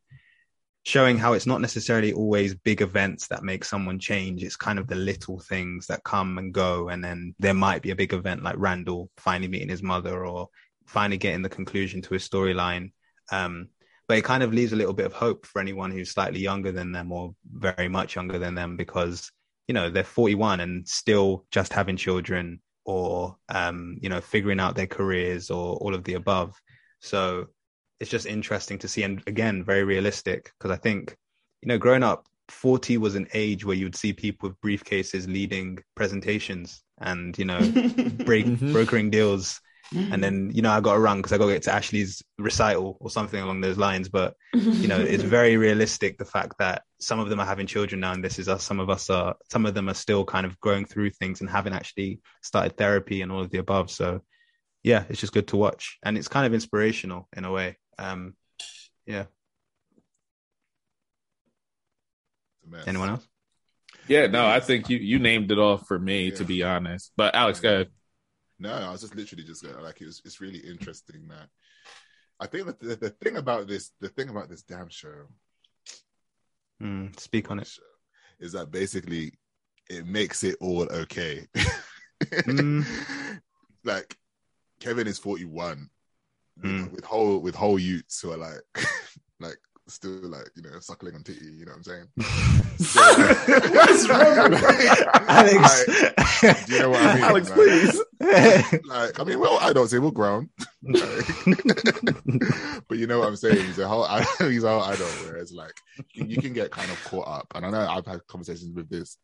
showing 0.86 1.18
how 1.18 1.34
it's 1.34 1.46
not 1.46 1.62
necessarily 1.62 2.14
always 2.14 2.56
big 2.56 2.82
events 2.82 3.28
that 3.28 3.44
make 3.44 3.64
someone 3.64 4.00
change. 4.00 4.44
It's 4.44 4.58
kind 4.58 4.78
of 4.78 4.88
the 4.88 4.96
little 4.96 5.40
things 5.40 5.88
that 5.88 6.04
come 6.04 6.38
and 6.38 6.54
go. 6.54 6.90
And 6.90 7.04
then 7.04 7.36
there 7.40 7.54
might 7.54 7.82
be 7.82 7.92
a 7.92 7.96
big 7.96 8.14
event 8.14 8.44
like 8.44 8.56
Randall 8.58 9.10
finally 9.18 9.48
meeting 9.48 9.70
his 9.70 9.82
mother 9.82 10.26
or 10.26 10.50
finally 10.86 11.18
getting 11.18 11.42
the 11.42 11.50
conclusion 11.50 12.02
to 12.02 12.14
his 12.14 12.28
storyline. 12.28 12.92
Um, 13.32 13.70
but 14.08 14.18
it 14.18 14.24
kind 14.24 14.44
of 14.44 14.54
leaves 14.54 14.74
a 14.74 14.76
little 14.76 14.94
bit 14.94 15.06
of 15.06 15.14
hope 15.14 15.46
for 15.46 15.60
anyone 15.60 15.92
who's 15.92 16.12
slightly 16.12 16.40
younger 16.40 16.72
than 16.72 16.92
them 16.92 17.12
or 17.12 17.36
very 17.52 17.88
much 17.88 18.16
younger 18.16 18.38
than 18.38 18.54
them 18.54 18.76
because 18.76 19.32
you 19.68 19.74
know 19.74 19.90
they're 19.90 20.04
41 20.04 20.60
and 20.60 20.88
still 20.88 21.46
just 21.52 21.72
having 21.72 21.96
children 21.96 22.60
or 22.86 23.38
um, 23.50 23.98
you 24.02 24.10
know 24.10 24.22
figuring 24.22 24.60
out 24.60 24.76
their 24.76 24.88
careers 24.88 25.50
or 25.50 25.78
all 25.78 25.94
of 25.96 26.04
the 26.04 26.16
above. 26.16 26.60
So 27.00 27.48
it's 28.00 28.12
just 28.12 28.26
interesting 28.26 28.78
to 28.80 28.88
see, 28.88 29.04
and 29.04 29.24
again, 29.28 29.64
very 29.64 29.84
realistic 29.84 30.52
because 30.58 30.72
I 30.72 30.78
think 30.80 31.16
you 31.62 31.70
know 31.70 31.78
growing 31.78 32.04
up 32.04 32.28
40 32.50 32.98
was 32.98 33.16
an 33.16 33.28
age 33.34 33.66
where 33.66 33.76
you'd 33.76 33.96
see 33.96 34.12
people 34.14 34.50
with 34.50 34.60
briefcases 34.62 35.28
leading 35.28 35.80
presentations 35.96 36.84
and 37.00 37.38
you 37.38 37.46
know 37.46 37.60
break, 38.26 38.46
mm-hmm. 38.46 38.74
brokering 38.74 39.10
deals 39.10 39.62
Mm-hmm. 39.94 40.14
And 40.14 40.24
then, 40.24 40.52
you 40.54 40.62
know, 40.62 40.72
I 40.72 40.80
got 40.82 40.96
a 40.96 41.00
run 41.00 41.18
because 41.18 41.34
I 41.34 41.38
got 41.38 41.48
to 41.48 41.54
get 41.54 41.64
to 41.64 41.74
Ashley's 41.74 42.24
recital 42.38 42.98
or 43.00 43.10
something 43.10 43.42
along 43.42 43.62
those 43.62 43.78
lines. 43.78 44.10
But, 44.10 44.36
you 44.54 44.88
know, 44.88 45.00
it's 45.00 45.24
very 45.38 45.58
realistic 45.58 46.18
the 46.18 46.26
fact 46.26 46.56
that 46.60 46.84
some 47.00 47.20
of 47.20 47.30
them 47.30 47.40
are 47.40 47.46
having 47.46 47.68
children 47.68 48.02
now 48.02 48.14
and 48.14 48.24
this 48.24 48.40
is 48.40 48.48
us. 48.48 48.64
Some 48.64 48.80
of 48.80 48.90
us 48.90 49.10
are, 49.10 49.36
some 49.52 49.66
of 49.66 49.74
them 49.74 49.90
are 49.90 49.94
still 49.94 50.26
kind 50.26 50.46
of 50.46 50.60
going 50.60 50.86
through 50.86 51.12
things 51.12 51.42
and 51.42 51.50
haven't 51.50 51.74
actually 51.74 52.22
started 52.42 52.78
therapy 52.78 53.22
and 53.22 53.32
all 53.32 53.42
of 53.42 53.52
the 53.52 53.60
above. 53.60 53.92
So, 53.92 54.22
yeah, 54.84 55.04
it's 55.10 55.20
just 55.20 55.34
good 55.34 55.48
to 55.50 55.58
watch. 55.58 55.98
And 56.04 56.18
it's 56.18 56.28
kind 56.28 56.46
of 56.46 56.54
inspirational 56.54 57.28
in 57.36 57.46
a 57.46 57.52
way. 57.52 57.78
Um, 58.00 58.36
yeah. 59.06 59.26
Anyone 62.88 63.10
else? 63.10 63.28
Yeah, 64.08 64.28
no, 64.28 64.46
I 64.46 64.60
think 64.60 64.90
you 64.90 64.98
you 64.98 65.20
named 65.20 65.52
it 65.52 65.60
all 65.60 65.78
for 65.78 65.98
me, 65.98 66.30
yeah. 66.30 66.36
to 66.36 66.46
be 66.46 66.64
honest. 66.64 67.12
But 67.16 67.36
Alex, 67.36 67.60
go 67.60 67.74
ahead. 67.74 67.90
No, 68.60 68.74
I 68.74 68.92
was 68.92 69.02
just 69.02 69.16
literally 69.16 69.44
just 69.44 69.64
going 69.64 69.82
like 69.84 70.02
it 70.02 70.06
was. 70.06 70.22
It's 70.26 70.42
really 70.42 70.60
interesting 70.60 71.28
that 71.30 71.50
I 72.40 72.48
think 72.48 72.68
that 72.68 72.80
the, 72.80 72.96
the 72.96 73.10
thing 73.10 73.38
about 73.38 73.68
this, 73.68 73.92
the 74.00 74.10
thing 74.10 74.30
about 74.30 74.50
this 74.50 74.64
damn 74.64 74.90
show, 74.90 75.28
mm, 76.82 77.18
speak 77.20 77.52
on 77.52 77.60
it, 77.60 77.70
is 78.40 78.52
that 78.54 78.72
basically 78.72 79.34
it 79.90 80.06
makes 80.06 80.44
it 80.44 80.56
all 80.62 80.84
okay. 80.92 81.48
mm. 82.24 82.86
Like 83.86 84.16
Kevin 84.80 85.08
is 85.08 85.20
forty 85.20 85.44
one, 85.44 85.90
mm. 86.64 86.90
with 86.92 87.04
whole 87.04 87.40
with 87.40 87.54
whole 87.54 87.78
youths 87.78 88.22
who 88.22 88.32
are 88.32 88.38
like 88.38 88.62
like 89.42 89.58
still 89.88 90.30
like 90.30 90.50
you 90.56 90.64
know 90.64 90.80
suckling 90.80 91.16
on 91.16 91.24
titty. 91.24 91.46
You 91.46 91.66
know 91.66 91.72
what 91.72 91.78
I'm 91.78 91.84
saying? 91.84 92.08
so, 92.78 93.02
What's 93.02 94.10
wrong, 94.10 94.52
like, 94.52 95.08
Alex? 95.30 95.88
Like, 96.44 96.66
do 96.66 96.74
you 96.74 96.80
know 96.80 96.90
what 96.90 97.02
I 97.02 97.16
mean? 97.16 97.24
Alex, 97.24 97.50
like, 97.50 97.58
please. 97.58 98.04
Like, 98.86 99.20
I 99.20 99.24
mean, 99.26 99.40
well, 99.40 99.58
I 99.60 99.74
don't 99.74 99.90
say 99.90 100.00
we're 100.00 100.12
grown, 100.12 100.50
but 100.82 101.04
you 102.98 103.06
know 103.06 103.20
what 103.20 103.28
I'm 103.28 103.36
saying. 103.36 103.66
He's 103.66 103.80
a 103.80 103.88
whole 103.88 104.08
he's 104.40 104.64
a 104.64 104.70
whole 104.70 104.84
adult. 104.84 105.12
Whereas, 105.26 105.52
like, 105.52 105.74
you, 106.14 106.26
you 106.26 106.38
can 106.38 106.54
get 106.54 106.72
kind 106.72 106.90
of 106.90 107.04
caught 107.04 107.28
up, 107.28 107.48
and 107.54 107.66
I 107.66 107.70
know 107.70 107.86
I've 107.86 108.06
had 108.06 108.26
conversations 108.28 108.74
with 108.74 108.90
this 108.90 109.18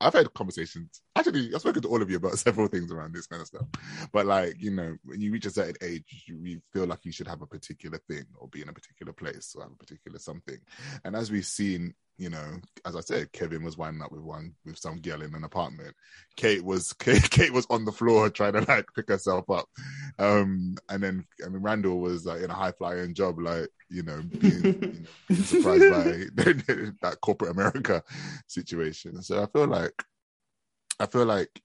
I've 0.00 0.12
had 0.12 0.32
conversations. 0.34 1.00
Actually, 1.16 1.54
I've 1.54 1.60
spoken 1.60 1.82
to 1.82 1.88
all 1.88 2.02
of 2.02 2.10
you 2.10 2.16
about 2.16 2.38
several 2.38 2.68
things 2.68 2.92
around 2.92 3.14
this 3.14 3.26
kind 3.26 3.40
of 3.40 3.48
stuff. 3.48 3.66
But 4.12 4.26
like, 4.26 4.60
you 4.60 4.70
know, 4.70 4.96
when 5.04 5.20
you 5.20 5.32
reach 5.32 5.46
a 5.46 5.50
certain 5.50 5.76
age, 5.82 6.24
you, 6.26 6.38
you, 6.42 6.60
feel 6.72 6.86
like 6.86 7.04
you 7.04 7.12
should 7.12 7.28
have 7.28 7.42
a 7.42 7.46
particular 7.46 7.98
thing 8.08 8.24
or 8.36 8.48
be 8.48 8.62
in 8.62 8.68
a 8.68 8.72
particular 8.72 9.12
place 9.12 9.54
or 9.56 9.62
have 9.62 9.72
a 9.72 9.76
particular 9.76 10.18
something. 10.18 10.58
And 11.04 11.14
as 11.14 11.30
we've 11.30 11.46
seen 11.46 11.94
you 12.16 12.30
know, 12.30 12.60
as 12.86 12.94
I 12.94 13.00
said, 13.00 13.32
Kevin 13.32 13.64
was 13.64 13.76
winding 13.76 14.02
up 14.02 14.12
with 14.12 14.22
one 14.22 14.54
with 14.64 14.78
some 14.78 15.00
girl 15.00 15.22
in 15.22 15.34
an 15.34 15.44
apartment. 15.44 15.94
Kate 16.36 16.64
was 16.64 16.92
Kate, 16.92 17.22
Kate 17.30 17.52
was 17.52 17.66
on 17.70 17.84
the 17.84 17.92
floor 17.92 18.30
trying 18.30 18.52
to 18.52 18.60
like 18.60 18.86
pick 18.94 19.08
herself 19.08 19.48
up, 19.50 19.66
um, 20.18 20.76
and 20.88 21.02
then 21.02 21.26
I 21.44 21.48
mean 21.48 21.62
Randall 21.62 22.00
was 22.00 22.24
like 22.24 22.42
in 22.42 22.50
a 22.50 22.54
high 22.54 22.72
flying 22.72 23.14
job, 23.14 23.38
like 23.40 23.68
you 23.88 24.02
know, 24.02 24.22
being, 24.22 24.64
you 24.64 24.72
know, 24.72 24.92
being 25.28 25.42
surprised 25.42 26.36
by 26.36 26.44
that 27.02 27.18
corporate 27.20 27.50
America 27.50 28.02
situation. 28.46 29.20
So 29.22 29.42
I 29.42 29.46
feel 29.46 29.66
like 29.66 30.02
I 31.00 31.06
feel 31.06 31.24
like 31.24 31.60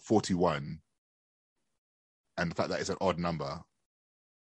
forty 0.00 0.32
one, 0.32 0.80
and 2.38 2.50
the 2.50 2.54
fact 2.54 2.70
that 2.70 2.80
it's 2.80 2.90
an 2.90 2.96
odd 3.02 3.18
number, 3.18 3.60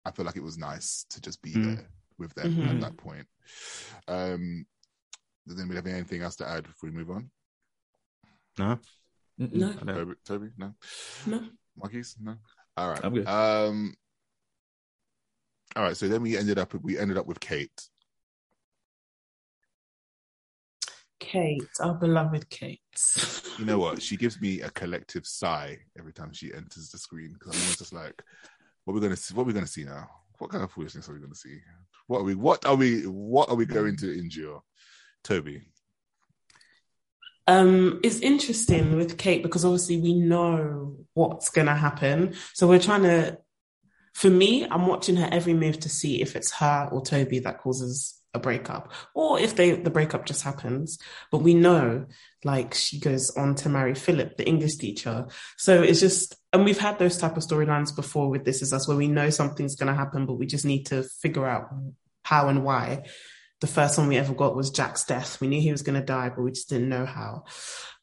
I 0.05 0.11
feel 0.13 0.25
like 0.25 0.37
it 0.37 0.43
was 0.43 0.57
nice 0.57 1.05
to 1.11 1.21
just 1.21 1.43
be 1.43 1.53
mm. 1.55 1.77
there 1.77 1.89
with 2.19 2.35
them 2.35 2.53
mm-hmm. 2.53 2.69
at 2.69 2.81
that 2.81 2.97
point. 2.97 3.27
Um, 4.07 4.67
does 5.47 5.59
anybody 5.59 5.77
have 5.77 5.87
anything 5.87 6.23
else 6.23 6.37
to 6.37 6.49
add 6.49 6.65
before 6.65 6.91
we 6.91 6.97
move 6.97 7.11
on? 7.11 7.31
No. 8.59 8.79
No. 9.39 9.73
Toby, 9.73 10.15
Toby, 10.25 10.49
no. 10.59 10.75
No. 11.27 11.45
Marquise, 11.77 12.17
no. 12.21 12.37
All 12.77 12.91
right. 12.91 13.01
I'm 13.03 13.15
good. 13.15 13.27
Um. 13.27 13.95
All 15.77 15.83
right. 15.83 15.97
So 15.97 16.09
then 16.09 16.23
we 16.23 16.37
ended 16.37 16.59
up 16.59 16.75
we 16.83 16.99
ended 16.99 17.17
up 17.17 17.27
with 17.27 17.41
Kate. 17.41 17.89
Kate, 21.21 21.69
our 21.81 21.95
beloved 21.95 22.49
Kate. 22.49 22.81
You 23.59 23.65
know 23.65 23.79
what? 23.79 24.01
She 24.01 24.17
gives 24.17 24.41
me 24.41 24.61
a 24.61 24.71
collective 24.71 25.27
sigh 25.27 25.79
every 25.99 26.13
time 26.13 26.33
she 26.33 26.55
enters 26.55 26.91
the 26.91 26.99
screen 26.99 27.33
because 27.33 27.55
I'm 27.55 27.63
always 27.63 27.77
just 27.77 27.93
like, 27.93 28.23
"What 28.85 28.95
we're 28.95 29.01
we 29.01 29.07
gonna 29.07 29.17
see? 29.17 29.35
What 29.35 29.45
we're 29.45 29.49
we 29.49 29.55
gonna 29.55 29.67
see 29.67 29.85
now? 29.85 30.09
What 30.39 30.51
kind 30.51 30.63
of 30.63 30.71
foolishness 30.71 31.09
are 31.09 31.15
we 31.15 31.21
gonna 31.21 31.35
see? 31.35 31.59
What 32.09 32.21
are 32.21 32.25
we? 32.25 32.35
What 32.35 32.67
are 32.67 32.75
we? 32.75 33.03
What 33.03 33.51
are 33.51 33.55
we 33.55 33.67
going 33.67 33.97
to 33.99 34.19
endure? 34.19 34.63
Toby. 35.23 35.63
Um, 37.47 38.01
it's 38.03 38.19
interesting 38.21 38.97
with 38.97 39.17
Kate 39.17 39.43
because 39.43 39.65
obviously 39.65 39.99
we 39.99 40.15
know 40.15 40.97
what's 41.15 41.51
going 41.51 41.67
to 41.67 41.75
happen. 41.75 42.35
So 42.53 42.67
we're 42.67 42.79
trying 42.79 43.05
to, 43.05 43.39
for 44.15 44.29
me, 44.29 44.67
I'm 44.71 44.87
watching 44.87 45.17
her 45.17 45.29
every 45.31 45.55
move 45.55 45.81
to 45.81 45.89
see 45.89 46.21
if 46.21 46.37
it's 46.37 46.53
her 46.53 46.89
or 46.91 47.03
Toby 47.03 47.39
that 47.41 47.61
causes 47.61 48.18
a 48.35 48.39
breakup 48.39 48.93
or 49.15 49.41
if 49.41 49.57
they 49.57 49.73
the 49.73 49.91
breakup 49.91 50.27
just 50.27 50.43
happens. 50.43 50.99
But 51.31 51.39
we 51.39 51.55
know 51.55 52.07
like 52.45 52.75
she 52.75 53.01
goes 53.01 53.31
on 53.37 53.55
to 53.57 53.69
marry 53.69 53.95
philip 53.95 54.37
the 54.37 54.47
english 54.47 54.77
teacher. 54.77 55.27
So 55.57 55.83
it's 55.83 56.01
just 56.01 56.37
and 56.53 56.65
we've 56.65 56.79
had 56.79 56.99
those 56.99 57.17
type 57.17 57.37
of 57.37 57.43
storylines 57.43 57.95
before 57.95 58.29
with 58.29 58.45
this 58.45 58.63
is 58.63 58.73
us 58.73 58.87
where 58.87 58.97
we 58.97 59.09
know 59.09 59.31
something's 59.31 59.77
going 59.77 59.93
to 59.93 59.99
happen 59.99 60.27
but 60.27 60.35
we 60.35 60.47
just 60.47 60.65
need 60.65 60.87
to 60.87 61.03
figure 61.03 61.47
out 61.47 61.69
how 62.23 62.49
and 62.49 62.65
why. 62.65 63.05
The 63.61 63.67
first 63.67 63.99
one 63.99 64.07
we 64.07 64.17
ever 64.17 64.35
got 64.35 64.55
was 64.55 64.71
jack's 64.71 65.05
death. 65.05 65.41
We 65.41 65.49
knew 65.49 65.61
he 65.61 65.73
was 65.73 65.83
going 65.83 65.99
to 65.99 66.07
die 66.07 66.29
but 66.29 66.43
we 66.43 66.53
just 66.53 66.69
didn't 66.69 66.89
know 66.89 67.07
how. 67.07 67.45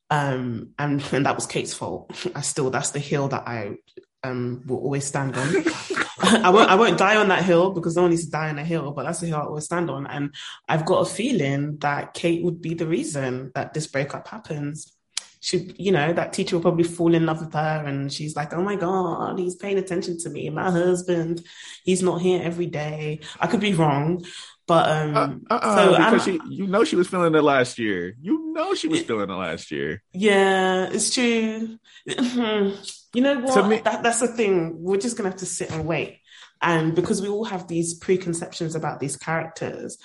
Um 0.10 0.74
and 0.80 1.04
and 1.12 1.26
that 1.26 1.36
was 1.36 1.46
kate's 1.46 1.74
fault. 1.74 2.12
I 2.36 2.42
still 2.42 2.70
that's 2.70 2.92
the 2.92 3.00
hill 3.00 3.28
that 3.30 3.48
i 3.48 3.76
um 4.26 4.64
will 4.66 4.78
always 4.78 5.06
stand 5.06 5.36
on 5.38 5.64
I 6.26 6.50
won't 6.50 6.70
I 6.70 6.76
won't 6.76 6.98
die 6.98 7.18
on 7.18 7.28
that 7.30 7.44
hill 7.44 7.72
because 7.72 7.96
no 7.96 8.04
one 8.04 8.12
needs 8.12 8.26
to 8.26 8.32
die 8.32 8.50
on 8.50 8.60
a 8.60 8.64
hill, 8.64 8.92
but 8.92 9.04
that's 9.04 9.20
the 9.20 9.28
hill 9.28 9.38
I 9.38 9.42
always 9.44 9.66
stand 9.66 9.90
on. 9.90 10.08
And 10.08 10.34
I've 10.68 10.86
got 10.86 11.02
a 11.02 11.06
feeling 11.06 11.78
that 11.80 12.14
Kate 12.14 12.44
would 12.44 12.62
be 12.62 12.74
the 12.74 12.88
reason 12.88 13.52
that 13.56 13.74
this 13.74 13.88
breakup 13.88 14.28
happens. 14.28 14.92
She, 15.42 15.76
you 15.78 15.92
know, 15.92 16.12
that 16.14 16.34
teacher 16.34 16.56
will 16.56 16.64
probably 16.64 16.86
fall 16.86 17.14
in 17.14 17.26
love 17.28 17.40
with 17.40 17.54
her 17.54 17.84
and 17.86 18.12
she's 18.12 18.36
like, 18.36 18.54
oh 18.54 18.64
my 18.64 18.76
God, 18.76 19.38
he's 19.38 19.56
paying 19.56 19.78
attention 19.78 20.18
to 20.20 20.30
me. 20.30 20.50
My 20.50 20.72
husband, 20.72 21.44
he's 21.84 22.02
not 22.02 22.22
here 22.22 22.42
every 22.44 22.66
day. 22.66 23.20
I 23.40 23.46
could 23.46 23.60
be 23.60 23.74
wrong. 23.74 24.26
But 24.68 24.90
um, 24.90 25.46
uh, 25.48 25.54
uh, 25.54 25.76
so 25.76 25.98
because 25.98 26.24
she, 26.24 26.40
you 26.50 26.66
know 26.66 26.84
she 26.84 26.96
was 26.96 27.08
feeling 27.08 27.36
it 27.36 27.44
last 27.44 27.78
year. 27.78 28.16
You 28.20 28.52
know 28.52 28.74
she 28.74 28.88
was 28.88 29.04
feeling 29.04 29.30
it 29.30 29.34
last 29.34 29.70
year. 29.70 30.02
Yeah, 30.12 30.90
it's 30.92 31.14
true. 31.14 31.78
You 33.16 33.22
know 33.22 33.40
what? 33.40 33.68
Me, 33.68 33.80
that, 33.80 34.04
that's 34.04 34.20
the 34.20 34.28
thing. 34.28 34.84
We're 34.84 34.98
just 34.98 35.18
gonna 35.18 35.30
have 35.30 35.40
to 35.40 35.46
sit 35.46 35.72
and 35.72 35.86
wait. 35.86 36.20
And 36.62 36.96
because 36.96 37.22
we 37.22 37.30
all 37.30 37.46
have 37.46 37.68
these 37.68 37.94
preconceptions 37.94 38.76
about 38.76 39.00
these 39.00 39.16
characters 39.16 39.98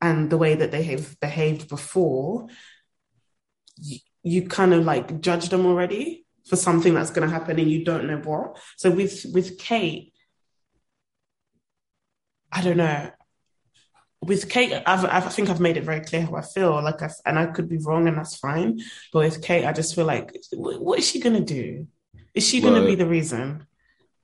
and 0.00 0.30
the 0.30 0.38
way 0.38 0.54
that 0.54 0.70
they 0.70 0.82
have 0.84 1.18
behaved 1.20 1.68
before, 1.68 2.48
you, 3.78 3.98
you 4.22 4.46
kind 4.46 4.74
of 4.74 4.84
like 4.84 5.20
judge 5.20 5.48
them 5.48 5.66
already 5.66 6.24
for 6.46 6.56
something 6.56 6.94
that's 6.94 7.10
going 7.10 7.28
to 7.28 7.32
happen 7.32 7.58
and 7.58 7.70
you 7.70 7.84
don't 7.84 8.06
know 8.06 8.18
what. 8.18 8.58
So 8.76 8.90
with 8.90 9.26
with 9.32 9.58
Kate, 9.58 10.12
I 12.50 12.62
don't 12.62 12.76
know. 12.76 13.10
With 14.20 14.48
Kate, 14.48 14.72
I've, 14.86 15.04
i 15.04 15.20
think 15.20 15.50
I've 15.50 15.58
made 15.58 15.76
it 15.76 15.82
very 15.82 16.00
clear 16.00 16.22
how 16.22 16.36
I 16.36 16.42
feel. 16.42 16.80
Like, 16.80 17.02
I, 17.02 17.10
and 17.26 17.40
I 17.40 17.46
could 17.46 17.68
be 17.68 17.78
wrong, 17.78 18.06
and 18.06 18.16
that's 18.16 18.36
fine. 18.36 18.80
But 19.12 19.20
with 19.20 19.42
Kate, 19.42 19.64
I 19.64 19.72
just 19.72 19.96
feel 19.96 20.04
like, 20.04 20.32
what 20.52 21.00
is 21.00 21.08
she 21.08 21.18
gonna 21.18 21.40
do? 21.40 21.88
Is 22.34 22.46
she 22.46 22.60
gonna 22.60 22.84
be 22.84 22.94
the 22.94 23.06
reason? 23.06 23.66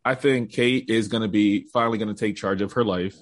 I 0.05 0.15
think 0.15 0.53
Kate 0.53 0.89
is 0.89 1.09
gonna 1.09 1.29
be 1.29 1.67
finally 1.73 1.99
gonna 1.99 2.15
take 2.15 2.37
charge 2.37 2.63
of 2.63 2.73
her 2.73 2.85
life. 2.85 3.17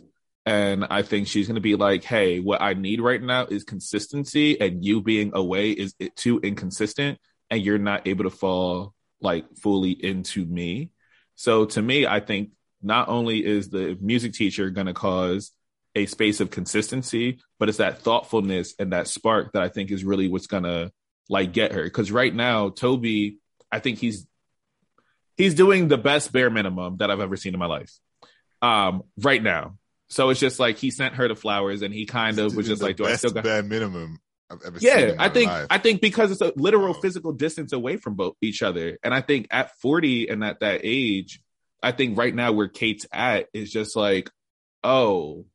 And 0.48 0.86
I 0.90 1.02
think 1.02 1.26
she's 1.26 1.48
going 1.48 1.56
to 1.56 1.60
be 1.60 1.74
like, 1.74 2.04
hey, 2.04 2.38
what 2.38 2.62
I 2.62 2.74
need 2.74 3.00
right 3.00 3.20
now 3.20 3.46
is 3.46 3.64
consistency, 3.64 4.60
and 4.60 4.84
you 4.84 5.02
being 5.02 5.32
away 5.34 5.72
is 5.72 5.92
too 6.14 6.38
inconsistent, 6.38 7.18
and 7.50 7.60
you're 7.60 7.78
not 7.78 8.06
able 8.06 8.22
to 8.22 8.30
fall 8.30 8.94
like 9.20 9.44
fully 9.56 9.90
into 9.90 10.44
me. 10.44 10.90
So 11.34 11.64
to 11.64 11.82
me, 11.82 12.06
I 12.06 12.20
think 12.20 12.50
not 12.80 13.08
only 13.08 13.44
is 13.44 13.70
the 13.70 13.98
music 14.00 14.34
teacher 14.34 14.70
going 14.70 14.86
to 14.86 14.94
cause 14.94 15.50
a 15.96 16.06
space 16.06 16.38
of 16.38 16.52
consistency, 16.52 17.40
but 17.58 17.68
it's 17.68 17.78
that 17.78 18.02
thoughtfulness 18.02 18.74
and 18.78 18.92
that 18.92 19.08
spark 19.08 19.52
that 19.54 19.62
I 19.62 19.68
think 19.68 19.90
is 19.90 20.04
really 20.04 20.28
what's 20.28 20.46
going 20.46 20.62
to 20.62 20.92
like 21.28 21.52
get 21.52 21.72
her. 21.72 21.82
Because 21.82 22.12
right 22.12 22.32
now, 22.32 22.68
Toby, 22.68 23.38
I 23.72 23.80
think 23.80 23.98
he's 23.98 24.28
he's 25.36 25.54
doing 25.54 25.88
the 25.88 25.98
best 25.98 26.32
bare 26.32 26.50
minimum 26.50 26.98
that 26.98 27.10
I've 27.10 27.20
ever 27.20 27.36
seen 27.36 27.54
in 27.54 27.60
my 27.60 27.66
life. 27.66 27.92
Um, 28.62 29.02
right 29.18 29.42
now, 29.42 29.76
so 30.08 30.30
it's 30.30 30.40
just 30.40 30.58
like 30.58 30.78
he 30.78 30.90
sent 30.90 31.14
her 31.14 31.28
the 31.28 31.36
flowers, 31.36 31.82
and 31.82 31.92
he 31.92 32.06
kind 32.06 32.38
of 32.38 32.54
was 32.54 32.66
just 32.66 32.82
like, 32.82 32.96
"Do 32.96 33.04
I 33.04 33.16
still 33.16 33.30
got 33.30 33.44
bare 33.44 33.62
minimum?" 33.62 34.18
I've 34.48 34.62
ever 34.64 34.78
yeah, 34.80 35.14
I 35.18 35.28
think 35.28 35.50
life. 35.50 35.66
I 35.70 35.78
think 35.78 36.00
because 36.00 36.30
it's 36.30 36.40
a 36.40 36.52
literal 36.56 36.94
physical 36.94 37.32
distance 37.32 37.72
away 37.72 37.96
from 37.96 38.14
both 38.14 38.34
each 38.40 38.62
other, 38.62 38.98
and 39.02 39.12
I 39.12 39.20
think 39.20 39.48
at 39.50 39.76
forty 39.80 40.28
and 40.28 40.44
at 40.44 40.60
that 40.60 40.80
age, 40.84 41.40
I 41.82 41.92
think 41.92 42.16
right 42.16 42.34
now 42.34 42.52
where 42.52 42.68
Kate's 42.68 43.06
at 43.12 43.48
is 43.52 43.72
just 43.72 43.96
like, 43.96 44.30
oh, 44.84 45.46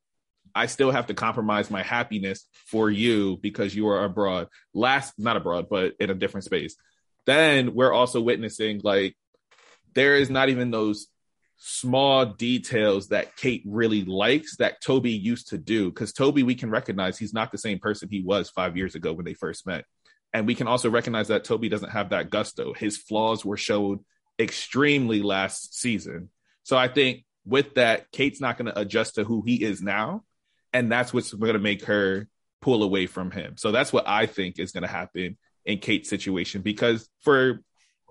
I 0.54 0.66
still 0.66 0.92
have 0.92 1.08
to 1.08 1.14
compromise 1.14 1.72
my 1.72 1.84
happiness 1.84 2.46
for 2.68 2.90
you 2.90 3.38
because 3.38 3.74
you 3.74 3.88
are 3.88 4.04
abroad. 4.04 4.50
Last, 4.74 5.14
not 5.18 5.38
abroad, 5.38 5.68
but 5.70 5.94
in 6.00 6.10
a 6.10 6.16
different 6.16 6.44
space. 6.44 6.76
Then 7.26 7.74
we're 7.74 7.94
also 7.94 8.20
witnessing 8.20 8.82
like 8.84 9.16
there 9.94 10.16
is 10.16 10.30
not 10.30 10.50
even 10.50 10.72
those 10.72 11.08
small 11.58 12.26
details 12.26 13.10
that 13.10 13.36
Kate 13.36 13.62
really 13.66 14.04
likes 14.04 14.58
that 14.58 14.82
Toby 14.82 15.12
used 15.12 15.50
to 15.50 15.58
do. 15.58 15.90
Because 15.90 16.12
Toby, 16.12 16.44
we 16.44 16.56
can 16.56 16.72
recognize 16.72 17.18
he's 17.18 17.34
not 17.34 17.52
the 17.52 17.58
same 17.58 17.80
person 17.80 18.10
he 18.10 18.22
was 18.22 18.50
five 18.50 18.76
years 18.76 18.96
ago 18.96 19.14
when 19.14 19.26
they 19.26 19.36
first 19.36 19.68
met. 19.68 19.86
And 20.34 20.48
we 20.48 20.56
can 20.56 20.68
also 20.68 20.90
recognize 20.90 21.28
that 21.28 21.44
Toby 21.44 21.70
doesn't 21.70 21.92
have 21.92 22.10
that 22.10 22.30
gusto. 22.30 22.74
His 22.74 22.98
flaws 22.98 23.46
were 23.46 23.58
showed 23.58 24.00
extremely 24.40 25.22
last 25.22 25.78
season. 25.78 26.30
So 26.64 26.78
I 26.78 26.88
think 26.88 27.26
with 27.46 27.76
that, 27.76 28.12
Kate's 28.12 28.42
not 28.42 28.58
going 28.58 28.72
to 28.72 28.80
adjust 28.80 29.16
to 29.16 29.24
who 29.24 29.44
he 29.46 29.64
is 29.64 29.82
now. 29.82 30.24
And 30.74 30.92
that's 30.92 31.14
what's 31.14 31.34
going 31.34 31.54
to 31.54 31.60
make 31.60 31.86
her 31.86 32.28
pull 32.62 32.82
away 32.82 33.06
from 33.08 33.30
him. 33.30 33.58
So 33.58 33.72
that's 33.72 33.92
what 33.92 34.08
I 34.08 34.26
think 34.26 34.58
is 34.58 34.72
going 34.72 34.84
to 34.84 34.90
happen 34.90 35.38
in 35.66 35.80
Kate's 35.80 36.10
situation. 36.10 36.62
Because 36.62 37.08
for 37.22 37.62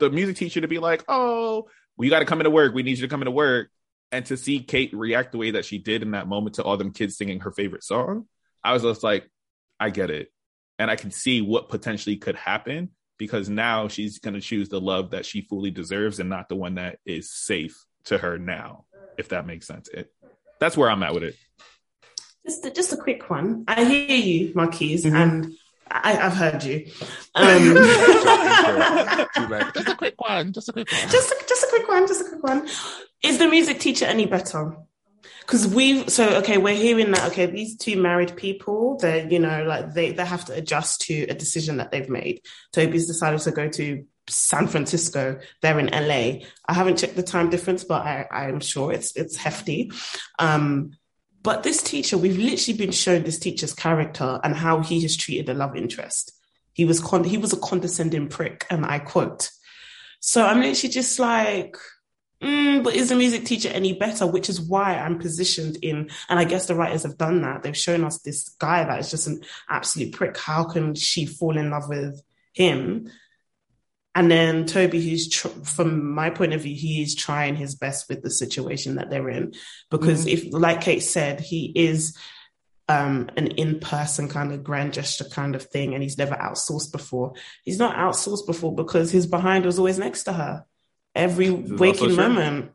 the 0.00 0.10
music 0.10 0.36
teacher 0.36 0.60
to 0.60 0.68
be 0.68 0.78
like, 0.78 1.04
oh, 1.08 1.68
well, 1.96 2.04
you 2.04 2.10
got 2.10 2.20
to 2.20 2.24
come 2.24 2.40
into 2.40 2.50
work. 2.50 2.74
We 2.74 2.82
need 2.82 2.98
you 2.98 3.06
to 3.06 3.08
come 3.08 3.22
into 3.22 3.30
work. 3.30 3.70
And 4.12 4.26
to 4.26 4.36
see 4.36 4.60
Kate 4.60 4.92
react 4.92 5.32
the 5.32 5.38
way 5.38 5.52
that 5.52 5.64
she 5.64 5.78
did 5.78 6.02
in 6.02 6.12
that 6.12 6.26
moment 6.26 6.56
to 6.56 6.64
all 6.64 6.76
them 6.76 6.92
kids 6.92 7.16
singing 7.16 7.40
her 7.40 7.52
favorite 7.52 7.84
song, 7.84 8.26
I 8.64 8.72
was 8.72 8.82
just 8.82 9.04
like, 9.04 9.30
I 9.78 9.90
get 9.90 10.10
it. 10.10 10.32
And 10.78 10.90
I 10.90 10.96
can 10.96 11.10
see 11.10 11.42
what 11.42 11.68
potentially 11.68 12.16
could 12.16 12.36
happen 12.36 12.90
because 13.18 13.48
now 13.48 13.86
she's 13.88 14.18
going 14.18 14.34
to 14.34 14.40
choose 14.40 14.68
the 14.68 14.80
love 14.80 15.10
that 15.10 15.26
she 15.26 15.42
fully 15.42 15.70
deserves 15.70 16.18
and 16.18 16.30
not 16.30 16.48
the 16.48 16.56
one 16.56 16.76
that 16.76 16.98
is 17.04 17.30
safe 17.30 17.76
to 18.04 18.18
her 18.18 18.38
now, 18.38 18.86
if 19.18 19.28
that 19.28 19.46
makes 19.46 19.66
sense. 19.66 19.88
It, 19.88 20.10
that's 20.58 20.76
where 20.76 20.90
I'm 20.90 21.02
at 21.02 21.14
with 21.14 21.24
it. 21.24 21.36
Just, 22.46 22.74
just 22.74 22.92
a 22.94 22.96
quick 22.96 23.28
one. 23.28 23.64
I 23.68 23.84
hear 23.84 24.16
you, 24.16 24.52
Marquise, 24.54 25.04
mm-hmm. 25.04 25.14
and 25.14 25.52
I, 25.90 26.12
have 26.12 26.34
heard 26.34 26.62
you. 26.62 26.86
Um, 27.34 27.74
just 29.74 29.88
a 29.88 29.96
quick 29.96 30.20
one. 30.20 30.52
Just 30.52 30.68
a 30.68 30.72
quick 30.72 30.90
one. 30.90 31.10
Just 31.10 31.30
a, 31.30 31.44
just 31.48 31.64
a 31.64 31.66
quick 31.68 31.88
one. 31.88 32.06
Just 32.06 32.20
a 32.20 32.24
quick 32.28 32.42
one. 32.42 32.68
Is 33.22 33.38
the 33.38 33.48
music 33.48 33.80
teacher 33.80 34.06
any 34.06 34.26
better? 34.26 34.76
Because 35.40 35.66
we've 35.66 36.08
so 36.08 36.36
okay, 36.38 36.58
we're 36.58 36.76
hearing 36.76 37.10
that 37.10 37.32
okay, 37.32 37.46
these 37.46 37.76
two 37.76 38.00
married 38.00 38.36
people, 38.36 38.98
they 38.98 39.28
you 39.28 39.40
know 39.40 39.64
like 39.64 39.94
they 39.94 40.12
they 40.12 40.24
have 40.24 40.44
to 40.44 40.54
adjust 40.54 41.02
to 41.02 41.24
a 41.24 41.34
decision 41.34 41.78
that 41.78 41.90
they've 41.90 42.08
made. 42.08 42.42
Toby's 42.72 43.06
decided 43.06 43.40
to 43.40 43.50
go 43.50 43.68
to 43.68 44.06
San 44.28 44.68
Francisco. 44.68 45.40
They're 45.60 45.78
in 45.78 45.86
LA. 45.86 46.46
I 46.66 46.72
haven't 46.72 46.98
checked 46.98 47.16
the 47.16 47.22
time 47.22 47.50
difference, 47.50 47.84
but 47.84 48.06
I, 48.06 48.26
I'm 48.30 48.60
sure 48.60 48.92
it's 48.92 49.16
it's 49.16 49.36
hefty. 49.36 49.90
Um, 50.38 50.92
but 51.42 51.62
this 51.62 51.82
teacher, 51.82 52.18
we've 52.18 52.38
literally 52.38 52.78
been 52.78 52.92
shown 52.92 53.22
this 53.22 53.38
teacher's 53.38 53.72
character 53.72 54.40
and 54.44 54.54
how 54.54 54.80
he 54.80 55.00
has 55.02 55.16
treated 55.16 55.46
the 55.46 55.54
love 55.54 55.76
interest. 55.76 56.32
He 56.72 56.84
was 56.84 57.00
con- 57.00 57.24
he 57.24 57.38
was 57.38 57.52
a 57.52 57.58
condescending 57.58 58.28
prick, 58.28 58.66
and 58.70 58.84
I 58.84 58.98
quote. 58.98 59.50
So 60.20 60.44
I'm 60.44 60.60
literally 60.60 60.92
just 60.92 61.18
like, 61.18 61.76
mm, 62.42 62.84
but 62.84 62.94
is 62.94 63.08
the 63.08 63.16
music 63.16 63.46
teacher 63.46 63.70
any 63.70 63.94
better? 63.94 64.26
Which 64.26 64.48
is 64.48 64.60
why 64.60 64.96
I'm 64.96 65.18
positioned 65.18 65.78
in, 65.82 66.10
and 66.28 66.38
I 66.38 66.44
guess 66.44 66.66
the 66.66 66.74
writers 66.74 67.04
have 67.04 67.16
done 67.16 67.42
that. 67.42 67.62
They've 67.62 67.76
shown 67.76 68.04
us 68.04 68.18
this 68.18 68.50
guy 68.58 68.84
that 68.84 69.00
is 69.00 69.10
just 69.10 69.26
an 69.26 69.42
absolute 69.68 70.12
prick. 70.12 70.36
How 70.36 70.64
can 70.64 70.94
she 70.94 71.26
fall 71.26 71.56
in 71.56 71.70
love 71.70 71.88
with 71.88 72.22
him? 72.52 73.10
And 74.14 74.30
then 74.30 74.66
Toby, 74.66 75.00
who's 75.00 75.28
tr- 75.28 75.48
from 75.48 76.12
my 76.12 76.30
point 76.30 76.52
of 76.52 76.62
view, 76.62 76.74
he 76.74 77.00
is 77.00 77.14
trying 77.14 77.54
his 77.54 77.76
best 77.76 78.08
with 78.08 78.22
the 78.22 78.30
situation 78.30 78.96
that 78.96 79.08
they're 79.08 79.28
in, 79.28 79.54
because 79.88 80.26
mm-hmm. 80.26 80.48
if, 80.48 80.52
like 80.52 80.80
Kate 80.80 81.02
said, 81.02 81.40
he 81.40 81.72
is 81.74 82.18
um, 82.88 83.30
an 83.36 83.46
in-person 83.46 84.28
kind 84.28 84.52
of 84.52 84.64
grand 84.64 84.94
gesture 84.94 85.26
kind 85.26 85.54
of 85.54 85.62
thing, 85.62 85.94
and 85.94 86.02
he's 86.02 86.18
never 86.18 86.34
outsourced 86.34 86.90
before. 86.90 87.34
He's 87.62 87.78
not 87.78 87.94
outsourced 87.94 88.46
before 88.46 88.74
because 88.74 89.12
his 89.12 89.28
behind 89.28 89.64
was 89.64 89.78
always 89.78 89.98
next 89.98 90.24
to 90.24 90.32
her 90.32 90.64
every 91.14 91.50
waking 91.50 92.16
moment. 92.16 92.72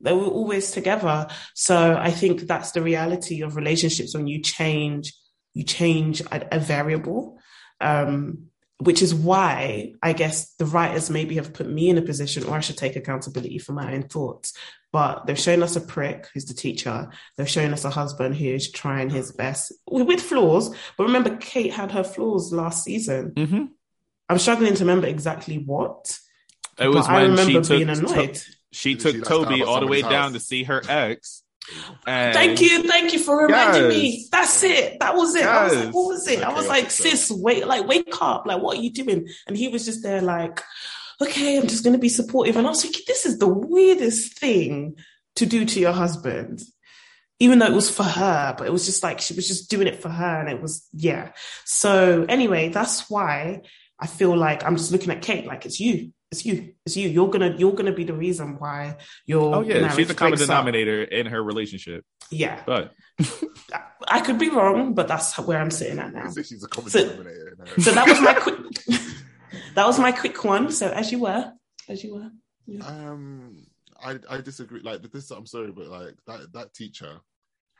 They 0.00 0.12
were 0.12 0.24
always 0.24 0.70
together. 0.70 1.26
So 1.54 1.96
I 1.98 2.12
think 2.12 2.42
that's 2.42 2.70
the 2.70 2.82
reality 2.82 3.42
of 3.42 3.56
relationships 3.56 4.14
when 4.14 4.26
you 4.26 4.40
change, 4.40 5.12
you 5.52 5.64
change 5.64 6.22
a, 6.22 6.56
a 6.56 6.58
variable. 6.60 7.38
Um, 7.80 8.47
which 8.78 9.02
is 9.02 9.14
why 9.14 9.92
I 10.02 10.12
guess 10.12 10.54
the 10.54 10.64
writers 10.64 11.10
maybe 11.10 11.34
have 11.36 11.52
put 11.52 11.68
me 11.68 11.90
in 11.90 11.98
a 11.98 12.02
position, 12.02 12.44
or 12.44 12.56
I 12.56 12.60
should 12.60 12.76
take 12.76 12.96
accountability 12.96 13.58
for 13.58 13.72
my 13.72 13.92
own 13.92 14.04
thoughts. 14.04 14.52
But 14.92 15.26
they've 15.26 15.38
shown 15.38 15.62
us 15.62 15.76
a 15.76 15.80
prick 15.80 16.28
who's 16.32 16.46
the 16.46 16.54
teacher. 16.54 17.10
They've 17.36 17.48
shown 17.48 17.72
us 17.72 17.84
a 17.84 17.90
husband 17.90 18.36
who's 18.36 18.70
trying 18.70 19.10
his 19.10 19.32
best 19.32 19.72
with 19.86 20.22
flaws. 20.22 20.74
But 20.96 21.04
remember, 21.04 21.36
Kate 21.36 21.72
had 21.72 21.92
her 21.92 22.04
flaws 22.04 22.52
last 22.52 22.84
season. 22.84 23.32
Mm-hmm. 23.32 23.64
I'm 24.30 24.38
struggling 24.38 24.74
to 24.74 24.80
remember 24.80 25.06
exactly 25.06 25.58
what. 25.58 26.18
It 26.78 26.88
was 26.88 27.06
when 27.06 27.16
I 27.16 27.22
remember 27.22 27.64
she 27.64 27.76
being 27.76 27.88
took, 27.88 28.10
annoyed. 28.10 28.34
To, 28.34 28.52
she 28.72 28.94
took 28.94 29.24
Toby 29.24 29.62
all 29.62 29.80
the 29.80 29.86
way 29.86 30.00
house. 30.00 30.10
down 30.10 30.32
to 30.34 30.40
see 30.40 30.62
her 30.64 30.82
ex 30.88 31.42
and 32.06 32.34
thank 32.34 32.60
you, 32.60 32.82
thank 32.82 33.12
you 33.12 33.18
for 33.18 33.44
reminding 33.44 33.88
me. 33.88 34.26
That's 34.30 34.62
it. 34.62 34.98
That 35.00 35.14
was 35.14 35.34
it. 35.34 35.44
Was 35.44 35.74
like, 35.74 35.94
what 35.94 36.06
was 36.06 36.28
it? 36.28 36.38
Okay, 36.38 36.44
I 36.44 36.52
was 36.52 36.68
like, 36.68 36.90
sis, 36.90 37.30
wait, 37.30 37.66
like, 37.66 37.86
wake 37.86 38.12
up. 38.20 38.46
Like, 38.46 38.62
what 38.62 38.78
are 38.78 38.80
you 38.80 38.90
doing? 38.90 39.28
And 39.46 39.56
he 39.56 39.68
was 39.68 39.84
just 39.84 40.02
there, 40.02 40.22
like, 40.22 40.62
okay, 41.20 41.58
I'm 41.58 41.66
just 41.66 41.84
gonna 41.84 41.98
be 41.98 42.08
supportive. 42.08 42.56
And 42.56 42.66
I 42.66 42.70
was 42.70 42.84
like, 42.84 42.96
this 43.06 43.26
is 43.26 43.38
the 43.38 43.48
weirdest 43.48 44.38
thing 44.38 44.96
to 45.36 45.46
do 45.46 45.64
to 45.64 45.80
your 45.80 45.92
husband. 45.92 46.62
Even 47.40 47.60
though 47.60 47.66
it 47.66 47.72
was 47.72 47.88
for 47.88 48.02
her, 48.02 48.54
but 48.58 48.66
it 48.66 48.72
was 48.72 48.84
just 48.84 49.04
like 49.04 49.20
she 49.20 49.32
was 49.34 49.46
just 49.46 49.70
doing 49.70 49.86
it 49.86 50.02
for 50.02 50.08
her, 50.08 50.40
and 50.40 50.48
it 50.48 50.60
was 50.60 50.88
yeah. 50.92 51.30
So 51.64 52.26
anyway, 52.28 52.70
that's 52.70 53.08
why 53.08 53.62
I 54.00 54.08
feel 54.08 54.36
like 54.36 54.64
I'm 54.64 54.76
just 54.76 54.90
looking 54.90 55.10
at 55.12 55.22
Kate 55.22 55.46
like 55.46 55.64
it's 55.64 55.78
you 55.78 56.12
it's 56.30 56.44
you. 56.44 56.74
It's 56.84 56.96
you. 56.96 57.08
You're 57.08 57.28
gonna 57.28 57.54
you're 57.56 57.72
gonna 57.72 57.92
be 57.92 58.04
the 58.04 58.12
reason 58.12 58.58
why 58.58 58.96
you're. 59.24 59.54
Oh 59.54 59.60
yeah, 59.62 59.88
she's 59.94 60.08
the 60.08 60.14
common 60.14 60.38
denominator 60.38 61.02
up. 61.02 61.08
in 61.08 61.26
her 61.26 61.42
relationship. 61.42 62.04
Yeah, 62.30 62.62
but 62.66 62.92
I 64.08 64.20
could 64.20 64.38
be 64.38 64.50
wrong, 64.50 64.94
but 64.94 65.08
that's 65.08 65.38
where 65.38 65.58
I'm 65.58 65.70
sitting 65.70 65.98
at 65.98 66.12
now. 66.12 66.30
She's 66.30 66.62
a 66.62 66.68
common 66.68 66.90
so, 66.90 67.00
denominator. 67.00 67.56
So 67.78 67.92
that 67.92 68.06
was 68.06 68.20
my 68.20 68.34
quick. 68.34 68.56
that 69.74 69.86
was 69.86 69.98
my 69.98 70.12
quick 70.12 70.44
one. 70.44 70.70
So 70.70 70.88
as 70.88 71.10
you 71.10 71.20
were, 71.20 71.52
as 71.88 72.04
you 72.04 72.14
were. 72.16 72.30
Yeah. 72.66 72.86
Um, 72.86 73.66
I 74.02 74.18
I 74.28 74.40
disagree. 74.42 74.80
Like 74.80 75.02
this, 75.10 75.30
I'm 75.30 75.46
sorry, 75.46 75.72
but 75.72 75.86
like 75.86 76.14
that 76.26 76.52
that 76.52 76.74
teacher 76.74 77.20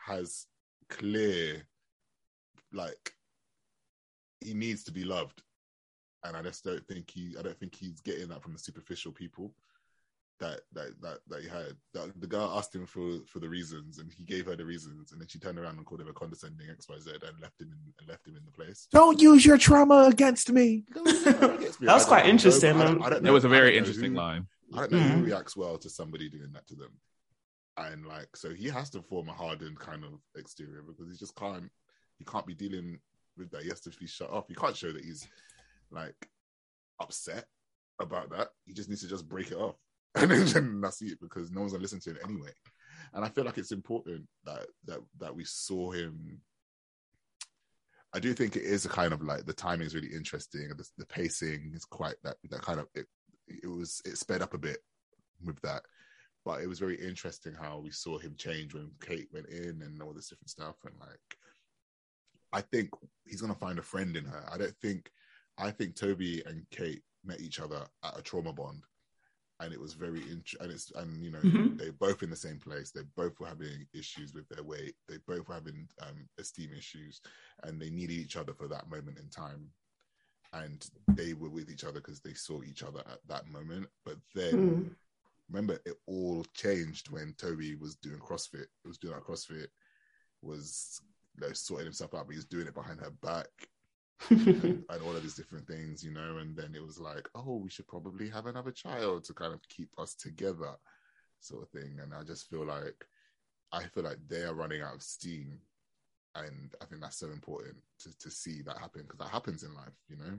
has 0.06 0.46
clear, 0.88 1.64
like 2.72 3.12
he 4.40 4.54
needs 4.54 4.84
to 4.84 4.92
be 4.92 5.04
loved 5.04 5.42
and 6.24 6.36
I 6.36 6.42
just 6.42 6.64
don't 6.64 6.86
think 6.86 7.10
he 7.10 7.34
I 7.38 7.42
don't 7.42 7.58
think 7.58 7.74
he's 7.74 8.00
getting 8.00 8.28
that 8.28 8.42
from 8.42 8.52
the 8.52 8.58
superficial 8.58 9.12
people. 9.12 9.54
that 10.40 10.60
that 10.72 10.90
that, 11.02 11.18
that 11.28 11.42
he 11.42 11.48
had. 11.48 11.72
That 11.94 12.12
the 12.20 12.26
girl 12.26 12.52
asked 12.56 12.74
him 12.74 12.86
for 12.86 13.18
for 13.26 13.40
the 13.40 13.48
reasons, 13.48 13.98
and 13.98 14.10
he 14.12 14.22
gave 14.24 14.46
her 14.46 14.54
the 14.56 14.64
reasons, 14.64 15.10
and 15.12 15.20
then 15.20 15.26
she 15.28 15.38
turned 15.38 15.58
around 15.58 15.76
and 15.78 15.84
called 15.86 16.00
him 16.00 16.08
a 16.08 16.12
condescending 16.12 16.70
X 16.70 16.88
Y 16.88 16.96
Z, 17.00 17.10
and 17.12 17.40
left 17.40 17.60
him 17.60 17.72
in, 17.72 17.78
and 17.98 18.08
left 18.08 18.26
him 18.26 18.36
in 18.36 18.44
the 18.44 18.52
place. 18.52 18.86
Don't 18.92 19.20
use 19.20 19.44
your 19.44 19.58
trauma 19.58 20.06
against 20.10 20.50
me. 20.52 20.84
That 20.94 21.94
was 21.94 22.04
quite 22.06 22.26
interesting, 22.26 22.76
I 22.76 22.84
don't- 22.84 22.98
man. 23.00 23.06
I 23.06 23.10
don't 23.10 23.26
It 23.26 23.30
was 23.30 23.44
a 23.44 23.48
very 23.48 23.76
interesting 23.76 24.12
who- 24.12 24.18
line. 24.18 24.46
I 24.74 24.80
don't 24.80 24.92
know 24.92 24.98
who 24.98 25.22
Mhm. 25.22 25.26
reacts 25.26 25.56
well 25.56 25.78
to 25.78 25.88
somebody 25.90 26.28
doing 26.28 26.52
that 26.52 26.66
to 26.68 26.74
them. 26.74 26.92
And 27.76 28.04
like, 28.06 28.36
so 28.36 28.52
he 28.54 28.68
has 28.68 28.90
to 28.90 29.02
form 29.02 29.28
a 29.28 29.32
hardened 29.32 29.78
kind 29.78 30.04
of 30.04 30.20
exterior 30.36 30.82
because 30.82 31.08
he 31.10 31.16
just 31.16 31.34
can't, 31.36 31.70
he 32.18 32.24
can't 32.24 32.46
be 32.46 32.54
dealing 32.54 32.98
with 33.36 33.50
that. 33.52 33.62
He 33.62 33.68
has 33.68 33.80
to 33.82 33.90
be 33.90 34.06
shut 34.06 34.30
off. 34.30 34.48
He 34.48 34.54
can't 34.54 34.76
show 34.76 34.92
that 34.92 35.04
he's 35.04 35.26
like 35.90 36.28
upset 37.00 37.46
about 38.00 38.30
that. 38.30 38.48
He 38.66 38.72
just 38.72 38.88
needs 38.88 39.02
to 39.02 39.08
just 39.08 39.28
break 39.28 39.50
it 39.50 39.58
off. 39.58 39.76
And 40.14 40.30
then, 40.30 40.80
that's 40.80 41.02
it 41.02 41.20
because 41.20 41.50
no 41.50 41.60
one's 41.60 41.72
gonna 41.72 41.82
listen 41.82 42.00
to 42.00 42.10
it 42.10 42.22
anyway. 42.24 42.50
And 43.12 43.24
I 43.24 43.28
feel 43.28 43.44
like 43.44 43.58
it's 43.58 43.72
important 43.72 44.26
that 44.44 44.66
that 44.86 45.00
that 45.20 45.34
we 45.34 45.44
saw 45.44 45.90
him. 45.92 46.40
I 48.14 48.18
do 48.18 48.32
think 48.32 48.56
it 48.56 48.62
is 48.62 48.86
a 48.86 48.88
kind 48.88 49.12
of 49.12 49.22
like 49.22 49.44
the 49.44 49.52
timing 49.52 49.86
is 49.86 49.94
really 49.94 50.12
interesting 50.12 50.70
the, 50.70 50.88
the 50.96 51.04
pacing 51.06 51.72
is 51.74 51.84
quite 51.84 52.16
that 52.24 52.36
that 52.50 52.62
kind 52.62 52.80
of 52.80 52.86
it, 52.94 53.06
it 53.46 53.66
was 53.66 54.00
it 54.06 54.16
sped 54.16 54.40
up 54.40 54.54
a 54.54 54.58
bit 54.58 54.78
with 55.44 55.60
that 55.60 55.82
but 56.42 56.62
it 56.62 56.66
was 56.66 56.78
very 56.78 56.96
interesting 56.96 57.52
how 57.52 57.78
we 57.78 57.90
saw 57.90 58.18
him 58.18 58.34
change 58.38 58.72
when 58.72 58.90
kate 59.02 59.28
went 59.30 59.46
in 59.50 59.82
and 59.82 60.00
all 60.00 60.14
this 60.14 60.30
different 60.30 60.48
stuff 60.48 60.76
and 60.86 60.94
like 60.98 61.36
i 62.54 62.62
think 62.62 62.88
he's 63.26 63.42
gonna 63.42 63.54
find 63.54 63.78
a 63.78 63.82
friend 63.82 64.16
in 64.16 64.24
her 64.24 64.42
i 64.50 64.56
don't 64.56 64.76
think 64.80 65.10
i 65.58 65.70
think 65.70 65.94
toby 65.94 66.42
and 66.46 66.64
kate 66.70 67.02
met 67.24 67.40
each 67.40 67.60
other 67.60 67.86
at 68.04 68.18
a 68.18 68.22
trauma 68.22 68.52
bond 68.52 68.82
and 69.60 69.72
it 69.72 69.80
was 69.80 69.94
very 69.94 70.20
int- 70.30 70.54
and 70.60 70.70
it's 70.70 70.92
and 70.92 71.22
you 71.24 71.30
know 71.30 71.40
Mhm. 71.40 71.76
they're 71.78 71.92
both 71.92 72.22
in 72.22 72.30
the 72.30 72.36
same 72.36 72.58
place 72.60 72.90
they 72.90 73.02
both 73.16 73.38
were 73.40 73.48
having 73.48 73.86
issues 73.92 74.32
with 74.32 74.48
their 74.48 74.62
weight 74.62 74.94
they 75.08 75.18
both 75.26 75.48
were 75.48 75.54
having 75.54 75.88
um, 76.00 76.28
esteem 76.38 76.72
issues 76.72 77.20
and 77.64 77.80
they 77.80 77.90
needed 77.90 78.14
each 78.14 78.36
other 78.36 78.54
for 78.54 78.68
that 78.68 78.88
moment 78.88 79.18
in 79.18 79.28
time 79.28 79.68
and 80.52 80.88
they 81.16 81.34
were 81.34 81.50
with 81.50 81.70
each 81.70 81.84
other 81.84 82.00
because 82.00 82.20
they 82.20 82.34
saw 82.34 82.62
each 82.62 82.82
other 82.82 83.00
at 83.10 83.18
that 83.26 83.46
moment 83.48 83.86
but 84.04 84.16
then 84.34 84.56
Mm. 84.56 84.96
remember 85.50 85.78
it 85.86 85.96
all 86.06 86.44
changed 86.54 87.10
when 87.10 87.34
Toby 87.34 87.74
was 87.74 87.96
doing 87.96 88.18
CrossFit. 88.20 88.66
He 88.82 88.88
was 88.88 88.98
doing 88.98 89.14
that 89.14 89.24
CrossFit, 89.24 89.68
was 90.42 91.00
you 91.34 91.40
know, 91.46 91.52
sorting 91.54 91.86
himself 91.86 92.14
out, 92.14 92.26
but 92.26 92.32
he 92.32 92.36
was 92.38 92.44
doing 92.44 92.66
it 92.66 92.74
behind 92.74 93.00
her 93.00 93.10
back 93.10 93.48
and, 94.30 94.78
and 94.88 95.02
all 95.02 95.16
of 95.16 95.22
these 95.22 95.34
different 95.34 95.66
things, 95.66 96.02
you 96.04 96.12
know. 96.12 96.38
And 96.38 96.56
then 96.56 96.74
it 96.74 96.82
was 96.84 96.98
like, 96.98 97.28
oh, 97.34 97.56
we 97.56 97.70
should 97.70 97.86
probably 97.88 98.28
have 98.30 98.46
another 98.46 98.72
child 98.72 99.24
to 99.24 99.34
kind 99.34 99.54
of 99.54 99.60
keep 99.68 99.90
us 99.98 100.14
together, 100.14 100.72
sort 101.40 101.62
of 101.62 101.70
thing. 101.70 101.98
And 102.02 102.14
I 102.14 102.22
just 102.24 102.48
feel 102.48 102.66
like 102.66 103.04
I 103.72 103.84
feel 103.84 104.04
like 104.04 104.18
they 104.28 104.42
are 104.42 104.54
running 104.54 104.82
out 104.82 104.94
of 104.96 105.02
steam. 105.02 105.58
And 106.34 106.74
I 106.80 106.84
think 106.84 107.00
that's 107.00 107.18
so 107.18 107.28
important 107.30 107.76
to, 108.00 108.16
to 108.18 108.30
see 108.30 108.62
that 108.62 108.78
happen 108.78 109.02
because 109.02 109.18
that 109.18 109.30
happens 109.32 109.62
in 109.64 109.74
life, 109.74 109.96
you 110.08 110.16
know 110.16 110.38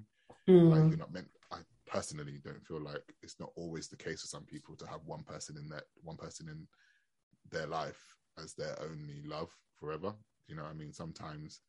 like 0.69 0.83
Mm. 0.83 0.89
you're 0.89 0.99
not 0.99 1.13
meant 1.13 1.27
i 1.51 1.57
personally 1.87 2.39
don't 2.43 2.65
feel 2.65 2.81
like 2.81 3.03
it's 3.21 3.39
not 3.39 3.51
always 3.55 3.87
the 3.87 3.97
case 3.97 4.21
for 4.21 4.27
some 4.27 4.43
people 4.43 4.75
to 4.75 4.87
have 4.87 5.01
one 5.05 5.23
person 5.23 5.57
in 5.57 5.67
that 5.69 5.83
one 6.03 6.17
person 6.17 6.47
in 6.49 6.67
their 7.51 7.67
life 7.67 8.15
as 8.41 8.53
their 8.53 8.75
only 8.81 9.21
love 9.25 9.49
forever 9.79 10.13
you 10.47 10.55
know 10.55 10.63
what 10.63 10.71
i 10.71 10.75
mean 10.75 10.93
sometimes 10.93 11.61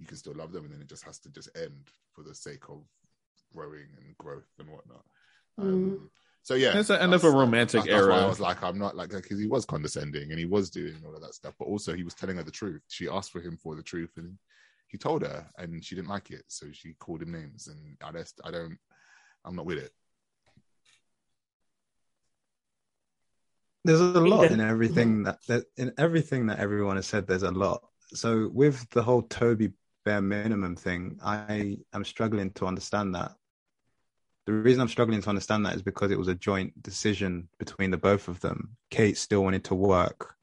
you 0.00 0.06
can 0.06 0.16
still 0.16 0.34
love 0.34 0.50
them 0.50 0.64
and 0.64 0.72
then 0.72 0.80
it 0.80 0.88
just 0.88 1.04
has 1.04 1.18
to 1.18 1.28
just 1.30 1.50
end 1.56 1.88
for 2.12 2.24
the 2.24 2.34
sake 2.34 2.64
of 2.68 2.82
growing 3.54 3.86
and 3.98 4.16
growth 4.18 4.48
and 4.58 4.68
whatnot 4.68 5.04
um, 5.58 6.10
so 6.42 6.54
yeah 6.54 6.76
It's 6.78 6.88
the 6.88 7.00
end 7.00 7.12
of 7.12 7.22
a 7.24 7.30
romantic 7.30 7.82
that's, 7.82 7.88
that's 7.88 8.08
why 8.08 8.16
era. 8.16 8.24
i 8.24 8.28
was 8.28 8.40
like 8.40 8.62
i'm 8.62 8.78
not 8.78 8.96
like 8.96 9.10
because 9.10 9.38
he 9.38 9.46
was 9.46 9.64
condescending 9.64 10.30
and 10.30 10.38
he 10.38 10.46
was 10.46 10.70
doing 10.70 10.96
all 11.06 11.14
of 11.14 11.20
that 11.20 11.34
stuff 11.34 11.54
but 11.58 11.66
also 11.66 11.94
he 11.94 12.02
was 12.02 12.14
telling 12.14 12.36
her 12.36 12.42
the 12.42 12.50
truth 12.50 12.80
she 12.88 13.08
asked 13.08 13.30
for 13.30 13.40
him 13.40 13.56
for 13.56 13.74
the 13.76 13.82
truth 13.82 14.10
and 14.16 14.36
he 14.88 14.96
told 14.96 15.22
her 15.22 15.46
and 15.58 15.84
she 15.84 15.94
didn't 15.94 16.08
like 16.08 16.30
it 16.30 16.44
so 16.48 16.66
she 16.72 16.94
called 16.94 17.22
him 17.22 17.32
names 17.32 17.68
and 17.68 17.96
i 18.02 18.10
just 18.10 18.40
i 18.44 18.50
don't 18.50 18.78
i'm 19.44 19.54
not 19.54 19.66
with 19.66 19.78
it 19.78 19.92
There's 23.84 24.00
a 24.00 24.20
lot 24.20 24.50
in 24.50 24.60
everything 24.60 25.22
that, 25.22 25.38
that 25.48 25.64
in 25.76 25.92
everything 25.96 26.46
that 26.46 26.58
everyone 26.58 26.96
has 26.96 27.06
said. 27.06 27.26
There's 27.26 27.44
a 27.44 27.50
lot. 27.50 27.82
So 28.12 28.50
with 28.52 28.88
the 28.90 29.02
whole 29.02 29.22
Toby 29.22 29.72
bare 30.04 30.20
minimum 30.20 30.76
thing, 30.76 31.18
I 31.22 31.78
am 31.92 32.04
struggling 32.04 32.50
to 32.52 32.66
understand 32.66 33.14
that. 33.14 33.32
The 34.46 34.52
reason 34.52 34.80
I'm 34.80 34.88
struggling 34.88 35.22
to 35.22 35.28
understand 35.28 35.66
that 35.66 35.74
is 35.74 35.82
because 35.82 36.10
it 36.10 36.18
was 36.18 36.28
a 36.28 36.34
joint 36.34 36.82
decision 36.82 37.48
between 37.58 37.90
the 37.90 37.98
both 37.98 38.28
of 38.28 38.40
them. 38.40 38.76
Kate 38.90 39.16
still 39.16 39.44
wanted 39.44 39.64
to 39.64 39.74
work 39.74 40.34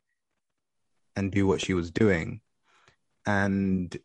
and 1.15 1.31
do 1.31 1.47
what 1.47 1.61
she 1.61 1.73
was 1.73 1.91
doing, 1.91 2.41
and 3.25 3.97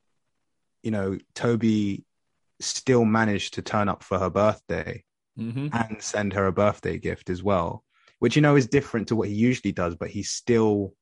you 0.82 0.90
know 0.90 1.18
Toby 1.34 2.04
still 2.60 3.04
managed 3.04 3.54
to 3.54 3.62
turn 3.62 3.88
up 3.88 4.02
for 4.02 4.18
her 4.18 4.30
birthday 4.30 5.04
Mm-hmm. 5.38 5.68
and 5.72 6.02
send 6.02 6.34
her 6.34 6.46
a 6.46 6.52
birthday 6.52 6.98
gift 6.98 7.30
as 7.30 7.42
well, 7.42 7.84
which 8.18 8.36
you 8.36 8.42
know 8.42 8.54
is 8.54 8.66
different 8.66 9.08
to 9.08 9.16
what 9.16 9.28
he 9.28 9.34
usually 9.34 9.72
does, 9.72 9.96
but 9.96 10.10
he 10.10 10.22
still 10.22 10.92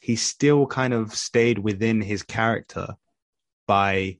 he 0.00 0.16
still 0.16 0.66
kind 0.66 0.94
of 0.94 1.14
stayed 1.14 1.58
within 1.58 2.00
his 2.00 2.22
character 2.22 2.96
by 3.66 4.18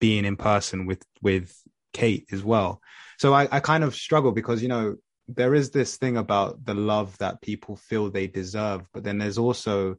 being 0.00 0.24
in 0.24 0.36
person 0.36 0.86
with 0.86 1.02
with 1.22 1.56
Kate 1.92 2.26
as 2.32 2.42
well. 2.42 2.80
So 3.18 3.32
I, 3.32 3.48
I 3.50 3.60
kind 3.60 3.84
of 3.84 3.94
struggle 3.94 4.32
because 4.32 4.62
you 4.62 4.68
know 4.68 4.96
there 5.28 5.54
is 5.54 5.70
this 5.70 5.96
thing 5.96 6.16
about 6.16 6.64
the 6.64 6.74
love 6.74 7.16
that 7.18 7.40
people 7.40 7.76
feel 7.76 8.10
they 8.10 8.26
deserve, 8.26 8.86
but 8.92 9.04
then 9.04 9.18
there's 9.18 9.38
also 9.38 9.96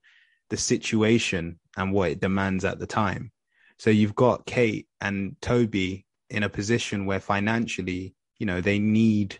the 0.50 0.58
situation 0.58 1.60
and 1.78 1.92
what 1.92 2.12
it 2.12 2.20
demands 2.20 2.64
at 2.64 2.80
the 2.80 2.86
time. 2.86 3.32
So 3.80 3.90
you've 3.90 4.16
got 4.16 4.46
Kate 4.46 4.88
and 5.02 5.36
Toby 5.42 6.06
in 6.30 6.44
a 6.44 6.50
position 6.50 7.06
where 7.06 7.20
financially, 7.20 8.16
you 8.38 8.46
know, 8.46 8.62
they 8.62 8.80
need 8.80 9.40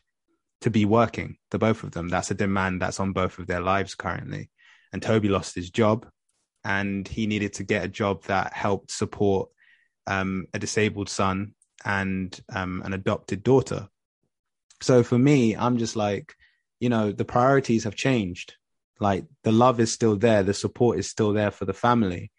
to 0.62 0.70
be 0.70 0.86
working, 0.86 1.38
the 1.52 1.60
both 1.60 1.84
of 1.84 1.92
them. 1.92 2.10
That's 2.10 2.32
a 2.32 2.36
demand 2.36 2.82
that's 2.82 3.00
on 3.00 3.14
both 3.14 3.38
of 3.38 3.48
their 3.48 3.62
lives 3.62 3.96
currently. 3.96 4.50
And 4.92 5.02
Toby 5.02 5.30
lost 5.30 5.56
his 5.56 5.70
job 5.70 6.08
and 6.66 7.08
he 7.08 7.28
needed 7.28 7.54
to 7.54 7.64
get 7.64 7.86
a 7.86 7.88
job 7.88 8.24
that 8.24 8.52
helped 8.52 8.92
support 8.92 9.50
um, 10.08 10.48
a 10.54 10.60
disabled 10.60 11.08
son 11.10 11.54
and 11.86 12.42
um, 12.54 12.82
an 12.84 12.94
adopted 12.94 13.44
daughter. 13.44 13.88
So 14.82 15.04
for 15.04 15.18
me, 15.18 15.56
I'm 15.56 15.78
just 15.78 15.96
like, 15.96 16.34
you 16.80 16.90
know, 16.90 17.12
the 17.12 17.24
priorities 17.24 17.84
have 17.86 17.96
changed. 17.96 18.56
Like 19.00 19.26
the 19.44 19.52
love 19.52 19.80
is 19.80 19.94
still 19.94 20.16
there, 20.18 20.42
the 20.44 20.54
support 20.54 20.98
is 20.98 21.10
still 21.10 21.34
there 21.34 21.52
for 21.52 21.66
the 21.66 21.74
family, 21.74 22.32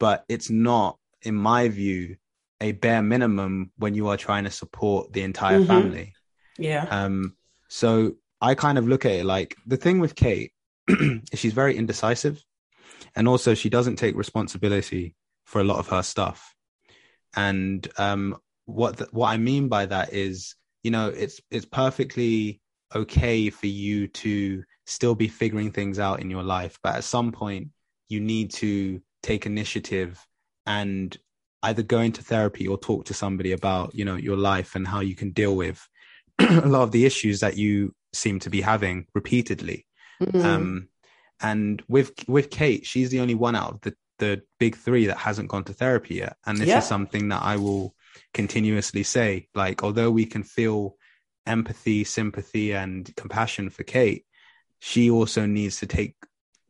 but 0.00 0.24
it's 0.28 0.50
not, 0.50 0.98
in 1.22 1.34
my 1.34 1.68
view, 1.68 2.16
a 2.60 2.72
bare 2.72 3.02
minimum 3.02 3.72
when 3.76 3.94
you 3.94 4.08
are 4.08 4.16
trying 4.16 4.44
to 4.44 4.50
support 4.50 5.12
the 5.12 5.22
entire 5.22 5.58
Mhm. 5.58 5.66
family. 5.66 6.14
Yeah. 6.58 6.86
Um, 6.88 7.36
so 7.68 8.16
I 8.40 8.54
kind 8.54 8.78
of 8.78 8.88
look 8.88 9.04
at 9.04 9.12
it 9.12 9.24
like 9.26 9.56
the 9.66 9.76
thing 9.76 9.98
with 9.98 10.14
Kate 10.14 10.52
is 10.88 11.20
she's 11.34 11.52
very 11.52 11.76
indecisive, 11.76 12.42
and 13.16 13.26
also 13.26 13.54
she 13.54 13.70
doesn't 13.70 13.96
take 13.96 14.14
responsibility 14.14 15.14
for 15.44 15.60
a 15.60 15.64
lot 15.64 15.78
of 15.78 15.88
her 15.88 16.02
stuff. 16.02 16.54
And 17.34 17.86
um, 17.98 18.36
what 18.66 18.98
the, 18.98 19.08
what 19.10 19.28
I 19.28 19.38
mean 19.38 19.68
by 19.68 19.86
that 19.86 20.12
is, 20.12 20.54
you 20.82 20.90
know, 20.90 21.08
it's 21.08 21.40
it's 21.50 21.64
perfectly 21.64 22.60
okay 22.94 23.50
for 23.50 23.66
you 23.66 24.06
to 24.08 24.62
still 24.86 25.14
be 25.14 25.28
figuring 25.28 25.72
things 25.72 25.98
out 25.98 26.20
in 26.20 26.30
your 26.30 26.44
life, 26.44 26.78
but 26.82 26.94
at 26.94 27.04
some 27.04 27.32
point 27.32 27.68
you 28.08 28.20
need 28.20 28.52
to 28.52 29.00
take 29.22 29.46
initiative 29.46 30.24
and 30.66 31.16
either 31.64 31.82
go 31.82 32.00
into 32.00 32.22
therapy 32.22 32.68
or 32.68 32.78
talk 32.78 33.04
to 33.06 33.14
somebody 33.14 33.52
about, 33.52 33.94
you 33.94 34.04
know, 34.04 34.14
your 34.14 34.36
life 34.36 34.76
and 34.76 34.86
how 34.86 35.00
you 35.00 35.16
can 35.16 35.32
deal 35.32 35.56
with 35.56 35.84
a 36.38 36.68
lot 36.68 36.82
of 36.82 36.92
the 36.92 37.04
issues 37.04 37.40
that 37.40 37.56
you 37.56 37.92
seem 38.12 38.38
to 38.38 38.50
be 38.50 38.60
having 38.60 39.06
repeatedly. 39.14 39.86
Mm. 40.22 40.44
Um, 40.44 40.88
and 41.40 41.82
with 41.88 42.12
with 42.28 42.50
Kate, 42.50 42.86
she's 42.86 43.10
the 43.10 43.20
only 43.20 43.34
one 43.34 43.54
out 43.56 43.74
of 43.74 43.80
the 43.82 43.94
the 44.18 44.42
big 44.58 44.74
three 44.76 45.06
that 45.06 45.18
hasn't 45.18 45.48
gone 45.48 45.64
to 45.64 45.74
therapy 45.74 46.14
yet. 46.16 46.36
And 46.46 46.56
this 46.56 46.68
Yeah. 46.68 46.78
is 46.78 46.86
something 46.86 47.28
that 47.28 47.42
I 47.42 47.56
will 47.56 47.94
continuously 48.32 49.02
say. 49.02 49.48
Like, 49.54 49.82
although 49.82 50.10
we 50.10 50.24
can 50.24 50.42
feel 50.42 50.96
empathy, 51.44 52.02
sympathy, 52.04 52.72
and 52.72 53.14
compassion 53.16 53.68
for 53.68 53.82
Kate, 53.84 54.24
she 54.78 55.10
also 55.10 55.44
needs 55.44 55.80
to 55.80 55.86
take 55.86 56.14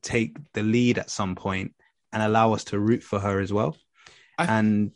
take 0.02 0.36
the 0.54 0.62
lead 0.62 0.98
at 0.98 1.10
some 1.10 1.34
point 1.36 1.74
and 2.12 2.22
allow 2.22 2.52
us 2.52 2.64
to 2.64 2.78
root 2.78 3.02
for 3.02 3.18
her 3.20 3.40
as 3.40 3.52
well. 3.52 3.76
I- 4.38 4.46
and 4.58 4.92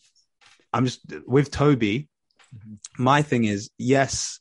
I'm 0.73 0.85
just 0.85 1.01
with 1.27 1.51
Toby. 1.51 2.09
Mhm. 2.55 2.79
My 2.99 3.23
thing 3.23 3.45
is, 3.45 3.71
yes, 3.79 4.41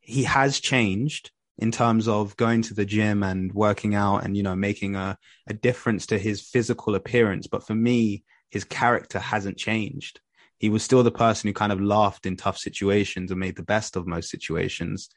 he 0.00 0.24
has 0.24 0.60
changed 0.60 1.30
in 1.58 1.72
terms 1.72 2.06
of 2.08 2.36
going 2.36 2.62
to 2.62 2.74
the 2.74 2.84
gym 2.84 3.22
and 3.22 3.52
working 3.52 3.94
out 3.94 4.24
and 4.24 4.36
you 4.36 4.42
know 4.42 4.56
making 4.56 4.96
a, 4.96 5.16
a 5.46 5.54
difference 5.54 6.06
to 6.06 6.18
his 6.18 6.40
physical 6.40 6.94
appearance 6.94 7.46
but 7.46 7.66
for 7.66 7.74
me 7.74 8.24
his 8.50 8.64
character 8.64 9.18
hasn't 9.18 9.56
changed 9.56 10.20
he 10.58 10.68
was 10.68 10.82
still 10.82 11.02
the 11.02 11.10
person 11.10 11.48
who 11.48 11.54
kind 11.54 11.72
of 11.72 11.80
laughed 11.80 12.26
in 12.26 12.36
tough 12.36 12.58
situations 12.58 13.30
and 13.30 13.40
made 13.40 13.56
the 13.56 13.62
best 13.62 13.96
of 13.96 14.06
most 14.06 14.30
situations 14.30 15.08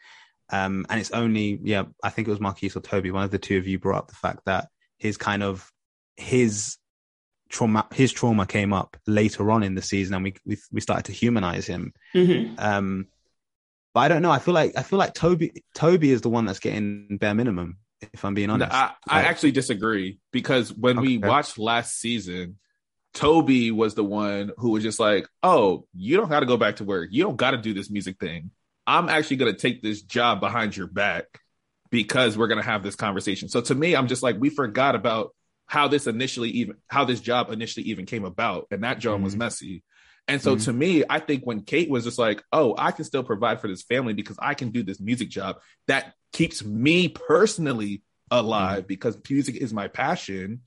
Um, 0.51 0.85
and 0.89 0.99
it's 0.99 1.11
only, 1.11 1.59
yeah, 1.63 1.83
I 2.03 2.09
think 2.09 2.27
it 2.27 2.31
was 2.31 2.39
Marquise 2.41 2.75
or 2.75 2.81
Toby, 2.81 3.11
one 3.11 3.23
of 3.23 3.29
the 3.29 3.37
two 3.37 3.59
of 3.59 3.67
you 3.67 3.77
brought 3.77 3.99
up 3.99 4.07
the 4.07 4.15
fact 4.15 4.41
that 4.45 4.67
his 4.97 5.15
kind 5.15 5.43
of, 5.43 5.71
his 6.17 6.77
trauma, 7.49 7.85
his 7.93 8.11
trauma 8.11 8.45
came 8.47 8.73
up 8.73 8.97
later 9.05 9.51
on 9.51 9.61
in 9.63 9.75
the 9.75 9.81
season 9.83 10.15
and 10.15 10.23
we, 10.23 10.33
we, 10.45 10.57
we 10.71 10.81
started 10.81 11.05
to 11.05 11.11
humanize 11.11 11.67
him. 11.67 11.93
Mhm. 12.15 12.59
Um, 12.59 13.07
but 13.99 14.05
I 14.05 14.07
don't 14.07 14.21
know. 14.21 14.31
I 14.31 14.39
feel 14.39 14.53
like, 14.53 14.77
I 14.77 14.83
feel 14.83 14.97
like 14.99 15.13
Toby, 15.13 15.51
Toby 15.75 16.11
is 16.11 16.21
the 16.21 16.29
one 16.29 16.45
that's 16.45 16.59
getting 16.59 17.17
bare 17.19 17.33
minimum, 17.35 17.77
if 18.13 18.23
I'm 18.23 18.33
being 18.33 18.49
honest. 18.49 18.71
I, 18.73 18.91
I 19.07 19.17
Like- 19.17 19.27
actually 19.27 19.51
disagree 19.51 20.19
because 20.31 20.73
when 20.73 21.01
we 21.01 21.17
watched 21.17 21.57
last 21.59 21.99
season, 21.99 22.57
Toby 23.13 23.71
was 23.71 23.95
the 23.95 24.03
one 24.03 24.51
who 24.57 24.69
was 24.71 24.83
just 24.83 24.99
like, 24.99 25.27
"Oh, 25.43 25.85
you 25.93 26.15
don't 26.15 26.29
got 26.29 26.39
to 26.41 26.45
go 26.45 26.57
back 26.57 26.77
to 26.77 26.83
work. 26.85 27.09
You 27.11 27.23
don't 27.23 27.35
got 27.35 27.51
to 27.51 27.57
do 27.57 27.73
this 27.73 27.89
music 27.89 28.19
thing. 28.19 28.51
I'm 28.87 29.09
actually 29.09 29.37
going 29.37 29.53
to 29.53 29.59
take 29.59 29.81
this 29.81 30.01
job 30.01 30.39
behind 30.39 30.77
your 30.77 30.87
back 30.87 31.25
because 31.89 32.37
we're 32.37 32.47
going 32.47 32.61
to 32.61 32.65
have 32.65 32.83
this 32.83 32.95
conversation." 32.95 33.49
So 33.49 33.61
to 33.61 33.75
me, 33.75 33.95
I'm 33.95 34.07
just 34.07 34.23
like, 34.23 34.37
we 34.39 34.49
forgot 34.49 34.95
about 34.95 35.35
how 35.65 35.87
this 35.87 36.07
initially 36.07 36.49
even 36.51 36.75
how 36.87 37.03
this 37.05 37.19
job 37.19 37.51
initially 37.51 37.87
even 37.87 38.05
came 38.05 38.25
about, 38.25 38.67
and 38.71 38.83
that 38.83 38.99
job 38.99 39.21
was 39.21 39.35
Mhm. 39.35 39.39
messy. 39.39 39.83
And 40.29 40.41
so 40.41 40.55
Mhm. 40.55 40.65
to 40.65 40.73
me, 40.73 41.03
I 41.09 41.19
think 41.19 41.43
when 41.43 41.61
Kate 41.61 41.89
was 41.89 42.03
just 42.03 42.19
like, 42.19 42.43
"Oh, 42.51 42.75
I 42.77 42.91
can 42.91 43.03
still 43.03 43.23
provide 43.23 43.59
for 43.59 43.67
this 43.67 43.81
family 43.81 44.13
because 44.13 44.37
I 44.39 44.53
can 44.53 44.69
do 44.69 44.83
this 44.83 44.99
music 44.99 45.29
job," 45.29 45.57
that 45.87 46.13
keeps 46.31 46.63
me 46.63 47.07
personally 47.07 48.03
alive 48.31 48.87
because 48.87 49.17
music 49.29 49.55
is 49.55 49.73
my 49.73 49.87
passion. 49.87 50.61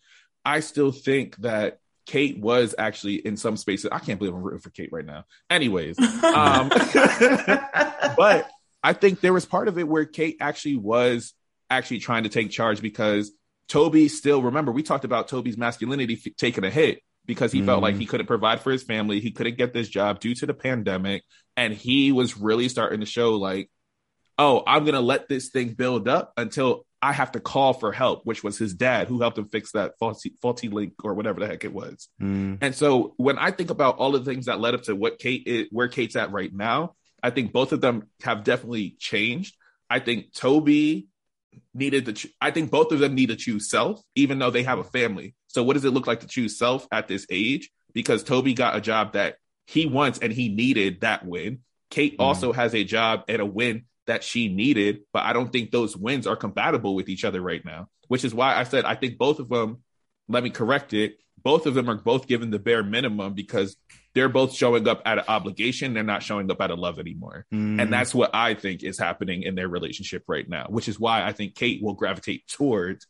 I 0.44 0.60
still 0.60 0.90
think 0.90 1.36
that 1.38 1.78
Kate 2.06 2.38
was 2.38 2.74
actually 2.76 3.14
in 3.14 3.36
some 3.36 3.56
spaces. 3.56 3.88
I 3.92 4.00
can't 4.00 4.18
believe 4.18 4.34
I'm 4.34 4.42
rooting 4.42 4.58
for 4.60 4.70
Kate 4.70 4.90
right 4.90 5.06
now. 5.06 5.24
Anyways, 5.48 5.96
um, 6.34 6.68
but 8.16 8.50
I 8.82 8.92
think 8.92 9.20
there 9.20 9.32
was 9.32 9.46
part 9.46 9.68
of 9.68 9.78
it 9.78 9.86
where 9.86 10.04
Kate 10.04 10.36
actually 10.40 10.76
was 10.76 11.34
actually 11.70 12.00
trying 12.00 12.24
to 12.24 12.28
take 12.28 12.50
charge 12.50 12.80
because 12.82 13.30
Toby 13.68 14.08
still 14.08 14.42
remember 14.42 14.72
we 14.72 14.82
talked 14.82 15.04
about 15.04 15.28
Toby's 15.28 15.56
masculinity 15.56 16.20
f- 16.26 16.32
taking 16.36 16.64
a 16.64 16.70
hit 16.70 17.00
because 17.26 17.52
he 17.52 17.62
felt 17.62 17.80
Mm. 17.80 17.82
like 17.82 17.96
he 17.96 18.06
couldn't 18.06 18.26
provide 18.26 18.60
for 18.60 18.72
his 18.72 18.82
family, 18.82 19.20
he 19.20 19.30
couldn't 19.30 19.56
get 19.56 19.72
this 19.72 19.88
job 19.88 20.20
due 20.20 20.34
to 20.34 20.46
the 20.46 20.54
pandemic, 20.54 21.22
and 21.56 21.72
he 21.74 22.12
was 22.12 22.36
really 22.36 22.68
starting 22.68 23.00
to 23.00 23.06
show 23.06 23.36
like, 23.36 23.70
oh, 24.38 24.62
I'm 24.66 24.84
gonna 24.84 25.00
let 25.00 25.28
this 25.28 25.50
thing 25.50 25.74
build 25.74 26.08
up 26.08 26.32
until 26.36 26.86
I 27.04 27.12
have 27.12 27.32
to 27.32 27.40
call 27.40 27.72
for 27.74 27.90
help, 27.92 28.24
which 28.24 28.44
was 28.44 28.56
his 28.58 28.74
dad 28.74 29.08
who 29.08 29.20
helped 29.20 29.36
him 29.38 29.48
fix 29.48 29.72
that 29.72 29.94
faulty 29.98 30.34
faulty 30.40 30.68
link 30.68 30.94
or 31.04 31.14
whatever 31.14 31.40
the 31.40 31.46
heck 31.48 31.64
it 31.64 31.72
was. 31.72 32.08
Mm, 32.20 32.58
And 32.60 32.74
so 32.74 33.14
when 33.16 33.38
I 33.38 33.50
think 33.50 33.70
about 33.70 33.96
all 33.98 34.12
the 34.12 34.24
things 34.24 34.46
that 34.46 34.60
led 34.60 34.74
up 34.74 34.82
to 34.84 34.94
what 34.94 35.18
Kate 35.18 35.42
is, 35.46 35.66
where 35.70 35.88
Kate's 35.88 36.14
at 36.16 36.30
right 36.32 36.52
now, 36.52 36.94
I 37.22 37.30
think 37.30 37.52
both 37.52 37.72
of 37.72 37.80
them 37.80 38.08
have 38.22 38.44
definitely 38.44 38.96
changed. 38.98 39.56
I 39.90 39.98
think 39.98 40.32
Toby 40.32 41.08
needed 41.74 42.06
to, 42.06 42.12
ch- 42.14 42.28
I 42.40 42.50
think 42.50 42.70
both 42.70 42.92
of 42.92 42.98
them 43.00 43.14
need 43.14 43.28
to 43.28 43.36
choose 43.36 43.68
self, 43.68 44.00
even 44.14 44.38
though 44.38 44.50
they 44.50 44.62
have 44.62 44.78
a 44.78 44.84
family. 44.84 45.34
So 45.52 45.62
what 45.62 45.74
does 45.74 45.84
it 45.84 45.90
look 45.92 46.06
like 46.06 46.20
to 46.20 46.26
choose 46.26 46.58
self 46.58 46.86
at 46.90 47.08
this 47.08 47.26
age? 47.30 47.70
Because 47.92 48.24
Toby 48.24 48.54
got 48.54 48.74
a 48.76 48.80
job 48.80 49.12
that 49.12 49.36
he 49.66 49.86
wants 49.86 50.18
and 50.18 50.32
he 50.32 50.48
needed 50.48 51.02
that 51.02 51.24
win. 51.24 51.60
Kate 51.90 52.16
Mm. 52.18 52.24
also 52.24 52.52
has 52.52 52.74
a 52.74 52.84
job 52.84 53.24
and 53.28 53.40
a 53.40 53.46
win 53.46 53.84
that 54.06 54.24
she 54.24 54.48
needed, 54.48 55.00
but 55.12 55.22
I 55.24 55.32
don't 55.32 55.52
think 55.52 55.70
those 55.70 55.96
wins 55.96 56.26
are 56.26 56.36
compatible 56.36 56.94
with 56.94 57.08
each 57.08 57.24
other 57.24 57.40
right 57.40 57.64
now, 57.64 57.88
which 58.08 58.24
is 58.24 58.34
why 58.34 58.56
I 58.56 58.64
said 58.64 58.84
I 58.84 58.94
think 58.96 59.18
both 59.18 59.38
of 59.38 59.48
them, 59.48 59.82
let 60.26 60.42
me 60.42 60.50
correct 60.50 60.92
it, 60.94 61.18
both 61.42 61.66
of 61.66 61.74
them 61.74 61.88
are 61.90 61.96
both 61.96 62.26
given 62.26 62.50
the 62.50 62.58
bare 62.58 62.82
minimum 62.82 63.34
because 63.34 63.76
they're 64.14 64.28
both 64.28 64.54
showing 64.54 64.88
up 64.88 65.02
at 65.04 65.18
an 65.18 65.24
obligation. 65.28 65.92
They're 65.94 66.02
not 66.02 66.22
showing 66.22 66.50
up 66.50 66.60
out 66.60 66.70
of 66.70 66.78
love 66.78 66.98
anymore. 66.98 67.46
mm, 67.52 67.80
And 67.80 67.92
that's 67.92 68.14
what 68.14 68.30
I 68.34 68.54
think 68.54 68.82
is 68.82 68.98
happening 68.98 69.42
in 69.42 69.54
their 69.54 69.68
relationship 69.68 70.24
right 70.28 70.48
now, 70.48 70.66
which 70.68 70.88
is 70.88 70.98
why 70.98 71.24
I 71.24 71.32
think 71.32 71.54
Kate 71.54 71.82
will 71.82 71.94
gravitate 71.94 72.46
towards 72.48 73.06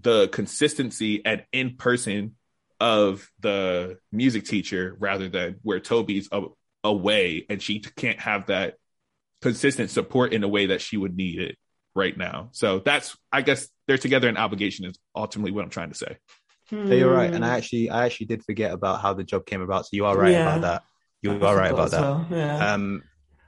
the 0.00 0.28
consistency 0.28 1.24
and 1.24 1.44
in 1.52 1.76
person 1.76 2.34
of 2.80 3.30
the 3.40 3.98
music 4.12 4.44
teacher 4.44 4.96
rather 4.98 5.28
than 5.28 5.56
where 5.62 5.80
Toby's 5.80 6.28
a- 6.32 6.42
away 6.82 7.46
and 7.48 7.62
she 7.62 7.80
can't 7.80 8.20
have 8.20 8.46
that 8.46 8.74
consistent 9.40 9.90
support 9.90 10.32
in 10.32 10.42
a 10.42 10.48
way 10.48 10.66
that 10.66 10.80
she 10.80 10.96
would 10.96 11.16
need 11.16 11.38
it 11.40 11.56
right 11.94 12.16
now. 12.16 12.48
So 12.52 12.80
that's, 12.80 13.16
I 13.32 13.42
guess, 13.42 13.68
they're 13.86 13.98
together 13.98 14.28
in 14.28 14.36
obligation 14.36 14.84
is 14.86 14.98
ultimately 15.14 15.52
what 15.52 15.64
I'm 15.64 15.70
trying 15.70 15.90
to 15.90 15.94
say. 15.94 16.16
Yeah, 16.70 16.84
you're 16.94 17.12
right. 17.12 17.28
Hmm. 17.30 17.36
And 17.36 17.44
I 17.44 17.56
actually, 17.56 17.90
I 17.90 18.06
actually 18.06 18.26
did 18.26 18.44
forget 18.44 18.72
about 18.72 19.00
how 19.00 19.14
the 19.14 19.22
job 19.24 19.46
came 19.46 19.60
about. 19.60 19.84
So 19.84 19.90
you 19.92 20.06
are 20.06 20.16
right 20.16 20.32
Yeah. 20.32 20.42
about 20.56 20.60
that. 20.62 20.82
You 21.22 21.32
I 21.32 21.46
are 21.46 21.56
right 21.56 21.70
about 21.70 21.90
that. 21.92 22.00
well, 22.00 22.26
Yeah. 22.30 22.72
Um, 22.74 23.02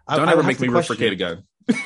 I- 0.06 0.16
Don't 0.16 0.28
I 0.28 0.32
ever 0.32 0.42
have 0.42 0.46
make 0.48 0.60
me 0.60 0.68
root 0.68 0.82
for 0.82 0.94
question- 0.94 0.96
Kate 1.08 1.12
again. 1.12 1.42
No, 1.68 1.76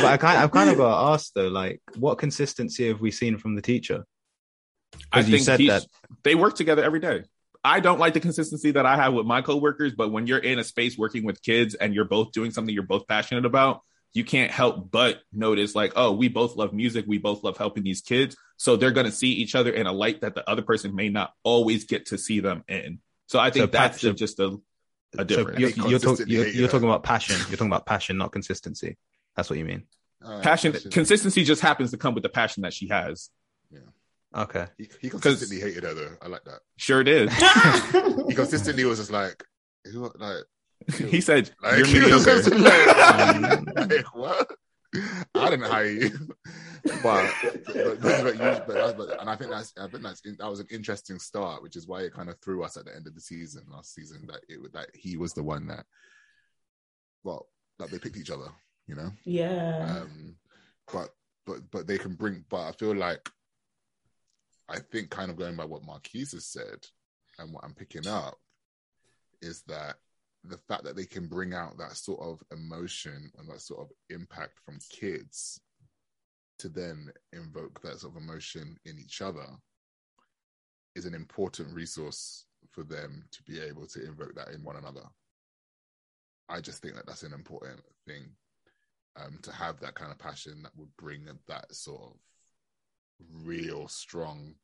but 0.00 0.04
I 0.04 0.16
kind, 0.20 0.38
I've 0.38 0.50
kind 0.50 0.70
of 0.70 0.76
got 0.76 0.88
to 0.88 1.12
ask 1.12 1.32
though, 1.34 1.48
like, 1.48 1.80
what 1.96 2.18
consistency 2.18 2.88
have 2.88 3.00
we 3.00 3.10
seen 3.10 3.38
from 3.38 3.54
the 3.56 3.62
teacher? 3.62 4.04
I 5.12 5.20
Because 5.22 5.28
you 5.28 5.36
think 5.38 5.44
said 5.44 5.60
that. 5.68 5.86
they 6.24 6.34
work 6.34 6.54
together 6.56 6.82
every 6.82 7.00
day. 7.00 7.24
I 7.62 7.80
don't 7.80 7.98
like 8.00 8.14
the 8.14 8.20
consistency 8.20 8.70
that 8.70 8.86
I 8.86 8.96
have 8.96 9.12
with 9.12 9.26
my 9.26 9.42
coworkers, 9.42 9.92
but 9.92 10.10
when 10.10 10.26
you're 10.26 10.38
in 10.38 10.58
a 10.58 10.64
space 10.64 10.96
working 10.96 11.24
with 11.24 11.42
kids 11.42 11.74
and 11.74 11.94
you're 11.94 12.06
both 12.06 12.32
doing 12.32 12.50
something 12.52 12.72
you're 12.74 12.82
both 12.84 13.06
passionate 13.06 13.44
about, 13.44 13.82
you 14.14 14.24
can't 14.24 14.50
help 14.50 14.90
but 14.90 15.20
notice 15.32 15.74
like, 15.74 15.92
oh, 15.94 16.12
we 16.12 16.28
both 16.28 16.56
love 16.56 16.72
music, 16.72 17.04
we 17.06 17.18
both 17.18 17.44
love 17.44 17.58
helping 17.58 17.82
these 17.84 18.00
kids, 18.00 18.34
so 18.56 18.76
they're 18.76 18.90
going 18.90 19.06
to 19.06 19.12
see 19.12 19.28
each 19.32 19.54
other 19.54 19.70
in 19.70 19.86
a 19.86 19.92
light 19.92 20.22
that 20.22 20.34
the 20.34 20.48
other 20.48 20.62
person 20.62 20.94
may 20.96 21.10
not 21.10 21.32
always 21.44 21.84
get 21.84 22.06
to 22.06 22.18
see 22.18 22.40
them 22.40 22.64
in. 22.66 22.98
So 23.26 23.38
I 23.38 23.50
think 23.50 23.64
So 23.64 23.66
that's 23.68 23.98
passion- 23.98 24.16
just 24.16 24.40
a, 25.18 25.22
a 25.22 25.28
So 25.28 25.50
you're, 25.58 25.70
you're, 25.70 25.98
talk, 25.98 26.18
you're, 26.26 26.44
hated 26.44 26.54
you're 26.54 26.68
talking 26.68 26.88
about 26.88 27.02
passion. 27.02 27.36
You're 27.48 27.56
talking 27.56 27.66
about 27.66 27.86
passion, 27.86 28.16
not 28.16 28.32
consistency. 28.32 28.96
That's 29.36 29.50
what 29.50 29.58
you 29.58 29.64
mean. 29.64 29.84
Uh, 30.24 30.40
passion, 30.40 30.72
shit. 30.72 30.92
consistency 30.92 31.44
just 31.44 31.62
happens 31.62 31.90
to 31.92 31.96
come 31.96 32.14
with 32.14 32.22
the 32.22 32.28
passion 32.28 32.62
that 32.62 32.74
she 32.74 32.88
has. 32.88 33.30
Yeah. 33.70 33.80
Okay. 34.34 34.66
He, 34.76 34.88
he 35.00 35.10
consistently 35.10 35.60
hated 35.60 35.84
her 35.84 35.94
though. 35.94 36.16
I 36.22 36.28
like 36.28 36.44
that. 36.44 36.60
Sure 36.76 37.02
did. 37.02 37.30
He 38.28 38.36
consistently 38.36 38.84
was 38.84 39.00
just 39.00 39.10
like, 39.10 39.42
who, 39.84 40.08
like, 40.16 40.44
he 41.08 41.20
said, 41.20 41.50
like, 41.62 41.78
"You're 41.78 41.86
he 41.86 42.00
mediocre." 42.00 42.24
just 42.24 42.50
like, 42.50 43.66
like, 43.90 44.14
what? 44.14 44.50
I 45.34 45.50
didn't 45.50 45.70
hire 45.70 45.84
you, 45.86 46.10
but, 47.02 47.32
but, 47.42 48.00
but, 48.00 48.34
you- 48.34 48.38
but, 48.40 48.66
that- 48.66 48.94
but- 48.96 49.20
and 49.20 49.30
I 49.30 49.36
think 49.36 49.50
that's 49.50 49.72
I 49.78 49.86
think 49.86 50.02
that's 50.02 50.20
that 50.22 50.50
was 50.50 50.60
an 50.60 50.66
interesting 50.70 51.18
start, 51.18 51.62
which 51.62 51.76
is 51.76 51.86
why 51.86 52.00
it 52.02 52.12
kind 52.12 52.28
of 52.28 52.38
threw 52.40 52.64
us 52.64 52.76
at 52.76 52.86
the 52.86 52.94
end 52.96 53.06
of 53.06 53.14
the 53.14 53.20
season 53.20 53.62
last 53.70 53.94
season 53.94 54.26
that 54.28 54.40
it 54.48 54.58
that 54.72 54.88
he 54.94 55.16
was 55.16 55.32
the 55.32 55.42
one 55.44 55.66
that, 55.68 55.84
well, 57.22 57.46
that 57.78 57.90
they 57.90 57.98
picked 57.98 58.16
each 58.16 58.30
other, 58.30 58.48
you 58.88 58.94
know. 58.96 59.10
yeah. 59.24 60.00
Um, 60.02 60.34
but 60.92 61.10
but 61.46 61.58
but 61.70 61.86
they 61.86 61.98
can 61.98 62.14
bring. 62.14 62.44
But 62.50 62.62
I 62.68 62.72
feel 62.72 62.94
like 62.96 63.28
I 64.68 64.78
think 64.80 65.10
kind 65.10 65.30
of 65.30 65.36
going 65.36 65.56
by 65.56 65.64
what 65.66 65.84
Marquise 65.84 66.32
has 66.32 66.46
said 66.46 66.84
and 67.38 67.52
what 67.52 67.64
I'm 67.64 67.74
picking 67.74 68.06
up 68.08 68.34
is 69.40 69.62
that 69.68 69.96
the 70.44 70.58
fact 70.68 70.84
that 70.84 70.96
they 70.96 71.04
can 71.04 71.26
bring 71.26 71.52
out 71.52 71.76
that 71.78 71.96
sort 71.96 72.20
of 72.20 72.42
emotion 72.50 73.30
and 73.38 73.48
that 73.48 73.60
sort 73.60 73.80
of 73.80 73.90
impact 74.08 74.58
from 74.64 74.78
kids 74.90 75.60
to 76.58 76.68
then 76.68 77.10
invoke 77.32 77.80
that 77.82 77.98
sort 78.00 78.16
of 78.16 78.22
emotion 78.22 78.76
in 78.84 78.98
each 78.98 79.22
other 79.22 79.46
is 80.94 81.06
an 81.06 81.14
important 81.14 81.72
resource 81.74 82.44
for 82.70 82.82
them 82.82 83.24
to 83.30 83.42
be 83.42 83.60
able 83.60 83.86
to 83.86 84.04
invoke 84.04 84.34
that 84.34 84.48
in 84.48 84.62
one 84.62 84.76
another. 84.76 85.04
I 86.48 86.60
just 86.60 86.82
think 86.82 86.94
that 86.96 87.06
that's 87.06 87.22
an 87.22 87.32
important 87.32 87.80
thing 88.06 88.24
um, 89.16 89.38
to 89.42 89.52
have 89.52 89.80
that 89.80 89.94
kind 89.94 90.10
of 90.10 90.18
passion 90.18 90.62
that 90.62 90.76
would 90.76 90.94
bring 90.96 91.26
that 91.48 91.74
sort 91.74 92.02
of 92.02 92.16
real 93.44 93.88
strong 93.88 94.54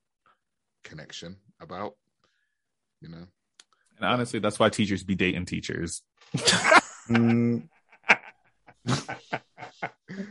connection 0.84 1.36
about, 1.60 1.94
you 3.00 3.08
know. 3.08 3.26
And 3.98 4.04
honestly, 4.04 4.38
that's 4.40 4.58
why 4.58 4.68
teachers 4.68 5.02
be 5.04 5.14
dating 5.14 5.46
teachers. 5.46 6.02
Mm, 7.08 7.68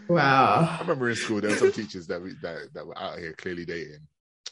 I 0.09 0.77
remember 0.81 1.09
in 1.09 1.15
school 1.15 1.41
there 1.41 1.51
were 1.51 1.57
some 1.57 1.71
teachers 1.71 2.07
that 2.07 2.21
we, 2.21 2.33
that 2.41 2.73
that 2.73 2.85
were 2.85 2.97
out 2.97 3.17
here 3.19 3.33
clearly 3.33 3.65
dating. 3.65 3.99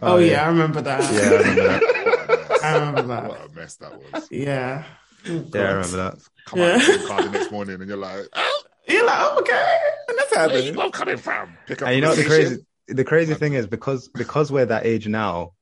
Oh, 0.02 0.18
yeah. 0.18 0.44
I 0.44 0.48
remember 0.48 0.82
that. 0.82 1.02
Yeah, 1.14 1.30
I 1.30 1.36
remember 1.38 1.64
that. 1.64 1.82
What 1.84 2.30
a 2.30 2.48
mess. 2.50 2.64
I 2.64 2.78
remember 2.78 3.02
that. 3.04 3.30
What 3.30 3.46
a 3.46 3.54
mess 3.54 3.76
that 3.78 3.92
was. 4.14 4.28
Yeah. 4.32 4.84
Oh, 5.28 5.46
Yeah, 5.54 5.62
I 5.62 5.72
remember 5.74 5.98
that. 5.98 6.16
Come 6.46 6.60
out 6.60 6.66
Yeah. 6.66 6.88
with 6.88 7.08
car 7.08 7.22
the 7.24 7.30
next 7.30 7.52
morning 7.52 7.76
and 7.76 7.88
you're 7.88 7.98
like, 7.98 8.26
oh, 8.34 8.64
You're 8.88 9.06
like, 9.06 9.18
oh, 9.20 9.40
okay. 9.42 9.78
And 10.10 10.18
that's 10.18 10.32
where 10.36 10.48
you 10.48 10.54
happening. 10.56 10.76
both 10.76 10.92
coming 10.94 11.18
from? 11.18 11.58
Pick 11.68 11.82
up 11.82 11.88
And 11.88 11.96
you 11.96 12.02
know 12.02 12.10
what 12.10 12.18
the 12.18 12.26
crazy 12.26 12.66
the 12.88 13.04
crazy 13.06 13.34
thing 13.36 13.54
is 13.54 13.66
because 13.68 14.10
because 14.10 14.52
we're 14.52 14.66
that 14.66 14.86
age 14.86 15.08
now, 15.08 15.54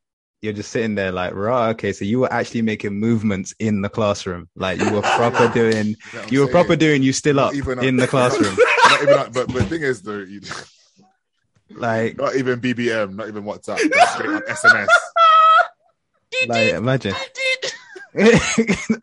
you're 0.41 0.53
just 0.53 0.71
sitting 0.71 0.95
there 0.95 1.11
like, 1.11 1.33
right, 1.35 1.69
okay, 1.71 1.93
so 1.93 2.03
you 2.03 2.19
were 2.19 2.33
actually 2.33 2.63
making 2.63 2.93
movements 2.99 3.53
in 3.59 3.81
the 3.81 3.89
classroom. 3.89 4.49
Like 4.55 4.79
you 4.79 4.91
were 4.91 5.01
proper 5.01 5.47
doing 5.53 5.87
You 5.87 5.91
know 5.91 5.97
what 6.13 6.23
I'm 6.27 6.33
you 6.33 6.39
were 6.39 6.45
saying? 6.47 6.51
proper 6.53 6.75
doing 6.75 7.03
you 7.03 7.13
still 7.13 7.35
Not 7.35 7.49
up 7.49 7.55
even 7.55 7.83
in 7.83 7.95
the 7.97 8.07
classroom. 8.13 8.55
not 8.89 9.01
even, 9.03 9.15
but, 9.33 9.33
but 9.33 9.53
the 9.53 9.65
thing 9.65 9.81
is, 9.83 10.01
though, 10.01 10.17
you, 10.19 10.41
Like 11.69 12.17
not 12.17 12.35
even 12.35 12.59
BBM, 12.59 13.15
not 13.15 13.27
even 13.27 13.43
WhatsApp, 13.43 13.77
just 13.93 14.13
straight 14.13 14.29
on 14.29 14.41
SMS. 14.41 14.87
like 16.47 16.73
imagine. 16.73 17.13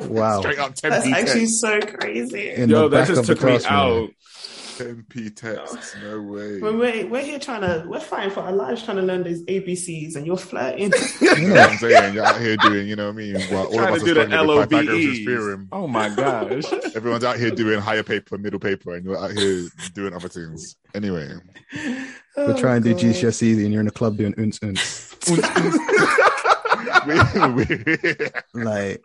Wow. 0.00 0.40
Straight 0.40 0.58
up 0.58 0.74
10p 0.74 0.90
That's 0.90 1.06
actually 1.06 1.46
so 1.46 1.80
crazy. 1.80 2.50
In 2.50 2.68
Yo, 2.68 2.88
that 2.88 3.06
just 3.06 3.24
took 3.24 3.38
me 3.38 3.58
classroom. 3.58 3.72
out. 3.78 4.10
10p 4.78 5.34
texts. 5.36 5.96
No 6.02 6.20
way. 6.22 6.58
We're, 6.60 6.76
we're, 6.76 7.06
we're 7.06 7.22
here 7.22 7.38
trying 7.38 7.60
to, 7.62 7.84
we're 7.88 8.00
fighting 8.00 8.30
for 8.30 8.40
our 8.40 8.52
lives 8.52 8.82
trying 8.82 8.96
to 8.98 9.02
learn 9.02 9.22
these 9.22 9.42
ABCs 9.44 10.16
and 10.16 10.26
you're 10.26 10.36
flirting. 10.36 10.92
You 11.20 11.48
know 11.48 11.54
what 11.54 11.70
I'm 11.70 11.78
saying? 11.78 12.14
You're 12.14 12.24
out 12.24 12.40
here 12.40 12.56
doing, 12.58 12.86
you 12.88 12.96
know 12.96 13.06
what 13.06 13.14
I 13.14 13.18
mean? 13.18 13.40
While 13.48 13.66
all 13.66 13.68
of 13.68 13.74
Trying 13.74 13.94
us 13.94 14.02
to 14.02 14.10
are 14.10 14.14
do 14.14 14.14
the 14.14 14.26
struggling 14.26 14.58
with 14.58 14.70
Pythagoras' 14.70 15.04
LOBEs. 15.04 15.24
theorem. 15.24 15.68
Oh 15.72 15.86
my 15.88 16.08
gosh. 16.14 16.72
Everyone's 16.94 17.24
out 17.24 17.38
here 17.38 17.50
doing 17.50 17.80
higher 17.80 18.02
paper, 18.02 18.38
middle 18.38 18.60
paper, 18.60 18.94
and 18.94 19.04
you're 19.04 19.18
out 19.18 19.32
here 19.32 19.68
doing 19.94 20.14
other 20.14 20.28
things. 20.28 20.76
Anyway, 20.94 21.28
We're 21.74 22.06
oh, 22.36 22.60
trying 22.60 22.82
to 22.82 22.88
do 22.90 22.94
Oh, 22.94 22.98
God. 22.98 23.04
GCSE 23.14 23.64
and 23.64 23.72
you're 23.72 23.80
in 23.80 23.88
a 23.88 23.92
club 23.92 24.16
doing 24.16 24.34
unts 24.34 24.58
unts. 24.60 25.14
we, 27.06 27.14
we, 28.54 28.64
Like, 28.64 29.02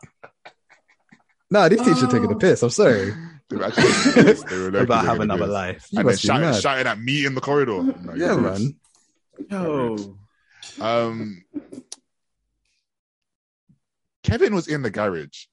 no, 1.51 1.67
these 1.70 1.80
teachers 1.80 2.03
are 2.03 2.07
taking 2.07 2.30
the 2.30 2.36
piss. 2.36 2.61
I'm 2.63 2.70
sorry. 2.70 3.13
They 3.49 3.57
were 3.57 3.65
actually 3.65 4.41
they 4.41 4.57
were 4.57 4.71
low-key 4.71 4.77
About 4.77 4.95
taking 5.01 5.09
have 5.09 5.19
another 5.21 5.43
piss. 5.45 5.51
life. 5.51 5.87
You 5.91 5.99
And 5.99 6.09
then 6.09 6.17
shouting, 6.17 6.61
shouting 6.61 6.87
at 6.87 6.99
me 6.99 7.25
in 7.25 7.35
the 7.35 7.41
corridor. 7.41 7.81
No, 8.01 8.13
Yeah, 8.15 8.35
man. 8.37 8.75
Yo. 9.49 10.17
Um, 10.81 11.43
Kevin 14.23 14.53
was 14.53 14.67
in 14.67 14.81
the 14.81 14.89
garage, 14.91 15.45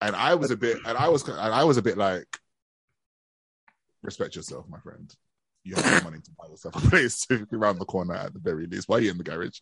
and 0.00 0.14
I 0.14 0.34
was 0.34 0.50
a 0.50 0.56
bit, 0.56 0.78
and 0.86 0.96
I 0.96 1.08
was, 1.08 1.26
and 1.26 1.38
I 1.38 1.64
was 1.64 1.76
a 1.78 1.82
bit 1.82 1.96
like, 1.96 2.26
respect 4.02 4.36
yourself, 4.36 4.66
my 4.68 4.78
friend. 4.78 5.12
You 5.64 5.76
have 5.76 5.84
the 5.98 6.04
money 6.04 6.18
to 6.22 6.30
buy 6.38 6.48
yourself 6.48 6.74
a 6.76 6.88
place 6.90 7.24
to 7.26 7.46
be 7.50 7.56
around 7.56 7.78
the 7.78 7.84
corner 7.84 8.14
at 8.14 8.32
the 8.34 8.40
very 8.40 8.66
least. 8.66 8.88
Why 8.88 8.96
are 8.96 9.00
you 9.00 9.10
in 9.10 9.18
the 9.18 9.24
garage? 9.24 9.60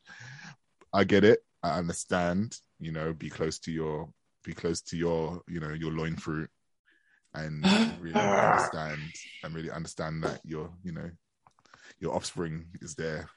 I 0.92 1.04
get 1.04 1.24
it. 1.24 1.40
I 1.62 1.78
understand. 1.78 2.58
You 2.80 2.92
know, 2.92 3.12
be 3.12 3.28
close 3.30 3.58
to 3.60 3.70
your, 3.72 4.08
be 4.42 4.54
close 4.54 4.80
to 4.82 4.96
your, 4.96 5.42
you 5.46 5.60
know, 5.60 5.70
your 5.74 5.92
loin 5.92 6.16
fruit, 6.16 6.48
and 7.34 7.64
really 8.00 8.14
ah. 8.14 8.52
understand, 8.52 9.00
and 9.42 9.54
really 9.54 9.70
understand 9.70 10.24
that 10.24 10.40
your, 10.44 10.70
you 10.82 10.92
know, 10.92 11.10
your 11.98 12.14
offspring 12.14 12.66
is 12.80 12.94
there. 12.94 13.28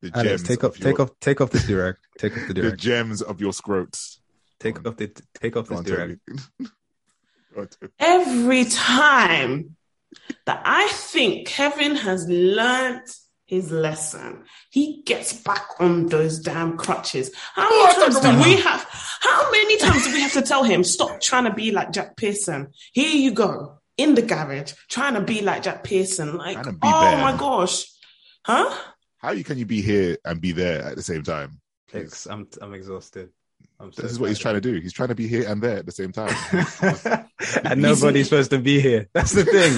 The 0.00 0.12
Alex, 0.14 0.28
gems 0.28 0.42
take 0.44 0.62
of 0.62 0.70
off, 0.72 0.78
your- 0.80 0.92
take 0.92 1.00
off, 1.00 1.10
take 1.20 1.40
off 1.40 1.50
this 1.50 1.66
direct. 1.66 1.98
Take 2.18 2.36
off 2.36 2.46
the 2.48 2.54
direct. 2.54 2.70
the 2.76 2.76
gems 2.76 3.22
of 3.22 3.40
your 3.40 3.52
scrotes. 3.52 4.18
Take 4.60 4.86
off 4.86 4.96
the, 4.96 5.08
take 5.40 5.56
off 5.56 5.68
Go 5.68 5.76
this 5.76 5.86
direct. 5.86 6.20
Toby. 6.28 6.70
Go 7.54 7.60
on, 7.62 7.68
Toby. 7.68 7.92
Every 7.98 8.64
time 8.64 9.76
that 10.46 10.62
I 10.64 10.88
think 10.88 11.48
Kevin 11.48 11.96
has 11.96 12.26
learnt 12.28 13.10
his 13.48 13.72
lesson, 13.72 14.44
he 14.70 15.02
gets 15.04 15.32
back 15.32 15.66
on 15.80 16.06
those 16.06 16.38
damn 16.38 16.76
crutches. 16.76 17.34
How 17.54 17.68
many 17.68 17.94
times 17.94 18.20
don't 18.20 18.34
do 18.34 18.38
know. 18.40 18.44
we 18.44 18.56
have? 18.60 18.86
How 19.20 19.50
many 19.50 19.78
times 19.78 20.04
do 20.06 20.12
we 20.12 20.20
have 20.20 20.34
to 20.34 20.42
tell 20.42 20.64
him 20.64 20.84
stop 20.84 21.20
trying 21.20 21.44
to 21.44 21.54
be 21.54 21.72
like 21.72 21.90
Jack 21.90 22.16
Pearson? 22.16 22.68
Here 22.92 23.08
you 23.08 23.32
go 23.32 23.78
in 23.96 24.14
the 24.14 24.22
garage 24.22 24.74
trying 24.88 25.14
to 25.14 25.22
be 25.22 25.40
like 25.40 25.62
Jack 25.62 25.82
Pearson. 25.82 26.36
Like, 26.36 26.54
Trying 26.54 26.66
to 26.66 26.72
be 26.72 26.78
oh 26.84 27.00
there. 27.00 27.18
my 27.22 27.36
gosh, 27.38 27.86
huh? 28.44 28.76
How 29.16 29.32
you 29.32 29.44
can 29.44 29.56
you 29.56 29.64
be 29.64 29.80
here 29.80 30.18
and 30.26 30.40
be 30.42 30.52
there 30.52 30.82
at 30.84 30.96
the 30.96 31.02
same 31.02 31.22
time? 31.22 31.60
Ex- 31.94 32.26
I'm 32.26 32.46
I'm 32.60 32.74
exhausted. 32.74 33.30
I'm 33.80 33.92
so 33.92 34.02
This 34.02 34.12
is 34.12 34.20
what 34.20 34.28
he's 34.28 34.38
trying 34.38 34.56
to 34.56 34.60
do. 34.60 34.74
He's 34.74 34.92
trying 34.92 35.08
to 35.08 35.14
be 35.14 35.26
here 35.26 35.48
and 35.48 35.62
there 35.62 35.78
at 35.78 35.86
the 35.86 35.92
same 35.92 36.12
time. 36.12 36.34
and 37.64 37.80
nobody's 37.80 38.28
supposed 38.28 38.50
to 38.50 38.58
be 38.58 38.80
here. 38.80 39.08
That's 39.14 39.32
the 39.32 39.44
thing. 39.44 39.72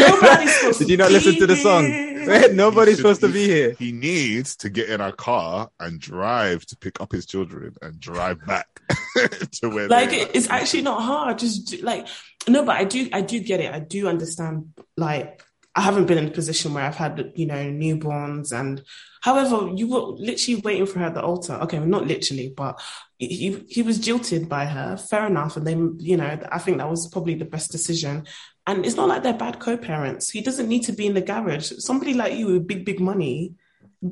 Nobody's 0.00 0.54
supposed 0.56 0.78
Did 0.80 0.88
you 0.88 0.96
not 0.96 1.12
listen 1.12 1.36
to 1.36 1.46
the 1.46 1.56
song? 1.56 1.84
here. 2.40 2.52
Nobody's 2.52 2.94
should- 2.94 2.98
supposed 2.98 3.20
to 3.22 3.28
he- 3.28 3.32
be 3.32 3.44
here. 3.46 3.70
He 3.78 3.92
needs 3.92 4.56
to 4.56 4.68
get 4.70 4.88
in 4.88 5.00
a 5.00 5.12
car 5.12 5.70
and 5.80 6.00
drive 6.00 6.64
to 6.66 6.76
pick 6.76 7.00
up 7.00 7.12
his 7.12 7.26
children 7.26 7.74
and 7.82 7.98
drive 8.00 8.44
back 8.46 8.68
to 9.60 9.68
where 9.68 9.88
like 9.88 10.10
they 10.10 10.20
it- 10.22 10.30
it's 10.34 10.48
actually 10.50 10.82
not 10.82 11.02
hard. 11.02 11.38
Just 11.38 11.68
do, 11.68 11.76
like 11.78 12.06
no 12.46 12.62
but 12.64 12.76
i 12.76 12.84
do 12.84 13.08
i 13.12 13.20
do 13.22 13.40
get 13.40 13.60
it. 13.60 13.72
I 13.72 13.78
do 13.80 14.06
understand 14.08 14.74
like 14.96 15.42
i 15.74 15.80
haven't 15.80 16.06
been 16.06 16.18
in 16.18 16.28
a 16.28 16.30
position 16.30 16.72
where 16.74 16.84
i've 16.84 16.94
had 16.94 17.32
you 17.34 17.46
know 17.46 17.54
newborns 17.54 18.52
and 18.52 18.82
however 19.22 19.72
you 19.74 19.88
were 19.88 20.00
literally 20.00 20.60
waiting 20.60 20.86
for 20.86 20.98
her 20.98 21.06
at 21.06 21.14
the 21.14 21.22
altar. 21.22 21.54
Okay 21.62 21.78
well, 21.78 21.88
not 21.88 22.06
literally 22.06 22.52
but 22.54 22.80
he, 23.18 23.64
he 23.68 23.80
was 23.82 23.98
jilted 23.98 24.48
by 24.48 24.66
her. 24.66 24.96
Fair 24.98 25.26
enough. 25.26 25.56
And 25.56 25.66
then 25.66 25.96
you 26.00 26.16
know 26.18 26.38
i 26.52 26.58
think 26.58 26.78
that 26.78 26.90
was 26.90 27.08
probably 27.08 27.34
the 27.34 27.44
best 27.46 27.72
decision 27.72 28.26
and 28.66 28.84
it's 28.84 28.96
not 28.96 29.08
like 29.08 29.22
they're 29.22 29.32
bad 29.34 29.58
co-parents 29.60 30.30
he 30.30 30.40
doesn't 30.40 30.68
need 30.68 30.82
to 30.82 30.92
be 30.92 31.06
in 31.06 31.14
the 31.14 31.20
garage 31.20 31.72
somebody 31.78 32.14
like 32.14 32.34
you 32.34 32.46
with 32.46 32.66
big 32.66 32.84
big 32.84 33.00
money 33.00 33.54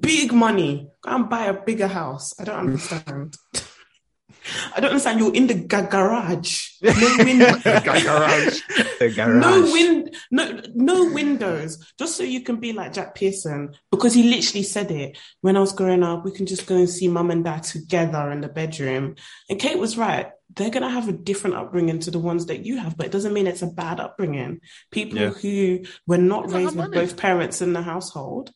big 0.00 0.32
money 0.32 0.88
go 1.03 1.11
and 1.14 1.28
buy 1.28 1.44
a 1.44 1.53
bigger 1.53 1.88
house 1.88 2.34
i 2.40 2.44
don't 2.44 2.59
understand 2.59 3.36
I 4.74 4.80
don't 4.80 4.90
understand. 4.90 5.20
You're 5.20 5.34
in 5.34 5.46
the 5.46 5.55
ga- 5.55 5.86
garage. 5.88 6.70
No 6.82 6.92
window. 7.18 7.59
garage. 7.62 8.61
The 8.98 9.12
garage. 9.14 9.40
no 9.40 9.72
wind. 9.72 10.16
No 10.30 10.61
no 10.74 11.12
windows. 11.12 11.92
Just 11.98 12.16
so 12.16 12.22
you 12.22 12.40
can 12.40 12.57
be 12.57 12.72
like 12.72 12.92
Jack 12.92 13.14
Pearson, 13.14 13.74
because 13.90 14.14
he 14.14 14.24
literally 14.24 14.64
said 14.64 14.90
it 14.90 15.18
when 15.40 15.57
I 15.57 15.61
was 15.61 15.72
growing 15.72 16.03
up. 16.03 16.24
We 16.24 16.32
can 16.32 16.46
just 16.46 16.66
go 16.66 16.76
and 16.76 16.90
see 16.90 17.09
mum 17.09 17.30
and 17.30 17.44
dad 17.44 17.62
together 17.62 18.30
in 18.30 18.40
the 18.40 18.48
bedroom. 18.48 19.16
And 19.48 19.61
Kate 19.61 19.78
was 19.78 19.96
right. 19.96 20.30
They're 20.55 20.70
gonna 20.70 20.90
have 20.90 21.09
a 21.09 21.12
different 21.12 21.57
upbringing 21.57 21.98
to 22.00 22.11
the 22.11 22.18
ones 22.18 22.46
that 22.46 22.64
you 22.66 22.78
have, 22.78 22.96
but 22.96 23.07
it 23.07 23.12
doesn't 23.12 23.32
mean 23.32 23.46
it's 23.46 23.62
a 23.62 23.66
bad 23.66 24.00
upbringing. 24.00 24.61
People 24.90 25.18
Yeah. 25.18 25.30
who 25.30 25.80
were 26.07 26.18
not 26.18 26.46
They 26.48 26.53
don't 26.53 26.62
raised 26.64 26.76
with 26.76 26.90
money. 26.90 26.94
both 27.07 27.16
parents 27.16 27.62
in 27.62 27.72
the 27.72 27.82
household. 27.82 28.53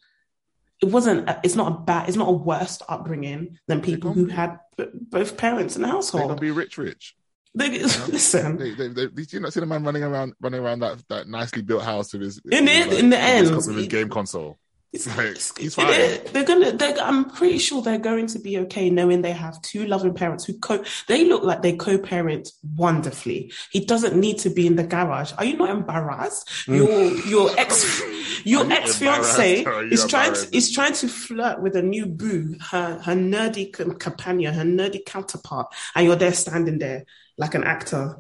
It 0.83 0.87
wasn't. 0.91 1.29
A, 1.29 1.41
it's 1.43 1.55
not 1.55 1.73
a 1.73 1.75
bad. 1.81 2.09
It's 2.09 2.19
not 2.19 2.29
a 2.29 2.33
worse 2.33 2.83
upbringing 2.89 3.59
than 3.67 3.81
people 3.81 4.13
who 4.13 4.27
had 4.27 4.59
b- 4.77 4.85
both 4.93 5.37
parents 5.39 5.75
in 5.77 5.83
the 5.83 5.87
They're 5.89 5.95
household. 5.95 6.29
gonna 6.29 6.41
be 6.41 6.51
rich, 6.51 6.77
rich. 6.77 7.15
They, 7.55 7.71
listen, 7.81 8.59
They, 8.59 8.75
they, 8.75 8.89
they, 8.89 9.07
did 9.07 9.33
you 9.33 9.41
not 9.41 9.55
see 9.55 9.61
the 9.61 9.67
man 9.67 9.83
running 9.83 10.03
around, 10.03 10.35
running 10.43 10.61
around 10.61 10.81
that, 10.81 11.03
that 11.09 11.27
nicely 11.29 11.63
built 11.63 11.83
house 11.83 12.13
with 12.13 12.21
his 12.21 12.39
In 12.51 12.67
with 12.67 12.67
the- 12.67 12.71
his, 12.91 12.99
in 13.01 13.09
the 13.09 13.17
with 13.17 13.25
his- 13.25 13.49
end, 13.51 13.57
with 13.57 13.77
his 13.77 13.87
game 13.89 14.11
console? 14.11 14.59
It's, 14.93 15.07
Like, 15.17 15.27
it's- 15.29 15.75
fine. 15.75 16.33
They're 16.33 16.45
gonna. 16.45 16.73
They're, 16.73 16.97
I'm 17.01 17.29
pretty 17.31 17.59
sure 17.59 17.83
they're 17.83 17.99
going 17.99 18.27
to 18.29 18.39
be 18.39 18.59
okay, 18.61 18.89
knowing 18.91 19.23
they 19.23 19.33
have 19.33 19.61
two 19.63 19.85
loving 19.87 20.15
parents 20.15 20.45
who 20.45 20.59
co. 20.59 20.83
They 21.09 21.25
look 21.29 21.43
like 21.43 21.63
they 21.63 21.75
co-parent 21.77 22.49
wonderfully. 22.77 23.53
He 23.71 23.81
doesn't 23.85 24.17
need 24.19 24.39
to 24.39 24.51
be 24.51 24.67
in 24.67 24.77
the 24.77 24.85
garage. 24.85 25.33
Are 25.39 25.45
you 25.45 25.57
not 25.57 25.71
embarrassed? 25.71 26.49
Mm. 26.67 26.77
Your 26.77 27.27
your 27.27 27.59
ex 27.61 28.03
your 28.45 28.71
ex 28.73 28.97
fiance 28.97 29.59
embarrassed? 29.59 29.67
Are 29.67 29.85
you 29.87 29.93
is 29.93 30.07
trying 30.07 30.35
to 30.35 30.57
is 30.57 30.73
trying 30.73 30.93
to 30.95 31.09
flirt 31.09 31.61
with 31.61 31.77
a 31.77 31.83
new 31.83 32.07
boo, 32.07 32.57
her 32.71 32.99
her 33.01 33.15
nerdy 33.15 33.99
companion, 33.99 34.55
her 34.55 34.65
nerdy 34.65 35.05
counterpart, 35.05 35.67
and 35.95 36.07
you're 36.07 36.17
there 36.17 36.33
standing 36.33 36.79
there 36.79 37.05
like 37.39 37.55
an 37.55 37.65
actor. 37.65 38.17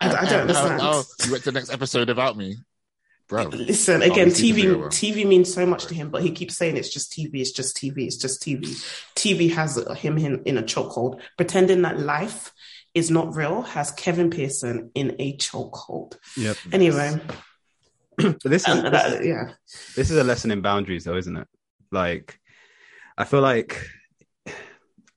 I, 0.00 0.08
I 0.10 0.24
don't 0.26 0.40
And 0.48 0.50
understand. 0.50 0.80
how- 0.82 1.02
you 1.24 1.32
went 1.32 1.44
to 1.44 1.50
the 1.50 1.58
next 1.58 1.72
episode 1.72 2.08
without 2.08 2.36
me, 2.36 2.56
bro. 3.28 3.44
Listen 3.44 4.02
again. 4.02 4.28
TV? 4.28 4.64
TV 4.86 5.26
means 5.26 5.52
so 5.52 5.66
much 5.66 5.86
to 5.86 5.94
him, 5.94 6.10
but 6.10 6.22
he 6.22 6.30
keeps 6.30 6.56
saying 6.56 6.76
it's 6.76 6.92
just 6.92 7.12
TV. 7.12 7.34
It's 7.40 7.52
just 7.52 7.76
TV. 7.76 8.06
It's 8.06 8.16
just 8.16 8.42
TV. 8.42 8.64
TV 9.14 9.52
has 9.52 9.76
him 9.98 10.18
in, 10.18 10.42
in 10.44 10.58
a 10.58 10.62
chokehold, 10.62 11.20
pretending 11.36 11.82
that 11.82 11.98
life 11.98 12.52
is 12.94 13.10
not 13.10 13.34
real. 13.34 13.62
Has 13.62 13.90
Kevin 13.90 14.30
Pearson 14.30 14.90
in 14.94 15.16
a 15.18 15.36
chokehold. 15.36 16.16
Yep. 16.36 16.56
Anyway, 16.72 17.20
But 18.16 18.40
this 18.42 18.66
uh, 18.68 18.72
is 18.72 18.78
and 18.78 18.94
that- 18.94 19.24
yeah. 19.24 19.50
this 19.94 20.10
is 20.10 20.16
a 20.16 20.24
lesson 20.24 20.50
in 20.50 20.62
boundaries, 20.62 21.04
though, 21.04 21.16
isn't 21.16 21.36
it? 21.36 21.48
Like, 21.92 22.38
I 23.18 23.24
feel 23.24 23.40
like 23.42 23.86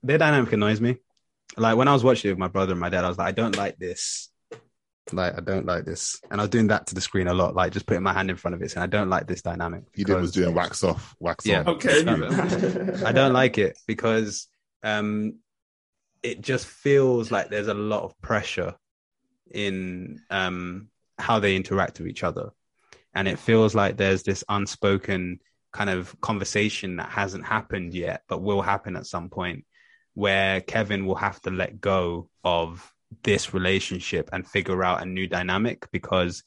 their 0.04 0.18
dynamic 0.18 0.52
annoys 0.54 0.80
me. 0.82 0.98
Like 1.58 1.76
when 1.78 1.88
I 1.88 1.94
was 1.94 2.04
watching 2.04 2.30
it 2.30 2.34
with 2.34 2.40
my 2.40 2.48
brother 2.48 2.72
and 2.74 2.80
my 2.80 2.90
dad, 2.90 3.04
I 3.04 3.10
was 3.10 3.18
like, 3.18 3.28
I 3.28 3.32
don't 3.32 3.58
like 3.58 3.78
this. 3.78 4.29
Like, 5.14 5.38
I 5.38 5.42
don't 5.42 5.66
like 5.66 5.86
this, 5.86 6.20
and 6.30 6.40
I 6.40 6.44
was 6.44 6.50
doing 6.50 6.68
that 6.68 6.88
to 6.88 6.96
the 6.96 7.02
screen 7.02 7.28
a 7.28 7.34
lot, 7.34 7.56
like 7.56 7.72
just 7.72 7.86
putting 7.86 8.04
my 8.04 8.14
hand 8.14 8.30
in 8.30 8.36
front 8.36 8.56
of 8.56 8.62
it, 8.62 8.72
saying, 8.72 8.84
I 8.84 8.88
don't 8.88 9.10
like 9.10 9.28
this 9.28 9.42
dynamic. 9.42 9.84
He 9.94 10.04
did 10.04 10.20
was 10.20 10.32
doing 10.32 10.54
wax 10.54 10.84
off, 10.84 11.16
wax 11.20 11.46
Yeah. 11.46 11.62
on. 11.62 11.68
Okay. 11.70 12.00
I 13.06 13.12
don't 13.12 13.34
like 13.34 13.58
it 13.58 13.78
because 13.88 14.48
um, 14.84 15.40
it 16.24 16.42
just 16.42 16.66
feels 16.66 17.32
like 17.32 17.50
there's 17.50 17.68
a 17.68 17.74
lot 17.74 18.04
of 18.04 18.20
pressure 18.22 18.76
in 19.52 20.22
um, 20.30 20.90
how 21.18 21.40
they 21.40 21.56
interact 21.56 22.00
with 22.00 22.08
each 22.08 22.24
other. 22.24 22.52
And 23.14 23.28
it 23.28 23.40
feels 23.40 23.74
like 23.74 23.98
there's 23.98 24.24
this 24.24 24.44
unspoken 24.48 25.40
kind 25.74 25.90
of 25.90 26.20
conversation 26.22 26.98
that 26.98 27.10
hasn't 27.10 27.46
happened 27.46 27.94
yet, 27.94 28.22
but 28.28 28.42
will 28.42 28.62
happen 28.62 28.96
at 28.96 29.08
some 29.08 29.30
point 29.30 29.66
where 30.14 30.62
Kevin 30.62 31.06
will 31.06 31.16
have 31.16 31.42
to 31.42 31.50
let 31.50 31.82
go 31.82 32.30
of 32.44 32.94
this 33.24 33.54
relationship 33.54 34.30
and 34.32 34.48
figure 34.48 34.84
out 34.84 35.02
a 35.02 35.06
new 35.06 35.28
dynamic 35.28 35.88
because 35.92 36.44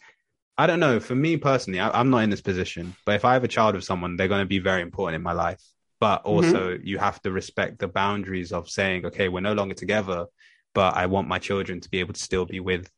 I 0.57 0.67
don't 0.67 0.81
know. 0.81 1.01
For 1.01 1.15
me 1.15 1.37
personally, 1.37 1.81
I, 1.81 1.91
I'm 1.99 2.11
not 2.11 2.19
in 2.19 2.31
this 2.31 2.41
position, 2.41 2.95
but 3.07 3.15
if 3.15 3.25
I 3.25 3.33
have 3.35 3.45
a 3.45 3.49
child 3.49 3.75
with 3.75 3.85
someone, 3.85 4.17
they're 4.17 4.29
going 4.29 4.45
to 4.45 4.49
be 4.49 4.59
very 4.59 4.83
important 4.83 5.17
in 5.17 5.23
my 5.23 5.33
life. 5.33 5.63
But 5.99 6.25
mm-hmm. 6.25 6.31
also, 6.31 6.79
you 6.83 6.99
have 6.99 7.21
to 7.23 7.33
respect 7.33 7.79
the 7.79 7.89
boundaries 7.89 8.53
of 8.53 8.69
saying, 8.69 9.07
okay, 9.07 9.29
we're 9.29 9.41
no 9.41 9.55
longer 9.55 9.75
together, 9.75 10.27
but 10.75 10.97
I 10.97 11.07
want 11.07 11.29
my 11.29 11.39
children 11.39 11.81
to 11.81 11.91
be 11.91 12.01
able 12.01 12.15
to 12.15 12.21
still 12.21 12.45
be 12.45 12.61
with 12.61 12.91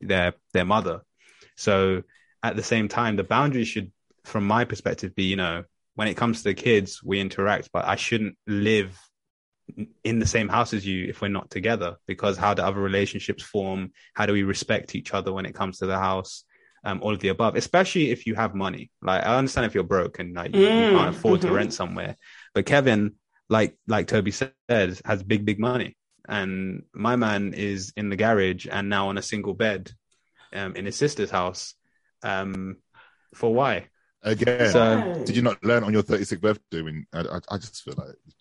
their 0.00 0.34
their 0.52 0.64
mother. 0.64 1.02
So 1.56 2.02
at 2.42 2.56
the 2.56 2.62
same 2.62 2.88
time, 2.88 3.16
the 3.16 3.24
boundaries 3.24 3.68
should, 3.68 3.92
from 4.24 4.46
my 4.46 4.64
perspective, 4.64 5.14
be, 5.14 5.24
you 5.24 5.36
know, 5.36 5.64
when 5.96 6.08
it 6.08 6.16
comes 6.16 6.38
to 6.38 6.44
the 6.44 6.54
kids, 6.54 7.02
we 7.02 7.20
interact, 7.20 7.70
but 7.72 7.86
I 7.86 7.96
shouldn't 7.96 8.36
live 8.46 8.98
in 10.04 10.18
the 10.18 10.26
same 10.26 10.48
house 10.48 10.72
as 10.72 10.86
you 10.86 11.06
if 11.08 11.20
we're 11.20 11.28
not 11.28 11.50
together? 11.50 11.96
Because 12.06 12.36
how 12.36 12.54
do 12.54 12.62
other 12.62 12.80
relationships 12.80 13.42
form? 13.42 13.92
How 14.14 14.26
do 14.26 14.32
we 14.32 14.42
respect 14.42 14.94
each 14.94 15.12
other 15.14 15.32
when 15.32 15.46
it 15.46 15.54
comes 15.54 15.78
to 15.78 15.86
the 15.86 15.98
house? 15.98 16.44
Um, 16.84 17.00
all 17.02 17.12
of 17.12 17.18
the 17.18 17.28
above 17.28 17.56
especially 17.56 18.10
if 18.12 18.26
you 18.26 18.36
have 18.36 18.54
money. 18.54 18.90
Like 19.02 19.24
i 19.26 19.36
understand 19.36 19.66
if 19.66 19.74
you're 19.74 19.82
broke 19.82 20.20
and 20.20 20.34
like 20.36 20.54
you, 20.54 20.60
you 20.60 20.66
Mm, 20.68 20.92
can't 20.92 21.16
afford 21.16 21.40
mhm. 21.40 21.46
to 21.46 21.50
rent 21.52 21.72
somewhere. 21.72 22.16
But 22.54 22.64
kevin 22.66 23.14
like 23.48 23.76
like 23.88 24.06
toby 24.06 24.30
said 24.30 24.52
has 24.68 25.22
big 25.24 25.44
big 25.44 25.58
money. 25.58 25.96
And 26.28 26.84
my 26.94 27.16
man 27.16 27.54
is 27.54 27.92
in 27.96 28.08
the 28.08 28.16
garage 28.16 28.66
and 28.70 28.88
now 28.88 29.08
on 29.08 29.18
a 29.18 29.22
single 29.22 29.54
bed 29.54 29.90
um, 30.52 30.76
in 30.76 30.84
his 30.86 30.94
sister's 30.96 31.30
house. 31.30 31.74
Um, 32.22 32.76
for 33.34 33.52
why? 33.52 33.86
Again, 34.22 34.70
So- 34.70 35.22
did 35.26 35.34
you 35.36 35.42
not 35.42 35.62
learn 35.64 35.82
on 35.84 35.92
your 35.92 36.02
36th 36.02 36.40
birthday? 36.40 36.82
When 36.82 37.06
I, 37.12 37.20
I, 37.20 37.38
I 37.50 37.58
just 37.58 37.82
feel 37.82 37.94
like 37.96 38.08
these 38.24 38.34
people. 38.34 38.35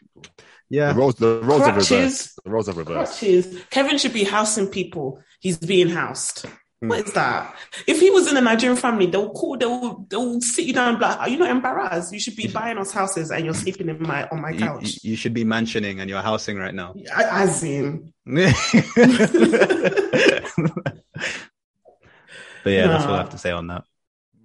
Yeah 0.70 0.94
The 0.94 1.00
roles, 1.00 1.16
the 1.16 1.40
roles 1.44 1.62
are 1.62 1.74
reversed. 1.74 2.40
The 2.44 2.52
roles 2.52 2.70
are 2.70 2.74
reversed. 2.74 3.20
Crutches. 3.20 3.64
Kevin 3.70 3.98
should 3.98 4.14
be 4.14 4.24
housing 4.24 4.68
people. 4.68 5.22
He's 5.40 5.58
being 5.58 5.90
housed. 5.90 6.46
Hmm. 6.82 6.90
What 6.90 7.06
is 7.06 7.14
that? 7.14 7.56
If 7.88 8.00
he 8.02 8.10
was 8.10 8.30
in 8.30 8.36
a 8.36 8.42
Nigerian 8.42 8.78
family, 8.78 9.06
they'll 9.06 9.30
call, 9.30 9.58
they'll 9.58 10.06
they'll 10.10 10.42
sit 10.42 10.66
you 10.66 10.74
down 10.74 10.90
and 10.90 11.00
be 11.00 11.06
like, 11.06 11.20
are 11.20 11.30
you 11.30 11.38
not 11.38 11.50
embarrassed? 11.50 12.12
You 12.12 12.20
should 12.20 12.36
be 12.36 12.48
buying 12.48 12.78
us 12.78 12.92
houses 12.92 13.32
and 13.32 13.46
you're 13.46 13.54
sleeping 13.54 13.88
in 13.90 14.02
my 14.04 14.28
on 14.28 14.42
my 14.42 14.52
couch. 14.54 15.00
you- 15.04 15.12
you 15.12 15.16
should 15.16 15.34
be 15.34 15.46
mansioning 15.46 16.00
and 16.02 16.10
you're 16.10 16.22
housing 16.22 16.58
right 16.58 16.74
now 16.76 16.94
I- 17.16 17.44
As 17.44 17.64
in, 17.64 18.14
but 18.26 18.54
yeah, 22.72 22.88
that's 22.88 23.06
all 23.06 23.14
I 23.14 23.18
have 23.18 23.30
to 23.32 23.38
say 23.38 23.52
on 23.52 23.68
that. 23.68 23.84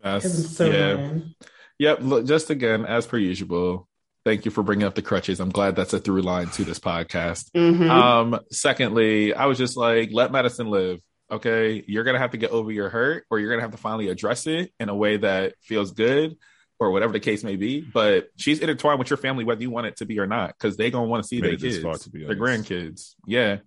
That's- 0.03 0.23
Kevin's 0.23 0.57
so 0.57 0.65
yeah. 0.67 0.89
annoying. 0.91 1.35
Yep. 1.79 1.99
Look, 2.03 2.27
just 2.27 2.51
again, 2.51 2.85
as 2.85 3.07
per 3.07 3.17
usual, 3.19 3.89
thank 4.31 4.45
you 4.45 4.51
for 4.53 4.63
bringing 4.63 4.87
up 4.87 4.95
the 4.95 5.03
crutches. 5.03 5.41
I'm 5.41 5.51
glad 5.51 5.75
that's 5.75 5.93
a 5.93 5.99
through 5.99 6.23
line 6.23 6.47
to 6.51 6.63
this 6.63 6.79
podcast. 6.79 7.51
Mhm. 7.51 7.91
Um, 7.91 8.41
secondly, 8.53 9.35
I 9.35 9.47
was 9.47 9.59
just 9.59 9.77
like, 9.77 10.11
let 10.13 10.31
Madison 10.31 10.69
live. 10.69 11.01
Okay. 11.33 11.83
You're 11.89 12.05
going 12.05 12.15
to 12.15 12.21
have 12.21 12.31
to 12.31 12.37
get 12.37 12.53
over 12.53 12.71
your 12.71 12.89
hurt 12.89 13.25
or 13.29 13.41
you're 13.41 13.49
going 13.49 13.59
to 13.59 13.63
have 13.65 13.73
to 13.73 13.77
finally 13.77 14.09
address 14.09 14.47
it 14.47 14.73
in 14.79 14.89
a 14.89 14.95
way 14.95 15.17
that 15.17 15.55
feels 15.63 15.91
good 15.91 16.37
or 16.79 16.93
whatever 16.93 17.13
the 17.13 17.19
case 17.19 17.43
may 17.43 17.57
be. 17.57 17.81
But 17.81 18.29
she's 18.37 18.61
intertwined 18.61 19.01
with 19.01 19.11
your 19.11 19.17
family, 19.17 19.43
whether 19.43 19.63
you 19.63 19.71
want 19.71 19.89
it 19.89 19.97
to 19.97 20.07
be 20.07 20.21
or 20.21 20.29
not, 20.29 20.55
because 20.57 20.77
they're 20.77 20.91
going 20.91 21.07
to 21.07 21.11
want 21.11 21.25
to 21.25 21.29
see 21.29 21.41
Made 21.41 21.59
their 21.61 21.71
kids, 21.71 21.83
far, 21.83 21.95
to 21.95 22.11
their 22.11 22.37
grandkids. 22.37 23.17
Yeah. 23.27 23.59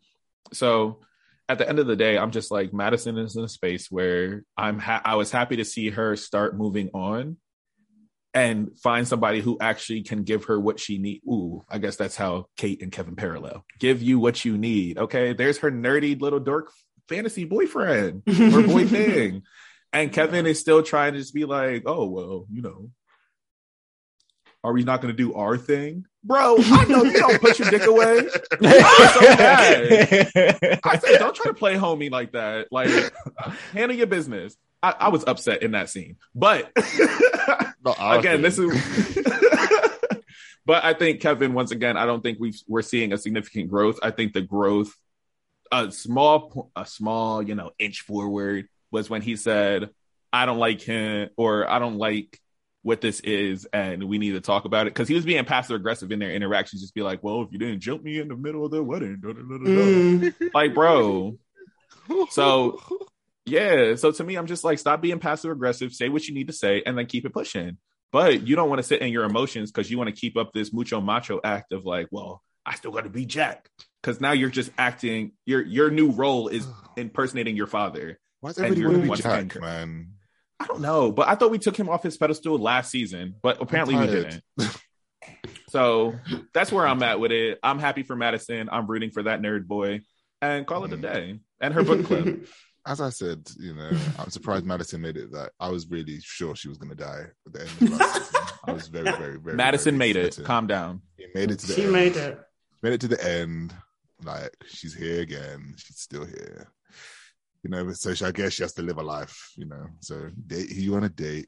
So 0.54 1.02
at 1.50 1.58
the 1.58 1.68
end 1.68 1.80
of 1.80 1.88
the 1.88 1.98
day, 1.98 2.18
I'm 2.18 2.32
just 2.32 2.52
like, 2.52 2.74
Madison 2.74 3.18
is 3.18 3.36
in 3.36 3.44
a 3.44 3.50
space 3.50 3.92
where 3.92 4.46
I'm, 4.58 4.80
ha- 4.80 5.02
I 5.04 5.16
was 5.16 5.30
happy 5.30 5.58
to 5.58 5.66
see 5.66 5.90
her 5.90 6.16
start 6.16 6.56
moving 6.56 6.90
on 6.94 7.36
and 8.34 8.78
find 8.80 9.08
somebody 9.08 9.42
who 9.42 9.58
actually 9.62 10.02
can 10.04 10.24
give 10.24 10.46
her 10.46 10.60
what 10.60 10.80
she 10.80 10.98
need. 10.98 11.22
Ooh, 11.28 11.64
I 11.70 11.78
guess 11.78 11.96
that's 11.96 12.16
how 12.16 12.48
Kate 12.58 12.82
and 12.82 12.92
Kevin 12.92 13.16
parallel. 13.16 13.64
Give 13.80 14.02
you 14.02 14.20
what 14.20 14.44
you 14.44 14.58
need. 14.58 14.98
Okay. 14.98 15.34
There's 15.34 15.60
her 15.60 15.72
nerdy 15.72 16.20
little 16.20 16.40
dork 16.40 16.72
fantasy 17.08 17.46
boyfriend 17.46 18.24
or 18.28 18.64
boy 18.68 18.88
thing. 18.88 19.44
And 19.92 20.12
Kevin 20.12 20.48
is 20.48 20.60
still 20.60 20.82
trying 20.82 21.14
to 21.14 21.20
just 21.20 21.34
be 21.34 21.46
like, 21.46 21.84
oh, 21.86 22.08
well, 22.08 22.46
you 22.52 22.64
know, 22.64 22.90
are 24.64 24.74
we 24.74 24.84
not 24.84 25.02
going 25.02 25.16
to 25.16 25.18
do 25.18 25.36
our 25.36 25.58
thing? 25.58 26.06
Bro, 26.24 26.56
I 26.60 26.86
know 26.86 27.04
you 27.04 27.20
don't 27.20 27.40
put 27.40 27.60
your 27.60 27.70
dick 27.70 27.86
away. 27.86 28.20
I'm 28.52 28.60
so. 28.60 29.20
I 30.84 31.00
said, 31.00 31.20
don't 31.20 31.36
try 31.36 31.52
to 31.52 31.54
play 31.54 31.76
homie 31.76 32.10
like 32.10 32.32
that. 32.32 32.72
Like, 32.72 32.90
handle 33.74 33.96
your 33.96 34.08
business. 34.08 34.56
I, 34.84 34.96
I 35.00 35.10
was 35.10 35.24
upset 35.26 35.64
in 35.64 35.72
that 35.72 35.90
scene. 35.90 36.18
But 36.36 36.72
Not 37.84 37.98
again, 38.20 38.42
this 38.42 38.60
is. 38.60 39.18
but 40.66 40.84
I 40.84 40.94
think 40.94 41.22
Kevin, 41.22 41.54
once 41.54 41.72
again, 41.72 41.96
I 41.96 42.06
don't 42.06 42.22
think 42.22 42.38
we 42.40 42.54
we're 42.68 42.82
seeing 42.82 43.14
a 43.14 43.18
significant 43.18 43.70
growth. 43.70 44.00
I 44.04 44.12
think 44.12 44.34
the 44.34 44.42
growth, 44.42 44.94
a 45.72 45.90
small, 45.90 46.70
a 46.76 46.86
small, 46.86 47.42
you 47.42 47.56
know, 47.56 47.72
inch 47.80 48.02
forward 48.02 48.68
was 48.92 49.10
when 49.10 49.22
he 49.22 49.38
said, 49.38 49.90
"I 50.34 50.46
don't 50.46 50.60
like 50.60 50.82
him," 50.82 51.30
or 51.38 51.68
"I 51.70 51.80
don't 51.80 51.98
like 51.98 52.40
what 52.82 53.00
this 53.00 53.22
is," 53.22 53.66
and 53.72 54.04
we 54.04 54.18
need 54.18 54.32
to 54.32 54.42
talk 54.42 54.66
about 54.66 54.88
it 54.88 54.94
because 54.94 55.08
he 55.08 55.16
was 55.16 55.24
being 55.24 55.46
passive 55.46 55.78
aggressive 55.78 56.12
in 56.12 56.20
their 56.20 56.34
interactions. 56.34 56.82
Just 56.82 56.94
be 56.94 57.02
like, 57.04 57.24
"Well, 57.24 57.42
if 57.44 57.54
you 57.54 57.58
didn't 57.58 57.80
jump 57.80 58.04
me 58.04 58.20
in 58.20 58.28
the 58.28 58.36
middle 58.36 58.66
of 58.66 58.72
the 58.72 58.84
wedding, 58.84 59.20
da, 59.22 59.30
da, 59.32 59.42
da, 59.42 59.58
da, 59.58 59.64
da." 59.64 59.70
Mm. 59.70 60.54
like, 60.54 60.74
bro." 60.74 61.38
So- 62.32 62.82
Yeah. 63.46 63.96
So 63.96 64.12
to 64.12 64.24
me, 64.24 64.36
I'm 64.36 64.48
just 64.48 64.64
like, 64.64 64.80
stop 64.80 65.02
being 65.02 65.20
passive 65.20 65.52
aggressive, 65.52 65.94
say 65.94 66.10
what 66.10 66.28
you 66.28 66.34
need 66.34 66.48
to 66.48 66.54
say, 66.54 66.84
and 66.86 66.98
then 66.98 67.06
keep 67.06 67.26
it 67.26 67.34
pushing. 67.34 67.78
But 68.12 68.48
you 68.48 68.56
don't 68.56 68.70
want 68.70 68.80
to 68.80 68.84
sit 68.84 69.02
in 69.02 69.12
your 69.12 69.24
emotions 69.24 69.72
because 69.72 69.90
you 69.90 69.98
want 69.98 70.10
to 70.10 70.16
keep 70.16 70.38
up 70.38 70.52
this 70.54 70.72
mucho 70.72 71.02
macho 71.02 71.40
act 71.44 71.72
of 71.72 71.84
like, 71.84 72.08
well, 72.12 72.44
I 72.66 72.76
still 72.76 72.92
got 72.92 73.06
to 73.06 73.10
be 73.10 73.26
Jack. 73.26 73.68
Because 74.02 74.22
now 74.22 74.34
you're 74.34 74.50
just 74.50 74.72
acting, 74.78 75.32
your 75.46 75.62
your 75.62 75.90
new 75.90 76.12
role 76.12 76.48
is 76.48 76.68
impersonating 76.98 77.56
your 77.56 77.68
father. 77.68 78.20
Why 78.42 78.50
does 78.50 78.60
everybody 78.60 79.08
want 79.08 79.22
to 79.22 79.30
be 79.30 79.48
Jack, 79.50 79.62
man? 79.62 80.12
I 80.60 80.68
don't 80.68 80.82
know, 80.82 81.12
but 81.12 81.28
I 81.28 81.36
thought 81.36 81.52
we 81.52 81.60
took 81.60 81.76
him 81.76 81.90
off 81.90 82.04
his 82.04 82.16
pedestal 82.16 82.58
last 82.58 82.92
season, 82.92 83.36
but 83.42 83.62
apparently 83.62 83.96
we 83.96 84.06
didn't. 84.06 84.42
So 85.70 86.14
that's 86.54 86.72
where 86.72 86.88
I'm 86.88 87.02
at 87.02 87.20
with 87.20 87.32
it. 87.32 87.58
I'm 87.64 87.80
happy 87.80 88.04
for 88.04 88.16
Madison. 88.16 88.70
I'm 88.72 88.86
rooting 88.86 89.10
for 89.10 89.24
that 89.24 89.42
nerd 89.42 89.66
boy, 89.66 90.02
and 90.42 90.68
call 90.68 90.86
it 90.86 90.94
a 90.94 90.98
mm. 90.98 91.02
day. 91.02 91.40
And 91.60 91.74
her 91.74 91.84
book 91.84 92.06
club. 92.06 92.42
As 92.86 93.00
I 93.00 93.10
said, 93.10 93.48
you 93.60 93.74
know, 93.74 93.92
I'm 94.20 94.30
surprised 94.30 94.66
Madison 94.66 95.02
made 95.02 95.18
it. 95.18 95.32
That 95.32 95.52
I 95.60 95.70
was 95.70 95.88
really 95.90 96.20
sure 96.22 96.56
she 96.56 96.68
was 96.68 96.78
going 96.78 96.90
to 96.90 96.96
die 96.96 97.26
at 97.48 97.54
the 97.54 97.62
end 97.62 97.70
of 97.94 98.00
last 98.00 98.26
season. 98.32 98.48
I 98.66 98.72
was 98.74 98.88
very, 98.88 99.12
very, 99.12 99.40
very. 99.40 99.56
Madison 99.56 99.98
very 99.98 100.14
made 100.14 100.16
it. 100.18 100.34
certain. 100.34 100.46
Calm 100.46 100.68
down. 100.68 101.02
He 101.18 101.26
made 101.34 101.52
it 101.52 101.60
to 101.60 101.68
the 101.68 101.74
she 101.74 101.84
end. 101.84 101.94
made 101.94 102.16
it. 102.18 102.40
made 102.82 102.94
it 102.94 103.02
to 103.02 103.08
the 103.08 103.26
end. 103.26 103.74
Like 104.24 104.56
she's 104.66 104.94
here 104.94 105.22
again. 105.22 105.76
She's 105.78 106.00
still 106.00 106.26
here. 106.26 106.68
You 107.64 107.70
know, 107.70 107.90
so 107.94 108.14
she, 108.14 108.26
I 108.26 108.32
guess 108.32 108.54
she 108.54 108.64
has 108.64 108.74
to 108.74 108.82
live 108.82 108.98
a 108.98 109.04
life. 109.04 109.52
You 109.56 109.66
know, 109.66 109.86
so 110.02 110.30
date 110.48 110.70
who 110.72 110.82
you 110.82 110.92
want 110.92 111.04
to 111.04 111.10
date. 111.10 111.48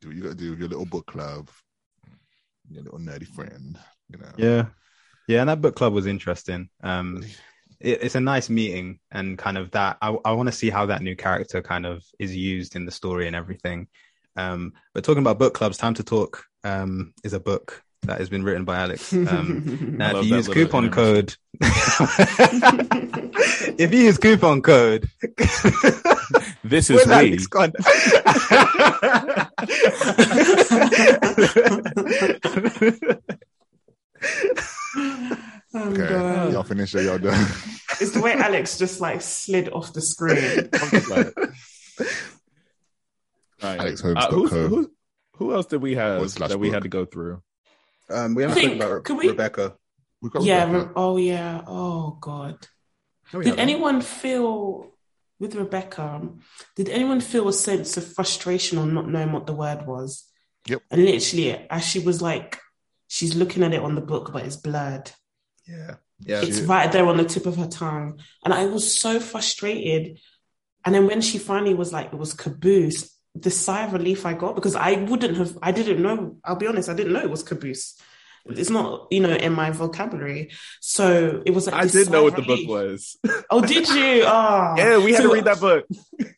Do 0.00 0.08
what 0.08 0.16
you 0.16 0.22
got 0.22 0.30
to 0.30 0.34
do 0.34 0.50
with 0.50 0.58
your 0.58 0.68
little 0.68 0.86
book 0.86 1.06
club. 1.06 1.48
Your 2.70 2.82
little 2.82 2.98
nerdy 2.98 3.26
friend. 3.26 3.78
You 4.08 4.18
know. 4.18 4.32
Yeah, 4.36 4.66
yeah, 5.28 5.40
and 5.40 5.48
that 5.50 5.60
book 5.60 5.76
club 5.76 5.92
was 5.92 6.06
interesting. 6.06 6.68
Um, 6.82 7.24
it, 7.84 8.02
it's 8.02 8.14
a 8.14 8.20
nice 8.20 8.48
meeting, 8.50 8.98
and 9.10 9.38
kind 9.38 9.58
of 9.58 9.70
that. 9.72 9.98
I, 10.00 10.16
I 10.24 10.32
want 10.32 10.48
to 10.48 10.52
see 10.52 10.70
how 10.70 10.86
that 10.86 11.02
new 11.02 11.14
character 11.16 11.62
kind 11.62 11.86
of 11.86 12.04
is 12.18 12.34
used 12.34 12.74
in 12.76 12.86
the 12.86 12.92
story 12.92 13.26
and 13.26 13.36
everything. 13.36 13.88
Um, 14.36 14.72
but 14.94 15.04
talking 15.04 15.22
about 15.22 15.38
book 15.38 15.54
clubs, 15.54 15.76
time 15.76 15.94
to 15.94 16.02
talk 16.02 16.44
um, 16.64 17.14
is 17.22 17.34
a 17.34 17.40
book 17.40 17.84
that 18.02 18.18
has 18.18 18.28
been 18.28 18.42
written 18.42 18.64
by 18.64 18.78
Alex. 18.78 19.12
Um, 19.14 19.96
now, 19.96 20.16
if 20.18 20.26
you 20.26 20.36
use 20.36 20.48
coupon 20.48 20.90
code, 20.90 21.34
if 23.78 23.92
you 23.92 24.00
use 24.00 24.18
coupon 24.18 24.60
code, 24.62 25.08
This 26.64 26.88
is 26.88 27.06
Where's 27.06 27.46
we. 35.74 35.80
Alex 35.80 35.98
gone? 35.98 36.02
Oh, 36.02 36.04
Okay. 36.04 36.08
God. 36.08 36.52
Y'all 36.52 36.62
finished 36.62 36.94
or 36.94 37.02
y'all 37.02 37.18
done? 37.18 37.46
It's 38.00 38.10
the 38.10 38.20
way 38.20 38.32
Alex 38.32 38.76
just 38.76 39.00
like 39.00 39.20
slid 39.22 39.68
off 39.68 39.92
the 39.92 40.00
screen. 40.00 40.68
Like, 41.08 41.34
Right. 43.62 43.80
Alex 43.80 44.00
Holmes. 44.00 44.16
Uh, 44.18 44.30
who's- 44.30 44.50
co. 44.50 44.68
who, 44.68 44.90
who 45.36 45.54
else 45.54 45.66
did 45.66 45.80
we 45.80 45.94
have 45.94 46.20
Or 46.22 46.28
slash 46.28 46.48
that 46.50 46.58
we 46.58 46.70
had 46.70 46.82
to 46.82 46.88
go 46.88 47.04
through? 47.04 47.40
Um, 48.10 48.34
we 48.34 48.42
haven't 48.42 48.58
I 48.58 48.60
spoken 48.60 48.78
think- 48.78 48.82
about 48.90 49.04
can 49.04 49.16
we- 49.16 49.28
Rebecca. 49.28 49.76
We've 50.20 50.32
yeah. 50.40 50.64
Rebecca. 50.64 50.86
Re- 50.86 50.92
oh 50.96 51.16
yeah. 51.18 51.62
Oh 51.66 52.18
God. 52.20 52.66
No, 53.32 53.40
Did 53.40 53.46
haven't. 53.50 53.60
anyone 53.60 54.00
feel 54.00 54.90
with 55.38 55.54
Rebecca? 55.54 56.28
Did 56.76 56.88
anyone 56.88 57.20
feel 57.20 57.48
a 57.48 57.52
sense 57.52 57.96
of 57.96 58.06
frustration 58.14 58.78
on 58.78 58.92
not 58.94 59.08
knowing 59.08 59.32
what 59.32 59.46
the 59.46 59.54
word 59.54 59.86
was? 59.86 60.24
Yep. 60.66 60.82
And 60.90 61.04
literally, 61.04 61.52
as 61.70 61.84
she 61.86 61.98
was 62.00 62.20
like, 62.22 62.58
she's 63.08 63.34
looking 63.34 63.62
at 63.62 63.74
it 63.74 63.82
on 63.82 63.94
the 63.94 64.00
book, 64.00 64.32
but 64.32 64.44
it's 64.46 64.56
blurred. 64.56 65.10
Yeah, 65.66 65.96
yeah. 66.20 66.42
it's 66.42 66.58
She- 66.58 66.64
right 66.64 66.90
there 66.90 67.06
on 67.06 67.16
the 67.16 67.24
tip 67.24 67.46
of 67.46 67.56
her 67.56 67.66
tongue. 67.66 68.20
And 68.44 68.52
I 68.52 68.66
was 68.66 68.98
so 68.98 69.20
frustrated. 69.20 70.18
And 70.84 70.94
then 70.94 71.06
when 71.06 71.20
she 71.20 71.38
finally 71.38 71.74
was 71.74 71.92
like, 71.92 72.12
it 72.12 72.18
was 72.18 72.34
caboose, 72.34 73.10
the 73.34 73.50
sigh 73.50 73.84
of 73.84 73.92
relief 73.92 74.26
I 74.26 74.34
got 74.34 74.54
because 74.54 74.76
I 74.76 74.92
wouldn't 74.92 75.36
have, 75.36 75.58
I 75.62 75.72
didn't 75.72 76.02
know, 76.02 76.36
I'll 76.44 76.56
be 76.56 76.66
honest, 76.66 76.88
I 76.88 76.94
didn't 76.94 77.12
know 77.12 77.20
it 77.22 77.30
was 77.30 77.42
caboose. 77.42 77.98
It's 78.46 78.68
not, 78.68 79.08
you 79.10 79.20
know, 79.20 79.34
in 79.34 79.54
my 79.54 79.70
vocabulary. 79.70 80.50
So 80.80 81.42
it 81.46 81.52
was 81.52 81.66
like, 81.66 81.74
I 81.74 81.86
did 81.86 82.10
know 82.10 82.22
what 82.22 82.36
the 82.36 82.42
book 82.42 82.60
was. 82.68 83.16
Oh, 83.50 83.62
did 83.62 83.88
you? 83.88 84.24
Oh, 84.26 84.74
yeah, 84.76 84.98
we 84.98 85.12
had 85.12 85.22
So- 85.22 85.28
to 85.28 85.34
read 85.34 85.44
that 85.44 85.60
book. 85.60 85.86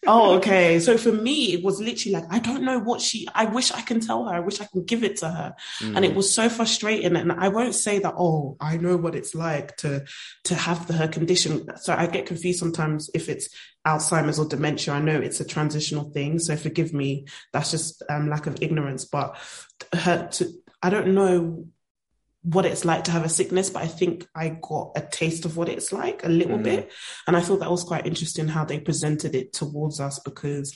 Oh, 0.06 0.36
okay. 0.36 0.78
So 0.78 0.96
for 0.96 1.10
me, 1.10 1.52
it 1.52 1.64
was 1.64 1.80
literally 1.80 2.14
like, 2.14 2.24
I 2.30 2.38
don't 2.38 2.62
know 2.62 2.78
what 2.78 3.00
she, 3.00 3.26
I 3.34 3.46
wish 3.46 3.72
I 3.72 3.80
can 3.80 3.98
tell 3.98 4.24
her. 4.24 4.34
I 4.34 4.38
wish 4.38 4.60
I 4.60 4.66
can 4.66 4.84
give 4.84 5.02
it 5.02 5.16
to 5.18 5.28
her. 5.28 5.56
Mm. 5.80 5.96
And 5.96 6.04
it 6.04 6.14
was 6.14 6.32
so 6.32 6.48
frustrating. 6.48 7.16
And 7.16 7.32
I 7.32 7.48
won't 7.48 7.74
say 7.74 7.98
that, 7.98 8.14
oh, 8.16 8.56
I 8.60 8.76
know 8.76 8.96
what 8.96 9.16
it's 9.16 9.34
like 9.34 9.76
to, 9.78 10.04
to 10.44 10.54
have 10.54 10.86
the, 10.86 10.92
her 10.94 11.08
condition. 11.08 11.66
So 11.78 11.92
I 11.92 12.06
get 12.06 12.26
confused 12.26 12.60
sometimes 12.60 13.10
if 13.14 13.28
it's 13.28 13.48
Alzheimer's 13.84 14.38
or 14.38 14.46
dementia. 14.46 14.94
I 14.94 15.00
know 15.00 15.18
it's 15.18 15.40
a 15.40 15.44
transitional 15.44 16.10
thing. 16.10 16.38
So 16.38 16.56
forgive 16.56 16.92
me. 16.92 17.26
That's 17.52 17.72
just 17.72 18.02
um, 18.08 18.28
lack 18.30 18.46
of 18.46 18.62
ignorance. 18.62 19.04
But 19.04 19.36
her 19.92 20.28
to, 20.32 20.48
I 20.82 20.90
don't 20.90 21.14
know 21.14 21.66
what 22.54 22.64
it's 22.64 22.84
like 22.84 23.02
to 23.04 23.10
have 23.10 23.24
a 23.24 23.28
sickness, 23.28 23.70
but 23.70 23.82
I 23.82 23.88
think 23.88 24.24
I 24.32 24.56
got 24.62 24.92
a 24.94 25.00
taste 25.00 25.44
of 25.46 25.56
what 25.56 25.68
it's 25.68 25.92
like 25.92 26.24
a 26.24 26.28
little 26.28 26.58
Mm. 26.58 26.62
bit. 26.62 26.92
And 27.26 27.36
I 27.36 27.40
thought 27.40 27.58
that 27.58 27.70
was 27.72 27.82
quite 27.82 28.06
interesting 28.06 28.46
how 28.46 28.64
they 28.64 28.78
presented 28.78 29.34
it 29.34 29.52
towards 29.52 29.98
us 29.98 30.20
because 30.20 30.72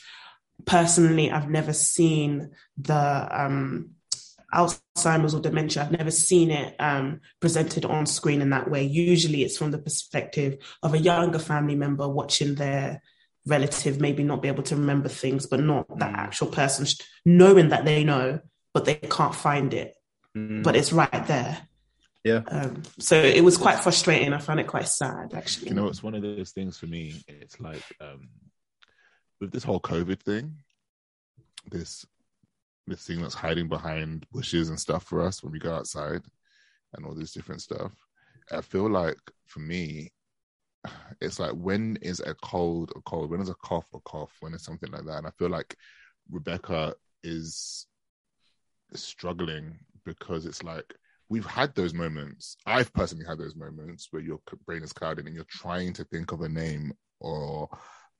personally, 0.66 1.30
I've 1.30 1.48
never 1.48 1.72
seen 1.72 2.51
the 2.76 3.28
um, 3.30 3.90
Alzheimer's 4.52 5.32
or 5.32 5.40
dementia, 5.40 5.82
I've 5.84 5.92
never 5.97 6.10
seen 6.10 6.51
it 6.51 6.74
um, 6.80 7.20
presented 7.38 7.84
on 7.84 8.05
screen 8.05 8.42
in 8.42 8.51
that 8.51 8.68
way. 8.68 8.82
Usually 8.82 9.44
it's 9.44 9.56
from 9.56 9.70
the 9.70 9.78
perspective 9.78 10.59
of 10.82 10.94
a 10.94 10.98
younger 10.98 11.38
family 11.38 11.76
member 11.76 12.09
watching 12.09 12.56
their 12.56 13.01
relative 13.47 14.01
maybe 14.01 14.24
not 14.24 14.42
be 14.42 14.48
able 14.48 14.64
to 14.64 14.74
remember 14.76 15.09
things, 15.09 15.47
but 15.47 15.60
not 15.60 15.86
that 16.01 16.12
Mm. 16.14 16.18
actual 16.18 16.48
person 16.48 16.84
knowing 17.24 17.68
that 17.68 17.84
they 17.84 18.02
know, 18.02 18.40
but 18.74 18.84
they 18.86 18.97
can't 18.97 19.34
find 19.36 19.72
it 19.72 19.94
Mm. 20.36 20.62
but 20.62 20.77
it's 20.77 20.93
right 20.93 21.27
there. 21.27 21.59
Yeah. 22.24 22.43
Um, 22.48 22.82
so 22.98 23.16
it 23.16 23.43
was 23.43 23.57
quite 23.57 23.81
frustrating. 23.81 24.32
I 24.32 24.39
found 24.39 24.61
it 24.61 24.66
quite 24.66 24.89
sad, 24.89 25.32
actually. 25.35 25.70
You 25.70 25.74
know, 25.74 25.89
it's 25.89 26.02
one 26.02 26.15
of 26.15 26.23
those 26.23 26.51
things 26.51 26.78
for 26.78 26.86
me. 26.86 27.15
It's 27.27 27.59
like 27.61 27.82
um, 28.01 28.28
with 29.40 29.51
this 29.51 29.65
whole 29.65 29.81
COVID 29.81 30.20
thing, 30.20 30.55
this 31.70 32.05
this 32.86 33.07
thing 33.07 33.23
that's 33.23 33.35
hiding 33.35 33.69
behind 33.69 34.27
bushes 34.32 34.69
and 34.69 34.78
stuff 34.78 35.05
for 35.05 35.23
us 35.23 35.43
when 35.43 35.52
we 35.52 35.59
go 35.59 35.74
outside, 35.74 36.23
and 36.94 37.07
all 37.07 37.15
this 37.15 37.32
different 37.32 37.62
stuff. 37.62 37.93
I 38.52 38.61
feel 38.61 38.89
like 38.90 39.19
for 39.47 39.61
me, 39.61 40.11
it's 41.23 41.40
like 41.40 41.52
when 41.52 41.97
is 42.02 42.20
a 42.20 42.35
cold 42.35 42.93
a 42.94 43.01
cold? 43.01 43.31
When 43.31 43.40
is 43.40 43.48
a 43.48 43.55
cough 43.55 43.89
a 43.94 44.01
cough? 44.01 44.36
When 44.40 44.52
is 44.52 44.62
something 44.62 44.93
like 44.93 45.07
that? 45.07 45.19
And 45.19 45.27
I 45.27 45.31
feel 45.31 45.48
like 45.48 45.74
Rebecca 46.31 46.94
is 47.24 47.86
struggling 48.93 49.78
because 50.18 50.46
it's 50.46 50.62
like 50.62 50.94
we've 51.28 51.46
had 51.46 51.74
those 51.74 51.94
moments. 51.94 52.56
I've 52.66 52.92
personally 52.92 53.24
had 53.26 53.38
those 53.38 53.54
moments 53.56 54.08
where 54.10 54.22
your 54.22 54.40
brain 54.66 54.82
is 54.82 54.92
clouded 54.92 55.26
and 55.26 55.34
you're 55.34 55.44
trying 55.48 55.92
to 55.94 56.04
think 56.04 56.32
of 56.32 56.40
a 56.40 56.48
name 56.48 56.92
or 57.20 57.68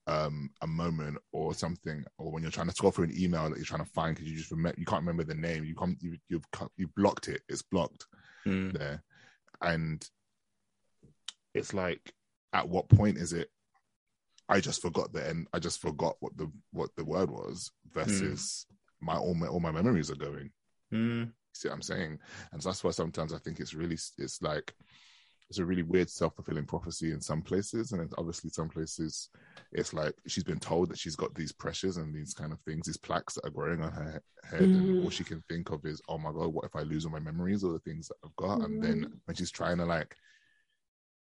um, 0.07 0.51
a 0.63 0.67
moment 0.67 1.19
or 1.33 1.55
something, 1.55 2.05
or 2.19 2.31
when 2.33 2.43
you're 2.43 2.53
trying 2.53 2.69
to 2.69 2.75
scroll 2.75 2.93
through 2.93 3.07
an 3.07 3.19
email 3.19 3.49
that 3.49 3.57
you're 3.57 3.65
trying 3.65 3.85
to 3.85 3.91
find 3.91 4.15
because 4.15 4.31
you 4.31 4.37
just 4.37 4.51
remember 4.51 4.79
you 4.79 4.87
can't 4.87 5.03
remember 5.03 5.25
the 5.25 5.35
name. 5.35 5.65
You 5.65 5.75
can't 5.75 5.97
you 6.01 6.17
you've 6.29 6.45
you 6.77 6.89
blocked 6.97 7.29
it. 7.29 7.43
It's 7.49 7.63
blocked 7.63 8.07
Mm. 8.47 8.73
there, 8.73 9.03
and 9.61 10.03
it's 11.55 11.75
like, 11.75 12.15
at 12.53 12.69
what 12.69 12.89
point 12.89 13.19
is 13.19 13.33
it? 13.33 13.51
I 14.49 14.61
just 14.61 14.83
forgot 14.83 15.13
the 15.13 15.29
end. 15.29 15.47
I 15.53 15.59
just 15.59 15.81
forgot 15.81 16.17
what 16.21 16.37
the 16.37 16.51
what 16.73 16.91
the 16.97 17.05
word 17.05 17.31
was 17.31 17.71
versus 17.93 18.67
my 19.01 19.17
all 19.17 19.35
my 19.35 19.47
all 19.47 19.61
my 19.61 19.71
memories 19.71 20.11
are 20.11 20.17
going. 20.17 20.51
Mm. 20.93 21.33
See 21.53 21.69
what 21.69 21.75
I'm 21.75 21.83
saying? 21.83 22.19
And 22.53 22.63
so 22.63 22.69
that's 22.69 22.85
why 22.85 22.91
sometimes 22.91 23.33
I 23.33 23.39
think 23.39 23.61
it's 23.61 23.75
really 23.75 23.99
it's 24.19 24.43
like 24.43 24.75
it's 25.49 25.59
a 25.59 25.65
really 25.65 25.83
weird 25.83 26.09
self 26.09 26.35
fulfilling 26.37 26.65
prophecy 26.65 27.11
in 27.11 27.21
some 27.21 27.43
places, 27.43 27.91
and 27.93 28.01
then 28.01 28.09
obviously 28.19 28.51
some 28.51 28.69
places 28.69 29.29
it's 29.73 29.93
like 29.93 30.15
she's 30.27 30.45
been 30.45 30.61
told 30.61 30.89
that 30.91 30.99
she's 30.99 31.17
got 31.17 31.35
these 31.35 31.53
pressures 31.53 31.97
and 31.97 32.15
these 32.15 32.35
kind 32.35 32.53
of 32.53 32.61
things, 32.61 32.87
these 32.87 32.97
plaques 32.97 33.35
that 33.35 33.47
are 33.47 33.51
growing 33.51 33.83
on 33.83 33.93
her 33.93 34.23
head, 34.45 34.71
and 34.73 34.91
Mhm. 34.91 35.03
all 35.03 35.11
she 35.11 35.25
can 35.25 35.43
think 35.49 35.71
of 35.71 35.85
is, 35.85 36.01
oh 36.09 36.19
my 36.19 36.31
god, 36.33 36.55
what 36.55 36.65
if 36.65 36.77
I 36.77 36.83
lose 36.83 37.05
all 37.05 37.13
my 37.13 37.19
memories 37.21 37.65
or 37.65 37.73
the 37.73 37.79
things 37.81 38.09
that 38.09 38.17
I've 38.25 38.37
got? 38.37 38.63
And 38.65 38.83
then 38.83 39.05
when 39.25 39.35
she's 39.35 39.51
trying 39.51 39.79
to 39.79 39.85
like 39.87 40.17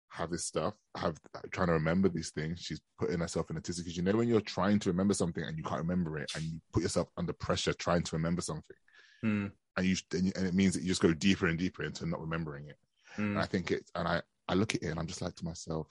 have 0.08 0.30
this 0.30 0.44
stuff, 0.44 0.74
have 0.96 1.16
trying 1.52 1.68
to 1.68 1.72
remember 1.74 2.08
these 2.08 2.30
things, 2.30 2.60
she's 2.60 2.80
putting 2.98 3.20
herself 3.20 3.50
in 3.50 3.56
a 3.56 3.60
tizzy 3.60 3.82
because 3.82 3.96
you 3.96 4.02
know 4.02 4.12
when 4.12 4.28
you're 4.28 4.40
trying 4.40 4.78
to 4.80 4.88
remember 4.90 5.14
something 5.14 5.44
and 5.44 5.56
you 5.56 5.62
can't 5.62 5.80
remember 5.82 6.18
it, 6.18 6.28
and 6.34 6.44
you 6.44 6.60
put 6.72 6.82
yourself 6.82 7.08
under 7.16 7.32
pressure 7.32 7.72
trying 7.74 8.02
to 8.02 8.16
remember 8.16 8.42
something 8.42 8.76
Mm. 9.24 9.52
And 9.76 9.86
you 9.86 9.96
and 10.12 10.32
it 10.46 10.54
means 10.54 10.74
that 10.74 10.82
you 10.82 10.88
just 10.88 11.02
go 11.02 11.12
deeper 11.12 11.46
and 11.46 11.58
deeper 11.58 11.82
into 11.84 12.06
not 12.06 12.20
remembering 12.20 12.68
it. 12.68 12.78
And 13.18 13.36
Mm. 13.36 13.42
I 13.42 13.46
think 13.46 13.70
it, 13.70 13.90
and 13.94 14.06
I 14.06 14.22
I 14.48 14.54
look 14.54 14.74
at 14.74 14.82
it 14.82 14.88
and 14.88 14.98
I'm 14.98 15.06
just 15.06 15.22
like 15.22 15.34
to 15.36 15.44
myself, 15.44 15.88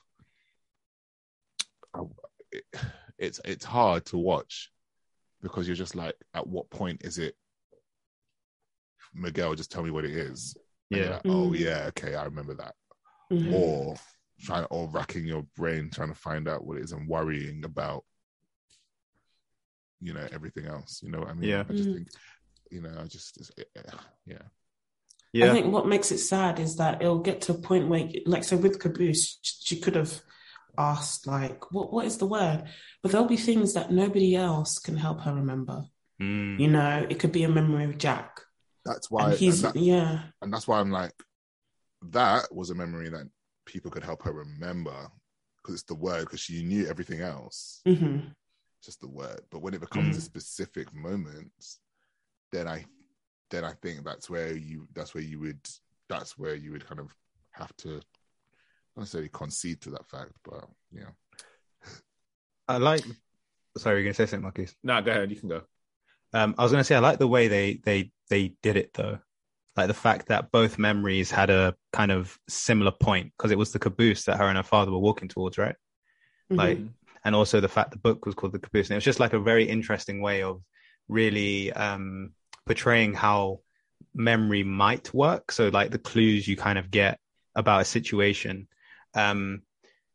I, 1.93 2.01
it, 2.51 2.63
it's 3.17 3.39
it's 3.45 3.65
hard 3.65 4.05
to 4.05 4.17
watch 4.17 4.71
because 5.41 5.67
you're 5.67 5.75
just 5.75 5.95
like, 5.95 6.15
at 6.33 6.47
what 6.47 6.69
point 6.69 7.03
is 7.03 7.17
it? 7.17 7.35
Miguel, 9.13 9.55
just 9.55 9.71
tell 9.71 9.83
me 9.83 9.91
what 9.91 10.05
it 10.05 10.11
is. 10.11 10.55
And 10.91 11.01
Yeah. 11.01 11.09
like, 11.11 11.21
oh 11.25 11.49
Mm. 11.51 11.59
yeah, 11.59 11.85
okay, 11.89 12.15
I 12.15 12.23
remember 12.25 12.53
that. 12.55 12.75
Mhm. 13.31 13.53
Or 13.53 13.95
trying 14.39 14.65
or 14.65 14.87
racking 14.89 15.25
your 15.25 15.43
brain 15.55 15.89
trying 15.89 16.09
to 16.09 16.19
find 16.19 16.47
out 16.47 16.65
what 16.65 16.77
it 16.77 16.83
is 16.83 16.91
and 16.91 17.07
worrying 17.07 17.63
about 17.63 18.03
you 20.01 20.13
know 20.13 20.27
everything 20.31 20.65
else. 20.65 21.01
You 21.01 21.09
know 21.09 21.19
what 21.19 21.29
I 21.29 21.33
mean? 21.33 21.49
Yeah. 21.49 21.63
I 21.67 21.73
just 21.73 21.89
Mm. 21.89 21.93
think 21.95 22.09
you 22.75 22.81
know, 22.81 22.93
I 22.99 23.05
just 23.05 23.39
yeah. 24.25 24.37
Yeah. 25.33 25.49
I 25.49 25.53
think 25.53 25.73
what 25.73 25.87
makes 25.87 26.11
it 26.11 26.19
sad 26.19 26.59
is 26.59 26.75
that 26.77 27.01
it'll 27.01 27.19
get 27.19 27.41
to 27.43 27.53
a 27.53 27.57
point 27.57 27.87
where, 27.89 28.07
like, 28.25 28.43
so 28.45 28.55
with 28.57 28.79
Caboose, 28.79 29.37
she 29.41 29.79
could 29.79 29.95
have 29.95 30.21
asked, 30.77 31.25
like, 31.27 31.71
what 31.71 31.91
what 31.91 32.05
is 32.05 32.17
the 32.17 32.25
word? 32.25 32.63
But 33.01 33.11
there'll 33.11 33.27
be 33.27 33.37
things 33.37 33.73
that 33.73 33.91
nobody 33.91 34.35
else 34.35 34.77
can 34.79 34.95
help 34.97 35.21
her 35.21 35.33
remember. 35.33 35.85
Mm. 36.21 36.59
You 36.59 36.67
know, 36.69 37.05
it 37.09 37.19
could 37.19 37.31
be 37.33 37.43
a 37.43 37.49
memory 37.49 37.85
of 37.85 37.97
Jack, 37.97 38.39
That's 38.85 39.09
why 39.11 39.31
and 39.31 39.39
he's 39.39 39.63
and 39.63 39.73
that- 39.73 39.79
yeah, 39.79 40.23
and 40.41 40.53
that's 40.53 40.67
why 40.67 40.79
I'm 40.79 40.91
like, 40.91 41.13
that 42.11 42.53
was 42.53 42.69
a 42.69 42.75
memory 42.75 43.09
that 43.09 43.27
people 43.65 43.91
could 43.91 44.03
help 44.03 44.23
her 44.23 44.31
remember 44.33 45.09
because 45.57 45.75
it's 45.75 45.83
the 45.83 45.95
word 45.95 46.21
because 46.21 46.39
she 46.39 46.63
knew 46.63 46.87
everything 46.87 47.21
else, 47.21 47.81
hmm 47.85 48.19
just 48.83 49.01
the 49.01 49.07
word. 49.09 49.41
But 49.49 49.63
when 49.63 49.73
it 49.73 49.81
becomes 49.81 50.15
Mm. 50.15 50.19
a 50.19 50.21
specific 50.21 50.93
moment, 50.93 51.51
then 52.51 52.67
I, 52.67 52.85
then 53.51 53.63
I 53.63 53.73
think 53.81 54.03
that's 54.03 54.29
where 54.29 54.55
you, 54.55 54.87
that's 54.93 55.13
where 55.13 55.23
you 55.23 55.39
would, 55.39 55.59
that's 56.09 56.37
where 56.37 56.55
you 56.55 56.71
would 56.71 56.87
kind 56.87 56.99
of 56.99 57.15
have 57.51 57.75
to, 57.77 57.89
not 58.95 59.03
necessarily 59.03 59.29
concede 59.29 59.81
to 59.81 59.91
that 59.91 60.09
fact, 60.09 60.31
but 60.43 60.65
yeah, 60.91 61.09
I 62.67 62.77
like. 62.77 63.03
Sorry, 63.77 63.97
you're 63.97 64.03
gonna 64.05 64.13
say 64.13 64.25
something, 64.25 64.43
Marcus. 64.43 64.73
No, 64.83 65.01
go 65.01 65.11
ahead. 65.11 65.29
You 65.29 65.35
can 65.35 65.49
go. 65.49 65.61
Um, 66.33 66.55
I 66.57 66.63
was 66.63 66.71
gonna 66.71 66.83
say 66.85 66.95
I 66.95 66.99
like 66.99 67.19
the 67.19 67.27
way 67.27 67.47
they 67.49 67.81
they 67.83 68.11
they 68.29 68.55
did 68.63 68.77
it 68.77 68.93
though, 68.93 69.19
like 69.75 69.87
the 69.87 69.93
fact 69.93 70.27
that 70.27 70.51
both 70.51 70.79
memories 70.79 71.29
had 71.29 71.49
a 71.49 71.75
kind 71.91 72.11
of 72.11 72.37
similar 72.47 72.91
point 72.91 73.33
because 73.37 73.51
it 73.51 73.57
was 73.57 73.71
the 73.71 73.79
caboose 73.79 74.23
that 74.25 74.37
her 74.37 74.47
and 74.47 74.57
her 74.57 74.63
father 74.63 74.91
were 74.91 74.99
walking 74.99 75.27
towards, 75.27 75.57
right? 75.57 75.75
Like, 76.49 76.77
and 77.23 77.35
also 77.35 77.59
the 77.59 77.67
fact 77.67 77.91
the 77.91 77.97
book 77.97 78.25
was 78.25 78.35
called 78.35 78.53
the 78.53 78.59
caboose, 78.59 78.87
and 78.87 78.93
it 78.93 78.97
was 78.97 79.03
just 79.03 79.19
like 79.19 79.33
a 79.33 79.39
very 79.39 79.65
interesting 79.65 80.21
way 80.21 80.43
of 80.43 80.61
really 81.07 81.71
um, 81.71 82.31
portraying 82.65 83.13
how 83.13 83.61
memory 84.13 84.63
might 84.63 85.13
work. 85.13 85.51
So 85.51 85.69
like 85.69 85.91
the 85.91 85.99
clues 85.99 86.47
you 86.47 86.55
kind 86.57 86.77
of 86.79 86.91
get 86.91 87.19
about 87.55 87.81
a 87.81 87.85
situation. 87.85 88.67
Um, 89.13 89.61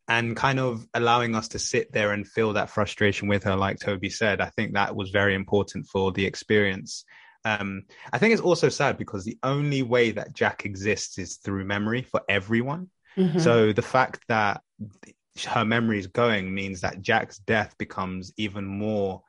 and 0.08 0.36
kind 0.36 0.58
of 0.58 0.84
allowing 0.92 1.36
us 1.36 1.48
to 1.48 1.60
sit 1.60 1.92
there 1.92 2.10
and 2.10 2.26
feel 2.26 2.54
that 2.54 2.70
frustration 2.70 3.28
with 3.28 3.44
her, 3.44 3.54
like 3.54 3.78
Toby 3.78 4.10
said, 4.10 4.40
I 4.40 4.46
think 4.46 4.74
that 4.74 4.96
was 4.96 5.10
very 5.10 5.36
important 5.36 5.86
for 5.86 6.10
the 6.10 6.26
experience. 6.26 7.04
Um, 7.44 7.82
I 8.12 8.18
think 8.18 8.32
it's 8.32 8.42
also 8.42 8.70
sad 8.70 8.98
because 8.98 9.24
the 9.24 9.38
only 9.44 9.82
way 9.82 10.10
that 10.10 10.34
Jack 10.34 10.66
exists 10.66 11.16
is 11.18 11.36
through 11.36 11.64
memory 11.64 12.02
for 12.02 12.22
everyone. 12.28 12.90
Mhm. 13.16 13.40
So 13.40 13.72
the 13.72 13.82
fact 13.82 14.24
that 14.26 14.62
her 15.46 15.64
memory 15.64 16.00
is 16.00 16.08
going 16.08 16.52
means 16.52 16.80
that 16.80 17.00
Jack's 17.00 17.38
death 17.38 17.76
becomes 17.78 18.32
even 18.36 18.66
more 18.66 19.22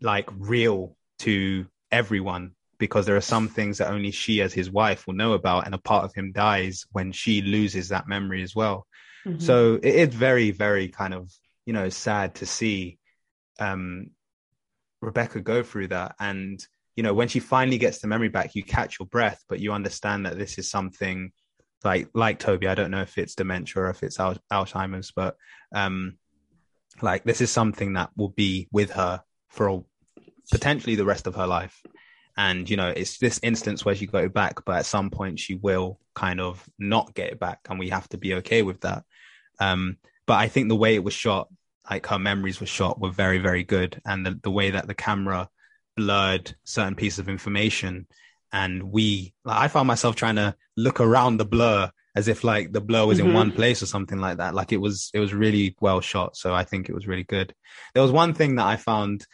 like 0.00 0.28
real 0.36 0.96
to 1.20 1.66
everyone 1.90 2.52
because 2.78 3.04
there 3.06 3.16
are 3.16 3.20
some 3.20 3.48
things 3.48 3.78
that 3.78 3.90
only 3.90 4.10
she 4.10 4.40
as 4.40 4.52
his 4.52 4.70
wife 4.70 5.06
will 5.06 5.14
know 5.14 5.34
about 5.34 5.66
and 5.66 5.74
a 5.74 5.78
part 5.78 6.04
of 6.04 6.14
him 6.14 6.32
dies 6.32 6.86
when 6.92 7.12
she 7.12 7.42
loses 7.42 7.88
that 7.88 8.08
memory 8.08 8.42
as 8.42 8.54
well. 8.54 8.86
Mhm. 9.26 9.40
So 9.40 9.74
it 9.74 9.94
is 9.94 10.14
very, 10.14 10.50
very 10.50 10.88
kind 10.88 11.12
of, 11.12 11.30
you 11.66 11.74
know, 11.74 11.90
sad 11.90 12.36
to 12.36 12.46
see 12.46 12.98
um, 13.58 14.10
Rebecca 15.02 15.40
go 15.40 15.62
through 15.62 15.88
that. 15.88 16.16
And, 16.18 16.64
you 16.96 17.02
know, 17.02 17.12
when 17.12 17.28
she 17.28 17.38
finally 17.38 17.76
gets 17.76 17.98
the 17.98 18.08
memory 18.08 18.28
back, 18.28 18.54
you 18.54 18.64
catch 18.64 18.98
your 18.98 19.06
breath, 19.06 19.44
but 19.48 19.60
you 19.60 19.72
understand 19.72 20.24
that 20.24 20.38
this 20.38 20.58
is 20.58 20.70
something 20.70 21.32
like, 21.84 22.08
like 22.14 22.38
Toby, 22.38 22.66
I 22.66 22.74
don't 22.74 22.90
know 22.90 23.02
if 23.02 23.18
it's 23.18 23.34
dementia 23.34 23.82
or 23.82 23.90
if 23.90 24.02
it's 24.02 24.18
Al- 24.18 24.38
Alzheimer's, 24.50 25.12
but 25.14 25.36
um, 25.74 26.16
like 27.02 27.24
this 27.24 27.42
is 27.42 27.50
something 27.50 27.94
that 27.94 28.10
will 28.16 28.30
be 28.30 28.68
with 28.72 28.92
her 28.92 29.22
for 29.50 29.84
potentially 30.50 30.96
the 30.96 31.04
rest 31.04 31.26
of 31.26 31.34
her 31.34 31.46
life. 31.46 31.82
And, 32.36 32.70
you 32.70 32.76
know, 32.76 32.88
it's 32.88 33.18
this 33.18 33.38
instance 33.42 33.84
where 33.84 33.94
she 33.94 34.06
got 34.06 34.24
it 34.24 34.32
back, 34.32 34.64
but 34.64 34.76
at 34.76 34.86
some 34.86 35.10
point 35.10 35.38
she 35.38 35.54
will 35.54 35.98
kind 36.14 36.40
of 36.40 36.66
not 36.78 37.14
get 37.14 37.32
it 37.32 37.40
back. 37.40 37.60
And 37.68 37.78
we 37.78 37.90
have 37.90 38.08
to 38.10 38.18
be 38.18 38.34
okay 38.34 38.62
with 38.62 38.80
that. 38.80 39.04
Um, 39.58 39.98
but 40.26 40.38
I 40.38 40.48
think 40.48 40.68
the 40.68 40.76
way 40.76 40.94
it 40.94 41.04
was 41.04 41.12
shot, 41.12 41.48
like 41.90 42.06
her 42.06 42.18
memories 42.18 42.60
were 42.60 42.66
shot, 42.66 43.00
were 43.00 43.10
very, 43.10 43.38
very 43.38 43.64
good. 43.64 44.00
And 44.06 44.24
the, 44.24 44.40
the 44.42 44.50
way 44.50 44.70
that 44.70 44.86
the 44.86 44.94
camera 44.94 45.50
blurred 45.96 46.54
certain 46.64 46.94
pieces 46.94 47.18
of 47.18 47.28
information. 47.28 48.06
And 48.52 48.84
we, 48.84 49.34
like, 49.44 49.58
I 49.58 49.68
found 49.68 49.88
myself 49.88 50.16
trying 50.16 50.36
to 50.36 50.56
look 50.76 51.00
around 51.00 51.36
the 51.36 51.44
blur 51.44 51.90
as 52.16 52.28
if 52.28 52.42
like 52.44 52.72
the 52.72 52.80
blow 52.80 53.06
was 53.06 53.20
in 53.20 53.26
Mhm. 53.26 53.34
one 53.34 53.52
place 53.52 53.82
or 53.82 53.86
something 53.86 54.18
like 54.18 54.38
that. 54.38 54.54
Like 54.54 54.72
it 54.72 54.78
was, 54.80 55.10
it 55.14 55.20
was 55.20 55.32
really 55.32 55.76
well 55.80 56.00
shot. 56.00 56.36
So 56.36 56.54
I 56.54 56.64
think 56.64 56.88
it 56.88 56.94
was 56.94 57.06
really 57.06 57.22
good. 57.24 57.54
There 57.94 58.02
was 58.02 58.12
one 58.12 58.34
thing 58.34 58.56
that 58.56 58.66
I 58.66 58.76
found, 58.76 59.26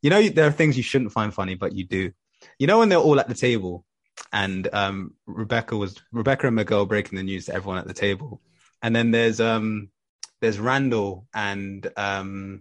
you 0.00 0.10
know, 0.10 0.28
there 0.28 0.46
are 0.46 0.52
things 0.52 0.76
you 0.76 0.82
shouldn't 0.82 1.12
find 1.12 1.32
funny, 1.32 1.54
but 1.54 1.72
you 1.74 1.84
do. 1.84 2.12
You 2.58 2.66
know, 2.66 2.78
when 2.78 2.88
they're 2.88 2.98
all 2.98 3.20
at 3.20 3.28
the 3.28 3.34
table 3.34 3.84
and 4.32 4.68
um, 4.72 5.14
Rebecca 5.26 5.76
was 5.76 6.00
Rebecca 6.10 6.46
and 6.46 6.56
Miguel 6.56 6.86
breaking 6.86 7.16
the 7.16 7.22
news 7.22 7.46
to 7.46 7.54
everyone 7.54 7.78
at 7.78 7.86
the 7.86 7.94
table, 7.94 8.40
and 8.82 8.94
then 8.96 9.10
there's 9.10 9.40
um 9.40 9.90
there's 10.40 10.58
Randall 10.58 11.26
and 11.34 11.86
um 11.96 12.60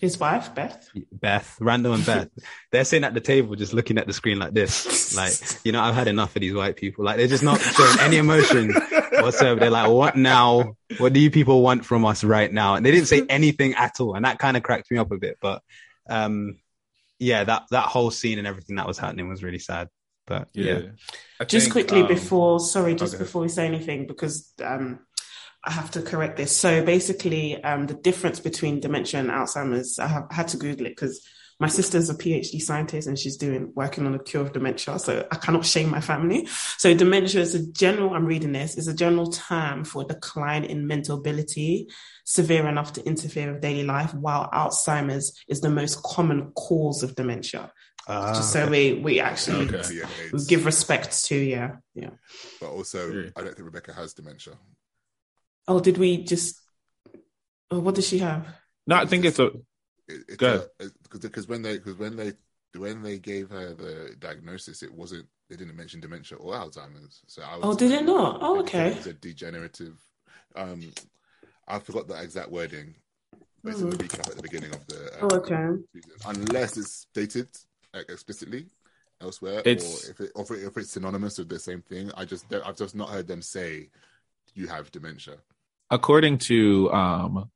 His 0.00 0.18
wife, 0.18 0.54
Beth. 0.54 0.88
Beth, 1.12 1.56
Randall 1.60 1.92
and 1.92 2.06
Beth. 2.06 2.28
They're 2.72 2.84
sitting 2.84 3.04
at 3.04 3.12
the 3.12 3.20
table 3.20 3.54
just 3.54 3.74
looking 3.74 3.98
at 3.98 4.06
the 4.06 4.14
screen 4.14 4.38
like 4.38 4.54
this. 4.54 5.14
Like, 5.14 5.60
you 5.64 5.72
know, 5.72 5.80
I've 5.80 5.94
had 5.94 6.08
enough 6.08 6.34
of 6.34 6.40
these 6.40 6.54
white 6.54 6.76
people. 6.76 7.04
Like, 7.04 7.18
they're 7.18 7.26
just 7.26 7.42
not 7.42 7.60
showing 7.60 7.98
any 8.00 8.16
emotion 8.16 8.72
whatsoever. 9.12 9.60
They're 9.60 9.70
like, 9.70 9.90
what 9.90 10.16
now? 10.16 10.76
What 10.98 11.12
do 11.12 11.20
you 11.20 11.30
people 11.30 11.62
want 11.62 11.84
from 11.84 12.06
us 12.06 12.24
right 12.24 12.50
now? 12.50 12.76
And 12.76 12.86
they 12.86 12.90
didn't 12.90 13.08
say 13.08 13.24
anything 13.28 13.74
at 13.74 14.00
all. 14.00 14.14
And 14.14 14.24
that 14.24 14.38
kind 14.38 14.56
of 14.56 14.62
cracked 14.62 14.90
me 14.90 14.96
up 14.96 15.10
a 15.12 15.18
bit. 15.18 15.36
But 15.40 15.62
um 16.08 16.58
yeah, 17.18 17.44
that 17.44 17.66
that 17.70 17.84
whole 17.84 18.10
scene 18.10 18.38
and 18.38 18.46
everything 18.46 18.76
that 18.76 18.86
was 18.86 18.98
happening 18.98 19.28
was 19.28 19.42
really 19.44 19.58
sad. 19.58 19.88
But 20.26 20.48
yeah. 20.54 20.78
Yeah. 20.78 21.44
Just 21.46 21.66
think, 21.66 21.72
quickly 21.72 22.02
um, 22.02 22.08
before, 22.08 22.60
sorry, 22.60 22.94
just 22.94 23.14
okay. 23.14 23.24
before 23.24 23.42
we 23.42 23.48
say 23.48 23.66
anything, 23.66 24.06
because 24.06 24.52
um, 24.64 25.00
I 25.64 25.72
have 25.72 25.90
to 25.92 26.02
correct 26.02 26.36
this. 26.36 26.56
So 26.56 26.84
basically, 26.84 27.62
um, 27.62 27.86
the 27.86 27.94
difference 27.94 28.40
between 28.40 28.80
dementia 28.80 29.20
and 29.20 29.30
Alzheimer's, 29.30 29.98
I 29.98 30.06
have 30.06 30.26
had 30.30 30.48
to 30.48 30.56
Google 30.56 30.86
it 30.86 30.96
because 30.96 31.26
my 31.58 31.68
sister's 31.68 32.08
a 32.08 32.14
PhD 32.14 32.60
scientist 32.62 33.06
and 33.06 33.18
she's 33.18 33.36
doing 33.36 33.70
working 33.74 34.06
on 34.06 34.14
a 34.14 34.18
cure 34.18 34.42
of 34.42 34.54
dementia. 34.54 34.98
So 34.98 35.26
I 35.30 35.36
cannot 35.36 35.66
shame 35.66 35.90
my 35.90 36.00
family. 36.00 36.46
So 36.78 36.94
dementia 36.94 37.42
is 37.42 37.54
a 37.54 37.66
general. 37.72 38.14
I'm 38.14 38.24
reading 38.24 38.52
this 38.52 38.78
is 38.78 38.88
a 38.88 38.94
general 38.94 39.30
term 39.30 39.84
for 39.84 40.02
decline 40.04 40.64
in 40.64 40.86
mental 40.86 41.18
ability, 41.18 41.88
severe 42.24 42.66
enough 42.66 42.94
to 42.94 43.04
interfere 43.04 43.52
with 43.52 43.60
daily 43.60 43.84
life, 43.84 44.14
while 44.14 44.48
Alzheimer's 44.50 45.38
is 45.48 45.60
the 45.60 45.68
most 45.68 46.02
common 46.02 46.52
cause 46.52 47.02
of 47.02 47.14
dementia. 47.14 47.70
Ah, 48.08 48.32
Just 48.34 48.52
so 48.54 48.66
we 48.66 48.94
we 48.94 49.20
actually 49.20 49.68
Okay. 49.68 49.96
Yeah, 49.96 50.38
give 50.48 50.64
respect 50.64 51.26
to 51.26 51.36
yeah 51.36 51.76
yeah. 51.94 52.10
but 52.58 52.70
also, 52.70 53.12
Yeah. 53.12 53.30
I 53.36 53.42
don't 53.42 53.54
think 53.54 53.66
Rebecca 53.66 53.92
has 53.92 54.14
dementia. 54.14 54.54
Oh, 55.70 55.78
did 55.78 55.98
we 55.98 56.24
just? 56.24 56.60
Oh, 57.70 57.78
what 57.78 57.94
does 57.94 58.08
she 58.08 58.18
have? 58.18 58.44
No, 58.88 58.96
I 58.96 59.06
think 59.06 59.24
it's 59.24 59.38
a 59.38 59.46
It, 59.46 59.54
it's 60.08 60.36
Go 60.36 60.66
ahead. 60.80 60.90
because 61.22 61.46
when 61.46 61.62
they 61.62 61.74
because 61.78 61.96
when 61.96 62.16
they 62.16 62.32
when 62.76 63.02
they 63.02 63.20
gave 63.20 63.50
her 63.50 63.72
the 63.74 64.16
diagnosis, 64.18 64.82
it 64.82 64.92
wasn't 64.92 65.26
they 65.48 65.54
didn't 65.54 65.76
mention 65.76 66.00
dementia 66.00 66.38
or 66.38 66.54
Alzheimer's. 66.54 67.22
So 67.28 67.42
I 67.42 67.56
was, 67.56 67.60
Oh, 67.62 67.74
did 67.76 67.92
it 67.92 68.04
not? 68.04 68.38
Oh, 68.42 68.58
okay. 68.60 68.88
It's 68.94 69.06
a 69.06 69.12
degenerative. 69.12 69.96
Um, 70.56 70.92
I 71.68 71.78
forgot 71.78 72.08
the 72.08 72.20
exact 72.20 72.50
wording. 72.50 72.96
But 73.62 73.74
it's 73.74 73.80
recap 73.82 74.28
at 74.28 74.36
the 74.36 74.42
beginning 74.42 74.74
of 74.74 74.84
the. 74.88 75.10
Oh, 75.22 75.36
okay. 75.36 75.68
season. 75.94 76.10
Unless 76.26 76.78
it's 76.78 76.92
stated 77.10 77.46
like, 77.94 78.10
explicitly 78.10 78.66
elsewhere, 79.20 79.62
It's- 79.64 80.08
or 80.08 80.10
if 80.10 80.20
it 80.20 80.32
or 80.34 80.42
if, 80.42 80.50
it, 80.50 80.66
if 80.66 80.76
it's 80.78 80.90
synonymous 80.90 81.38
with 81.38 81.48
the 81.48 81.60
same 81.60 81.82
thing. 81.82 82.10
I 82.16 82.24
just 82.24 82.46
I've 82.52 82.76
just 82.76 82.96
not 82.96 83.10
heard 83.10 83.28
them 83.28 83.42
say 83.42 83.90
you 84.54 84.66
have 84.66 84.90
dementia. 84.90 85.36
According 85.90 86.38
to 86.38 86.90
um 86.92 87.50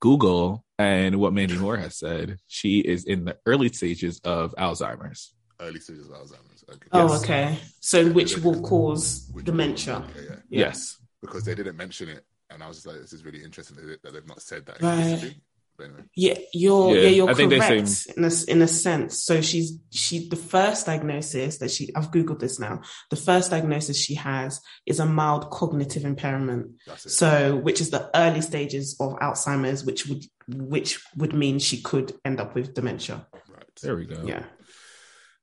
Google 0.00 0.64
and 0.78 1.16
what 1.16 1.32
Mandy 1.32 1.56
Moore 1.56 1.76
has 1.78 1.96
said, 1.98 2.38
she 2.46 2.80
is 2.80 3.04
in 3.04 3.24
the 3.24 3.38
early 3.46 3.70
stages 3.72 4.20
of 4.24 4.54
Alzheimer's. 4.58 5.32
Early 5.58 5.80
stages 5.80 6.06
of 6.08 6.14
Alzheimer's. 6.16 6.64
Okay. 6.70 6.88
Oh, 6.92 7.08
Yes. 7.12 7.22
okay. 7.24 7.58
So 7.80 8.10
which 8.10 8.36
will 8.38 8.60
cause 8.60 9.28
Which- 9.32 9.46
dementia? 9.46 10.04
Yeah, 10.14 10.22
yeah. 10.22 10.28
Yeah. 10.30 10.36
Yes. 10.66 10.98
Because 11.22 11.44
they 11.44 11.54
didn't 11.54 11.76
mention 11.78 12.10
it, 12.10 12.24
and 12.50 12.62
I 12.62 12.68
was 12.68 12.76
just 12.78 12.86
like, 12.86 12.96
this 13.00 13.14
is 13.14 13.24
really 13.24 13.42
interesting 13.42 13.76
that, 13.78 14.02
that 14.02 14.12
they've 14.12 14.26
not 14.26 14.42
said 14.42 14.66
that 14.66 14.82
Right. 14.82 15.34
Explicitly. 15.76 15.78
But 15.78 15.84
anyway, 15.84 16.08
Yeah, 16.14 16.38
you're 16.52 16.94
Yeah, 16.94 17.02
yeah, 17.02 17.08
you're 17.08 17.30
I 17.30 17.34
think 17.34 17.50
they 17.50 17.58
correct 17.58 17.88
say- 17.88 18.12
in 18.16 18.24
a 18.24 18.30
in 18.48 18.62
a 18.62 18.68
sense. 18.68 19.22
So 19.22 19.40
she's 19.40 19.78
she 19.90 20.28
the 20.28 20.36
first 20.36 20.86
diagnosis 20.86 21.58
that 21.58 21.70
she 21.70 21.94
I've 21.94 22.10
googled 22.10 22.40
this 22.40 22.58
now. 22.58 22.82
The 23.10 23.16
first 23.16 23.50
diagnosis 23.50 23.96
she 23.96 24.14
has 24.14 24.60
is 24.86 25.00
a 25.00 25.06
mild 25.06 25.50
cognitive 25.50 26.04
impairment. 26.04 26.76
that's 26.86 27.06
it. 27.06 27.10
So 27.10 27.56
which 27.56 27.80
is 27.80 27.90
the 27.90 28.10
early 28.14 28.40
stages 28.42 28.96
of 29.00 29.18
Alzheimer's, 29.18 29.84
which 29.84 30.06
would 30.06 30.24
which 30.48 31.00
would 31.16 31.34
mean 31.34 31.58
she 31.58 31.80
could 31.82 32.12
end 32.24 32.40
up 32.40 32.54
with 32.54 32.74
dementia. 32.74 33.26
right. 33.48 33.64
There 33.82 33.96
we 33.96 34.06
go. 34.06 34.22
Yeah. 34.24 34.44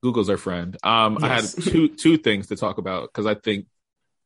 Google's 0.02 0.30
our 0.30 0.38
friend. 0.38 0.76
Um, 0.84 1.18
I 1.22 1.28
had 1.30 1.46
two 1.46 1.88
two 1.90 2.18
things 2.18 2.48
to 2.48 2.56
talk 2.56 2.78
about 2.78 3.10
because 3.10 3.26
I 3.26 3.36
think 3.36 3.68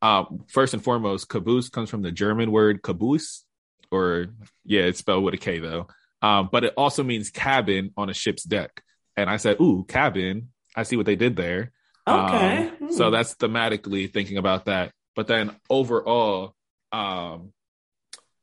um, 0.02 0.44
first 0.48 0.74
and 0.74 0.84
foremost, 0.84 1.30
caboose 1.30 1.70
comes 1.70 1.90
from 1.90 2.02
the 2.04 2.12
German 2.12 2.52
word 2.52 2.84
caboose, 2.84 3.44
or 3.92 4.28
yeah, 4.64 4.82
it's 4.82 5.00
spelled 5.00 5.24
with 5.24 5.34
a 5.34 5.38
K 5.38 5.60
though. 5.60 5.88
Um, 6.22 6.50
but 6.52 6.64
it 6.64 6.74
also 6.76 7.04
means 7.04 7.30
cabin 7.30 7.92
on 7.96 8.10
a 8.10 8.14
ship's 8.14 8.44
deck. 8.44 8.82
And 9.16 9.30
I 9.30 9.38
said, 9.38 9.60
"Ooh, 9.62 9.86
cabin! 9.88 10.50
I 10.76 10.84
see 10.84 10.98
what 10.98 11.06
they 11.06 11.16
did 11.16 11.36
there." 11.36 11.72
Okay. 12.08 12.68
Um, 12.70 12.78
Hmm. 12.88 12.92
So 12.94 13.12
that's 13.12 13.36
thematically 13.36 14.12
thinking 14.12 14.38
about 14.38 14.66
that. 14.66 14.92
But 15.16 15.28
then 15.28 15.56
overall, 15.70 16.56
um, 16.92 17.52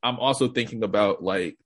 I'm 0.02 0.18
also 0.18 0.48
thinking 0.48 0.82
about 0.82 1.22
like 1.22 1.56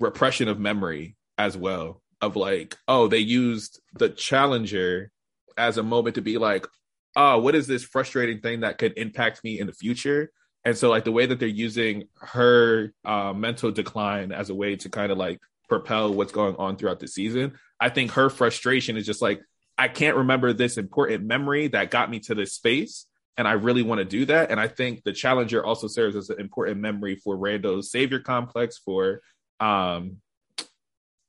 repression 0.00 0.48
of 0.48 0.58
memory 0.58 1.16
as 1.38 1.56
well. 1.56 2.02
Of 2.20 2.34
like, 2.34 2.76
oh, 2.88 3.08
they 3.08 3.18
used 3.18 3.80
the 3.92 4.08
challenger 4.08 5.10
as 5.56 5.76
a 5.76 5.82
moment 5.82 6.14
to 6.14 6.22
be 6.22 6.38
like, 6.38 6.66
oh, 7.14 7.38
what 7.38 7.54
is 7.54 7.66
this 7.66 7.84
frustrating 7.84 8.40
thing 8.40 8.60
that 8.60 8.78
could 8.78 8.94
impact 8.96 9.44
me 9.44 9.60
in 9.60 9.66
the 9.66 9.72
future? 9.72 10.30
And 10.64 10.76
so, 10.76 10.88
like, 10.90 11.04
the 11.04 11.12
way 11.12 11.26
that 11.26 11.38
they're 11.38 11.48
using 11.48 12.08
her 12.20 12.92
uh, 13.04 13.32
mental 13.32 13.70
decline 13.70 14.32
as 14.32 14.50
a 14.50 14.54
way 14.54 14.76
to 14.76 14.88
kind 14.88 15.12
of 15.12 15.18
like 15.18 15.40
propel 15.68 16.12
what's 16.12 16.32
going 16.32 16.56
on 16.56 16.76
throughout 16.76 17.00
the 17.00 17.08
season, 17.08 17.58
I 17.80 17.88
think 17.88 18.12
her 18.12 18.30
frustration 18.30 18.96
is 18.96 19.06
just 19.06 19.22
like, 19.22 19.40
I 19.78 19.88
can't 19.88 20.16
remember 20.16 20.52
this 20.52 20.78
important 20.78 21.24
memory 21.24 21.68
that 21.68 21.90
got 21.90 22.10
me 22.10 22.20
to 22.20 22.34
this 22.34 22.52
space. 22.52 23.06
And 23.36 23.46
I 23.46 23.52
really 23.52 23.82
want 23.82 23.98
to 23.98 24.04
do 24.04 24.24
that. 24.26 24.50
And 24.50 24.58
I 24.58 24.68
think 24.68 25.04
the 25.04 25.12
challenger 25.12 25.64
also 25.64 25.88
serves 25.88 26.16
as 26.16 26.30
an 26.30 26.40
important 26.40 26.80
memory 26.80 27.16
for 27.16 27.36
Rando's 27.36 27.90
savior 27.90 28.20
complex 28.20 28.78
for 28.78 29.20
um 29.60 30.18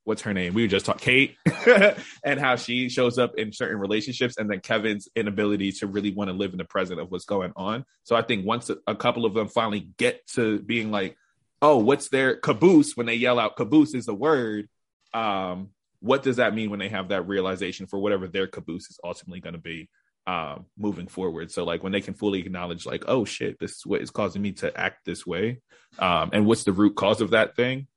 what's 0.07 0.21
her 0.21 0.33
name? 0.33 0.53
We 0.53 0.61
were 0.61 0.69
just 0.69 0.85
talking 0.85 1.35
Kate 1.45 1.97
and 2.23 2.39
how 2.39 2.55
she 2.55 2.87
shows 2.87 3.17
up 3.17 3.37
in 3.37 3.51
certain 3.51 3.77
relationships 3.77 4.37
and 4.37 4.49
then 4.49 4.61
Kevin's 4.61 5.09
inability 5.17 5.73
to 5.73 5.87
really 5.87 6.11
want 6.13 6.29
to 6.29 6.33
live 6.33 6.53
in 6.53 6.57
the 6.57 6.63
present 6.63 7.01
of 7.01 7.11
what's 7.11 7.25
going 7.25 7.51
on. 7.57 7.83
So 8.03 8.15
I 8.15 8.21
think 8.21 8.45
once 8.45 8.69
a, 8.69 8.77
a 8.87 8.95
couple 8.95 9.25
of 9.25 9.33
them 9.33 9.49
finally 9.49 9.89
get 9.97 10.25
to 10.27 10.59
being 10.59 10.91
like, 10.91 11.17
oh, 11.61 11.77
what's 11.77 12.09
their 12.09 12.35
caboose 12.35 12.95
when 12.95 13.05
they 13.05 13.15
yell 13.15 13.39
out 13.39 13.55
caboose 13.55 13.93
is 13.93 14.05
the 14.05 14.13
word. 14.13 14.67
Um, 15.13 15.69
what 15.99 16.23
does 16.23 16.37
that 16.37 16.53
mean 16.53 16.69
when 16.69 16.79
they 16.79 16.89
have 16.89 17.09
that 17.09 17.27
realization 17.27 17.87
for 17.87 17.97
whatever 17.99 18.27
their 18.27 18.47
caboose 18.47 18.89
is 18.89 18.99
ultimately 19.03 19.39
going 19.39 19.53
to 19.53 19.59
be 19.59 19.89
um, 20.27 20.65
moving 20.77 21.07
forward? 21.07 21.51
So, 21.51 21.63
like, 21.63 21.83
when 21.83 21.91
they 21.91 22.01
can 22.01 22.13
fully 22.13 22.39
acknowledge, 22.39 22.85
like, 22.85 23.05
oh 23.07 23.25
shit, 23.25 23.57
this 23.59 23.71
is 23.71 23.85
what 23.85 24.01
is 24.01 24.11
causing 24.11 24.41
me 24.41 24.51
to 24.53 24.77
act 24.79 25.05
this 25.05 25.25
way, 25.25 25.61
um, 25.97 26.29
and 26.33 26.45
what's 26.45 26.63
the 26.63 26.73
root 26.73 26.95
cause 26.95 27.21
of 27.21 27.31
that 27.31 27.55
thing? 27.55 27.87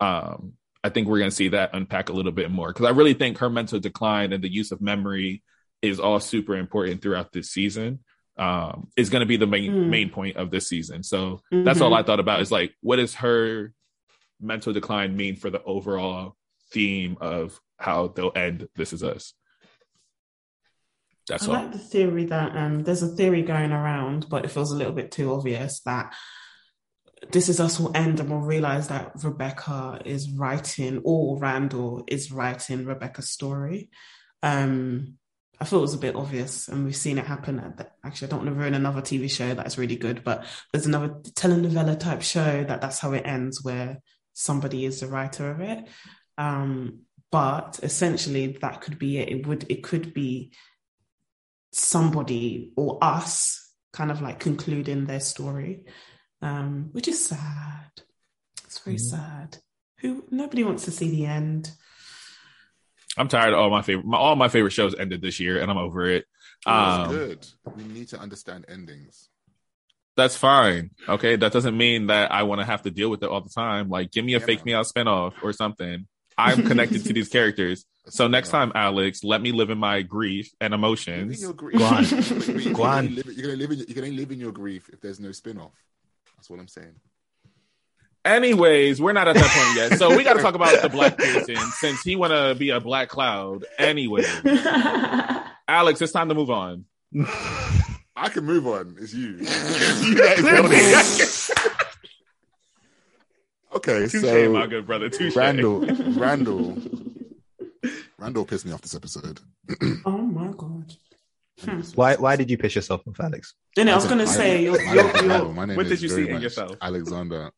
Um, 0.00 0.52
I 0.84 0.90
think 0.90 1.08
we're 1.08 1.18
going 1.18 1.30
to 1.30 1.36
see 1.36 1.48
that 1.48 1.70
unpack 1.74 2.08
a 2.08 2.12
little 2.12 2.32
bit 2.32 2.50
more 2.50 2.68
because 2.68 2.86
I 2.86 2.90
really 2.90 3.14
think 3.14 3.38
her 3.38 3.50
mental 3.50 3.80
decline 3.80 4.32
and 4.32 4.44
the 4.44 4.52
use 4.52 4.70
of 4.70 4.80
memory 4.80 5.42
is 5.82 5.98
all 5.98 6.20
super 6.20 6.56
important 6.56 7.02
throughout 7.02 7.32
this 7.32 7.50
season. 7.50 8.00
Um, 8.38 8.88
is 8.96 9.10
going 9.10 9.20
to 9.20 9.26
be 9.26 9.36
the 9.36 9.48
main 9.48 9.72
Mm. 9.72 9.88
main 9.88 10.10
point 10.10 10.36
of 10.36 10.50
this 10.52 10.68
season. 10.68 11.02
So 11.02 11.40
that's 11.50 11.80
all 11.80 11.92
I 11.92 12.04
thought 12.04 12.20
about 12.20 12.40
is 12.40 12.52
like, 12.52 12.72
what 12.82 12.96
does 12.96 13.14
her 13.16 13.72
mental 14.40 14.72
decline 14.72 15.16
mean 15.16 15.34
for 15.34 15.50
the 15.50 15.60
overall 15.64 16.36
theme 16.72 17.16
of 17.20 17.60
how 17.78 18.08
they'll 18.08 18.30
end 18.36 18.68
This 18.76 18.92
Is 18.92 19.02
Us? 19.02 19.34
That's 21.28 21.48
I 21.48 21.52
all. 21.52 21.62
like 21.62 21.72
the 21.72 21.78
theory 21.78 22.26
that 22.26 22.56
um, 22.56 22.84
there's 22.84 23.02
a 23.02 23.08
theory 23.08 23.42
going 23.42 23.72
around, 23.72 24.28
but 24.28 24.44
it 24.44 24.50
feels 24.52 24.70
a 24.72 24.76
little 24.76 24.92
bit 24.94 25.10
too 25.10 25.32
obvious 25.32 25.80
that 25.80 26.14
this 27.32 27.48
is 27.48 27.58
us 27.58 27.80
will 27.80 27.90
end 27.96 28.20
and 28.20 28.30
we'll 28.30 28.38
realize 28.38 28.86
that 28.88 29.12
Rebecca 29.22 30.00
is 30.04 30.30
writing, 30.30 31.00
or 31.04 31.38
Randall 31.38 32.04
is 32.06 32.30
writing 32.30 32.86
Rebecca's 32.86 33.30
story. 33.30 33.90
Um, 34.44 35.18
I 35.60 35.64
thought 35.64 35.78
it 35.78 35.82
was 35.82 35.94
a 35.94 35.98
bit 35.98 36.14
obvious, 36.14 36.68
and 36.68 36.84
we've 36.84 36.94
seen 36.96 37.18
it 37.18 37.26
happen. 37.26 37.58
At 37.58 37.76
the, 37.76 37.88
actually, 38.04 38.28
I 38.28 38.30
don't 38.30 38.44
want 38.44 38.50
to 38.50 38.60
ruin 38.60 38.74
another 38.74 39.00
TV 39.00 39.28
show 39.30 39.54
that's 39.54 39.78
really 39.78 39.96
good, 39.96 40.22
but 40.22 40.44
there's 40.72 40.86
another 40.86 41.08
telenovela 41.08 41.98
type 41.98 42.22
show 42.22 42.64
that 42.64 42.80
that's 42.80 43.00
how 43.00 43.12
it 43.12 43.26
ends, 43.26 43.64
where 43.64 43.98
somebody 44.34 44.84
is 44.84 45.00
the 45.00 45.08
writer 45.08 45.50
of 45.50 45.60
it. 45.60 45.88
Um, 46.36 47.00
but 47.32 47.80
essentially, 47.82 48.58
that 48.60 48.80
could 48.80 48.98
be 48.98 49.18
it. 49.18 49.28
It 49.28 49.46
would 49.46 49.66
it 49.68 49.82
could 49.82 50.14
be 50.14 50.52
somebody 51.72 52.72
or 52.76 52.98
us 53.02 53.72
kind 53.92 54.10
of 54.10 54.22
like 54.22 54.38
concluding 54.38 55.06
their 55.06 55.20
story, 55.20 55.84
um, 56.40 56.90
which 56.92 57.08
is 57.08 57.26
sad. 57.26 57.90
It's 58.64 58.78
very 58.78 58.96
Mhm. 58.96 59.10
sad. 59.10 59.58
Who 60.00 60.24
nobody 60.30 60.62
wants 60.62 60.84
to 60.84 60.90
see 60.90 61.10
the 61.10 61.26
end. 61.26 61.72
I'm 63.18 63.28
tired 63.28 63.52
of 63.52 63.58
all 63.58 63.70
my 63.70 63.82
favorite, 63.82 64.06
my, 64.06 64.16
all 64.16 64.36
my 64.36 64.48
favorite 64.48 64.70
shows 64.72 64.94
ended 64.94 65.20
this 65.22 65.40
year, 65.40 65.60
and 65.60 65.70
I'm 65.70 65.76
over 65.78 66.08
it. 66.08 66.24
That's 66.64 67.08
Um, 67.08 67.10
good. 67.14 67.46
We 67.76 67.84
need 67.84 68.08
to 68.08 68.18
understand 68.18 68.64
endings. 68.68 69.28
That's 70.16 70.36
fine. 70.36 70.90
Okay, 71.08 71.36
that 71.36 71.52
doesn't 71.52 71.76
mean 71.76 72.08
that 72.08 72.32
I 72.32 72.42
want 72.42 72.60
to 72.60 72.64
have 72.64 72.82
to 72.82 72.90
deal 72.90 73.08
with 73.10 73.22
it 73.22 73.28
all 73.28 73.40
the 73.40 73.50
time. 73.50 73.88
Like, 73.88 74.10
give 74.10 74.24
me 74.24 74.34
a 74.34 74.40
Yeah, 74.40 74.46
fake 74.46 74.58
man. 74.60 74.64
me 74.66 74.74
out 74.74 74.86
spinoff 74.86 75.34
or 75.42 75.52
something. 75.52 76.06
I'm 76.38 76.64
connected 76.66 77.04
to 77.04 77.12
these 77.12 77.28
characters. 77.28 77.84
So 78.08 78.26
next 78.28 78.48
time, 78.50 78.72
Alex, 78.74 79.22
let 79.24 79.40
me 79.42 79.52
live 79.52 79.70
in 79.70 79.78
my 79.78 80.02
grief 80.02 80.50
and 80.60 80.72
emotions. 80.72 81.42
your 81.42 81.52
grief. 81.52 81.78
Go 81.78 81.84
on. 81.84 82.04
You're 82.04 82.72
gonna 82.72 83.08
live- 83.10 83.26
You're 83.36 83.46
gonna 83.46 83.56
live 83.56 83.70
in. 83.72 83.78
You're 83.88 83.94
gonna 84.02 84.08
live 84.16 84.30
in 84.32 84.40
your 84.40 84.52
grief 84.52 84.88
if 84.92 85.00
there's 85.00 85.20
no 85.20 85.30
spin-off. 85.32 85.72
That's 86.36 86.48
what 86.48 86.58
I'm 86.60 86.68
saying. 86.68 86.94
Anyways, 88.24 89.00
we're 89.00 89.12
not 89.12 89.28
at 89.28 89.36
that 89.36 89.50
point 89.50 89.76
yet, 89.90 89.98
so 89.98 90.14
we 90.16 90.22
got 90.24 90.34
to 90.34 90.42
talk 90.42 90.54
about 90.54 90.82
the 90.82 90.88
black 90.88 91.16
person 91.18 91.56
since 91.72 92.02
he 92.02 92.16
want 92.16 92.32
to 92.32 92.54
be 92.58 92.70
a 92.70 92.80
black 92.80 93.08
cloud. 93.08 93.64
Anyway, 93.78 94.24
Alex, 95.66 96.02
it's 96.02 96.12
time 96.12 96.28
to 96.28 96.34
move 96.34 96.50
on. 96.50 96.84
I 98.16 98.28
can 98.28 98.44
move 98.44 98.66
on. 98.66 98.96
It's 99.00 99.14
you. 99.14 99.38
It's 99.40 100.04
you 100.04 100.14
that 100.16 100.38
is 100.38 100.44
building. 100.44 101.78
okay, 103.74 104.06
Touche, 104.08 104.20
so 104.22 104.52
my 104.52 104.66
good 104.66 104.86
brother. 104.86 105.08
Touche. 105.08 105.36
Randall, 105.36 105.80
Randall, 106.18 106.76
Randall 108.18 108.44
pissed 108.44 108.66
me 108.66 108.72
off 108.72 108.82
this 108.82 108.94
episode. 108.94 109.40
oh 110.04 110.18
my 110.18 110.52
god. 110.56 110.92
Hmm. 111.64 111.80
Why 111.96 112.14
why 112.16 112.36
did 112.36 112.50
you 112.50 112.56
piss 112.58 112.74
yourself 112.76 113.02
off, 113.08 113.18
Alex? 113.20 113.54
Then 113.74 113.88
I 113.88 113.94
was 113.96 114.06
gonna 114.06 114.26
My- 114.26 114.30
say 114.32 114.62
you're, 114.62 114.84
my, 114.84 114.92
you're, 114.92 115.24
you're, 115.24 115.48
My 115.52 115.64
name 115.64 115.76
What 115.76 115.86
is 115.86 115.92
did 115.92 116.02
you 116.02 116.08
very 116.08 116.22
see 116.24 116.28
in 116.28 116.34
much 116.34 116.42
yourself? 116.44 116.76
Alexander 116.80 117.50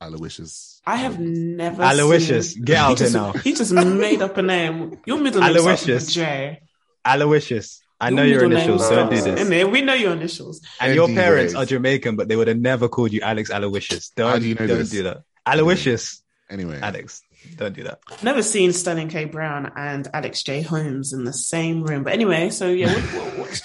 Aloysius. 0.00 0.80
I 0.86 0.96
have 0.96 1.18
never 1.18 1.82
Aloysius, 1.82 2.52
seen- 2.54 2.64
get 2.64 2.76
out 2.76 2.88
he 2.90 2.94
here 2.94 2.96
just, 3.06 3.14
now. 3.14 3.32
He 3.32 3.52
just 3.54 3.72
made 3.72 4.22
up 4.22 4.36
a 4.36 4.42
name. 4.42 4.98
Your 5.06 5.18
middle 5.18 5.40
name 5.40 5.50
starts 5.58 5.86
with 5.86 5.90
Aloysius. 5.90 6.08
a 6.10 6.12
J. 6.12 6.60
Aloysius. 7.04 7.80
I 7.98 8.10
know 8.10 8.22
Your 8.22 8.42
your 8.42 8.52
initials. 8.52 8.88
Don't 8.90 9.08
do 9.10 9.16
starts- 9.16 9.40
this. 9.40 9.48
Innit? 9.48 9.72
We 9.72 9.80
know 9.80 9.94
your 9.94 10.12
initials. 10.12 10.60
And 10.80 10.94
your 10.94 11.08
parents 11.08 11.54
are 11.54 11.64
Jamaican, 11.64 12.16
but 12.16 12.28
they 12.28 12.36
would 12.36 12.48
have 12.48 12.58
never 12.58 12.88
called 12.88 13.12
you 13.12 13.22
Alex 13.22 13.50
Aloysius. 13.50 14.10
Don't, 14.10 14.40
do 14.40 14.48
you 14.48 14.54
know 14.54 14.66
don't 14.66 14.78
this? 14.78 14.90
do 14.90 15.02
that. 15.04 15.22
Aloysius, 15.46 16.22
Anyway, 16.50 16.78
Alex. 16.80 17.22
Don't 17.56 17.74
do 17.74 17.84
that. 17.84 18.00
Never 18.22 18.42
seen 18.42 18.72
Sterling 18.72 19.08
K. 19.08 19.24
Brown 19.24 19.72
and 19.76 20.08
Alex 20.12 20.42
J. 20.42 20.62
Holmes 20.62 21.12
in 21.12 21.24
the 21.24 21.32
same 21.32 21.82
room. 21.84 22.02
But 22.04 22.12
anyway, 22.12 22.50
so 22.50 22.68
yeah, 22.68 22.92
what, 22.92 23.02
what, 23.28 23.38
what, 23.38 23.62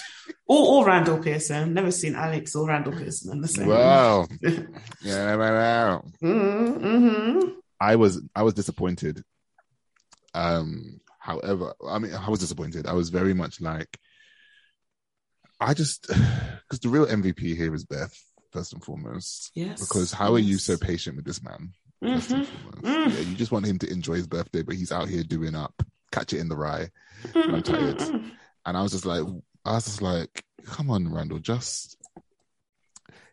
or, 0.52 0.84
or 0.84 0.86
Randall 0.86 1.20
Pearson. 1.20 1.74
Never 1.74 1.92
seen 1.92 2.16
Alex 2.16 2.56
or 2.56 2.68
Randall 2.68 2.94
Pearson 2.94 3.32
in 3.32 3.42
the 3.42 3.48
same 3.48 3.68
wow, 3.68 4.28
yeah, 5.02 5.36
wow, 5.36 5.54
wow. 5.54 6.04
mm-hmm. 6.22 7.50
I 7.80 7.96
was 7.96 8.22
I 8.36 8.44
was 8.44 8.54
disappointed. 8.54 9.24
Um, 10.34 11.00
however, 11.20 11.74
I 11.88 12.00
mean, 12.00 12.14
I 12.14 12.30
was 12.30 12.40
disappointed. 12.40 12.86
I 12.88 12.94
was 12.94 13.10
very 13.10 13.34
much 13.34 13.62
like, 13.62 13.98
I 15.60 15.74
just 15.74 16.08
because 16.08 16.80
the 16.82 16.90
real 16.90 17.06
MVP 17.06 17.56
here 17.56 17.74
is 17.74 17.86
Beth 17.86 18.18
first 18.52 18.74
and 18.74 18.84
foremost. 18.84 19.52
Yes. 19.56 19.80
Because 19.80 20.12
how 20.12 20.34
are 20.34 20.40
you 20.40 20.58
so 20.58 20.78
patient 20.78 21.16
with 21.16 21.26
this 21.26 21.42
man? 21.42 21.72
Mhm. 22.04 22.48
Mm. 22.82 23.14
Yeah, 23.14 23.20
you 23.20 23.36
just 23.36 23.52
want 23.52 23.66
him 23.66 23.78
to 23.80 23.90
enjoy 23.90 24.16
his 24.16 24.28
birthday, 24.28 24.64
but 24.64 24.76
he's 24.76 24.92
out 24.92 25.08
here 25.08 25.24
doing 25.24 25.56
up, 25.56 25.82
Catcher 26.12 26.38
in 26.38 26.50
the 26.50 26.58
Rye. 26.58 26.90
Mm, 27.28 27.54
I'm 27.54 27.64
tired. 27.64 27.98
mm, 28.00 28.12
mm. 28.12 28.32
And 28.66 28.78
I 28.78 28.82
was 28.82 28.92
just 28.92 29.06
like, 29.06 29.24
I 29.66 29.74
was 29.74 29.86
just 29.86 30.02
like, 30.02 30.44
come 30.66 30.90
on, 30.90 31.12
Randall, 31.12 31.40
just 31.40 31.98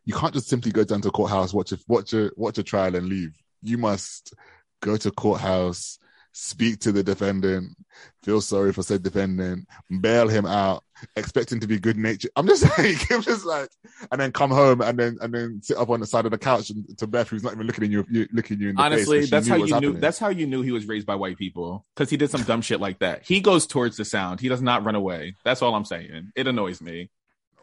you 0.04 0.14
can't 0.14 0.32
just 0.32 0.48
simply 0.48 0.72
go 0.72 0.84
down 0.84 1.02
to 1.02 1.10
courthouse, 1.10 1.52
watch 1.52 1.72
a 1.72 1.78
watch 1.86 2.12
a 2.14 2.30
watch 2.36 2.58
a 2.58 2.62
trial 2.62 2.96
and 2.96 3.08
leave. 3.08 3.36
You 3.62 3.78
must 3.78 4.34
go 4.80 4.96
to 4.96 5.10
courthouse, 5.10 5.98
speak 6.38 6.78
to 6.78 6.92
the 6.92 7.02
defendant, 7.02 7.76
feel 8.22 8.40
sorry 8.40 8.72
for 8.72 8.84
said 8.84 9.02
defendant, 9.02 9.66
bail 10.00 10.28
him 10.28 10.46
out, 10.46 10.84
expect 11.16 11.50
him 11.50 11.58
to 11.58 11.66
be 11.66 11.80
good 11.80 11.96
natured. 11.96 12.30
I'm 12.36 12.46
just 12.46 12.62
like, 12.78 13.10
I'm 13.10 13.22
just 13.22 13.44
like, 13.44 13.68
and 14.12 14.20
then 14.20 14.30
come 14.30 14.50
home 14.50 14.80
and 14.80 14.96
then 14.96 15.18
and 15.20 15.34
then 15.34 15.60
sit 15.62 15.76
up 15.76 15.90
on 15.90 15.98
the 15.98 16.06
side 16.06 16.26
of 16.26 16.30
the 16.30 16.38
couch 16.38 16.70
and, 16.70 16.96
to 16.98 17.08
Beth, 17.08 17.28
who's 17.28 17.42
not 17.42 17.54
even 17.54 17.66
looking 17.66 17.84
in 17.84 17.90
you, 17.90 18.06
you 18.08 18.28
looking 18.32 18.60
you 18.60 18.70
in 18.70 18.76
the 18.76 18.82
face. 18.82 18.86
Honestly, 18.86 19.18
face. 19.18 19.26
she 19.26 19.30
that's 19.30 19.48
how 19.48 19.56
you 19.56 19.64
knew. 19.64 19.72
happening. 19.72 20.00
That's 20.00 20.18
how 20.18 20.28
you 20.28 20.46
knew 20.46 20.62
he 20.62 20.72
was 20.72 20.86
raised 20.86 21.06
by 21.06 21.16
white 21.16 21.36
people 21.36 21.84
because 21.94 22.08
he 22.08 22.16
did 22.16 22.30
some 22.30 22.42
dumb 22.44 22.62
shit 22.62 22.80
like 22.80 23.00
that. 23.00 23.24
He 23.24 23.40
goes 23.40 23.66
towards 23.66 23.96
the 23.96 24.04
sound. 24.04 24.40
He 24.40 24.48
does 24.48 24.62
not 24.62 24.84
run 24.84 24.94
away. 24.94 25.34
That's 25.44 25.60
all 25.60 25.74
I'm 25.74 25.84
saying. 25.84 26.32
It 26.36 26.46
annoys 26.46 26.80
me. 26.80 27.10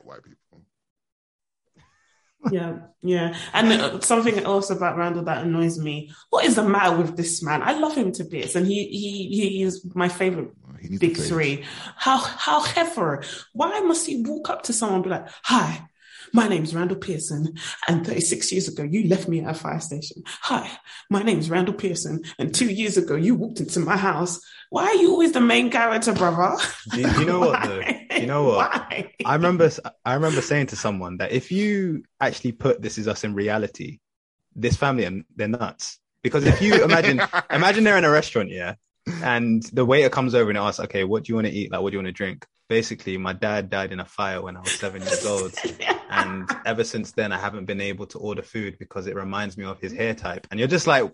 white 0.01 0.21
people. 0.21 0.64
Yeah, 2.47 2.77
yeah. 3.01 3.35
And 3.53 3.71
uh, 3.71 3.99
something 4.01 4.39
else 4.39 4.69
about 4.69 4.97
Randall 4.97 5.23
that 5.23 5.43
annoys 5.45 5.79
me. 5.79 6.11
What 6.29 6.45
is 6.45 6.55
the 6.55 6.63
matter 6.63 6.95
with 6.95 7.17
this 7.17 7.41
man? 7.41 7.63
I 7.63 7.73
love 7.73 7.95
him 7.95 8.11
to 8.13 8.23
bits, 8.23 8.55
and 8.55 8.67
he 8.67 8.87
he 8.87 9.27
he 9.29 9.63
is 9.63 9.85
my 9.95 10.09
favorite 10.09 10.51
big 10.99 11.17
three. 11.17 11.65
How 11.95 12.17
however, 12.17 13.23
why 13.53 13.79
must 13.79 14.05
he 14.05 14.21
walk 14.23 14.49
up 14.49 14.63
to 14.63 14.73
someone 14.73 14.97
and 14.97 15.03
be 15.03 15.09
like, 15.09 15.27
"Hi, 15.43 15.87
my 16.35 16.49
name's 16.49 16.75
Randall 16.75 16.97
Pearson, 16.97 17.55
and 17.87 18.05
36 18.05 18.51
years 18.51 18.67
ago 18.67 18.83
you 18.83 19.07
left 19.07 19.29
me 19.29 19.39
at 19.39 19.49
a 19.49 19.53
fire 19.53 19.79
station. 19.79 20.21
Hi, 20.25 20.69
my 21.09 21.23
name's 21.23 21.49
Randall 21.49 21.73
Pearson, 21.73 22.23
and 22.37 22.53
two 22.53 22.69
years 22.69 22.97
ago 22.97 23.15
you 23.15 23.35
walked 23.35 23.61
into 23.61 23.79
my 23.79 23.95
house. 23.95 24.41
Why 24.69 24.83
are 24.83 24.95
you 24.95 25.11
always 25.11 25.31
the 25.31 25.39
main 25.39 25.71
character, 25.71 26.11
brother? 26.11 26.57
Do 26.91 26.99
you, 26.99 27.09
do 27.09 27.19
you 27.21 27.25
know 27.25 27.39
what 27.39 27.63
though? 27.63 27.81
Do 28.15 28.21
you 28.21 28.27
know 28.27 28.43
what? 28.43 28.71
Why? 28.71 29.13
I 29.23 29.35
remember 29.35 29.69
I 30.03 30.13
remember 30.13 30.41
saying 30.41 30.67
to 30.67 30.75
someone 30.75 31.17
that 31.17 31.31
if 31.31 31.51
you 31.51 32.03
actually 32.19 32.51
put 32.51 32.81
This 32.81 32.97
Is 32.97 33.07
Us 33.07 33.23
in 33.23 33.33
reality, 33.33 33.99
this 34.55 34.75
family 34.75 35.23
they're 35.35 35.47
nuts. 35.47 35.99
Because 36.21 36.45
if 36.45 36.61
you 36.61 36.83
imagine 36.83 37.21
imagine 37.49 37.83
they're 37.83 37.97
in 37.97 38.03
a 38.03 38.09
restaurant, 38.09 38.49
yeah, 38.49 38.75
and 39.23 39.63
the 39.71 39.85
waiter 39.85 40.09
comes 40.09 40.35
over 40.35 40.49
and 40.49 40.57
asks, 40.57 40.79
Okay, 40.81 41.03
what 41.05 41.23
do 41.23 41.31
you 41.31 41.35
want 41.35 41.47
to 41.47 41.53
eat? 41.53 41.71
Like 41.71 41.81
what 41.81 41.91
do 41.91 41.95
you 41.95 41.99
want 41.99 42.07
to 42.07 42.13
drink? 42.13 42.45
Basically, 42.67 43.17
my 43.17 43.33
dad 43.33 43.69
died 43.69 43.91
in 43.91 43.99
a 43.99 44.05
fire 44.05 44.41
when 44.41 44.57
I 44.57 44.61
was 44.61 44.71
seven 44.71 45.01
years 45.03 45.25
old. 45.25 45.53
And 46.09 46.49
ever 46.65 46.83
since 46.83 47.11
then 47.11 47.31
I 47.31 47.37
haven't 47.37 47.65
been 47.65 47.81
able 47.81 48.07
to 48.07 48.17
order 48.17 48.41
food 48.41 48.77
because 48.79 49.05
it 49.07 49.15
reminds 49.15 49.57
me 49.57 49.65
of 49.65 49.79
his 49.79 49.93
hair 49.93 50.15
type. 50.15 50.47
And 50.49 50.59
you're 50.59 50.67
just 50.69 50.87
like 50.87 51.11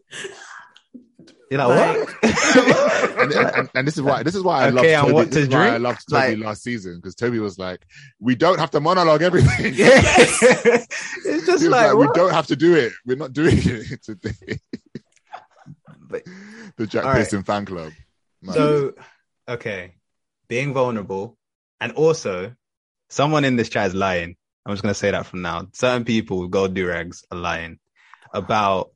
you're 1.49 1.59
like, 1.65 1.67
what? 1.67 2.23
and, 3.19 3.33
and, 3.33 3.69
and 3.75 3.87
this 3.87 3.97
is 3.97 4.01
why 4.03 4.23
this 4.23 4.35
is 4.35 4.43
why 4.43 4.63
I 4.63 4.69
love 4.69 4.85
Okay, 4.85 4.95
and 4.95 5.07
Toby. 5.09 5.25
this 5.25 5.35
is 5.35 5.49
why 5.49 5.67
I 5.69 5.77
loved 5.77 5.99
Toby 6.09 6.35
Like- 6.37 6.45
last 6.45 6.63
season 6.63 6.95
because 6.95 7.15
Toby 7.15 7.39
was 7.39 7.59
like, 7.59 7.85
"We 8.19 8.35
don't 8.35 8.57
have 8.59 8.71
to 8.71 8.79
monologue 8.79 9.21
everything. 9.21 9.73
it's 9.77 11.45
just 11.45 11.65
like, 11.65 11.93
like, 11.93 11.97
we 11.97 12.07
don't 12.13 12.31
have 12.33 12.47
to 12.47 12.55
do 12.55 12.75
it. 12.75 12.93
We're 13.05 13.17
not 13.17 13.33
doing 13.33 13.57
it 13.57 14.01
today." 14.03 14.59
But- 16.09 16.23
the 16.77 16.87
Jack 16.87 17.03
All 17.03 17.09
right. 17.11 17.17
Pearson 17.17 17.43
fan 17.43 17.65
club. 17.65 17.91
Man. 18.41 18.55
So, 18.55 18.93
okay, 19.47 19.95
being 20.47 20.73
vulnerable, 20.73 21.37
and 21.81 21.91
also 21.93 22.53
someone 23.09 23.43
in 23.43 23.57
this 23.57 23.67
chat 23.69 23.87
is 23.87 23.95
lying. 23.95 24.35
I'm 24.65 24.73
just 24.73 24.83
gonna 24.83 24.93
say 24.93 25.11
that 25.11 25.25
from 25.25 25.41
now. 25.41 25.67
Certain 25.73 26.05
people 26.05 26.39
with 26.39 26.51
gold 26.51 26.75
durags 26.75 27.23
are 27.31 27.37
lying 27.37 27.79
about 28.33 28.91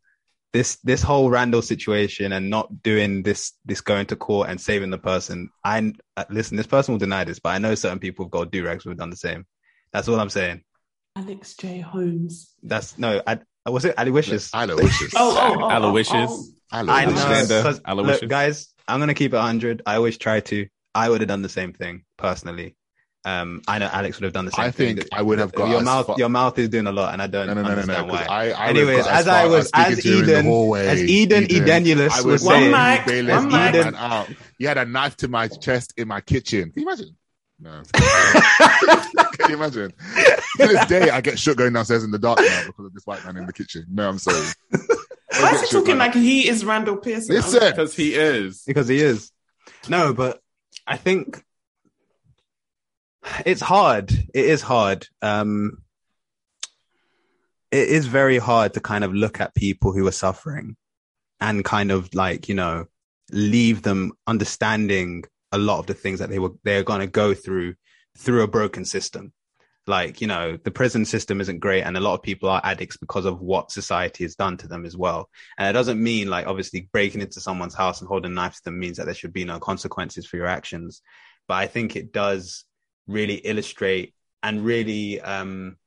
this 0.53 0.77
this 0.83 1.01
whole 1.01 1.29
Randall 1.29 1.61
situation 1.61 2.31
and 2.31 2.49
not 2.49 2.81
doing 2.81 3.23
this 3.23 3.51
this 3.65 3.81
going 3.81 4.05
to 4.05 4.15
court 4.15 4.49
and 4.49 4.61
saving 4.61 4.91
the 4.91 4.97
person. 4.97 5.49
I 5.63 5.91
uh, 6.15 6.23
listen. 6.29 6.55
This 6.55 6.67
person 6.67 6.93
will 6.93 6.99
deny 6.99 7.25
this, 7.25 7.39
but 7.39 7.49
I 7.49 7.57
know 7.57 7.75
certain 7.75 7.99
people 7.99 8.25
with 8.25 8.31
gold 8.31 8.51
durags 8.51 8.83
who 8.83 8.89
have 8.89 8.97
done 8.99 9.09
the 9.09 9.17
same. 9.17 9.45
That's 9.91 10.07
all 10.07 10.19
I'm 10.19 10.29
saying. 10.29 10.63
Alex 11.17 11.55
J. 11.55 11.79
Holmes. 11.79 12.53
That's 12.63 12.97
no. 12.97 13.21
I 13.25 13.39
was 13.69 13.83
it 13.85 13.95
Aloysius. 13.97 14.51
Aloysius. 14.53 15.13
Oh, 15.17 15.35
oh, 15.37 15.63
oh, 15.63 15.69
Aloysius. 15.77 16.29
oh, 16.31 16.45
oh. 16.71 16.77
I 16.79 16.83
know, 16.83 17.11
Aloysius. 17.11 17.25
Alexander, 17.25 17.61
'cause, 17.63 17.81
Aloysius. 17.85 18.21
look, 18.21 18.29
guys, 18.29 18.67
I'm 18.87 18.99
gonna 18.99 19.13
keep 19.13 19.33
it 19.33 19.37
100. 19.37 19.81
I 19.85 19.95
always 19.95 20.17
try 20.17 20.39
to. 20.41 20.67
I 20.95 21.09
would 21.09 21.21
have 21.21 21.27
done 21.27 21.41
the 21.43 21.49
same 21.49 21.73
thing 21.73 22.03
personally. 22.17 22.75
Um, 23.25 23.63
I 23.67 23.79
know 23.79 23.89
Alex 23.91 24.17
would 24.17 24.23
have 24.25 24.33
done 24.33 24.45
the 24.45 24.51
same 24.51 24.71
thing. 24.71 24.87
I 24.87 24.93
thing. 24.93 24.97
think 24.97 25.09
I 25.11 25.21
would 25.23 25.39
have 25.39 25.51
got 25.51 25.67
your 25.69 25.79
as 25.79 25.83
mouth. 25.85 26.05
far- 26.05 26.15
Your 26.19 26.29
mouth 26.29 26.59
is 26.59 26.69
doing 26.69 26.85
a 26.85 26.91
lot, 26.91 27.11
and 27.11 27.21
I 27.23 27.27
don't 27.27 27.47
No, 27.47 27.55
no, 27.55 27.63
no, 27.63 27.73
no, 27.75 27.81
no. 27.83 28.05
why. 28.05 28.23
I, 28.29 28.49
I 28.51 28.67
Anyways, 28.69 28.85
would 28.87 28.95
have 28.97 29.05
got 29.05 29.13
as 29.15 29.27
I 29.27 29.45
was- 29.47 29.71
as 29.73 30.03
to 30.03 30.07
you 30.09 30.19
in 30.19 30.25
the 30.27 30.31
Eden- 30.33 30.45
hallway, 30.45 30.87
as 30.87 31.01
Eden 31.03 31.43
Edenulus 31.45 32.15
was 32.17 32.25
would 32.25 32.39
saying- 32.41 32.71
One 32.71 32.91
mic, 32.93 33.05
Bayless 33.07 33.35
one 33.35 33.45
mic. 33.51 33.73
man 33.73 33.95
out. 33.95 34.29
You 34.59 34.67
had 34.67 34.77
a 34.77 34.85
knife 34.85 35.17
to 35.17 35.27
my 35.27 35.47
chest 35.47 35.93
in 35.97 36.07
my 36.07 36.21
kitchen. 36.21 36.71
Can 36.71 36.83
you 36.83 36.87
imagine? 36.87 37.17
No. 37.59 37.81
Can 39.39 39.49
you 39.49 39.55
imagine? 39.55 39.91
To 40.57 40.67
this 40.67 40.85
day, 40.85 41.09
I 41.09 41.21
get 41.21 41.39
shook 41.39 41.57
going 41.57 41.73
downstairs 41.73 42.03
in 42.03 42.11
the 42.11 42.19
dark 42.19 42.39
now 42.39 42.63
because 42.67 42.85
of 42.85 42.93
this 42.93 43.05
white 43.05 43.25
man 43.25 43.37
in 43.37 43.45
the 43.47 43.53
kitchen. 43.53 43.85
No, 43.89 44.07
I'm 44.07 44.19
sorry. 44.19 44.45
Why 45.39 45.51
is 45.51 45.61
he 45.61 45.67
talking 45.69 45.97
like 45.97 46.13
he 46.13 46.47
is 46.47 46.63
Randall 46.63 46.97
Pearson? 46.97 47.35
Listen, 47.35 47.71
Because 47.71 47.95
he 47.95 48.13
is. 48.13 48.61
because 48.67 48.87
he 48.87 48.99
is. 48.99 49.31
No, 49.89 50.13
but 50.13 50.39
I 50.87 50.97
think 50.97 51.43
it's 53.45 53.61
hard. 53.61 54.11
It 54.11 54.45
is 54.45 54.61
hard. 54.61 55.07
Um, 55.21 55.79
it 57.71 57.89
is 57.89 58.05
very 58.07 58.37
hard 58.37 58.73
to 58.73 58.79
kind 58.79 59.03
of 59.03 59.13
look 59.13 59.41
at 59.41 59.55
people 59.55 59.91
who 59.91 60.07
are 60.07 60.11
suffering 60.11 60.75
and 61.41 61.65
kind 61.65 61.91
of 61.91 62.13
like, 62.13 62.47
you 62.47 62.55
know, 62.55 62.85
leave 63.31 63.81
them 63.81 64.13
understanding 64.27 65.23
a 65.51 65.57
lot 65.57 65.79
of 65.79 65.87
the 65.87 65.93
things 65.93 66.19
that 66.19 66.29
they 66.29 66.39
were, 66.39 66.51
they're 66.63 66.83
going 66.83 67.01
to 67.01 67.07
go 67.07 67.33
through, 67.33 67.75
through 68.17 68.43
a 68.43 68.47
broken 68.47 68.85
system. 68.85 69.33
Like, 69.87 70.19
you 70.19 70.27
know, 70.27 70.57
the 70.57 70.71
prison 70.71 71.05
system 71.05 71.41
isn't 71.41 71.59
great 71.59 71.83
and 71.83 71.95
a 71.95 71.99
lot 71.99 72.15
of 72.15 72.23
people 72.23 72.49
are 72.49 72.61
addicts 72.63 72.97
because 72.97 73.25
of 73.25 73.41
what 73.41 73.71
society 73.71 74.23
has 74.23 74.35
done 74.35 74.57
to 74.57 74.67
them 74.67 74.85
as 74.85 74.97
well. 74.97 75.29
And 75.57 75.69
it 75.69 75.73
doesn't 75.73 76.01
mean 76.01 76.27
like 76.27 76.47
obviously 76.47 76.89
breaking 76.91 77.21
into 77.21 77.39
someone's 77.39 77.75
house 77.75 78.01
and 78.01 78.07
holding 78.07 78.31
a 78.31 78.35
knife 78.35 78.55
to 78.55 78.63
them 78.65 78.79
means 78.79 78.97
that 78.97 79.05
there 79.05 79.13
should 79.13 79.33
be 79.33 79.45
no 79.45 79.59
consequences 79.59 80.25
for 80.25 80.37
your 80.37 80.47
actions. 80.47 81.01
But 81.47 81.55
I 81.55 81.67
think 81.67 81.95
it 81.95 82.11
does 82.11 82.65
really 83.07 83.35
illustrate 83.35 84.13
and 84.41 84.65
really 84.65 85.21
um 85.21 85.77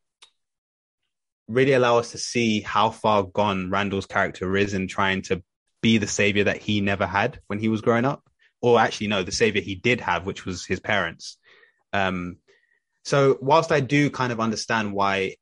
really 1.48 1.72
allow 1.72 1.98
us 1.98 2.12
to 2.12 2.18
see 2.18 2.60
how 2.60 2.90
far 2.90 3.22
gone 3.24 3.70
Randall's 3.70 4.06
character 4.06 4.56
is 4.56 4.74
in 4.74 4.86
trying 4.86 5.22
to 5.22 5.42
be 5.80 5.98
the 5.98 6.06
savior 6.06 6.44
that 6.44 6.58
he 6.58 6.80
never 6.80 7.06
had 7.06 7.40
when 7.46 7.58
he 7.58 7.68
was 7.68 7.80
growing 7.80 8.04
up. 8.04 8.22
or 8.60 8.78
actually 8.80 9.06
no, 9.06 9.22
the 9.22 9.32
savior 9.32 9.62
he 9.62 9.74
did 9.74 10.00
have, 10.00 10.26
which 10.26 10.44
was 10.44 10.64
his 10.66 10.80
parents. 10.80 11.38
Um, 11.92 12.38
so 13.08 13.38
whilst 13.40 13.72
I 13.72 13.80
do 13.80 14.10
kind 14.10 14.32
of 14.32 14.38
understand 14.38 14.92
why 14.92 15.36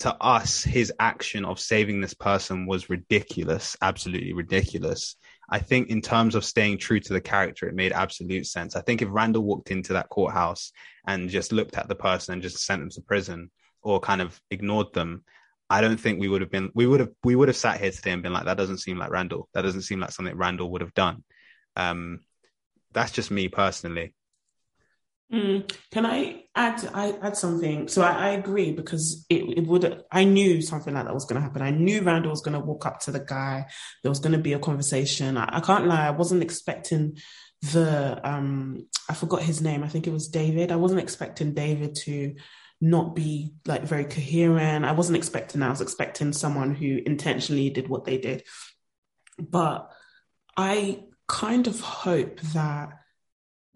to 0.00 0.12
us 0.20 0.64
his 0.64 0.92
action 0.98 1.44
of 1.44 1.60
saving 1.60 2.00
this 2.00 2.14
person 2.14 2.66
was 2.66 2.90
ridiculous, 2.90 3.76
absolutely 3.80 4.32
ridiculous. 4.32 5.14
I 5.48 5.60
think 5.60 5.90
in 5.90 6.02
terms 6.02 6.34
of 6.34 6.44
staying 6.44 6.78
true 6.78 6.98
to 6.98 7.12
the 7.12 7.20
character, 7.20 7.68
it 7.68 7.76
made 7.76 7.92
absolute 7.92 8.46
sense. 8.46 8.74
I 8.74 8.80
think 8.80 9.00
if 9.00 9.10
Randall 9.12 9.44
walked 9.44 9.70
into 9.70 9.92
that 9.92 10.08
courthouse 10.08 10.72
and 11.06 11.30
just 11.30 11.52
looked 11.52 11.78
at 11.78 11.86
the 11.86 11.94
person 11.94 12.32
and 12.32 12.42
just 12.42 12.66
sent 12.66 12.80
them 12.80 12.90
to 12.90 13.00
prison 13.02 13.52
or 13.80 14.00
kind 14.00 14.20
of 14.20 14.40
ignored 14.50 14.92
them, 14.92 15.22
I 15.70 15.80
don't 15.80 16.00
think 16.00 16.18
we 16.18 16.28
would 16.28 16.40
have 16.40 16.50
been 16.50 16.72
we 16.74 16.88
would 16.88 16.98
have 16.98 17.10
we 17.22 17.36
would 17.36 17.46
have 17.46 17.56
sat 17.56 17.80
here 17.80 17.92
today 17.92 18.10
and 18.10 18.24
been 18.24 18.32
like, 18.32 18.46
that 18.46 18.56
doesn't 18.56 18.78
seem 18.78 18.98
like 18.98 19.12
Randall. 19.12 19.48
That 19.54 19.62
doesn't 19.62 19.82
seem 19.82 20.00
like 20.00 20.10
something 20.10 20.36
Randall 20.36 20.72
would 20.72 20.80
have 20.80 20.94
done. 20.94 21.22
Um, 21.76 22.22
that's 22.92 23.12
just 23.12 23.30
me 23.30 23.46
personally. 23.46 24.14
Mm. 25.32 25.70
Can 25.92 26.06
I 26.06 26.44
add 26.54 26.88
I 26.94 27.12
add 27.20 27.36
something? 27.36 27.88
So 27.88 28.02
I, 28.02 28.12
I 28.12 28.28
agree 28.30 28.72
because 28.72 29.26
it, 29.28 29.58
it 29.58 29.66
would 29.66 30.02
I 30.10 30.24
knew 30.24 30.62
something 30.62 30.94
like 30.94 31.04
that 31.04 31.12
was 31.14 31.26
gonna 31.26 31.42
happen. 31.42 31.60
I 31.60 31.70
knew 31.70 32.00
Randall 32.00 32.30
was 32.30 32.40
gonna 32.40 32.60
walk 32.60 32.86
up 32.86 33.00
to 33.00 33.10
the 33.10 33.20
guy. 33.20 33.66
There 34.02 34.10
was 34.10 34.20
gonna 34.20 34.38
be 34.38 34.54
a 34.54 34.58
conversation. 34.58 35.36
I, 35.36 35.58
I 35.58 35.60
can't 35.60 35.86
lie, 35.86 36.06
I 36.06 36.10
wasn't 36.10 36.42
expecting 36.42 37.18
the 37.60 38.20
um 38.26 38.86
I 39.08 39.14
forgot 39.14 39.42
his 39.42 39.60
name. 39.60 39.84
I 39.84 39.88
think 39.88 40.06
it 40.06 40.12
was 40.12 40.28
David. 40.28 40.72
I 40.72 40.76
wasn't 40.76 41.00
expecting 41.00 41.52
David 41.52 41.94
to 42.06 42.34
not 42.80 43.14
be 43.14 43.52
like 43.66 43.82
very 43.82 44.04
coherent. 44.04 44.84
I 44.84 44.92
wasn't 44.92 45.16
expecting. 45.16 45.62
I 45.62 45.70
was 45.70 45.80
expecting 45.80 46.32
someone 46.32 46.74
who 46.74 47.00
intentionally 47.04 47.68
did 47.70 47.88
what 47.88 48.04
they 48.04 48.16
did. 48.16 48.44
But 49.38 49.90
I 50.56 51.04
kind 51.26 51.66
of 51.66 51.80
hope 51.80 52.40
that 52.54 52.97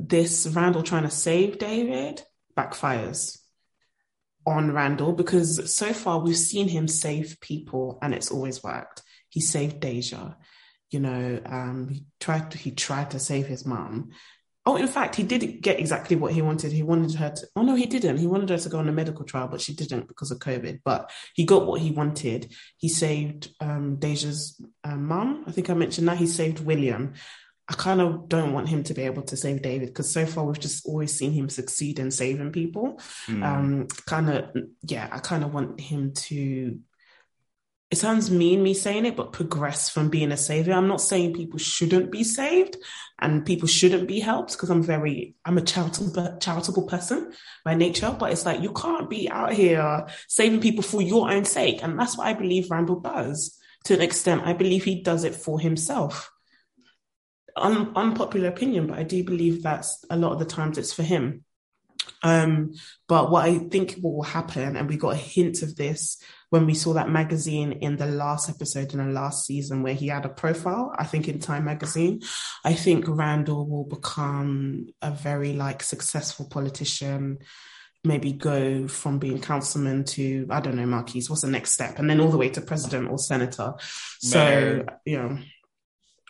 this 0.09 0.47
Randall 0.47 0.83
trying 0.83 1.05
to 1.05 1.11
save 1.11 1.59
David 1.59 2.23
backfires 2.57 3.39
on 4.47 4.73
Randall 4.73 5.13
because 5.13 5.75
so 5.75 5.93
far 5.93 6.19
we've 6.19 6.37
seen 6.37 6.69
him 6.69 6.89
save 6.89 7.39
people 7.41 7.99
and 8.03 8.13
it's 8.15 8.31
always 8.31 8.63
worked. 8.63 9.03
He 9.29 9.41
saved 9.41 9.81
Deja, 9.81 10.37
you 10.91 11.01
know, 11.01 11.41
um, 11.47 11.89
he 11.89 12.05
tried 12.21 12.51
to, 12.51 12.59
he 12.59 12.73
tried 12.73 13.13
to 13.13 13.19
save 13.19 13.47
his 13.47 13.65
mom. 13.65 14.11
Oh, 14.65 14.77
in 14.77 14.87
fact, 14.87 15.17
he 15.17 15.25
did 15.25 15.61
get 15.61 15.81
exactly 15.81 16.15
what 16.15 16.33
he 16.33 16.41
wanted. 16.41 16.71
He 16.71 16.85
wanted 16.85 17.17
her 17.17 17.31
to. 17.31 17.47
Oh 17.57 17.63
no, 17.63 17.75
he 17.75 17.87
didn't. 17.87 18.19
He 18.19 18.29
wanted 18.29 18.51
her 18.51 18.59
to 18.59 18.69
go 18.69 18.79
on 18.79 18.89
a 18.89 18.93
medical 18.93 19.25
trial, 19.25 19.49
but 19.49 19.61
she 19.61 19.75
didn't 19.75 20.07
because 20.07 20.31
of 20.31 20.39
COVID. 20.39 20.83
But 20.85 21.11
he 21.35 21.45
got 21.45 21.67
what 21.67 21.81
he 21.81 21.91
wanted. 21.91 22.55
He 22.77 22.89
saved 22.89 23.53
um, 23.61 23.97
Deja's 23.97 24.65
um, 24.85 25.09
mum. 25.09 25.45
I 25.49 25.51
think 25.51 25.69
I 25.69 25.75
mentioned 25.75 26.07
that. 26.07 26.19
He 26.19 26.29
saved 26.29 26.61
William. 26.61 27.15
I 27.69 27.75
kind 27.75 28.01
of 28.01 28.29
don't 28.29 28.53
want 28.53 28.69
him 28.69 28.83
to 28.85 28.95
be 28.95 29.03
able 29.03 29.23
to 29.23 29.37
save 29.37 29.63
David 29.63 29.89
because 29.89 30.11
so 30.11 30.27
far 30.27 30.45
we've 30.45 30.59
just 30.59 30.85
always 30.85 31.17
seen 31.17 31.33
him 31.33 31.49
succeed 31.49 31.99
in 31.99 32.11
saving 32.11 32.51
people. 32.51 33.01
Mm. 33.27 33.45
Um, 33.45 33.87
kind 34.07 34.31
of, 34.31 34.51
yeah, 34.83 35.09
I 35.11 35.19
kind 35.19 35.45
of 35.45 35.55
want 35.55 35.81
him 35.81 36.13
to. 36.13 36.79
It 37.91 37.99
sounds 37.99 38.31
mean 38.31 38.63
me 38.63 38.73
saying 38.73 39.05
it, 39.05 39.17
but 39.17 39.33
progress 39.33 39.91
from 39.91 40.09
being 40.09 40.33
a 40.33 40.37
savior. 40.37 40.73
I'm 40.73 40.89
not 40.89 41.03
saying 41.03 41.35
people 41.35 41.59
shouldn't 41.59 42.11
be 42.11 42.25
saved 42.25 42.79
and 43.21 43.45
people 43.45 43.69
shouldn't 43.69 44.09
be 44.09 44.19
helped 44.19 44.53
because 44.53 44.71
I'm 44.71 44.83
very, 44.83 45.37
I'm 45.45 45.59
a 45.59 45.63
charitable, 45.63 46.39
charitable 46.41 46.87
person 46.87 47.33
by 47.67 47.75
nature. 47.75 48.17
But 48.19 48.33
it's 48.33 48.47
like 48.47 48.63
you 48.63 48.73
can't 48.73 49.11
be 49.11 49.31
out 49.31 49.53
here 49.53 50.07
saving 50.27 50.63
people 50.63 50.83
for 50.83 51.03
your 51.03 51.31
own 51.31 51.45
sake, 51.45 51.83
and 51.83 51.99
that's 51.99 52.17
what 52.19 52.27
I 52.27 52.33
believe 52.33 52.71
Randall 52.71 53.01
does 53.01 53.59
to 53.85 53.95
an 53.95 54.01
extent. 54.01 54.43
I 54.47 54.55
believe 54.55 54.85
he 54.85 55.03
does 55.03 55.25
it 55.25 55.35
for 55.35 55.61
himself 55.61 56.32
un- 57.57 57.93
unpopular 57.95 58.49
opinion, 58.49 58.87
but 58.87 58.99
I 58.99 59.03
do 59.03 59.25
believe 59.25 59.63
that's 59.63 60.05
a 60.11 60.17
lot 60.17 60.33
of 60.33 60.39
the 60.39 60.45
times 60.45 60.79
it's 60.79 60.93
for 60.93 61.03
him. 61.03 61.45
Um, 62.23 62.73
but 63.09 63.31
what 63.31 63.45
I 63.45 63.59
think 63.59 63.97
will 64.03 64.23
happen, 64.23 64.77
and 64.77 64.89
we 64.89 64.97
got 64.97 65.15
a 65.15 65.17
hint 65.17 65.63
of 65.63 65.77
this 65.77 66.23
when 66.51 66.67
we 66.67 66.75
saw 66.75 66.93
that 66.95 67.09
magazine 67.09 67.73
in 67.73 67.97
the 67.97 68.07
last 68.07 68.49
episode 68.49 68.93
in 68.93 68.99
the 68.99 69.13
last 69.13 69.47
season 69.47 69.83
where 69.83 69.95
he 69.95 70.09
had 70.09 70.27
a 70.27 70.29
profile, 70.29 70.93
I 70.97 71.05
think 71.05 71.29
in 71.29 71.39
Time 71.39 71.65
magazine. 71.65 72.21
I 72.65 72.75
think 72.75 73.07
Randall 73.09 73.67
will 73.67 73.85
become 73.85 74.89
a 75.01 75.11
very 75.11 75.55
like 75.55 75.83
successful 75.83 76.47
politician, 76.49 77.39
maybe 78.05 78.33
go 78.33 78.87
from 78.89 79.19
being 79.19 79.41
councilman 79.41 80.05
to, 80.05 80.47
I 80.51 80.61
don't 80.61 80.77
know, 80.77 80.87
Marquise, 80.87 81.31
what's 81.31 81.43
the 81.43 81.49
next 81.49 81.73
step? 81.73 81.99
And 81.99 82.11
then 82.11 82.21
all 82.21 82.31
the 82.31 82.39
way 82.39 82.51
to 82.51 82.61
president 82.61 83.11
or 83.11 83.19
senator. 83.19 83.75
Mayor. 83.75 83.81
So, 84.21 84.85
you 85.07 85.17
know, 85.17 85.39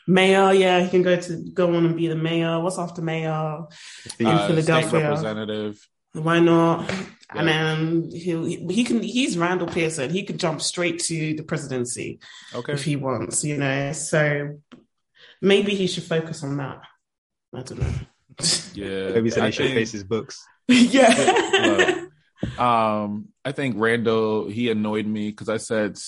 Mayor, 0.07 0.53
yeah, 0.53 0.81
he 0.81 0.89
can 0.89 1.03
go 1.03 1.17
to 1.17 1.37
go 1.55 1.75
on 1.75 1.87
and 1.87 1.97
be 1.97 2.09
the 2.09 2.17
mayor. 2.17 2.61
What's 2.61 2.79
after 2.79 3.03
mayor 3.03 3.67
in 4.19 4.27
uh, 4.27 4.47
Philadelphia? 4.49 5.01
representative. 5.01 5.89
Why 6.13 6.41
not? 6.41 6.89
Yeah. 6.91 7.05
And 7.35 7.49
then 7.49 8.11
he 8.11 8.57
he 8.71 8.85
can 8.85 9.03
he's 9.03 9.39
Randall 9.39 9.69
Pearson. 9.69 10.11
He 10.11 10.25
could 10.25 10.39
jump 10.39 10.61
straight 10.61 10.99
to 11.05 11.35
the 11.35 11.43
presidency, 11.43 12.19
okay, 12.55 12.73
if 12.73 12.85
he 12.85 12.97
wants. 12.97 13.45
You 13.45 13.57
know, 13.57 13.93
so 13.93 14.59
maybe 15.41 15.75
he 15.75 15.87
should 15.87 16.05
focus 16.05 16.43
on 16.43 16.57
that. 16.59 16.83
I 17.55 17.63
don't 17.63 17.81
know. 17.81 17.93
Yeah, 18.75 19.11
maybe 19.11 19.29
so 19.29 19.45
he 19.45 19.53
should 19.53 19.71
face 19.73 19.93
his 19.93 20.05
books. 20.05 20.43
yeah. 20.69 22.07
um, 22.59 23.29
I 23.45 23.53
think 23.53 23.77
Randall 23.79 24.49
he 24.49 24.71
annoyed 24.71 25.07
me 25.07 25.31
because 25.31 25.51
I 25.51 25.59
said 25.59 25.99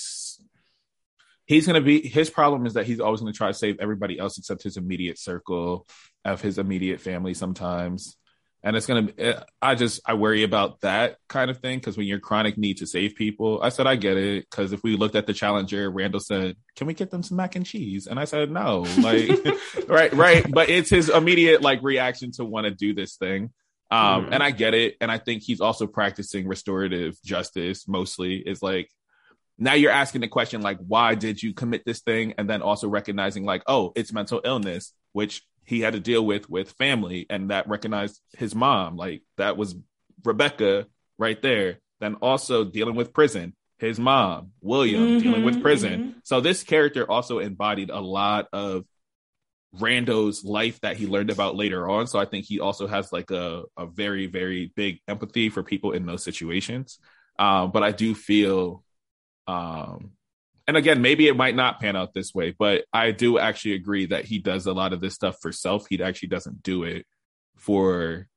he's 1.46 1.66
going 1.66 1.80
to 1.80 1.84
be 1.84 2.06
his 2.06 2.30
problem 2.30 2.66
is 2.66 2.74
that 2.74 2.86
he's 2.86 3.00
always 3.00 3.20
going 3.20 3.32
to 3.32 3.36
try 3.36 3.48
to 3.48 3.54
save 3.54 3.78
everybody 3.80 4.18
else 4.18 4.38
except 4.38 4.62
his 4.62 4.76
immediate 4.76 5.18
circle 5.18 5.86
of 6.24 6.40
his 6.40 6.58
immediate 6.58 7.00
family 7.00 7.34
sometimes. 7.34 8.16
And 8.62 8.76
it's 8.76 8.86
going 8.86 9.08
to 9.08 9.46
i 9.60 9.74
just 9.74 10.00
i 10.06 10.14
worry 10.14 10.42
about 10.42 10.80
that 10.80 11.18
kind 11.28 11.50
of 11.50 11.58
thing 11.58 11.78
because 11.78 11.98
when 11.98 12.06
you're 12.06 12.18
chronic 12.18 12.56
need 12.56 12.78
to 12.78 12.86
save 12.86 13.14
people 13.14 13.60
i 13.62 13.68
said 13.68 13.86
i 13.86 13.94
get 13.94 14.16
it. 14.16 14.46
Because 14.50 14.72
if 14.72 14.82
we 14.82 14.96
looked 14.96 15.16
at 15.16 15.26
the 15.26 15.34
challenger 15.34 15.90
randall 15.90 16.20
said 16.20 16.56
can 16.74 16.86
we 16.86 16.94
get 16.94 17.10
them 17.10 17.22
some 17.22 17.36
mac 17.36 17.56
and 17.56 17.66
cheese? 17.66 18.06
And 18.06 18.18
i 18.18 18.24
said 18.24 18.50
no. 18.50 18.86
Like 18.98 19.30
right 19.86 20.12
right. 20.14 20.50
But 20.50 20.70
it's 20.70 20.88
his 20.88 21.10
immediate 21.10 21.60
like 21.60 21.82
reaction 21.82 22.32
to 22.32 22.44
want 22.44 22.64
to 22.64 22.70
do 22.70 22.94
this 22.94 23.16
thing. 23.16 23.50
Um 23.90 24.26
mm. 24.26 24.28
and 24.32 24.42
i 24.42 24.50
get 24.50 24.72
it. 24.72 24.96
And 24.98 25.10
i 25.10 25.18
think 25.18 25.42
he's 25.42 25.60
also 25.60 25.86
practicing 25.86 26.48
restorative 26.48 27.22
justice 27.22 27.86
mostly. 27.86 28.36
Is 28.36 28.62
like 28.62 28.88
now 29.58 29.74
you're 29.74 29.90
asking 29.90 30.20
the 30.20 30.28
question 30.28 30.62
like 30.62 30.78
why 30.78 31.14
did 31.14 31.42
you 31.42 31.54
commit 31.54 31.84
this 31.84 32.00
thing? 32.00 32.34
And 32.38 32.48
then 32.48 32.62
also 32.62 32.88
recognizing 32.88 33.44
like 33.44 33.62
oh 33.66 33.92
it's 33.94 34.12
mental 34.12 34.40
illness 34.44 34.92
which 35.12 35.42
he 35.64 35.80
had 35.80 35.94
to 35.94 36.00
deal 36.00 36.24
with 36.24 36.50
with 36.50 36.72
family 36.72 37.26
and 37.30 37.50
that 37.50 37.68
recognized 37.68 38.20
his 38.36 38.54
mom. 38.54 38.96
Like 38.96 39.22
that 39.36 39.56
was 39.56 39.76
rebecca 40.24 40.86
right 41.18 41.40
there. 41.40 41.78
Then 42.00 42.16
also 42.16 42.64
dealing 42.64 42.96
with 42.96 43.12
prison 43.12 43.54
his 43.78 43.98
mom 43.98 44.52
william 44.60 45.02
mm-hmm, 45.02 45.18
dealing 45.18 45.44
with 45.44 45.60
prison. 45.60 46.00
mm-hmm. 46.00 46.18
so 46.22 46.40
this 46.40 46.62
character 46.62 47.10
also 47.10 47.40
embodied 47.40 47.90
a 47.90 48.00
lot 48.00 48.46
of 48.52 48.84
Randall's 49.80 50.44
life 50.44 50.80
that 50.82 50.96
he 50.96 51.08
learned 51.08 51.30
about 51.30 51.56
later 51.56 51.88
on. 51.88 52.06
So 52.06 52.18
i 52.18 52.24
think 52.24 52.44
he 52.44 52.60
also 52.60 52.86
has 52.86 53.12
like 53.12 53.30
a, 53.30 53.64
a 53.76 53.86
very 53.86 54.26
very 54.26 54.72
big 54.76 55.00
empathy 55.08 55.50
for 55.50 55.62
people 55.62 55.92
in 55.92 56.06
those 56.06 56.22
situations. 56.22 56.98
Um, 57.38 57.72
but 57.72 57.82
i 57.82 57.90
do 57.90 58.14
feel 58.14 58.83
um, 59.46 60.12
and 60.66 60.76
again, 60.76 61.02
maybe 61.02 61.28
it 61.28 61.36
might 61.36 61.54
not 61.54 61.80
pan 61.80 61.96
out 61.96 62.14
this 62.14 62.34
way, 62.34 62.54
but 62.58 62.84
I 62.92 63.10
do 63.10 63.38
actually 63.38 63.74
agree 63.74 64.06
that 64.06 64.24
he 64.24 64.38
does 64.38 64.66
a 64.66 64.72
lot 64.72 64.92
of 64.92 65.00
this 65.00 65.14
stuff 65.14 65.36
for 65.42 65.52
self. 65.52 65.86
He 65.88 66.02
actually 66.02 66.28
doesn't 66.28 66.62
do 66.62 66.84
it 66.84 67.06
for 67.56 68.28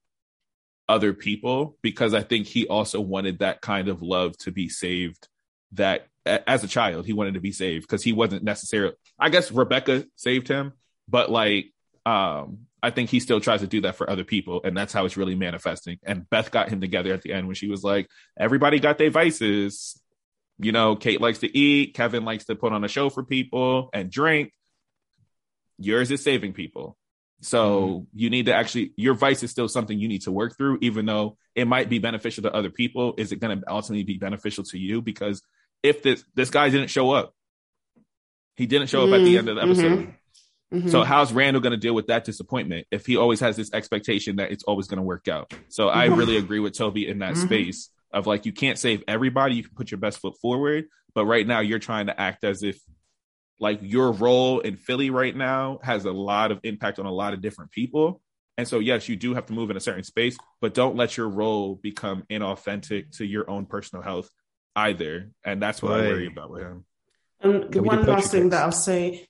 other 0.90 1.14
people 1.14 1.78
because 1.82 2.14
I 2.14 2.22
think 2.22 2.48
he 2.48 2.68
also 2.68 3.00
wanted 3.00 3.40
that 3.40 3.62
kind 3.62 3.88
of 3.88 4.02
love 4.02 4.38
to 4.40 4.52
be 4.52 4.68
saved. 4.68 5.28
That 5.74 6.08
as 6.26 6.64
a 6.64 6.68
child, 6.68 7.06
he 7.06 7.14
wanted 7.14 7.36
to 7.36 7.40
be 7.42 7.52
saved 7.52 7.84
because 7.84 8.04
he 8.04 8.14
wasn't 8.14 8.44
necessarily, 8.44 8.96
I 9.18 9.30
guess 9.30 9.52
Rebecca 9.52 10.06
saved 10.16 10.48
him, 10.48 10.74
but 11.08 11.32
like, 11.32 11.74
um, 12.06 12.60
I 12.84 12.92
think 12.92 13.10
he 13.10 13.20
still 13.20 13.42
tries 13.42 13.62
to 13.62 13.68
do 13.68 13.82
that 13.82 13.96
for 13.96 14.10
other 14.10 14.24
people, 14.24 14.62
and 14.64 14.78
that's 14.78 14.94
how 14.94 15.06
it's 15.06 15.18
really 15.18 15.36
manifesting. 15.36 15.98
And 16.04 16.30
Beth 16.30 16.52
got 16.52 16.70
him 16.70 16.80
together 16.80 17.14
at 17.14 17.22
the 17.22 17.34
end 17.34 17.48
when 17.48 17.56
she 17.56 17.68
was 17.68 17.84
like, 17.84 18.08
"Everybody 18.40 18.80
got 18.80 18.98
their 18.98 19.10
vices 19.10 20.00
you 20.60 20.72
know, 20.72 20.96
Kate 20.96 21.22
likes 21.22 21.40
to 21.40 21.58
eat, 21.58 21.94
Kevin 21.94 22.26
likes 22.26 22.46
to 22.46 22.56
put 22.56 22.74
on 22.74 22.84
a 22.84 22.88
show 22.88 23.10
for 23.10 23.24
people 23.24 23.90
and 23.94 24.12
drink. 24.12 24.54
Yours 25.78 26.10
is 26.10 26.24
saving 26.24 26.54
people. 26.54 26.98
So 27.42 27.82
mm-hmm. 27.82 28.04
you 28.14 28.30
need 28.30 28.48
to 28.48 28.56
actually, 28.56 28.94
your 28.98 29.14
vice 29.14 29.44
is 29.44 29.52
still 29.52 29.68
something 29.68 30.00
you 30.00 30.08
need 30.08 30.24
to 30.24 30.32
work 30.32 30.58
through, 30.58 30.80
even 30.82 31.06
though 31.06 31.38
it 31.56 31.68
might 31.68 31.90
be 31.90 32.00
beneficial 32.00 32.44
to 32.44 32.54
other 32.54 32.72
people. 32.72 33.14
Is 33.18 33.32
it 33.32 33.40
going 33.40 33.60
to 33.60 33.72
ultimately 33.72 34.04
be 34.04 34.18
beneficial 34.18 34.64
to 34.66 34.80
you? 34.80 35.02
Because 35.02 35.44
if 35.84 36.02
this 36.02 36.24
this 36.34 36.50
guy 36.50 36.70
didn't 36.70 36.90
show 36.90 37.12
up, 37.12 37.34
he 38.56 38.66
didn't 38.66 38.88
show 38.88 39.06
mm-hmm. 39.06 39.14
up 39.14 39.20
at 39.20 39.26
the 39.26 39.38
end 39.38 39.50
of 39.50 39.56
the 39.58 39.62
episode. 39.62 40.00
Mm-hmm. 40.00 40.78
mm-hmm. 40.78 40.90
So 40.90 41.04
how's 41.04 41.32
Randall 41.32 41.62
going 41.62 41.72
to 41.72 41.78
deal 41.78 41.94
with 41.94 42.08
that 42.08 42.24
disappointment 42.24 42.88
if 42.90 43.06
he 43.06 43.18
always 43.18 43.40
has 43.42 43.56
this 43.56 43.72
expectation 43.72 44.38
that 44.38 44.52
it's 44.52 44.64
always 44.64 44.88
going 44.88 44.98
to 44.98 45.04
work 45.04 45.28
out? 45.28 45.54
So 45.70 45.90
I 45.90 46.08
mm-hmm. 46.08 46.16
really 46.16 46.38
agree 46.38 46.60
with 46.60 46.76
Toby 46.76 47.08
in 47.08 47.20
that 47.20 47.36
mm-hmm. 47.36 47.46
space 47.46 47.92
of 48.18 48.26
like 48.27 48.45
you 48.45 48.52
can't 48.52 48.80
save 48.80 49.03
everybody. 49.07 49.56
You 49.56 49.64
can 49.64 49.76
put 49.76 49.91
your 49.91 49.99
best 49.99 50.19
foot 50.19 50.34
forward, 50.41 50.85
but 51.14 51.26
right 51.26 51.45
now 51.45 51.60
you're 51.60 51.80
trying 51.80 52.07
to 52.07 52.19
act 52.19 52.44
as 52.44 52.64
if 52.64 52.80
like 53.60 53.80
your 53.81 54.11
role 54.11 54.60
in 54.60 54.76
Philly 54.76 55.10
right 55.10 55.35
now 55.35 55.80
has 55.84 56.06
a 56.06 56.11
lot 56.11 56.52
of 56.52 56.60
impact 56.64 56.99
on 56.99 57.06
a 57.06 57.11
lot 57.11 57.34
of 57.34 57.41
different 57.41 57.72
people. 57.72 58.22
And 58.57 58.68
so, 58.68 58.80
yes, 58.80 59.07
you 59.07 59.15
do 59.15 59.35
have 59.35 59.45
to 59.48 59.53
move 59.53 59.69
in 59.69 59.77
a 59.77 59.80
certain 59.80 60.03
space, 60.03 60.35
but 60.61 60.73
don't 60.73 60.95
let 60.95 61.15
your 61.15 61.30
role 61.30 61.76
become 61.76 62.23
inauthentic 62.30 63.15
to 63.18 63.26
your 63.26 63.48
own 63.49 63.68
personal 63.68 64.02
health 64.02 64.30
either. 64.76 65.31
And 65.45 65.61
that's 65.61 65.81
what 65.84 65.94
I 65.94 65.98
Right. 66.02 66.07
worry 66.07 66.27
about 66.27 66.49
with 66.49 66.64
him. 66.64 66.85
And 67.39 67.64
the 67.65 67.68
Can 67.69 67.84
one 67.84 68.03
last 68.03 68.31
thing 68.31 68.44
picks? 68.44 68.52
that 68.56 68.64
I'll 68.64 68.72
say. 68.72 69.27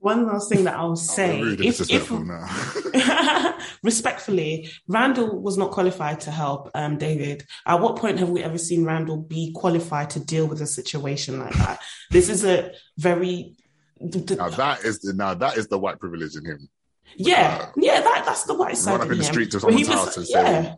One 0.00 0.26
last 0.26 0.48
thing 0.48 0.64
that 0.64 0.76
I'll 0.76 0.96
say, 0.96 1.40
if, 1.40 1.78
if 1.90 2.10
now. 2.10 3.58
respectfully, 3.82 4.70
Randall 4.88 5.38
was 5.42 5.58
not 5.58 5.72
qualified 5.72 6.20
to 6.20 6.30
help 6.30 6.70
um, 6.74 6.96
David. 6.96 7.46
At 7.66 7.80
what 7.80 7.96
point 7.96 8.18
have 8.18 8.30
we 8.30 8.42
ever 8.42 8.56
seen 8.56 8.86
Randall 8.86 9.18
be 9.18 9.52
qualified 9.52 10.08
to 10.10 10.20
deal 10.20 10.46
with 10.46 10.62
a 10.62 10.66
situation 10.66 11.38
like 11.38 11.52
that? 11.52 11.82
This 12.10 12.30
is 12.30 12.46
a 12.46 12.72
very, 12.96 13.56
now 14.00 14.48
that 14.48 14.84
is 14.84 15.00
the 15.00 15.12
now 15.12 15.34
that 15.34 15.58
is 15.58 15.68
the 15.68 15.78
white 15.78 16.00
privilege 16.00 16.34
in 16.34 16.46
him. 16.46 16.70
yeah, 17.16 17.70
yeah. 17.76 18.00
That 18.00 18.22
that's 18.24 18.44
the 18.44 18.54
white 18.54 18.78
side 18.78 18.92
Run 18.92 19.00
up 19.02 19.12
in 19.12 19.18
the 19.18 19.24
him. 19.24 19.32
street 19.32 19.50
to 19.50 19.60
someone's 19.60 19.86
was- 19.86 19.98
house 19.98 20.16
and 20.16 20.26
say, 20.26 20.42
yeah. 20.42 20.74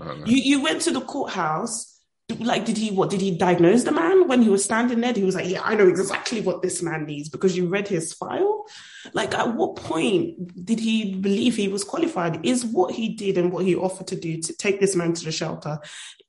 I. 0.00 0.12
You 0.24 0.36
you 0.36 0.62
went 0.62 0.82
to 0.82 0.92
the 0.92 1.00
courthouse. 1.00 1.95
Like, 2.28 2.64
did 2.64 2.76
he 2.76 2.90
what? 2.90 3.10
Did 3.10 3.20
he 3.20 3.36
diagnose 3.36 3.84
the 3.84 3.92
man 3.92 4.26
when 4.26 4.42
he 4.42 4.48
was 4.48 4.64
standing 4.64 5.00
there? 5.00 5.12
He 5.12 5.22
was 5.22 5.36
like, 5.36 5.48
"Yeah, 5.48 5.62
I 5.62 5.76
know 5.76 5.86
exactly 5.86 6.40
what 6.40 6.60
this 6.60 6.82
man 6.82 7.04
needs 7.06 7.28
because 7.28 7.56
you 7.56 7.68
read 7.68 7.86
his 7.86 8.12
file." 8.12 8.66
Like, 9.12 9.32
at 9.34 9.54
what 9.54 9.76
point 9.76 10.64
did 10.64 10.80
he 10.80 11.14
believe 11.14 11.54
he 11.54 11.68
was 11.68 11.84
qualified? 11.84 12.44
Is 12.44 12.64
what 12.64 12.92
he 12.94 13.10
did 13.10 13.38
and 13.38 13.52
what 13.52 13.64
he 13.64 13.76
offered 13.76 14.08
to 14.08 14.16
do 14.16 14.42
to 14.42 14.56
take 14.56 14.80
this 14.80 14.96
man 14.96 15.12
to 15.12 15.24
the 15.24 15.30
shelter 15.30 15.78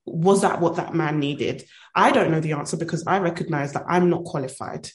was 0.05 0.41
that 0.41 0.61
what 0.61 0.75
that 0.75 0.93
man 0.93 1.19
needed? 1.19 1.65
I 1.95 2.11
don't 2.11 2.31
know 2.31 2.39
the 2.41 2.53
answer 2.53 2.77
because 2.77 3.03
I 3.07 3.17
recognize 3.17 3.73
that 3.73 3.85
I'm 3.87 4.09
not 4.09 4.23
qualified. 4.23 4.89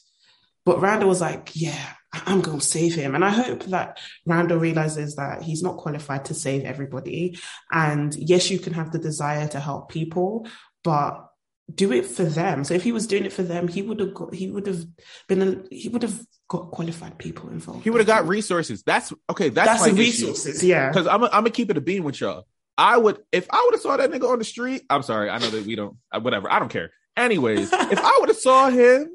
But 0.65 0.79
Randall 0.81 1.09
was 1.09 1.19
like, 1.19 1.51
"Yeah, 1.53 1.85
I'm 2.13 2.39
going 2.39 2.59
to 2.59 2.65
save 2.65 2.95
him," 2.95 3.13
and 3.13 3.25
I 3.25 3.29
hope 3.29 3.65
that 3.65 3.99
Randall 4.25 4.59
realizes 4.59 5.17
that 5.17 5.41
he's 5.41 5.61
not 5.61 5.77
qualified 5.77 6.25
to 6.25 6.33
save 6.33 6.63
everybody. 6.63 7.37
And 7.71 8.15
yes, 8.15 8.49
you 8.49 8.59
can 8.59 8.73
have 8.73 8.93
the 8.93 8.99
desire 8.99 9.49
to 9.49 9.59
help 9.59 9.89
people, 9.89 10.47
but 10.83 11.29
do 11.73 11.91
it 11.93 12.05
for 12.05 12.23
them. 12.25 12.63
So 12.63 12.73
if 12.73 12.83
he 12.83 12.91
was 12.91 13.07
doing 13.07 13.25
it 13.25 13.33
for 13.33 13.43
them, 13.43 13.67
he 13.67 13.81
would 13.81 13.99
have 13.99 14.13
got, 14.13 14.33
he 14.33 14.49
would 14.49 14.67
have 14.67 14.85
been, 15.27 15.41
a, 15.41 15.75
he 15.75 15.87
would 15.89 16.01
have 16.03 16.19
got 16.49 16.71
qualified 16.71 17.17
people 17.17 17.49
involved. 17.49 17.83
He 17.83 17.89
would 17.89 17.99
have 17.99 18.07
got 18.07 18.27
resources. 18.27 18.83
That's 18.83 19.13
okay. 19.29 19.49
That's, 19.49 19.69
That's 19.69 19.81
my 19.81 19.89
the 19.89 20.01
issue. 20.01 20.27
resources, 20.27 20.63
yeah. 20.63 20.89
Because 20.89 21.07
I'm, 21.07 21.23
I'm 21.23 21.29
gonna 21.29 21.51
keep 21.51 21.69
it 21.71 21.77
a 21.77 21.81
bean 21.81 22.03
with 22.03 22.19
y'all. 22.19 22.45
I 22.77 22.97
would, 22.97 23.19
if 23.31 23.47
I 23.51 23.61
would 23.65 23.75
have 23.75 23.81
saw 23.81 23.97
that 23.97 24.11
nigga 24.11 24.29
on 24.29 24.39
the 24.39 24.45
street. 24.45 24.83
I'm 24.89 25.03
sorry, 25.03 25.29
I 25.29 25.37
know 25.37 25.49
that 25.49 25.65
we 25.65 25.75
don't, 25.75 25.97
uh, 26.11 26.19
whatever. 26.19 26.51
I 26.51 26.59
don't 26.59 26.69
care. 26.69 26.91
Anyways, 27.15 27.71
if 27.71 27.99
I 27.99 28.17
would 28.19 28.29
have 28.29 28.37
saw 28.37 28.69
him, 28.69 29.09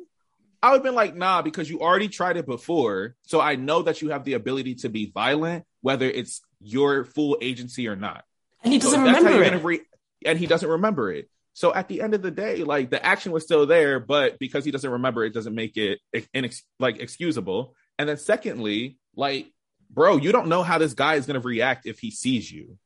I 0.62 0.70
would 0.70 0.76
have 0.76 0.82
been 0.84 0.94
like, 0.94 1.14
nah, 1.14 1.42
because 1.42 1.68
you 1.68 1.80
already 1.80 2.08
tried 2.08 2.36
it 2.36 2.46
before. 2.46 3.14
So 3.22 3.40
I 3.40 3.56
know 3.56 3.82
that 3.82 4.00
you 4.00 4.10
have 4.10 4.24
the 4.24 4.34
ability 4.34 4.76
to 4.76 4.88
be 4.88 5.10
violent, 5.12 5.64
whether 5.82 6.06
it's 6.06 6.40
your 6.60 7.04
full 7.04 7.38
agency 7.40 7.88
or 7.88 7.96
not. 7.96 8.24
And 8.64 8.72
he 8.72 8.78
doesn't 8.78 8.98
how 8.98 9.06
remember 9.06 9.42
it. 9.42 9.64
re- 9.64 9.80
and 10.24 10.38
he 10.38 10.46
doesn't 10.46 10.68
remember 10.68 11.12
it. 11.12 11.28
So 11.54 11.74
at 11.74 11.88
the 11.88 12.00
end 12.02 12.14
of 12.14 12.22
the 12.22 12.30
day, 12.30 12.62
like 12.62 12.90
the 12.90 13.04
action 13.04 13.32
was 13.32 13.42
still 13.44 13.66
there, 13.66 13.98
but 13.98 14.38
because 14.38 14.64
he 14.64 14.70
doesn't 14.70 14.90
remember 14.90 15.24
it, 15.24 15.34
doesn't 15.34 15.54
make 15.54 15.76
it 15.76 15.98
inex- 16.34 16.62
like 16.78 17.00
excusable. 17.00 17.74
And 17.98 18.08
then 18.08 18.16
secondly, 18.16 18.98
like, 19.16 19.52
bro, 19.90 20.16
you 20.18 20.30
don't 20.30 20.48
know 20.48 20.62
how 20.62 20.78
this 20.78 20.94
guy 20.94 21.14
is 21.14 21.26
gonna 21.26 21.40
react 21.40 21.86
if 21.86 21.98
he 21.98 22.10
sees 22.10 22.50
you. 22.50 22.78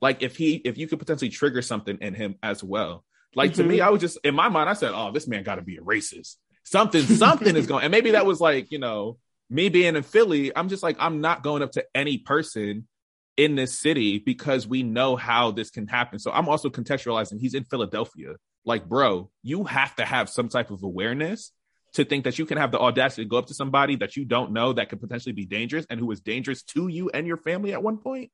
Like 0.00 0.22
if 0.22 0.36
he 0.36 0.54
if 0.56 0.78
you 0.78 0.86
could 0.86 0.98
potentially 1.00 1.30
trigger 1.30 1.60
something 1.62 1.98
in 2.00 2.14
him 2.14 2.36
as 2.42 2.62
well. 2.62 3.04
Like 3.34 3.54
to 3.54 3.64
Mhm. 3.64 3.66
me, 3.68 3.80
I 3.80 3.88
was 3.90 4.00
just 4.00 4.18
in 4.24 4.34
my 4.34 4.48
mind, 4.48 4.68
I 4.70 4.74
said, 4.74 4.92
Oh, 4.94 5.10
this 5.12 5.26
man 5.26 5.42
gotta 5.42 5.62
be 5.62 5.76
a 5.76 5.80
racist. 5.82 6.36
Something, 6.64 7.02
something 7.02 7.56
is 7.56 7.66
going, 7.66 7.82
and 7.84 7.90
maybe 7.90 8.12
that 8.12 8.26
was 8.26 8.40
like, 8.40 8.70
you 8.70 8.78
know, 8.78 9.18
me 9.48 9.68
being 9.70 9.96
in 9.96 10.02
Philly, 10.04 10.54
I'm 10.56 10.68
just 10.68 10.82
like, 10.84 10.96
I'm 11.00 11.20
not 11.20 11.42
going 11.42 11.62
up 11.62 11.72
to 11.72 11.84
any 11.94 12.18
person 12.18 12.86
in 13.36 13.54
this 13.54 13.78
city 13.78 14.18
because 14.18 14.66
we 14.66 14.82
know 14.82 15.16
how 15.16 15.50
this 15.50 15.70
can 15.70 15.86
happen. 15.86 16.18
So 16.18 16.30
I'm 16.30 16.48
also 16.48 16.68
contextualizing 16.68 17.40
he's 17.40 17.54
in 17.54 17.64
Philadelphia. 17.64 18.34
Like, 18.64 18.88
bro, 18.88 19.30
you 19.42 19.64
have 19.64 19.96
to 19.96 20.04
have 20.04 20.28
some 20.28 20.48
type 20.48 20.70
of 20.70 20.82
awareness 20.82 21.52
to 21.94 22.04
think 22.04 22.24
that 22.24 22.38
you 22.38 22.46
can 22.46 22.58
have 22.58 22.70
the 22.70 22.78
audacity 22.78 23.24
to 23.24 23.28
go 23.28 23.38
up 23.38 23.46
to 23.46 23.54
somebody 23.54 23.96
that 23.96 24.16
you 24.16 24.24
don't 24.24 24.52
know 24.52 24.72
that 24.74 24.88
could 24.90 25.00
potentially 25.00 25.32
be 25.32 25.46
dangerous 25.46 25.86
and 25.90 25.98
who 25.98 26.06
was 26.06 26.20
dangerous 26.20 26.62
to 26.62 26.88
you 26.88 27.10
and 27.10 27.26
your 27.26 27.38
family 27.38 27.72
at 27.72 27.82
one 27.82 27.98
point 27.98 28.30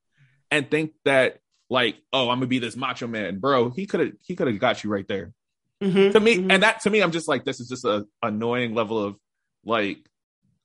and 0.50 0.70
think 0.70 0.92
that 1.04 1.38
like, 1.70 1.96
oh, 2.12 2.28
I'm 2.28 2.36
gonna 2.38 2.46
be 2.46 2.58
this 2.58 2.76
macho 2.76 3.06
man. 3.06 3.38
Bro, 3.38 3.70
he 3.70 3.86
could 3.86 4.00
have 4.00 4.12
he 4.22 4.36
could 4.36 4.46
have 4.48 4.58
got 4.58 4.82
you 4.84 4.90
right 4.90 5.06
there 5.08 5.32
Mhm, 5.82 6.12
to 6.12 6.20
me 6.20 6.38
mhm. 6.38 6.52
and 6.52 6.62
that 6.62 6.80
to 6.80 6.90
me 6.90 7.00
i'm 7.02 7.12
just 7.12 7.28
like 7.28 7.44
this 7.44 7.60
is 7.60 7.68
just 7.68 7.84
a 7.84 8.06
annoying 8.22 8.74
level 8.74 8.98
of 8.98 9.18
like 9.62 9.98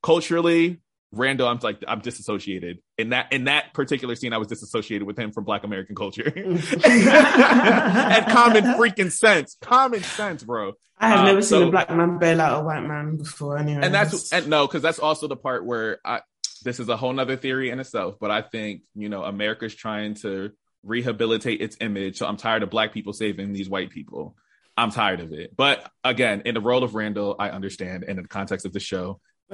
culturally 0.01 0.79
randall 1.13 1.47
i'm 1.47 1.59
like 1.61 1.83
i'm 1.87 1.99
disassociated. 1.99 2.79
In 2.97 3.09
that 3.09 3.33
in 3.33 3.43
that 3.45 3.73
particular 3.73 4.15
scene 4.15 4.33
i 4.33 4.37
was 4.37 4.47
disassociated 4.47 5.05
with 5.05 5.17
him 5.19 5.31
from 5.31 5.43
black 5.43 5.63
american 5.63 5.95
culture. 5.95 6.31
And 6.35 8.25
common 8.27 8.63
freaking 8.75 9.11
sense. 9.11 9.57
Common 9.61 10.03
sense 10.03 10.43
bro. 10.43 10.73
I 10.97 11.09
have 11.09 11.19
Uh, 11.19 11.23
never 11.25 11.41
seen 11.41 11.63
a 11.63 11.71
black 11.71 11.89
man 11.89 12.17
bail 12.19 12.39
out 12.41 12.61
a 12.61 12.63
white 12.63 12.81
man 12.85 13.17
before. 13.17 13.57
Anyway, 13.57 13.81
and 13.83 13.93
that's 13.93 14.31
and 14.31 14.47
no 14.47 14.67
because 14.67 14.81
that's 14.81 14.99
also 14.99 15.27
the 15.27 15.35
part 15.35 15.65
where 15.65 15.99
i 16.05 16.21
this 16.63 16.79
is 16.79 16.87
a 16.89 16.95
whole 16.95 17.11
nother 17.11 17.35
theory 17.37 17.71
in 17.71 17.79
itself 17.79 18.15
but 18.19 18.29
i 18.31 18.41
think 18.41 18.81
you 18.95 19.09
know 19.09 19.23
america's 19.23 19.73
trying 19.75 20.13
to 20.13 20.51
rehabilitate 20.83 21.59
its 21.61 21.75
image. 21.81 22.17
So 22.17 22.25
i'm 22.27 22.37
tired 22.37 22.63
of 22.63 22.69
black 22.69 22.93
people 22.93 23.13
saving 23.13 23.51
these 23.53 23.69
white 23.69 23.89
people. 23.89 24.35
I'm 24.77 24.89
tired 24.91 25.19
of 25.19 25.33
it. 25.33 25.55
But 25.57 25.91
again 26.03 26.43
in 26.45 26.53
the 26.55 26.61
role 26.61 26.83
of 26.83 26.95
randall 26.95 27.35
i 27.39 27.49
understand 27.49 28.03
and 28.03 28.17
in 28.17 28.23
the 28.23 28.27
context 28.29 28.65
of 28.65 28.71
the 28.73 28.79
show 28.79 29.19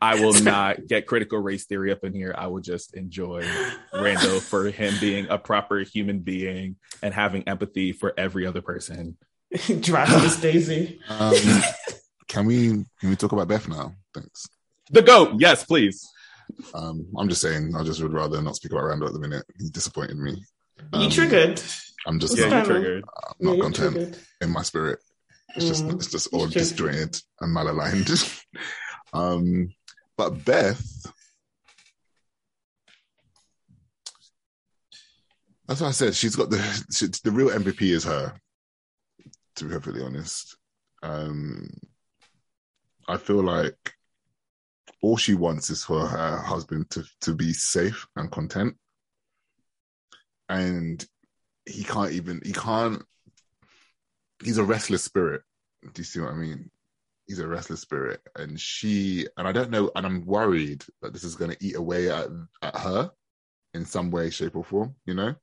i 0.00 0.14
will 0.20 0.32
not 0.42 0.86
get 0.86 1.06
critical 1.06 1.38
race 1.38 1.66
theory 1.66 1.92
up 1.92 2.02
in 2.04 2.12
here 2.12 2.34
i 2.38 2.46
will 2.46 2.60
just 2.60 2.94
enjoy 2.94 3.44
randall 3.94 4.40
for 4.40 4.64
him 4.70 4.94
being 5.00 5.26
a 5.28 5.38
proper 5.38 5.80
human 5.80 6.20
being 6.20 6.76
and 7.02 7.12
having 7.14 7.46
empathy 7.48 7.92
for 7.92 8.12
every 8.16 8.46
other 8.46 8.62
person 8.62 9.16
driving 9.80 10.22
Miss 10.22 10.40
Daisy. 10.40 11.00
Um, 11.08 11.34
can 12.28 12.46
we 12.46 12.68
can 13.00 13.10
we 13.10 13.16
talk 13.16 13.32
about 13.32 13.48
Beth 13.48 13.68
now? 13.68 13.94
Thanks. 14.14 14.46
the 14.90 15.02
goat 15.02 15.34
yes 15.38 15.64
please 15.64 16.06
Um, 16.74 17.06
I'm 17.18 17.28
just 17.28 17.40
saying, 17.42 17.74
I 17.76 17.82
just 17.84 18.02
would 18.02 18.12
rather 18.12 18.42
not 18.42 18.56
speak 18.56 18.72
about 18.72 18.84
Randall 18.84 19.06
at 19.08 19.14
the 19.14 19.20
minute. 19.20 19.44
He 19.58 19.68
disappointed 19.70 20.16
me. 20.18 20.32
you 20.94 21.06
Um, 21.06 21.10
triggered. 21.10 21.62
I'm 22.06 22.18
just 22.18 22.36
Yeah, 22.36 22.46
yeah 22.46 22.50
not, 22.50 22.66
you 22.68 22.74
you 22.74 22.80
triggered 22.80 23.04
I'm 23.04 23.46
not 23.46 23.56
you 23.56 23.62
content 23.62 23.94
triggered. 23.94 24.16
in 24.40 24.50
my 24.50 24.62
spirit. 24.62 24.98
It's 25.56 25.66
just 25.68 25.84
Mm. 25.84 25.94
it's 25.94 26.10
just 26.10 26.26
all 26.32 26.46
disjointed 26.48 27.20
and 27.40 27.56
malaligned. 27.56 28.08
um, 29.12 29.68
but 30.20 30.44
Beth, 30.44 31.06
that's 35.66 35.80
what 35.80 35.88
I 35.88 35.92
said. 35.92 36.14
She's 36.14 36.36
got 36.36 36.50
the 36.50 36.58
she, 36.92 37.06
the 37.24 37.30
real 37.30 37.48
MVP 37.48 37.80
is 37.80 38.04
her. 38.04 38.34
To 39.56 39.64
be 39.64 39.70
perfectly 39.70 40.02
honest, 40.02 40.58
um, 41.02 41.70
I 43.08 43.16
feel 43.16 43.42
like 43.42 43.94
all 45.00 45.16
she 45.16 45.34
wants 45.34 45.70
is 45.70 45.84
for 45.84 46.06
her 46.06 46.36
husband 46.36 46.90
to 46.90 47.02
to 47.22 47.34
be 47.34 47.54
safe 47.54 48.06
and 48.14 48.30
content, 48.30 48.76
and 50.50 51.02
he 51.64 51.82
can't 51.82 52.12
even 52.12 52.42
he 52.44 52.52
can't. 52.52 53.02
He's 54.44 54.58
a 54.58 54.64
restless 54.64 55.02
spirit. 55.02 55.40
Do 55.82 55.92
you 55.96 56.04
see 56.04 56.20
what 56.20 56.32
I 56.32 56.34
mean? 56.34 56.70
He's 57.30 57.38
a 57.38 57.46
restless 57.46 57.82
spirit, 57.82 58.20
and 58.34 58.58
she 58.58 59.24
and 59.36 59.46
I 59.46 59.52
don't 59.52 59.70
know, 59.70 59.88
and 59.94 60.04
I'm 60.04 60.26
worried 60.26 60.82
that 61.00 61.12
this 61.12 61.22
is 61.22 61.36
going 61.36 61.52
to 61.52 61.64
eat 61.64 61.76
away 61.76 62.10
at 62.10 62.26
at 62.60 62.76
her 62.76 63.12
in 63.72 63.84
some 63.84 64.10
way, 64.10 64.30
shape, 64.30 64.56
or 64.56 64.64
form. 64.64 64.96
You 65.06 65.14
know, 65.14 65.36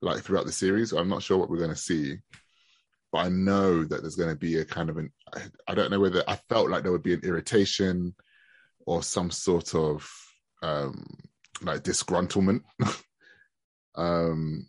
like 0.00 0.22
throughout 0.22 0.46
the 0.46 0.52
series. 0.52 0.92
I'm 0.92 1.10
not 1.10 1.22
sure 1.22 1.36
what 1.36 1.50
we're 1.50 1.58
going 1.58 1.68
to 1.68 1.76
see, 1.76 2.16
but 3.12 3.18
I 3.18 3.28
know 3.28 3.84
that 3.84 4.00
there's 4.00 4.16
going 4.16 4.30
to 4.30 4.34
be 4.34 4.56
a 4.56 4.64
kind 4.64 4.88
of 4.88 4.96
an. 4.96 5.12
I, 5.68 5.74
don't 5.74 5.90
know 5.90 6.00
whether 6.00 6.24
I 6.26 6.36
felt 6.48 6.70
like 6.70 6.84
there 6.84 6.92
would 6.92 7.02
be 7.02 7.12
an 7.12 7.20
irritation 7.22 8.14
or 8.86 9.02
some 9.02 9.30
sort 9.30 9.74
of 9.74 10.10
um 10.62 11.04
like 11.60 11.82
disgruntlement 11.82 12.62
um 13.94 14.66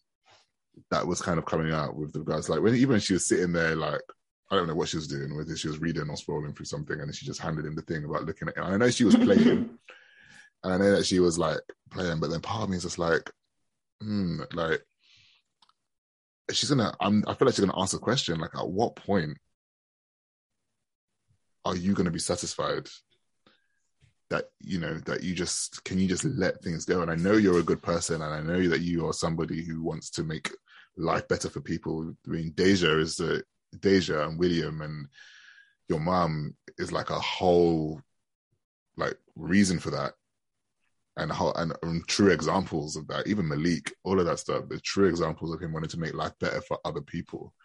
that 0.91 1.07
was 1.07 1.21
kind 1.21 1.39
of 1.39 1.45
coming 1.45 1.71
out 1.71 1.95
with 1.95 2.11
the 2.11 2.19
guys 2.19 2.49
like 2.49 2.59
when 2.59 2.75
even 2.75 2.99
she 2.99 3.13
was 3.13 3.25
sitting 3.25 3.53
there 3.53 3.73
like 3.73 4.01
I 4.49 4.55
don't 4.55 4.67
know 4.67 4.75
what 4.75 4.87
she 4.87 4.97
was 4.97 5.07
doing, 5.07 5.35
whether 5.35 5.55
she 5.57 5.67
was 5.67 5.79
reading 5.79 6.09
or 6.09 6.15
scrolling 6.15 6.55
through 6.55 6.65
something, 6.65 6.99
and 6.99 7.07
then 7.07 7.13
she 7.13 7.25
just 7.25 7.41
handed 7.41 7.65
him 7.65 7.75
the 7.75 7.81
thing 7.81 8.05
about 8.05 8.25
looking 8.25 8.47
at 8.47 8.55
it. 8.55 8.63
And 8.63 8.73
I 8.73 8.77
know 8.77 8.89
she 8.89 9.03
was 9.03 9.15
playing, 9.15 9.47
and 9.47 9.77
I 10.73 10.77
know 10.77 10.95
that 10.95 11.05
she 11.05 11.19
was 11.19 11.37
like 11.37 11.59
playing, 11.91 12.19
but 12.19 12.29
then 12.29 12.39
part 12.41 12.63
of 12.63 12.69
me 12.69 12.77
is 12.77 12.83
just 12.83 12.97
like, 12.97 13.29
hmm, 14.01 14.39
like 14.53 14.81
she's 16.51 16.69
gonna. 16.69 16.93
I'm. 16.99 17.23
I 17.27 17.33
feel 17.33 17.47
like 17.47 17.55
she's 17.55 17.65
gonna 17.65 17.79
ask 17.79 17.95
a 17.95 17.99
question 17.99 18.39
like, 18.39 18.55
at 18.55 18.69
what 18.69 18.95
point 18.95 19.37
are 21.65 21.75
you 21.75 21.93
gonna 21.93 22.11
be 22.11 22.19
satisfied 22.19 22.87
that 24.29 24.45
you 24.61 24.79
know 24.79 24.97
that 24.99 25.23
you 25.23 25.33
just 25.33 25.83
can 25.83 25.99
you 25.99 26.07
just 26.07 26.23
let 26.23 26.61
things 26.61 26.85
go? 26.85 27.01
And 27.01 27.11
I 27.11 27.15
know 27.15 27.33
you're 27.33 27.59
a 27.59 27.63
good 27.63 27.81
person, 27.81 28.21
and 28.21 28.33
I 28.33 28.41
know 28.41 28.69
that 28.69 28.81
you 28.81 29.07
are 29.07 29.13
somebody 29.13 29.63
who 29.63 29.83
wants 29.83 30.09
to 30.11 30.23
make 30.23 30.51
life 30.95 31.27
better 31.27 31.49
for 31.49 31.59
people. 31.59 32.13
I 32.25 32.29
mean, 32.29 32.51
Deja 32.55 32.97
is 32.97 33.17
the 33.17 33.43
Deja 33.79 34.27
and 34.27 34.39
William 34.39 34.81
and 34.81 35.07
your 35.89 35.99
mom 35.99 36.55
is 36.77 36.91
like 36.91 37.09
a 37.09 37.19
whole 37.19 38.01
like 38.97 39.17
reason 39.35 39.79
for 39.79 39.91
that. 39.91 40.13
And, 41.15 41.31
how, 41.31 41.51
and, 41.53 41.73
and 41.81 42.07
true 42.07 42.29
examples 42.29 42.95
of 42.95 43.07
that, 43.07 43.25
even 43.25 43.47
Malik, 43.47 43.91
all 44.03 44.19
of 44.19 44.27
that 44.27 44.37
stuff. 44.37 44.69
the 44.69 44.79
true 44.79 45.07
examples 45.07 45.51
of 45.51 45.59
him 45.59 45.73
wanting 45.73 45.89
to 45.89 45.99
make 45.99 46.13
life 46.13 46.33
better 46.39 46.61
for 46.61 46.77
other 46.85 47.01
people. 47.01 47.55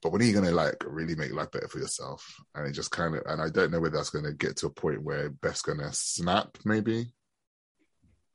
But 0.00 0.12
when 0.12 0.22
are 0.22 0.24
you 0.24 0.32
gonna 0.34 0.52
like 0.52 0.84
really 0.86 1.16
make 1.16 1.32
life 1.32 1.50
better 1.50 1.66
for 1.66 1.80
yourself? 1.80 2.24
And 2.54 2.68
it 2.68 2.72
just 2.72 2.92
kind 2.92 3.16
of, 3.16 3.22
and 3.26 3.42
I 3.42 3.50
don't 3.50 3.72
know 3.72 3.80
whether 3.80 3.96
that's 3.96 4.10
gonna 4.10 4.32
get 4.32 4.56
to 4.58 4.66
a 4.66 4.70
point 4.70 5.02
where 5.02 5.30
Beth's 5.30 5.62
gonna 5.62 5.92
snap, 5.92 6.58
maybe, 6.64 7.12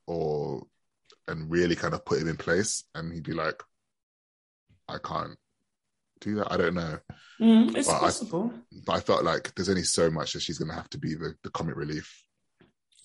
or 0.06 0.64
and 1.30 1.50
really 1.50 1.78
kind 1.78 1.94
of 1.94 2.04
put 2.04 2.22
him 2.22 2.28
in 2.28 2.36
place, 2.36 2.84
and 2.94 3.14
he'd 3.14 3.24
be 3.24 3.32
like, 3.32 3.64
"I 4.90 4.98
can't 4.98 5.38
do 6.24 6.36
that. 6.36 6.52
I 6.52 6.58
don't 6.58 6.74
know." 6.76 7.00
Mm, 7.42 7.76
it's 7.76 7.88
Well, 7.88 7.98
I- 7.98 8.00
possible. 8.00 8.54
But 8.86 8.94
I 8.94 9.00
felt 9.00 9.24
like 9.24 9.54
there's 9.56 9.70
only 9.70 9.84
so 9.84 10.10
much 10.10 10.34
that 10.34 10.42
she's 10.42 10.58
gonna 10.60 10.74
have 10.74 10.90
to 10.92 10.98
be 10.98 11.16
the, 11.16 11.36
the 11.44 11.50
comic 11.50 11.76
relief. 11.76 12.24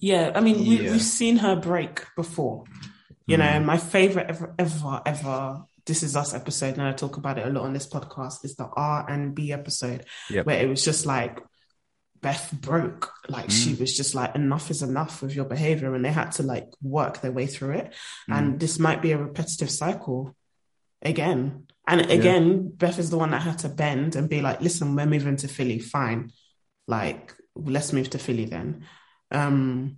Yeah, 0.00 0.32
I 0.34 0.40
mean, 0.40 0.60
we, 0.60 0.80
Yeah. 0.84 0.92
we've 0.92 1.02
seen 1.02 1.38
her 1.38 1.56
break 1.56 2.04
before. 2.16 2.64
You 3.26 3.36
know, 3.36 3.44
Mm. 3.44 3.64
my 3.64 3.76
favorite 3.78 4.26
ever, 4.30 4.54
ever, 4.58 5.02
ever. 5.04 5.64
This 5.84 6.02
is 6.02 6.16
us 6.16 6.34
episode, 6.34 6.74
and 6.74 6.82
I 6.82 6.92
talk 6.92 7.16
about 7.16 7.38
it 7.38 7.46
a 7.46 7.50
lot 7.50 7.64
on 7.64 7.72
this 7.72 7.88
podcast. 7.88 8.44
Is 8.44 8.54
the 8.56 8.66
R 8.66 9.08
and 9.10 9.34
B 9.34 9.52
episode 9.52 10.04
Yep. 10.30 10.46
where 10.46 10.62
it 10.62 10.68
was 10.68 10.84
just 10.84 11.04
like 11.06 11.40
Beth 12.20 12.50
broke, 12.52 13.12
like 13.28 13.48
she 13.50 13.74
was 13.74 13.96
just 13.96 14.14
like 14.14 14.34
enough 14.34 14.70
is 14.70 14.82
enough 14.82 15.22
with 15.22 15.34
your 15.36 15.44
behavior, 15.44 15.94
and 15.94 16.04
they 16.04 16.10
had 16.12 16.32
to 16.32 16.42
like 16.42 16.68
work 16.82 17.20
their 17.20 17.32
way 17.32 17.46
through 17.46 17.74
it. 17.74 17.94
And 18.28 18.58
this 18.60 18.78
might 18.78 19.00
be 19.02 19.12
a 19.12 19.18
repetitive 19.18 19.70
cycle 19.70 20.34
again. 21.02 21.66
And 21.90 22.02
again, 22.10 22.68
Beth 22.68 22.98
is 22.98 23.08
the 23.08 23.16
one 23.16 23.30
that 23.30 23.40
had 23.40 23.60
to 23.60 23.68
bend 23.70 24.14
and 24.14 24.28
be 24.28 24.42
like, 24.42 24.60
"Listen, 24.60 24.94
we're 24.94 25.06
moving 25.06 25.36
to 25.36 25.48
Philly. 25.48 25.78
Fine, 25.78 26.32
like 26.86 27.34
let's 27.56 27.94
move 27.94 28.10
to 28.10 28.18
Philly 28.18 28.44
then." 28.44 28.84
Um, 29.30 29.96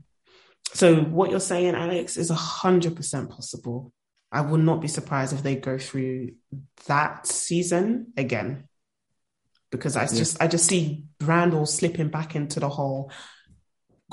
so 0.72 0.96
what 0.96 1.30
you're 1.30 1.40
saying, 1.40 1.74
Alex, 1.74 2.16
is 2.16 2.30
a 2.30 2.34
hundred 2.34 2.94
percent 2.94 3.30
possible. 3.30 3.92
I 4.30 4.40
would 4.40 4.60
not 4.60 4.80
be 4.80 4.86
surprised 4.86 5.32
if 5.32 5.42
they 5.42 5.56
go 5.56 5.78
through 5.78 6.34
that 6.86 7.26
season 7.26 8.12
again, 8.16 8.68
because 9.72 9.96
I 9.96 10.06
just 10.06 10.40
I 10.40 10.46
just 10.46 10.66
see 10.66 11.06
Randall 11.20 11.66
slipping 11.66 12.08
back 12.08 12.36
into 12.36 12.60
the 12.60 12.68
whole. 12.68 13.10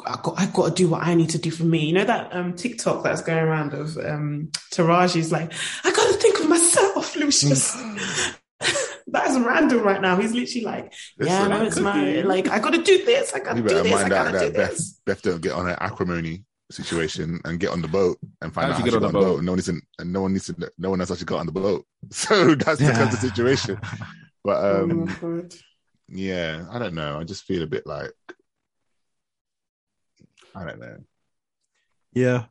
I 0.06 0.18
got 0.22 0.40
I 0.40 0.46
got 0.48 0.70
to 0.70 0.74
do 0.74 0.90
what 0.90 1.04
I 1.04 1.14
need 1.16 1.32
to 1.32 1.40
do 1.40 1.52
for 1.52 1.64
me. 1.64 1.86
You 1.86 1.94
know 1.94 2.06
that 2.06 2.36
um 2.36 2.54
TikTok 2.56 3.04
that's 3.04 3.22
going 3.22 3.44
around 3.44 3.74
of 3.74 3.98
um 3.98 4.50
Taraji's 4.72 5.32
like 5.32 5.52
I 5.84 5.92
got 5.92 6.12
to 6.12 6.18
think 6.18 6.40
of 6.40 6.50
myself, 6.50 6.87
Lucius. 7.28 7.74
that 9.08 9.28
is 9.28 9.38
Randall 9.40 9.82
right 9.82 10.02
now. 10.02 10.18
He's 10.18 10.34
literally 10.34 10.66
like, 10.66 10.94
yeah, 11.20 11.48
no, 11.48 11.58
I 11.62 11.66
it's 11.66 11.80
my 11.80 12.22
like 12.22 12.48
I 12.50 12.60
got 12.60 12.74
to 12.74 12.82
do 12.82 13.04
this. 13.06 13.34
I 13.34 13.40
got 13.40 13.52
to 13.52 13.58
You 13.58 13.64
do 13.64 13.70
better 13.70 13.84
this. 13.84 13.94
I 14.04 14.10
got 14.10 14.28
out 14.28 14.32
to 14.32 14.40
do 14.40 14.46
that 14.46 14.54
Beth, 14.56 14.70
this. 14.70 15.02
Beth 15.06 15.22
don't 15.22 15.42
get 15.42 15.52
on 15.52 15.68
an 15.68 15.76
acrimony 15.80 16.46
situation 16.72 17.40
and 17.46 17.60
get 17.60 17.70
on 17.72 17.82
the 17.82 17.88
boat 17.88 18.18
and 18.42 18.54
find 18.54 18.66
How 18.66 18.72
out 18.72 18.80
how 18.80 18.86
you 18.86 18.92
get 18.92 18.96
on 18.96 19.02
the 19.02 19.08
on 19.08 19.14
boat? 19.14 19.38
boat. 19.38 19.44
No 19.44 19.52
one 19.52 19.58
needs 19.58 19.68
to, 19.68 19.82
and 20.00 20.14
no 20.14 20.22
one 20.22 20.34
needs 20.34 20.48
to, 20.48 20.72
no 20.78 20.90
one 20.90 21.00
else 21.02 21.12
actually 21.12 21.26
got 21.26 21.40
on 21.40 21.46
the 21.46 21.52
boat. 21.52 21.86
So 22.12 22.56
that's 22.56 22.80
the, 22.80 22.86
that's 22.86 23.20
the 23.20 23.30
situation. 23.30 23.78
But 24.44 24.64
Oh 24.64 24.84
um, 24.84 25.06
my 25.06 25.14
God. 25.16 25.54
yeah, 26.08 26.66
I 26.72 26.80
don't 26.80 26.96
know. 26.96 27.20
I 27.20 27.24
just 27.26 27.44
feel 27.44 27.64
a 27.64 27.68
bit 27.68 27.86
like 27.86 28.12
I 30.56 30.66
don't 30.66 30.80
know. 30.80 30.98
Yeah, 32.14 32.46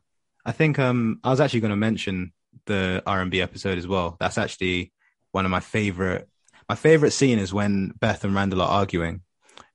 I 0.45 0.51
think 0.51 0.77
um 0.79 1.19
I 1.23 1.29
was 1.31 1.41
actually 1.41 1.61
going 1.61 1.71
to 1.71 1.75
mention 1.75 2.33
the 2.67 3.01
R 3.05 3.21
and 3.21 3.31
B 3.31 3.41
episode 3.41 3.77
as 3.77 3.87
well. 3.87 4.17
That's 4.19 4.37
actually 4.37 4.93
one 5.31 5.45
of 5.45 5.51
my 5.51 5.59
favorite. 5.59 6.29
My 6.69 6.75
favorite 6.75 7.11
scene 7.11 7.39
is 7.39 7.53
when 7.53 7.93
Beth 7.99 8.23
and 8.23 8.35
Randall 8.35 8.61
are 8.61 8.69
arguing, 8.69 9.21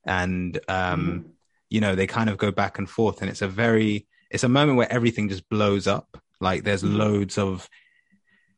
and 0.05 0.59
um 0.67 1.25
you 1.69 1.81
know 1.81 1.95
they 1.95 2.07
kind 2.07 2.29
of 2.29 2.37
go 2.37 2.51
back 2.51 2.77
and 2.77 2.89
forth, 2.89 3.21
and 3.21 3.29
it's 3.29 3.41
a 3.41 3.47
very 3.47 4.07
it's 4.31 4.43
a 4.43 4.49
moment 4.49 4.77
where 4.77 4.91
everything 4.91 5.29
just 5.29 5.47
blows 5.49 5.87
up. 5.87 6.07
Like 6.39 6.63
there's 6.63 6.83
Mhm. 6.83 6.97
loads 6.97 7.37
of 7.37 7.69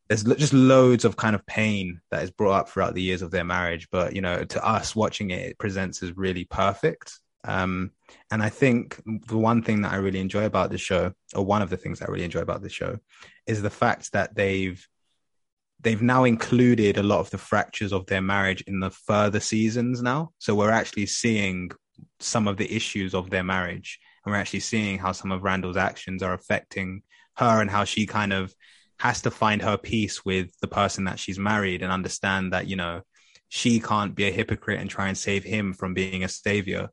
there's 0.07 0.23
just 0.23 0.53
loads 0.53 1.03
of 1.03 1.17
kind 1.17 1.35
of 1.35 1.45
pain 1.47 1.99
that 2.11 2.23
is 2.23 2.29
brought 2.29 2.59
up 2.59 2.69
throughout 2.69 2.93
the 2.93 3.01
years 3.01 3.21
of 3.23 3.31
their 3.31 3.43
marriage, 3.43 3.87
but 3.91 4.15
you 4.15 4.21
know 4.21 4.43
to 4.43 4.65
us 4.65 4.95
watching 4.95 5.31
it, 5.31 5.49
it 5.51 5.57
presents 5.57 6.03
as 6.03 6.15
really 6.15 6.45
perfect. 6.45 7.19
Um, 7.45 7.91
and 8.31 8.41
I 8.41 8.49
think 8.49 8.99
the 9.27 9.37
one 9.37 9.61
thing 9.61 9.81
that 9.81 9.93
I 9.93 9.97
really 9.97 10.19
enjoy 10.19 10.45
about 10.45 10.71
the 10.71 10.77
show, 10.77 11.13
or 11.35 11.45
one 11.45 11.61
of 11.61 11.69
the 11.69 11.77
things 11.77 12.01
I 12.01 12.05
really 12.05 12.25
enjoy 12.25 12.41
about 12.41 12.61
the 12.61 12.69
show, 12.69 12.97
is 13.47 13.61
the 13.61 13.69
fact 13.69 14.11
that 14.13 14.35
they've 14.35 14.85
they've 15.81 16.01
now 16.01 16.23
included 16.23 16.97
a 16.97 17.03
lot 17.03 17.19
of 17.19 17.29
the 17.29 17.37
fractures 17.37 17.93
of 17.93 18.07
their 18.07 18.21
marriage 18.21 18.61
in 18.61 18.79
the 18.79 18.89
further 18.89 19.39
seasons 19.39 20.01
now. 20.01 20.31
So 20.39 20.55
we're 20.55 20.71
actually 20.71 21.05
seeing 21.05 21.69
some 22.19 22.47
of 22.47 22.57
the 22.57 22.73
issues 22.73 23.13
of 23.13 23.29
their 23.29 23.43
marriage, 23.43 23.99
and 24.25 24.31
we're 24.31 24.39
actually 24.39 24.61
seeing 24.61 24.97
how 24.97 25.11
some 25.11 25.31
of 25.31 25.43
Randall's 25.43 25.77
actions 25.77 26.23
are 26.23 26.33
affecting 26.33 27.03
her, 27.37 27.61
and 27.61 27.69
how 27.69 27.83
she 27.83 28.05
kind 28.07 28.33
of 28.33 28.53
has 28.99 29.21
to 29.21 29.31
find 29.31 29.61
her 29.61 29.77
peace 29.77 30.25
with 30.25 30.49
the 30.61 30.67
person 30.67 31.03
that 31.03 31.19
she's 31.19 31.37
married, 31.37 31.83
and 31.83 31.91
understand 31.91 32.53
that 32.53 32.67
you 32.67 32.75
know 32.75 33.01
she 33.49 33.79
can't 33.79 34.15
be 34.15 34.27
a 34.27 34.31
hypocrite 34.31 34.79
and 34.79 34.89
try 34.89 35.07
and 35.07 35.17
save 35.17 35.43
him 35.43 35.73
from 35.73 35.93
being 35.93 36.23
a 36.23 36.27
savior 36.27 36.89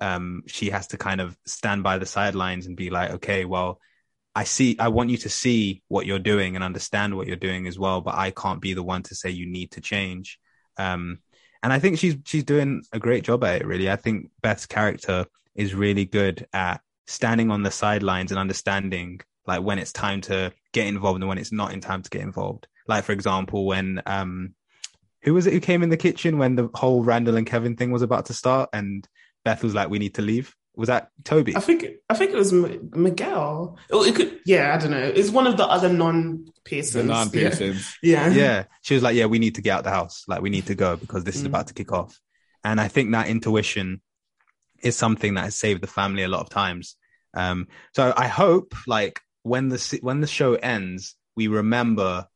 um, 0.00 0.42
she 0.46 0.70
has 0.70 0.88
to 0.88 0.98
kind 0.98 1.20
of 1.20 1.36
stand 1.46 1.82
by 1.82 1.98
the 1.98 2.06
sidelines 2.06 2.66
and 2.66 2.76
be 2.76 2.90
like, 2.90 3.10
okay, 3.10 3.44
well, 3.44 3.80
I 4.34 4.44
see, 4.44 4.76
I 4.78 4.88
want 4.88 5.10
you 5.10 5.16
to 5.18 5.28
see 5.28 5.82
what 5.88 6.06
you're 6.06 6.18
doing 6.18 6.54
and 6.54 6.64
understand 6.64 7.16
what 7.16 7.26
you're 7.26 7.36
doing 7.36 7.66
as 7.66 7.78
well, 7.78 8.00
but 8.00 8.14
I 8.14 8.30
can't 8.30 8.60
be 8.60 8.74
the 8.74 8.82
one 8.82 9.02
to 9.04 9.14
say 9.14 9.30
you 9.30 9.46
need 9.46 9.72
to 9.72 9.80
change. 9.80 10.38
Um, 10.76 11.18
and 11.62 11.72
I 11.72 11.80
think 11.80 11.98
she's 11.98 12.16
she's 12.24 12.44
doing 12.44 12.82
a 12.92 13.00
great 13.00 13.24
job 13.24 13.42
at 13.42 13.62
it. 13.62 13.66
Really, 13.66 13.90
I 13.90 13.96
think 13.96 14.30
Beth's 14.42 14.66
character 14.66 15.26
is 15.56 15.74
really 15.74 16.04
good 16.04 16.46
at 16.52 16.80
standing 17.08 17.50
on 17.50 17.62
the 17.62 17.70
sidelines 17.70 18.30
and 18.30 18.38
understanding 18.38 19.20
like 19.46 19.62
when 19.62 19.78
it's 19.78 19.92
time 19.92 20.20
to 20.20 20.52
get 20.72 20.86
involved 20.86 21.20
and 21.20 21.28
when 21.28 21.38
it's 21.38 21.52
not 21.52 21.72
in 21.72 21.80
time 21.80 22.02
to 22.02 22.10
get 22.10 22.22
involved. 22.22 22.68
Like 22.86 23.04
for 23.04 23.12
example, 23.12 23.66
when 23.66 24.02
um, 24.06 24.54
who 25.22 25.34
was 25.34 25.46
it 25.46 25.52
who 25.52 25.60
came 25.60 25.82
in 25.82 25.90
the 25.90 25.96
kitchen 25.96 26.38
when 26.38 26.54
the 26.54 26.70
whole 26.74 27.02
Randall 27.02 27.36
and 27.36 27.46
Kevin 27.46 27.76
thing 27.76 27.90
was 27.90 28.02
about 28.02 28.26
to 28.26 28.34
start 28.34 28.70
and 28.72 29.08
Beth 29.44 29.62
was 29.62 29.74
like, 29.74 29.88
"We 29.90 29.98
need 29.98 30.14
to 30.14 30.22
leave." 30.22 30.54
Was 30.76 30.86
that 30.88 31.10
Toby? 31.24 31.56
I 31.56 31.60
think 31.60 31.84
I 32.08 32.14
think 32.14 32.30
it 32.32 32.36
was 32.36 32.52
M- 32.52 32.90
Miguel. 32.94 33.76
Oh, 33.90 34.04
it 34.04 34.14
could. 34.14 34.38
Yeah, 34.46 34.74
I 34.74 34.78
don't 34.78 34.92
know. 34.92 35.02
It's 35.02 35.30
one 35.30 35.46
of 35.48 35.56
the 35.56 35.66
other 35.66 35.88
non-Pearsons. 35.92 37.04
Non 37.06 37.30
Pearsons. 37.30 37.96
Yeah. 38.02 38.28
yeah, 38.30 38.64
she 38.82 38.94
was 38.94 39.02
like, 39.02 39.16
"Yeah, 39.16 39.26
we 39.26 39.38
need 39.38 39.56
to 39.56 39.62
get 39.62 39.72
out 39.78 39.84
the 39.84 39.90
house. 39.90 40.24
Like, 40.28 40.40
we 40.40 40.50
need 40.50 40.66
to 40.66 40.74
go 40.74 40.96
because 40.96 41.24
this 41.24 41.36
is 41.36 41.42
Mm. 41.42 41.46
about 41.46 41.66
to 41.68 41.74
kick 41.74 41.92
off." 41.92 42.18
And 42.64 42.80
I 42.80 42.88
think 42.88 43.10
that 43.12 43.28
intuition 43.28 44.00
is 44.82 44.94
something 44.96 45.34
that 45.34 45.44
has 45.44 45.56
saved 45.56 45.82
the 45.82 45.86
family 45.88 46.22
a 46.22 46.28
lot 46.28 46.40
of 46.42 46.48
times. 46.50 46.96
Um, 47.34 47.66
so 47.94 48.12
I 48.16 48.28
hope, 48.28 48.74
like, 48.86 49.20
when 49.42 49.68
the 49.68 49.98
when 50.02 50.20
the 50.20 50.26
show 50.26 50.54
ends, 50.54 51.16
we 51.34 51.48
remember 51.48 52.26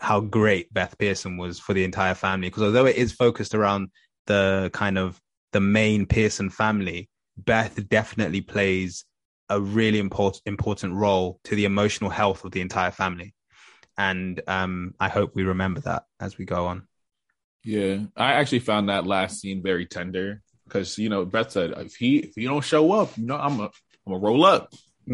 how 0.00 0.20
great 0.20 0.72
Beth 0.72 0.96
Pearson 0.98 1.36
was 1.36 1.58
for 1.58 1.72
the 1.74 1.82
entire 1.84 2.14
family. 2.14 2.48
Because 2.48 2.62
although 2.62 2.86
it 2.86 2.96
is 2.96 3.12
focused 3.12 3.54
around 3.54 3.88
the 4.26 4.70
kind 4.72 4.98
of 4.98 5.20
the 5.52 5.60
main 5.60 6.06
Pearson 6.06 6.50
family, 6.50 7.08
Beth 7.36 7.88
definitely 7.88 8.40
plays 8.40 9.04
a 9.48 9.60
really 9.60 9.98
important 9.98 10.42
important 10.44 10.94
role 10.94 11.40
to 11.44 11.54
the 11.54 11.64
emotional 11.64 12.10
health 12.10 12.44
of 12.44 12.52
the 12.52 12.60
entire 12.60 12.90
family. 12.90 13.34
And 13.96 14.40
um, 14.46 14.94
I 15.00 15.08
hope 15.08 15.32
we 15.34 15.44
remember 15.44 15.80
that 15.80 16.04
as 16.20 16.38
we 16.38 16.44
go 16.44 16.66
on. 16.66 16.86
Yeah, 17.64 17.98
I 18.16 18.34
actually 18.34 18.60
found 18.60 18.88
that 18.88 19.06
last 19.06 19.40
scene 19.40 19.62
very 19.62 19.86
tender 19.86 20.42
because 20.64 20.98
you 20.98 21.08
know 21.08 21.24
Beth 21.24 21.50
said 21.50 21.72
if 21.78 21.96
he 21.96 22.18
if 22.18 22.36
you 22.36 22.48
don't 22.48 22.64
show 22.64 22.92
up, 22.92 23.16
you 23.16 23.26
know 23.26 23.36
I'm 23.36 23.60
a 23.60 23.64
I'm 23.64 24.12
gonna 24.12 24.18
roll 24.18 24.44
up. 24.44 24.72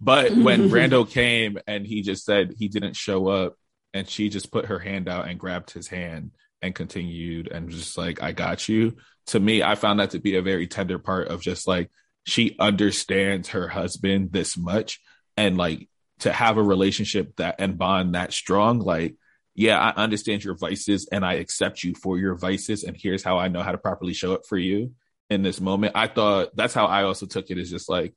but 0.00 0.32
when 0.36 0.70
Brando 0.70 1.10
came 1.10 1.58
and 1.66 1.86
he 1.86 2.02
just 2.02 2.24
said 2.24 2.54
he 2.56 2.68
didn't 2.68 2.94
show 2.94 3.28
up, 3.28 3.56
and 3.92 4.08
she 4.08 4.28
just 4.28 4.52
put 4.52 4.66
her 4.66 4.78
hand 4.78 5.08
out 5.08 5.28
and 5.28 5.38
grabbed 5.38 5.72
his 5.72 5.88
hand 5.88 6.30
and 6.62 6.74
continued 6.74 7.48
and 7.50 7.70
just 7.70 7.96
like 7.98 8.22
I 8.22 8.32
got 8.32 8.68
you. 8.68 8.96
To 9.28 9.40
me, 9.40 9.62
I 9.62 9.74
found 9.74 10.00
that 10.00 10.10
to 10.10 10.18
be 10.18 10.36
a 10.36 10.42
very 10.42 10.66
tender 10.66 10.98
part 10.98 11.28
of 11.28 11.42
just 11.42 11.66
like 11.66 11.90
she 12.24 12.56
understands 12.58 13.50
her 13.50 13.68
husband 13.68 14.32
this 14.32 14.56
much 14.56 15.00
and 15.36 15.56
like 15.56 15.88
to 16.20 16.32
have 16.32 16.56
a 16.56 16.62
relationship 16.62 17.36
that 17.36 17.56
and 17.58 17.76
bond 17.76 18.14
that 18.14 18.32
strong 18.32 18.78
like 18.78 19.16
yeah, 19.56 19.78
I 19.78 20.02
understand 20.02 20.44
your 20.44 20.54
vices 20.54 21.08
and 21.10 21.24
I 21.24 21.34
accept 21.34 21.82
you 21.82 21.94
for 21.94 22.18
your 22.18 22.36
vices. 22.36 22.84
And 22.84 22.94
here's 22.94 23.22
how 23.22 23.38
I 23.38 23.48
know 23.48 23.62
how 23.62 23.72
to 23.72 23.78
properly 23.78 24.12
show 24.12 24.34
up 24.34 24.42
for 24.46 24.58
you 24.58 24.92
in 25.30 25.42
this 25.42 25.62
moment. 25.62 25.92
I 25.96 26.08
thought 26.08 26.54
that's 26.54 26.74
how 26.74 26.84
I 26.84 27.04
also 27.04 27.24
took 27.24 27.50
it 27.50 27.58
is 27.58 27.70
just 27.70 27.88
like, 27.88 28.14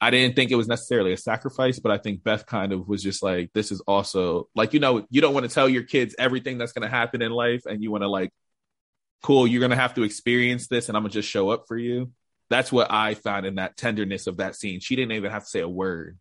I 0.00 0.10
didn't 0.10 0.34
think 0.34 0.50
it 0.50 0.54
was 0.56 0.66
necessarily 0.68 1.12
a 1.12 1.16
sacrifice, 1.18 1.78
but 1.78 1.92
I 1.92 1.98
think 1.98 2.22
Beth 2.24 2.46
kind 2.46 2.72
of 2.72 2.88
was 2.88 3.02
just 3.02 3.22
like, 3.22 3.50
this 3.52 3.70
is 3.70 3.80
also 3.82 4.48
like, 4.54 4.72
you 4.72 4.80
know, 4.80 5.06
you 5.10 5.20
don't 5.20 5.34
want 5.34 5.46
to 5.46 5.54
tell 5.54 5.68
your 5.68 5.82
kids 5.82 6.14
everything 6.18 6.56
that's 6.56 6.72
going 6.72 6.88
to 6.88 6.94
happen 6.94 7.20
in 7.20 7.30
life. 7.32 7.66
And 7.66 7.82
you 7.82 7.90
want 7.90 8.02
to 8.02 8.08
like, 8.08 8.30
cool, 9.22 9.46
you're 9.46 9.60
going 9.60 9.70
to 9.70 9.76
have 9.76 9.94
to 9.94 10.02
experience 10.02 10.68
this 10.68 10.88
and 10.88 10.96
I'm 10.96 11.02
going 11.02 11.10
to 11.10 11.18
just 11.18 11.28
show 11.28 11.50
up 11.50 11.64
for 11.68 11.76
you. 11.76 12.12
That's 12.48 12.72
what 12.72 12.90
I 12.90 13.12
found 13.14 13.44
in 13.44 13.56
that 13.56 13.76
tenderness 13.76 14.26
of 14.26 14.38
that 14.38 14.56
scene. 14.56 14.80
She 14.80 14.96
didn't 14.96 15.12
even 15.12 15.30
have 15.30 15.44
to 15.44 15.50
say 15.50 15.60
a 15.60 15.68
word. 15.68 16.18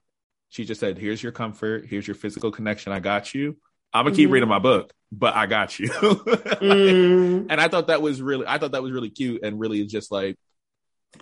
She 0.50 0.66
just 0.66 0.82
said, 0.82 0.98
here's 0.98 1.24
your 1.24 1.32
comfort. 1.32 1.86
Here's 1.88 2.06
your 2.08 2.16
physical 2.16 2.52
connection. 2.52 2.92
I 2.92 3.00
got 3.00 3.34
you. 3.34 3.58
I'm 3.94 4.06
gonna 4.06 4.16
keep 4.16 4.30
Mhm. 4.30 4.34
reading 4.34 4.50
my 4.50 4.60
book. 4.60 4.92
but 5.12 5.36
I 5.36 5.46
got 5.48 5.80
you. 5.80 5.88
Mm. 6.60 7.48
and 7.50 7.60
I 7.62 7.68
thought 7.68 7.88
that 7.88 8.02
was 8.02 8.22
really, 8.22 8.46
I 8.46 8.58
thought 8.58 8.74
that 8.74 8.84
was 8.84 8.92
really 8.92 9.10
cute 9.10 9.42
and 9.44 9.60
really 9.60 9.86
just 9.86 10.12
like 10.12 10.36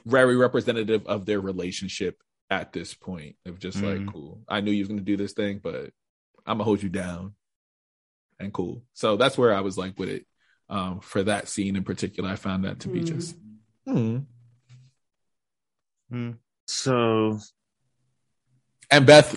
very 0.05 0.35
representative 0.35 1.05
of 1.07 1.25
their 1.25 1.39
relationship 1.39 2.21
at 2.49 2.71
this 2.73 2.93
point 2.93 3.35
of 3.45 3.59
just 3.59 3.81
like, 3.81 3.97
Mm. 3.99 4.11
cool. 4.13 4.41
I 4.47 4.61
knew 4.61 4.71
you 4.71 4.81
was 4.81 4.87
gonna 4.87 5.01
do 5.01 5.17
this 5.17 5.33
thing, 5.33 5.59
but 5.61 5.91
I'm 6.45 6.55
gonna 6.57 6.63
hold 6.63 6.81
you 6.81 6.89
down, 6.89 7.33
and 8.39 8.53
cool. 8.53 8.83
So 8.93 9.17
that's 9.17 9.37
where 9.37 9.53
I 9.53 9.61
was 9.61 9.77
like 9.77 9.97
with 9.99 10.09
it. 10.09 10.25
Um, 10.69 10.99
for 10.99 11.23
that 11.23 11.47
scene 11.47 11.75
in 11.77 11.83
particular, 11.83 12.29
I 12.29 12.35
found 12.35 12.65
that 12.65 12.81
to 12.81 12.89
be 12.89 13.01
Mm. 13.01 13.05
just 13.05 13.35
Hmm. 13.85 14.17
Hmm. 16.09 16.31
So 16.67 17.39
and 18.91 19.05
Beth, 19.05 19.35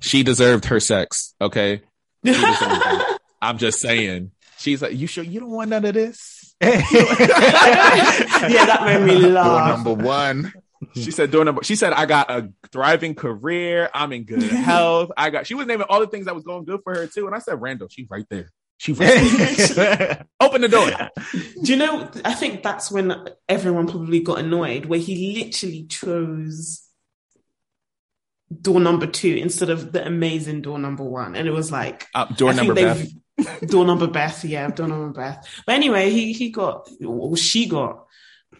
she 0.00 0.22
deserved 0.22 0.66
her 0.66 0.80
sex. 0.80 1.34
Okay, 1.40 1.82
She 2.24 2.32
deserved 2.32 2.62
it. 2.62 3.20
I'm 3.42 3.58
just 3.58 3.80
saying. 3.80 4.30
She's 4.58 4.80
like, 4.80 4.94
you 4.96 5.06
sure 5.06 5.22
you 5.24 5.40
don't 5.40 5.50
want 5.50 5.68
none 5.70 5.84
of 5.84 5.92
this? 5.94 6.54
yeah, 6.62 6.70
that 6.80 8.80
made 8.84 9.04
me 9.14 9.20
door 9.20 9.30
laugh. 9.32 9.76
number 9.84 9.92
one. 10.02 10.52
She 10.96 11.10
said, 11.10 11.30
door 11.30 11.44
number. 11.44 11.62
She 11.62 11.76
said, 11.76 11.92
I 11.92 12.06
got 12.06 12.30
a 12.30 12.52
thriving 12.72 13.14
career. 13.14 13.90
I'm 13.94 14.12
in 14.12 14.24
good 14.24 14.42
health. 14.70 15.10
I 15.16 15.30
got. 15.30 15.46
She 15.46 15.54
was 15.54 15.66
naming 15.66 15.86
all 15.90 16.00
the 16.00 16.06
things 16.06 16.24
that 16.26 16.34
was 16.34 16.44
going 16.44 16.64
good 16.64 16.80
for 16.82 16.94
her 16.94 17.06
too. 17.06 17.26
And 17.26 17.34
I 17.34 17.38
said, 17.38 17.60
Randall, 17.60 17.88
she's 17.88 18.08
right 18.10 18.26
there. 18.30 18.50
She 18.78 18.92
right 18.92 19.70
there. 19.74 20.26
Open 20.40 20.60
the 20.62 20.68
door. 20.68 20.90
Do 21.62 21.72
you 21.72 21.76
know? 21.76 22.10
I 22.24 22.34
think 22.34 22.62
that's 22.62 22.90
when 22.90 23.26
everyone 23.48 23.86
probably 23.86 24.20
got 24.20 24.38
annoyed, 24.38 24.84
where 24.86 24.98
he 24.98 25.42
literally 25.44 25.84
chose 25.84 26.82
door 28.62 28.80
number 28.80 29.06
two 29.06 29.34
instead 29.34 29.70
of 29.70 29.92
the 29.92 30.06
amazing 30.06 30.62
door 30.62 30.78
number 30.78 31.02
one, 31.04 31.34
and 31.36 31.48
it 31.48 31.52
was 31.52 31.72
like 31.72 32.06
Uh, 32.14 32.26
door 32.26 32.50
I 32.50 32.54
think 32.54 32.66
number 32.68 32.74
Beth. 32.82 32.98
they've- 32.98 33.12
door 33.70 33.84
number 33.84 34.06
Beth, 34.06 34.44
yeah, 34.44 34.68
door 34.70 34.88
number 34.88 35.10
Beth. 35.12 35.46
But 35.66 35.74
anyway, 35.74 36.10
he 36.10 36.32
he 36.32 36.50
got, 36.50 36.88
or 37.04 37.36
she 37.36 37.66
got 37.68 38.04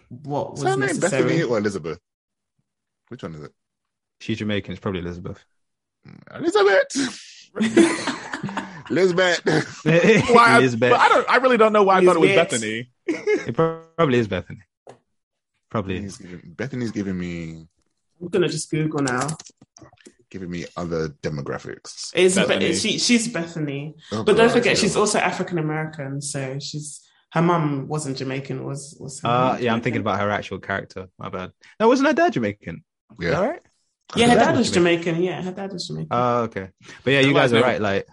what 0.09 0.53
was 0.53 0.61
Is 0.61 0.65
her 0.67 0.71
name 0.73 0.81
necessary. 0.81 1.23
Bethany 1.25 1.43
or 1.45 1.59
Elizabeth? 1.59 1.99
Which 3.09 3.23
one 3.23 3.35
is 3.35 3.43
it? 3.43 3.53
She's 4.21 4.39
Jamaican. 4.39 4.73
It's 4.73 4.81
probably 4.81 5.01
Elizabeth. 5.01 5.45
Elizabeth. 6.35 7.51
Elizabeth. 8.91 9.41
Why? 10.31 10.59
Elizabeth. 10.59 10.91
But 10.91 11.01
I 11.01 11.09
don't. 11.09 11.29
I 11.31 11.37
really 11.37 11.57
don't 11.57 11.73
know 11.73 11.83
why 11.83 11.99
I 11.99 12.05
thought 12.05 12.17
it 12.17 12.21
was 12.21 12.31
Bethany. 12.31 12.91
It 13.07 13.55
probably 13.55 14.19
is 14.19 14.29
Bethany. 14.29 14.61
Probably. 15.71 15.95
Bethany's 15.95 16.17
giving, 16.19 16.41
Bethany's 16.57 16.91
giving 16.93 17.19
me 17.19 17.67
I'm 18.21 18.29
gonna 18.29 18.49
just 18.49 18.71
Google 18.71 19.01
now. 19.01 19.27
giving 20.31 20.51
me 20.51 20.67
other 20.77 21.09
demographics. 21.09 22.13
It's 22.15 22.37
Bethany. 22.37 22.69
Be- 22.69 22.75
she, 22.75 22.99
she's 22.99 23.29
Bethany, 23.29 23.97
Oh, 24.13 24.23
but 24.25 24.37
don't 24.37 24.51
forget 24.53 24.79
she's 24.79 24.97
also 24.97 25.19
African 25.19 25.59
American. 25.59 26.21
So 26.23 26.59
she's 26.61 27.03
her 27.33 27.43
mum 27.43 27.89
wasn't 27.89 28.17
Jamaican. 28.17 28.65
Was 28.65 28.97
was 29.01 29.21
her 29.21 29.29
Uh, 29.29 29.53
mum 29.55 29.63
yeah, 29.63 29.73
I'm 29.73 29.81
thinking 29.81 30.01
about 30.01 30.21
her 30.21 30.31
actual 30.31 30.59
character. 30.61 31.09
My 31.19 31.29
bad. 31.29 31.51
No, 31.81 31.89
wasn't 31.89 32.09
her 32.09 32.15
dad 32.15 32.33
Jamaican? 32.35 32.85
Is 33.13 33.17
that 33.19 33.25
yeah. 33.31 33.41
right? 33.47 33.61
Yeah, 34.15 34.27
her 34.27 34.33
Her 34.33 34.39
dad 34.39 34.45
dad 34.45 34.51
was 34.53 34.59
was 34.59 34.71
Jamaican. 34.73 35.23
Yeah, 35.23 35.43
her 35.43 35.53
dad 35.53 35.73
was 35.73 35.87
Jamaican. 35.89 36.09
Oh, 36.11 36.39
okay. 36.43 36.69
But 37.05 37.13
yeah, 37.13 37.21
you 37.21 37.33
guys 37.35 37.53
are 37.53 37.57
name- 37.57 37.65
right. 37.65 37.81
Like, 37.81 38.07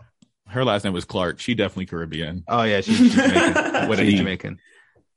Her 0.47 0.65
last 0.65 0.83
name 0.83 0.93
was 0.93 1.05
Clark. 1.05 1.39
She 1.39 1.53
definitely 1.55 1.85
Caribbean. 1.85 2.43
oh 2.47 2.63
yeah, 2.63 2.81
she's, 2.81 2.97
she's 2.97 3.15
Jamaican. 3.15 3.89
With 3.89 3.99
an 3.99 4.05
she's. 4.07 4.19
Jamaican. 4.19 4.59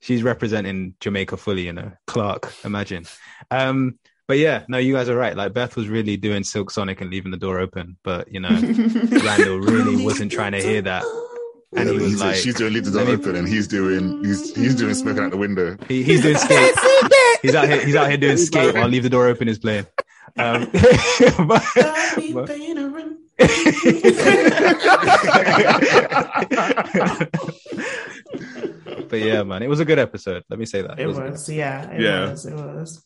She's 0.01 0.23
representing 0.23 0.95
Jamaica 1.01 1.37
fully, 1.39 1.63
you 1.67 1.73
know. 1.73 1.93
Clark, 2.07 2.53
imagine. 2.65 3.07
Um, 3.51 3.99
but 4.29 4.39
yeah, 4.39 4.65
no, 4.69 4.77
you 4.79 4.93
guys 4.93 5.09
are 5.09 5.17
right. 5.17 5.35
Like 5.37 5.55
Beth 5.55 5.77
was 5.77 5.89
really 5.89 6.17
doing 6.17 6.45
Silk 6.45 6.71
Sonic 6.71 7.01
and 7.01 7.11
leaving 7.11 7.31
the 7.31 7.37
door 7.39 7.59
open, 7.59 7.97
but 8.03 8.31
you 8.33 8.41
know, 8.41 8.49
Randall 8.51 9.59
really 9.61 10.05
wasn't 10.05 10.31
trying 10.33 10.53
to 10.53 10.61
hear 10.61 10.83
that. 10.83 11.05
And 11.75 11.89
he 11.89 11.95
Yeah, 11.97 12.01
was 12.01 12.09
he's- 12.11 12.21
like, 12.21 12.37
she's 12.37 12.55
doing 12.55 12.73
leave 12.75 12.85
the 12.85 12.91
door 12.93 13.05
let 13.05 13.15
open, 13.15 13.35
and 13.37 13.49
he's 13.49 13.67
doing 13.67 14.25
he's 14.25 14.55
he's 14.55 14.75
doing 14.75 14.95
smoking 14.95 15.25
out 15.25 15.31
the 15.33 15.37
window. 15.37 15.77
He, 15.89 16.03
he's 16.03 16.23
doing 16.23 16.37
skate. 16.37 16.75
he's 17.43 17.55
out 17.55 17.69
here. 17.69 17.85
He's 17.85 17.97
out 17.97 18.09
here 18.09 18.17
doing 18.17 18.37
skate 18.37 18.75
while 18.75 18.89
leave 18.89 19.03
the 19.03 19.11
door 19.11 19.27
open 19.27 19.49
is 19.49 19.59
playing. 19.59 19.87
Um, 20.39 20.69
but- 21.47 21.65
but- 22.35 22.51
but 29.09 29.21
yeah, 29.21 29.43
man, 29.43 29.63
it 29.63 29.69
was 29.69 29.81
a 29.81 29.85
good 29.85 29.99
episode. 29.99 30.43
Let 30.51 30.59
me 30.59 30.67
say 30.67 30.83
that. 30.83 30.99
It 30.99 31.05
a 31.05 31.13
good 31.13 31.31
was, 31.31 31.49
yeah, 31.49 31.91
it 31.91 32.01
Yeah. 32.01 32.31
was, 32.31 32.47
it 32.47 32.55
was. 32.55 33.05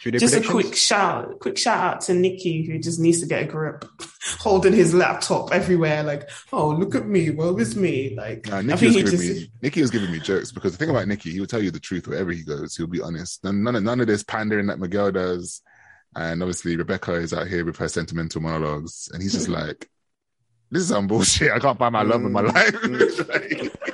Should 0.00 0.14
we 0.14 0.18
do 0.18 0.26
Just 0.26 0.34
a 0.36 0.48
quick 0.48 0.76
shout, 0.76 1.40
quick 1.40 1.58
shout 1.58 1.78
out 1.94 2.00
to 2.02 2.14
Nicky 2.14 2.64
who 2.64 2.78
just 2.78 3.00
needs 3.00 3.20
to 3.20 3.26
get 3.26 3.42
a 3.42 3.46
grip, 3.46 3.84
holding 4.38 4.72
his 4.72 4.94
laptop 4.94 5.52
everywhere. 5.52 6.04
Like, 6.04 6.30
oh, 6.52 6.68
look 6.70 6.94
at 6.94 7.06
me, 7.06 7.30
woe 7.30 7.56
is 7.58 7.74
me. 7.74 8.14
Like, 8.14 8.46
Nah, 8.46 8.58
I 8.58 8.62
Nicky 8.62 8.86
was 8.86 8.94
he 8.94 9.02
giving 9.02 9.18
just, 9.18 9.40
me 9.40 9.50
Nicky 9.60 9.80
was 9.80 9.90
giving 9.90 10.12
me 10.12 10.20
jokes 10.20 10.52
because 10.52 10.72
the 10.72 10.78
thing 10.78 10.90
about 10.90 11.08
Nicky, 11.08 11.32
he 11.32 11.40
will 11.40 11.46
tell 11.48 11.62
you 11.62 11.70
the 11.72 11.80
truth 11.80 12.06
wherever 12.06 12.30
he 12.30 12.44
goes. 12.44 12.76
He'll 12.76 12.86
be 12.86 13.00
honest. 13.02 13.42
None, 13.42 13.62
none, 13.64 13.74
of, 13.76 13.82
none 13.82 14.00
of 14.00 14.06
this 14.06 14.22
pandering 14.22 14.68
that 14.68 14.78
Miguel 14.78 15.10
does, 15.10 15.62
and 16.14 16.42
obviously 16.42 16.76
Rebecca 16.76 17.14
is 17.14 17.32
out 17.32 17.48
here 17.48 17.64
with 17.64 17.76
her 17.78 17.88
sentimental 17.88 18.40
monologues, 18.40 19.10
and 19.12 19.20
he's 19.22 19.32
just 19.32 19.48
like, 19.60 19.90
"This 20.70 20.82
is 20.82 20.88
some 20.90 21.08
bullshit. 21.08 21.50
I 21.50 21.58
can't 21.58 21.78
find 21.78 21.92
my 21.92 22.02
love 22.02 22.22
in 22.24 22.30
my 22.32 22.42
Mm. 22.42 22.54
life." 22.54 23.76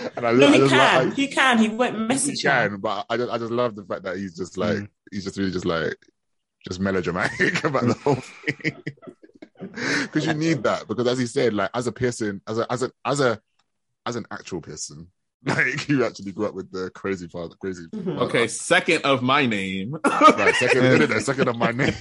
and 0.16 0.26
I, 0.26 0.32
no, 0.32 0.38
lo- 0.38 0.46
I 0.48 0.52
he 0.52 0.58
just 0.58 0.70
can, 0.72 1.04
love, 1.08 1.16
he 1.16 1.26
can. 1.28 1.58
He 1.58 1.68
won't 1.68 1.94
I, 1.96 1.98
he 1.98 2.04
message 2.06 2.42
her. 2.42 2.50
can, 2.68 2.80
but 2.80 3.06
I 3.10 3.16
just, 3.16 3.30
I 3.32 3.38
just 3.38 3.50
love 3.52 3.74
the 3.76 3.84
fact 3.84 4.02
that 4.04 4.16
he's 4.16 4.36
just 4.36 4.56
like, 4.58 4.76
Mm. 4.78 4.88
he's 5.12 5.24
just 5.24 5.36
really 5.38 5.50
just 5.52 5.64
like, 5.66 5.96
just 6.68 6.80
melodramatic 6.80 7.62
about 7.64 7.84
the 7.86 7.94
whole 7.94 8.14
thing. 8.16 8.82
Because 9.60 10.26
you 10.26 10.34
need 10.34 10.62
that. 10.64 10.86
Because 10.86 11.06
as 11.06 11.18
he 11.18 11.24
said, 11.26 11.54
like 11.54 11.70
as 11.72 11.86
a 11.86 11.92
person, 11.92 12.42
as 12.46 12.58
a 12.58 12.70
as 12.70 12.82
a 12.82 12.90
as 13.04 13.20
a 13.20 13.40
as 14.04 14.16
an 14.16 14.26
actual 14.30 14.60
person, 14.60 15.08
like 15.44 15.88
you 15.88 16.04
actually 16.04 16.32
grew 16.32 16.44
up 16.46 16.54
with 16.54 16.70
the 16.70 16.90
crazy 16.90 17.28
father, 17.28 17.54
crazy. 17.58 17.86
Mhm. 17.94 18.18
Okay, 18.22 18.46
second 18.46 19.02
of 19.06 19.22
my 19.22 19.46
name. 19.46 19.96
right. 20.04 20.54
Second, 20.56 20.82
no, 20.82 20.96
no, 20.98 21.06
no, 21.06 21.18
second 21.18 21.48
of 21.48 21.56
my 21.56 21.70
name. 21.70 21.94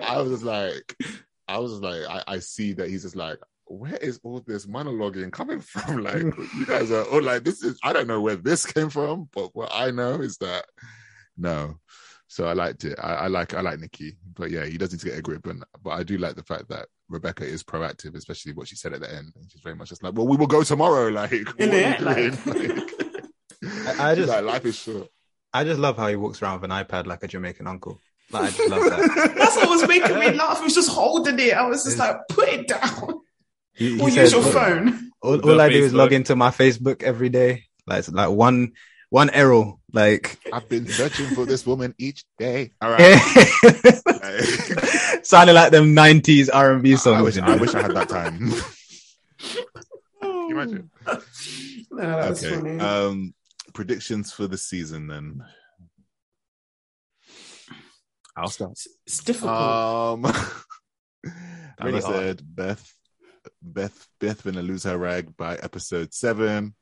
I 0.00 0.20
was 0.20 0.30
just 0.30 0.42
like, 0.44 0.96
I 1.48 1.58
was 1.58 1.72
just 1.72 1.82
like, 1.82 2.02
I, 2.08 2.22
I 2.34 2.38
see 2.38 2.74
that 2.74 2.88
he's 2.88 3.02
just 3.02 3.16
like, 3.16 3.38
where 3.66 3.96
is 3.96 4.20
all 4.22 4.40
this 4.46 4.66
monologuing 4.66 5.32
coming 5.32 5.60
from? 5.60 5.98
Like, 6.02 6.22
you 6.22 6.66
guys 6.66 6.90
are 6.90 7.04
all 7.04 7.22
like, 7.22 7.44
this 7.44 7.62
is, 7.62 7.78
I 7.82 7.92
don't 7.92 8.06
know 8.06 8.20
where 8.20 8.36
this 8.36 8.64
came 8.66 8.90
from, 8.90 9.28
but 9.32 9.54
what 9.54 9.70
I 9.72 9.90
know 9.90 10.20
is 10.20 10.36
that 10.38 10.64
no. 11.36 11.78
So 12.28 12.46
I 12.46 12.54
liked 12.54 12.84
it. 12.84 12.98
I, 13.00 13.14
I 13.14 13.26
like, 13.28 13.54
I 13.54 13.60
like 13.60 13.78
Nicky, 13.78 14.16
but 14.34 14.50
yeah, 14.50 14.64
he 14.64 14.76
does 14.78 14.90
need 14.92 14.98
to 15.00 15.06
get 15.06 15.18
a 15.18 15.22
grip. 15.22 15.46
And 15.46 15.62
but 15.82 15.90
I 15.90 16.02
do 16.02 16.18
like 16.18 16.34
the 16.34 16.42
fact 16.42 16.68
that 16.70 16.86
Rebecca 17.08 17.44
is 17.44 17.62
proactive, 17.62 18.16
especially 18.16 18.52
what 18.52 18.66
she 18.66 18.74
said 18.76 18.92
at 18.94 19.00
the 19.00 19.08
end. 19.14 19.32
And 19.36 19.50
she's 19.50 19.60
very 19.62 19.76
much 19.76 19.90
just 19.90 20.02
like, 20.02 20.14
well, 20.14 20.26
we 20.26 20.36
will 20.36 20.48
go 20.48 20.62
tomorrow. 20.64 21.08
Like, 21.10 21.30
what 21.30 21.60
In 21.60 21.70
are 21.70 21.74
it, 21.74 22.00
like- 22.00 22.46
Like, 23.62 24.00
I- 24.00 24.10
I 24.10 24.14
just- 24.14 24.28
like, 24.28 24.44
life 24.44 24.64
is 24.66 24.76
short. 24.76 25.08
I 25.54 25.64
just 25.64 25.78
love 25.80 25.96
how 25.96 26.08
he 26.08 26.16
walks 26.16 26.42
around 26.42 26.60
with 26.60 26.70
an 26.70 26.84
iPad 26.84 27.06
like 27.06 27.22
a 27.22 27.28
Jamaican 27.28 27.66
uncle. 27.66 28.00
Like, 28.30 28.42
I 28.42 28.56
just 28.56 28.68
love 28.68 28.82
that. 28.84 29.34
That's 29.38 29.56
what 29.56 29.68
was 29.70 29.88
making 29.88 30.18
me 30.18 30.32
laugh. 30.32 30.58
He 30.58 30.64
was 30.64 30.74
just 30.74 30.90
holding 30.90 31.38
it. 31.38 31.54
I 31.54 31.66
was 31.66 31.84
just 31.84 31.96
like, 31.98 32.16
put 32.28 32.48
it 32.48 32.66
down. 32.68 33.20
He, 33.76 33.92
he 33.92 34.00
Or 34.00 34.10
says, 34.10 34.32
use 34.32 34.44
your 34.44 34.52
phone. 34.52 35.10
all, 35.22 35.40
all 35.40 35.60
I 35.60 35.68
do 35.68 35.84
is 35.84 35.94
log 35.94 36.12
into 36.12 36.36
my 36.36 36.50
Facebook 36.50 37.02
every 37.02 37.28
day. 37.28 37.64
Like, 37.86 38.08
like 38.10 38.30
one 38.30 38.72
one 39.10 39.30
error. 39.30 39.72
Like, 39.92 40.38
I've 40.52 40.68
been 40.68 40.86
searching 40.86 41.30
for 41.30 41.46
this 41.46 41.64
woman 41.66 41.94
each 41.98 42.24
day. 42.38 42.72
All 42.80 42.90
right. 42.90 43.18
sounding 45.22 45.54
like 45.54 45.70
them 45.72 45.94
'90s 45.94 46.48
R&B 46.52 46.92
I 46.92 46.96
songs. 46.96 47.22
wish, 47.24 47.38
I 47.38 47.56
wish 47.56 47.74
I 47.74 47.82
had 47.82 47.94
that 47.94 48.08
time. 48.08 48.38
Can 48.38 48.52
you 50.48 50.60
imagine? 50.60 50.90
No, 51.90 52.06
that 52.06 52.30
was 52.30 52.44
Okay. 52.44 52.56
funny. 52.56 52.78
Um, 52.80 53.34
predictions 53.74 54.32
for 54.32 54.46
the 54.46 54.58
season 54.58 55.06
then. 55.06 55.44
I'll 58.36 58.48
start. 58.48 58.72
it's, 58.72 58.86
it's 59.06 59.24
difficult. 59.24 59.60
Um, 59.60 60.24
as 60.26 60.34
Really 61.82 61.98
I 61.98 62.00
hard. 62.00 62.14
said, 62.16 62.42
Beth, 62.44 62.92
Beth, 63.62 64.08
Beth 64.20 64.44
gonna 64.44 64.62
lose 64.62 64.84
her 64.84 64.98
rag 64.98 65.36
by 65.36 65.56
episode 65.56 66.12
seven, 66.12 66.74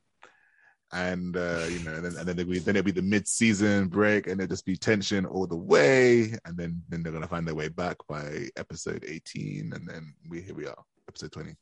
and 0.92 1.36
uh, 1.36 1.66
you 1.68 1.80
know, 1.80 1.94
and 1.94 2.04
then 2.04 2.16
and 2.16 2.28
then, 2.28 2.48
be, 2.48 2.58
then 2.58 2.76
it'll 2.76 2.84
be 2.84 2.90
the 2.90 3.02
mid-season 3.02 3.88
break, 3.88 4.26
and 4.26 4.40
it'll 4.40 4.50
just 4.50 4.66
be 4.66 4.76
tension 4.76 5.26
all 5.26 5.46
the 5.46 5.56
way, 5.56 6.36
and 6.44 6.56
then 6.56 6.82
then 6.88 7.02
they're 7.02 7.12
gonna 7.12 7.28
find 7.28 7.46
their 7.46 7.54
way 7.54 7.68
back 7.68 7.96
by 8.08 8.48
episode 8.56 9.04
eighteen, 9.06 9.72
and 9.74 9.86
then 9.88 10.14
we 10.28 10.40
here 10.40 10.54
we 10.54 10.66
are, 10.66 10.82
episode 11.08 11.32
twenty. 11.32 11.54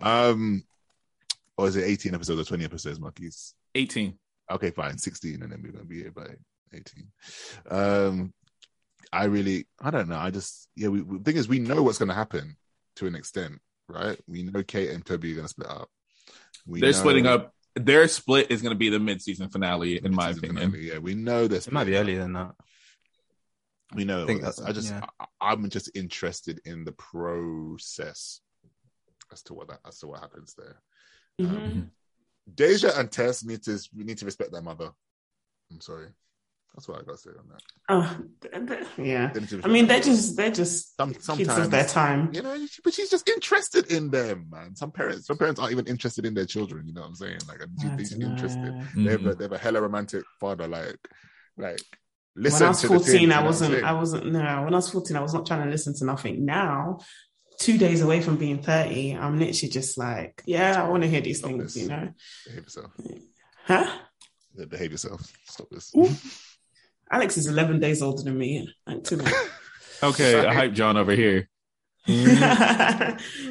Um, 0.00 0.64
or 1.56 1.68
is 1.68 1.76
it 1.76 1.84
eighteen 1.84 2.14
episodes 2.14 2.40
or 2.40 2.44
twenty 2.44 2.64
episodes, 2.64 3.00
Marquise? 3.00 3.54
18. 3.74 4.18
Okay, 4.50 4.70
fine, 4.70 4.96
16, 4.96 5.42
and 5.42 5.52
then 5.52 5.60
we're 5.62 5.72
gonna 5.72 5.84
be 5.84 6.02
here 6.02 6.12
by 6.12 6.26
18. 6.72 7.08
Um 7.70 8.32
I 9.12 9.24
really 9.24 9.66
I 9.80 9.90
don't 9.90 10.08
know. 10.08 10.18
I 10.18 10.30
just 10.30 10.68
yeah, 10.76 10.88
we 10.88 11.00
the 11.00 11.22
thing 11.24 11.36
is 11.36 11.48
we 11.48 11.58
know 11.58 11.82
what's 11.82 11.98
gonna 11.98 12.14
happen 12.14 12.56
to 12.96 13.06
an 13.06 13.14
extent, 13.14 13.60
right? 13.88 14.18
We 14.26 14.42
know 14.42 14.62
Kate 14.62 14.90
and 14.90 15.04
Toby 15.04 15.32
are 15.32 15.36
gonna 15.36 15.48
split 15.48 15.68
up. 15.68 15.88
We 16.66 16.80
They're 16.80 16.92
know- 16.92 16.98
splitting 16.98 17.26
up. 17.26 17.52
Their 17.78 18.08
split 18.08 18.50
is 18.50 18.62
going 18.62 18.70
to 18.72 18.78
be 18.78 18.88
the 18.88 18.98
mid-season 18.98 19.50
finale, 19.50 20.02
in 20.02 20.14
my 20.14 20.28
Season 20.32 20.44
opinion. 20.46 20.70
finale, 20.70 20.88
Yeah, 20.92 20.98
we 20.98 21.14
know 21.14 21.46
this. 21.46 21.66
It 21.66 21.74
might 21.74 21.84
be 21.84 21.94
earlier 21.96 22.20
than 22.20 22.32
that. 22.32 22.54
We 23.94 24.06
know. 24.06 24.22
I 24.22 24.26
think 24.26 24.40
all 24.42 24.46
this. 24.46 24.56
that- 24.56 24.68
I 24.68 24.72
just 24.72 24.88
yeah. 24.90 25.04
I, 25.20 25.26
I'm 25.42 25.68
just 25.68 25.90
interested 25.94 26.58
in 26.64 26.84
the 26.84 26.92
process 26.92 28.40
as 29.30 29.42
to 29.42 29.52
what 29.54 29.68
that 29.68 29.80
as 29.86 29.98
to 29.98 30.06
what 30.06 30.20
happens 30.20 30.54
there. 30.56 30.80
Mhm. 31.38 31.90
Deja 32.54 32.98
and 32.98 33.12
Tess 33.12 33.44
need 33.44 33.62
to 33.64 33.78
we 33.94 34.04
need 34.04 34.16
to 34.18 34.24
respect 34.24 34.52
their 34.52 34.62
mother. 34.62 34.90
I'm 35.70 35.82
sorry. 35.82 36.08
That's 36.76 36.88
what 36.88 37.00
I 37.00 37.04
gotta 37.04 37.16
say 37.18 37.30
on 37.30 37.48
that. 37.48 37.62
Oh, 37.88 38.18
th- 38.42 38.68
th- 38.68 38.86
yeah. 39.08 39.32
They 39.32 39.40
need 39.40 39.48
to 39.48 39.62
I 39.64 39.68
mean, 39.68 39.86
they're 39.86 40.00
just 40.02 40.36
they're 40.36 40.50
just 40.50 40.94
Some- 40.96 41.14
kids 41.14 41.28
of 41.28 41.36
sometimes- 41.36 41.68
their 41.70 41.86
time. 41.86 42.30
you 42.34 42.42
know, 42.42 42.66
but 42.84 42.92
she's 42.92 43.08
just 43.10 43.26
interested 43.28 43.90
in 43.90 44.10
them, 44.10 44.48
man. 44.50 44.76
Some 44.76 44.90
parents, 44.92 45.26
some 45.26 45.38
parents 45.38 45.58
aren't 45.58 45.72
even 45.72 45.86
interested 45.86 46.26
in 46.26 46.34
their 46.34 46.44
children. 46.44 46.86
You 46.86 46.92
know 46.92 47.00
what 47.00 47.08
I'm 47.08 47.14
saying? 47.14 47.38
Like, 47.48 47.62
I 47.62 47.96
she's 47.98 48.10
don't 48.10 48.30
interested. 48.30 48.60
Mm-hmm. 48.74 49.04
They 49.04 49.10
have 49.12 49.26
a, 49.26 49.34
they 49.34 49.44
have 49.44 49.52
a 49.52 49.58
hella 49.58 49.80
romantic 49.80 50.24
father. 50.38 50.68
Like, 50.68 50.98
like 51.56 51.80
listen. 52.36 52.58
when 52.60 52.66
I 52.66 52.68
was 52.68 52.80
to 52.82 52.88
fourteen, 52.88 53.18
team, 53.20 53.32
I 53.32 53.42
wasn't. 53.42 53.82
I 53.82 53.92
wasn't, 53.94 54.26
no, 54.26 54.62
when 54.64 54.74
I 54.74 54.76
was 54.76 54.90
14, 54.90 55.16
I 55.16 55.20
was 55.22 55.32
not 55.32 55.46
trying 55.46 55.64
to 55.64 55.70
listen 55.70 55.94
to 55.96 56.04
nothing. 56.04 56.44
Now, 56.44 56.98
two 57.58 57.78
days 57.78 58.02
away 58.02 58.20
from 58.20 58.36
being 58.36 58.62
30, 58.62 59.12
I'm 59.16 59.38
literally 59.38 59.70
just 59.72 59.96
like, 59.96 60.42
yeah, 60.44 60.84
I 60.84 60.88
want 60.90 61.04
to 61.04 61.08
hear 61.08 61.22
these 61.22 61.38
Stop 61.38 61.52
things, 61.52 61.72
this. 61.72 61.82
you 61.82 61.88
know? 61.88 62.10
Behave 62.44 62.64
yourself. 62.64 62.90
Huh? 63.64 63.98
Behave 64.68 64.92
yourself. 64.92 65.32
Stop 65.46 65.68
this. 65.70 65.92
Alex 67.10 67.36
is 67.36 67.46
11 67.46 67.80
days 67.80 68.02
older 68.02 68.22
than 68.22 68.38
me. 68.38 68.72
Like, 68.86 69.04
too 69.04 69.16
much. 69.18 69.32
Okay, 70.02 70.46
I 70.46 70.52
hype 70.52 70.74
John 70.74 70.98
over 70.98 71.12
here. 71.12 71.48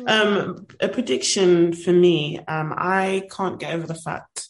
um, 0.07 0.67
a 0.79 0.87
prediction 0.91 1.73
for 1.73 1.91
me, 1.91 2.37
um, 2.47 2.71
I 2.77 3.27
can't 3.35 3.59
get 3.59 3.73
over 3.73 3.87
the 3.87 3.95
fact 3.95 4.47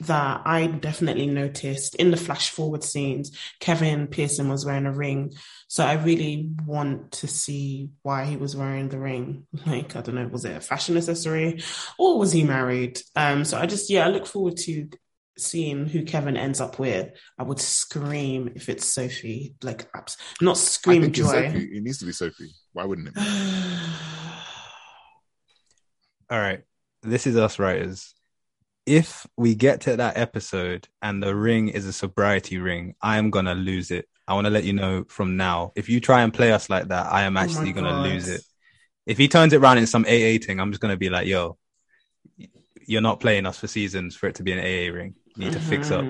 that 0.00 0.42
I 0.44 0.66
definitely 0.66 1.26
noticed 1.26 1.94
in 1.94 2.10
the 2.10 2.16
flash 2.16 2.50
forward 2.50 2.82
scenes, 2.82 3.36
Kevin 3.60 4.08
Pearson 4.08 4.48
was 4.48 4.66
wearing 4.66 4.86
a 4.86 4.92
ring. 4.92 5.32
So 5.68 5.84
I 5.84 5.94
really 5.94 6.50
want 6.64 7.12
to 7.12 7.28
see 7.28 7.90
why 8.02 8.24
he 8.24 8.36
was 8.36 8.56
wearing 8.56 8.88
the 8.88 8.98
ring. 8.98 9.46
Like, 9.66 9.96
I 9.96 10.00
don't 10.00 10.14
know, 10.14 10.28
was 10.28 10.44
it 10.44 10.56
a 10.56 10.60
fashion 10.60 10.96
accessory 10.96 11.62
or 11.98 12.18
was 12.18 12.32
he 12.32 12.44
married? 12.44 13.00
Um, 13.14 13.44
so 13.44 13.58
I 13.58 13.66
just, 13.66 13.90
yeah, 13.90 14.06
I 14.06 14.10
look 14.10 14.26
forward 14.26 14.56
to 14.58 14.88
seeing 15.38 15.86
who 15.86 16.04
Kevin 16.04 16.36
ends 16.36 16.60
up 16.60 16.78
with. 16.78 17.10
I 17.38 17.42
would 17.42 17.60
scream 17.60 18.52
if 18.54 18.68
it's 18.68 18.86
Sophie, 18.86 19.54
like, 19.62 19.88
abs- 19.94 20.16
not 20.40 20.56
I 20.56 20.60
scream 20.60 21.02
think 21.02 21.18
it's 21.18 21.26
joy. 21.28 21.48
Sophie. 21.48 21.76
It 21.76 21.82
needs 21.82 21.98
to 21.98 22.06
be 22.06 22.12
Sophie. 22.12 22.52
Why 22.72 22.84
wouldn't 22.84 23.08
it? 23.08 23.14
Be? 23.14 23.20
All 26.30 26.40
right. 26.40 26.62
This 27.02 27.26
is 27.26 27.36
us 27.36 27.58
writers. 27.58 28.14
If 28.84 29.26
we 29.36 29.54
get 29.54 29.82
to 29.82 29.96
that 29.96 30.16
episode 30.16 30.88
and 31.02 31.22
the 31.22 31.34
ring 31.34 31.68
is 31.68 31.86
a 31.86 31.92
sobriety 31.92 32.58
ring, 32.58 32.94
I 33.02 33.18
am 33.18 33.30
gonna 33.30 33.54
lose 33.54 33.90
it. 33.90 34.08
I 34.28 34.34
want 34.34 34.46
to 34.46 34.50
let 34.50 34.64
you 34.64 34.72
know 34.72 35.04
from 35.08 35.36
now. 35.36 35.72
If 35.76 35.88
you 35.88 36.00
try 36.00 36.22
and 36.22 36.32
play 36.32 36.52
us 36.52 36.68
like 36.70 36.88
that, 36.88 37.12
I 37.12 37.22
am 37.22 37.36
Oh 37.36 37.40
actually 37.40 37.72
gonna 37.72 38.02
lose 38.02 38.28
it. 38.28 38.42
If 39.06 39.18
he 39.18 39.28
turns 39.28 39.52
it 39.52 39.58
around 39.58 39.78
in 39.78 39.86
some 39.86 40.04
AA 40.04 40.38
thing, 40.38 40.60
I'm 40.60 40.70
just 40.72 40.80
gonna 40.80 40.96
be 40.96 41.10
like, 41.10 41.26
"Yo, 41.28 41.58
you're 42.86 43.02
not 43.02 43.20
playing 43.20 43.46
us 43.46 43.58
for 43.58 43.66
seasons 43.66 44.16
for 44.16 44.28
it 44.28 44.36
to 44.36 44.42
be 44.42 44.52
an 44.52 44.58
AA 44.58 44.92
ring. 44.92 45.14
You 45.36 45.44
need 45.46 45.52
to 45.52 45.60
fix 45.60 45.90
up." 45.90 46.04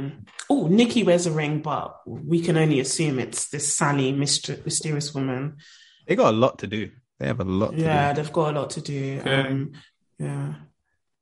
Oh, 0.48 0.66
Nicky 0.68 1.02
wears 1.02 1.26
a 1.26 1.32
ring, 1.32 1.60
but 1.62 1.96
we 2.06 2.40
can 2.40 2.56
only 2.56 2.80
assume 2.80 3.18
it's 3.18 3.48
this 3.48 3.74
Sally 3.74 4.12
myster- 4.12 4.64
mysterious 4.64 5.12
woman. 5.14 5.56
They 6.06 6.14
got 6.16 6.32
a 6.34 6.36
lot 6.36 6.58
to 6.60 6.66
do. 6.66 6.90
They 7.18 7.26
have 7.26 7.40
a 7.40 7.44
lot 7.44 7.72
to 7.72 7.78
Yeah, 7.82 8.12
do. 8.12 8.22
they've 8.22 8.32
got 8.32 8.54
a 8.54 8.60
lot 8.60 8.70
to 8.70 8.80
do. 8.80 9.18
Okay. 9.20 9.34
Um, 9.40 9.72
yeah. 10.18 10.54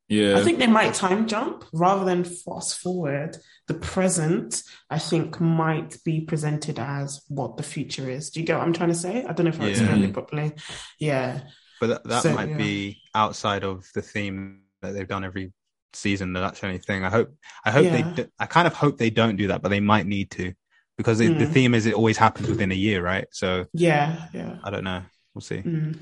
Yeah. 0.09 0.37
I 0.37 0.43
think 0.43 0.59
they 0.59 0.67
might 0.67 0.93
time 0.93 1.27
jump 1.27 1.65
rather 1.73 2.05
than 2.05 2.25
fast 2.25 2.79
forward. 2.79 3.39
The 3.69 3.75
present, 3.75 4.63
I 4.91 4.99
think, 4.99 5.41
might 5.41 5.97
be 6.05 6.21
presented 6.21 6.79
as 6.79 7.23
what 7.29 7.57
the 7.57 7.63
future 7.63 8.11
is. 8.11 8.29
Do 8.29 8.41
you 8.41 8.47
get 8.47 8.59
what 8.59 8.67
I'm 8.67 8.75
trying 8.75 8.91
to 8.91 8.95
say? 8.95 9.25
I 9.25 9.33
don't 9.33 9.45
know 9.47 9.51
if 9.51 9.61
I 9.61 9.65
Yeah. 9.65 9.71
explained 9.71 10.05
it 10.05 10.13
properly. 10.13 10.53
Yeah. 10.99 11.41
But 11.81 11.87
that, 11.87 12.05
that 12.05 12.23
So, 12.23 12.35
might 12.35 12.51
yeah. 12.51 12.57
be 12.59 13.01
outside 13.15 13.65
of 13.65 13.87
the 13.95 14.03
theme 14.03 14.65
that 14.83 14.93
they've 14.93 15.09
done 15.09 15.25
every 15.25 15.53
season. 15.97 16.33
that 16.35 16.41
That's 16.41 16.61
the 16.61 16.67
only 16.67 16.79
thing. 16.79 17.05
I 17.05 17.11
hope. 17.11 17.35
I 17.65 17.71
hope 17.71 17.85
Yeah. 17.85 18.03
they. 18.03 18.23
do- 18.23 18.31
I 18.39 18.47
kind 18.47 18.67
of 18.67 18.75
hope 18.75 18.99
they 18.99 19.11
don't 19.11 19.37
do 19.37 19.49
that, 19.49 19.63
but 19.63 19.69
they 19.71 19.81
might 19.81 20.07
need 20.07 20.31
to 20.33 20.53
because 20.97 21.21
it, 21.21 21.39
the 21.39 21.45
Mm. 21.47 21.53
theme 21.53 21.75
is 21.75 21.87
it 21.87 21.95
always 21.95 22.17
happens 22.19 22.49
within 22.49 22.71
a 22.73 22.75
year, 22.75 23.03
right? 23.03 23.27
So 23.33 23.67
Yeah. 23.73 24.29
Yeah. 24.33 24.59
I 24.63 24.71
don't 24.71 24.85
know. 24.85 25.03
We'll 25.35 25.43
see. 25.43 25.59
Mm. 25.63 25.99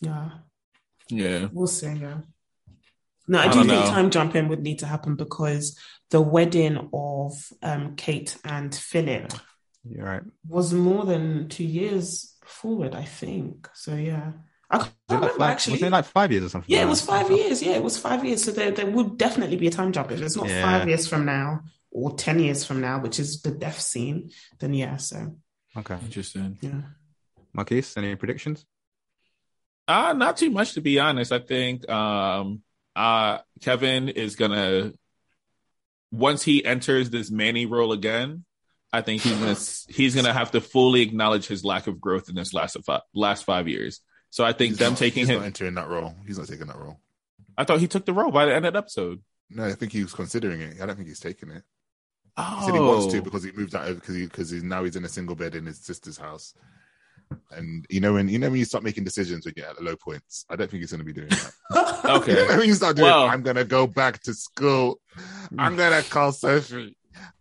Yeah. 0.00 0.30
yeah. 1.08 1.48
We'll 1.52 1.66
see. 1.66 1.92
Yeah. 1.92 2.18
No, 3.28 3.38
I, 3.40 3.44
I 3.44 3.48
do 3.52 3.58
think 3.60 3.68
know. 3.68 3.86
time 3.86 4.10
jumping 4.10 4.48
would 4.48 4.62
need 4.62 4.78
to 4.80 4.86
happen 4.86 5.16
because 5.16 5.76
the 6.10 6.20
wedding 6.20 6.90
of 6.92 7.32
um, 7.62 7.96
Kate 7.96 8.36
and 8.44 8.72
Philip 8.74 9.32
You're 9.88 10.04
right. 10.04 10.22
was 10.46 10.72
more 10.72 11.04
than 11.04 11.48
two 11.48 11.64
years 11.64 12.36
forward, 12.44 12.94
I 12.94 13.04
think. 13.04 13.68
So 13.74 13.94
yeah, 13.96 14.32
I 14.70 14.78
can't 14.78 14.90
Was 14.90 14.90
it 14.90 15.12
like 15.12 15.20
remember 15.20 15.38
five, 15.38 15.50
actually. 15.50 15.72
was 15.72 15.82
it 15.82 15.92
like 15.92 16.04
five 16.06 16.32
years 16.32 16.44
or 16.44 16.48
something? 16.48 16.70
yeah, 16.74 16.78
it 16.78 16.82
like 16.82 16.90
was 16.90 17.06
that? 17.06 17.12
five 17.12 17.30
years. 17.30 17.62
Yeah, 17.62 17.72
it 17.72 17.82
was 17.82 17.98
five 17.98 18.24
years. 18.24 18.44
So 18.44 18.50
there, 18.50 18.70
there 18.72 18.86
would 18.86 19.16
definitely 19.18 19.56
be 19.56 19.68
a 19.68 19.70
time 19.70 19.92
jump 19.92 20.10
if 20.10 20.20
it's 20.20 20.36
not 20.36 20.48
Yeah. 20.48 20.62
five 20.62 20.88
years 20.88 21.06
from 21.06 21.24
now 21.24 21.60
or 21.90 22.14
ten 22.16 22.38
years 22.40 22.64
from 22.64 22.80
now, 22.80 22.98
which 23.00 23.18
is 23.20 23.42
the 23.42 23.50
death 23.52 23.80
scene. 23.80 24.30
Then 24.58 24.74
yeah, 24.74 24.96
so 24.96 25.36
Okay. 25.76 25.94
Interesting. 26.04 26.58
yeah. 26.60 26.80
Marquise, 27.52 27.96
any 27.96 28.14
predictions? 28.16 28.64
Uh, 29.88 30.12
not 30.14 30.36
too 30.36 30.50
much 30.50 30.72
to 30.74 30.80
be 30.80 30.98
honest. 30.98 31.30
I 31.32 31.38
think 31.38 31.88
um 31.88 32.62
uh 32.96 33.38
Kevin 33.60 34.08
is 34.08 34.34
gonna 34.36 34.92
once 36.10 36.42
he 36.42 36.64
enters 36.64 37.10
this 37.10 37.30
Manny 37.30 37.66
role 37.66 37.92
again, 37.92 38.44
I 38.92 39.02
think 39.02 39.22
he's 39.22 39.36
gonna 39.38 39.56
he's 39.96 40.14
gonna 40.14 40.32
have 40.32 40.50
to 40.52 40.60
fully 40.60 41.02
acknowledge 41.02 41.46
his 41.46 41.64
lack 41.64 41.86
of 41.86 42.00
growth 42.00 42.28
in 42.28 42.34
this 42.34 42.52
last 42.52 42.76
five, 42.84 43.02
last 43.14 43.44
five 43.44 43.68
years. 43.68 44.00
So 44.36 44.44
I 44.44 44.52
think 44.52 44.72
He's 44.72 44.78
them 44.80 44.92
not- 44.92 44.98
taking 44.98 45.20
he's 45.20 45.30
him. 45.30 45.36
not 45.38 45.46
entering 45.46 45.74
that 45.76 45.88
role. 45.88 46.14
He's 46.26 46.36
not 46.36 46.46
taking 46.46 46.66
that 46.66 46.76
role. 46.76 47.00
I 47.56 47.64
thought 47.64 47.80
he 47.80 47.88
took 47.88 48.04
the 48.04 48.12
role 48.12 48.30
by 48.30 48.44
the 48.44 48.54
end 48.54 48.66
of 48.66 48.74
the 48.74 48.78
episode. 48.80 49.22
No, 49.48 49.64
I 49.64 49.72
think 49.72 49.92
he 49.92 50.02
was 50.02 50.12
considering 50.12 50.60
it. 50.60 50.76
I 50.78 50.84
don't 50.84 50.94
think 50.96 51.08
he's 51.08 51.20
taking 51.20 51.48
it. 51.48 51.62
He 51.62 52.32
Oh, 52.36 52.62
said 52.66 52.74
he 52.74 52.80
wants 52.80 53.06
to 53.14 53.18
oh. 53.18 53.22
because 53.22 53.44
he 53.44 53.52
moved 53.52 53.74
out 53.74 53.86
because 53.94 54.14
he 54.14 54.24
because 54.24 54.50
he's 54.50 54.62
now 54.62 54.84
he's 54.84 54.94
in 54.94 55.06
a 55.06 55.08
single 55.08 55.36
bed 55.36 55.54
in 55.54 55.64
his 55.64 55.78
sister's 55.78 56.18
house. 56.18 56.52
And 57.50 57.86
you 57.88 58.00
know 58.00 58.12
when 58.12 58.28
you 58.28 58.38
know 58.38 58.50
when 58.50 58.58
you 58.58 58.66
start 58.66 58.84
making 58.84 59.04
decisions 59.04 59.46
when 59.46 59.54
you're 59.56 59.64
at 59.70 59.76
the 59.76 59.82
low 59.82 59.96
points, 59.96 60.44
I 60.50 60.56
don't 60.56 60.70
think 60.70 60.82
he's 60.82 60.92
going 60.92 60.98
to 60.98 61.04
be 61.06 61.14
doing 61.14 61.28
that. 61.30 62.04
okay. 62.04 62.32
You 62.42 62.48
know 62.48 62.58
when 62.58 62.68
you 62.68 62.74
start 62.74 62.96
doing, 62.96 63.06
Well- 63.10 63.24
I'm 63.26 63.40
going 63.42 63.56
to 63.56 63.64
go 63.64 63.86
back 63.86 64.22
to 64.24 64.34
school. 64.34 65.00
I'm 65.58 65.76
going 65.76 66.02
to 66.02 66.08
call 66.10 66.32
Sophie. 66.32 66.94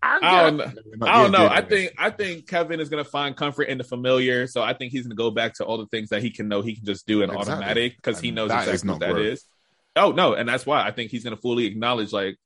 I'm 0.03 0.23
I 0.23 0.43
don't 0.43 0.57
know. 0.57 1.07
I 1.07 1.21
don't 1.23 1.31
know. 1.31 1.47
I 1.47 1.61
think 1.61 1.93
I 1.97 2.09
think 2.09 2.47
Kevin 2.47 2.79
is 2.79 2.89
gonna 2.89 3.03
find 3.03 3.35
comfort 3.35 3.63
in 3.63 3.77
the 3.77 3.83
familiar. 3.83 4.47
So 4.47 4.61
I 4.61 4.73
think 4.73 4.91
he's 4.91 5.03
gonna 5.03 5.15
go 5.15 5.31
back 5.31 5.55
to 5.55 5.65
all 5.65 5.77
the 5.77 5.87
things 5.87 6.09
that 6.09 6.21
he 6.21 6.29
can 6.29 6.47
know 6.47 6.61
he 6.61 6.75
can 6.75 6.85
just 6.85 7.07
do 7.07 7.21
in 7.23 7.29
Exactly. 7.29 7.53
automatic 7.53 7.95
because 7.95 8.19
he 8.19 8.31
knows 8.31 8.49
that 8.49 8.67
is 8.67 8.73
exactly 8.83 8.89
what 8.91 8.99
that 8.99 9.13
growth. 9.13 9.25
is. 9.25 9.45
Oh 9.95 10.11
no, 10.11 10.33
and 10.33 10.47
that's 10.47 10.65
why 10.65 10.85
I 10.85 10.91
think 10.91 11.11
he's 11.11 11.23
gonna 11.23 11.37
fully 11.37 11.65
acknowledge 11.65 12.11
like 12.13 12.37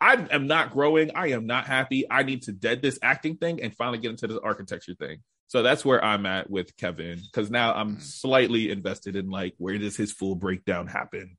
I 0.00 0.26
am 0.30 0.46
not 0.46 0.72
growing. 0.72 1.10
I 1.14 1.28
am 1.28 1.46
not 1.46 1.66
happy. 1.66 2.06
I 2.10 2.22
need 2.22 2.42
to 2.42 2.52
dead 2.52 2.80
this 2.82 2.98
acting 3.02 3.36
thing 3.36 3.60
and 3.62 3.74
finally 3.74 3.98
get 3.98 4.10
into 4.10 4.26
this 4.26 4.38
architecture 4.42 4.94
thing. 4.94 5.18
So 5.48 5.62
that's 5.62 5.84
where 5.84 6.02
I'm 6.02 6.26
at 6.26 6.48
with 6.48 6.76
Kevin 6.76 7.18
because 7.20 7.50
now 7.50 7.74
I'm 7.74 7.96
Mm. 7.96 8.02
slightly 8.02 8.70
invested 8.70 9.16
in 9.16 9.28
like 9.30 9.54
where 9.58 9.76
does 9.78 9.96
his 9.96 10.12
full 10.12 10.36
breakdown 10.36 10.86
happen? 10.86 11.36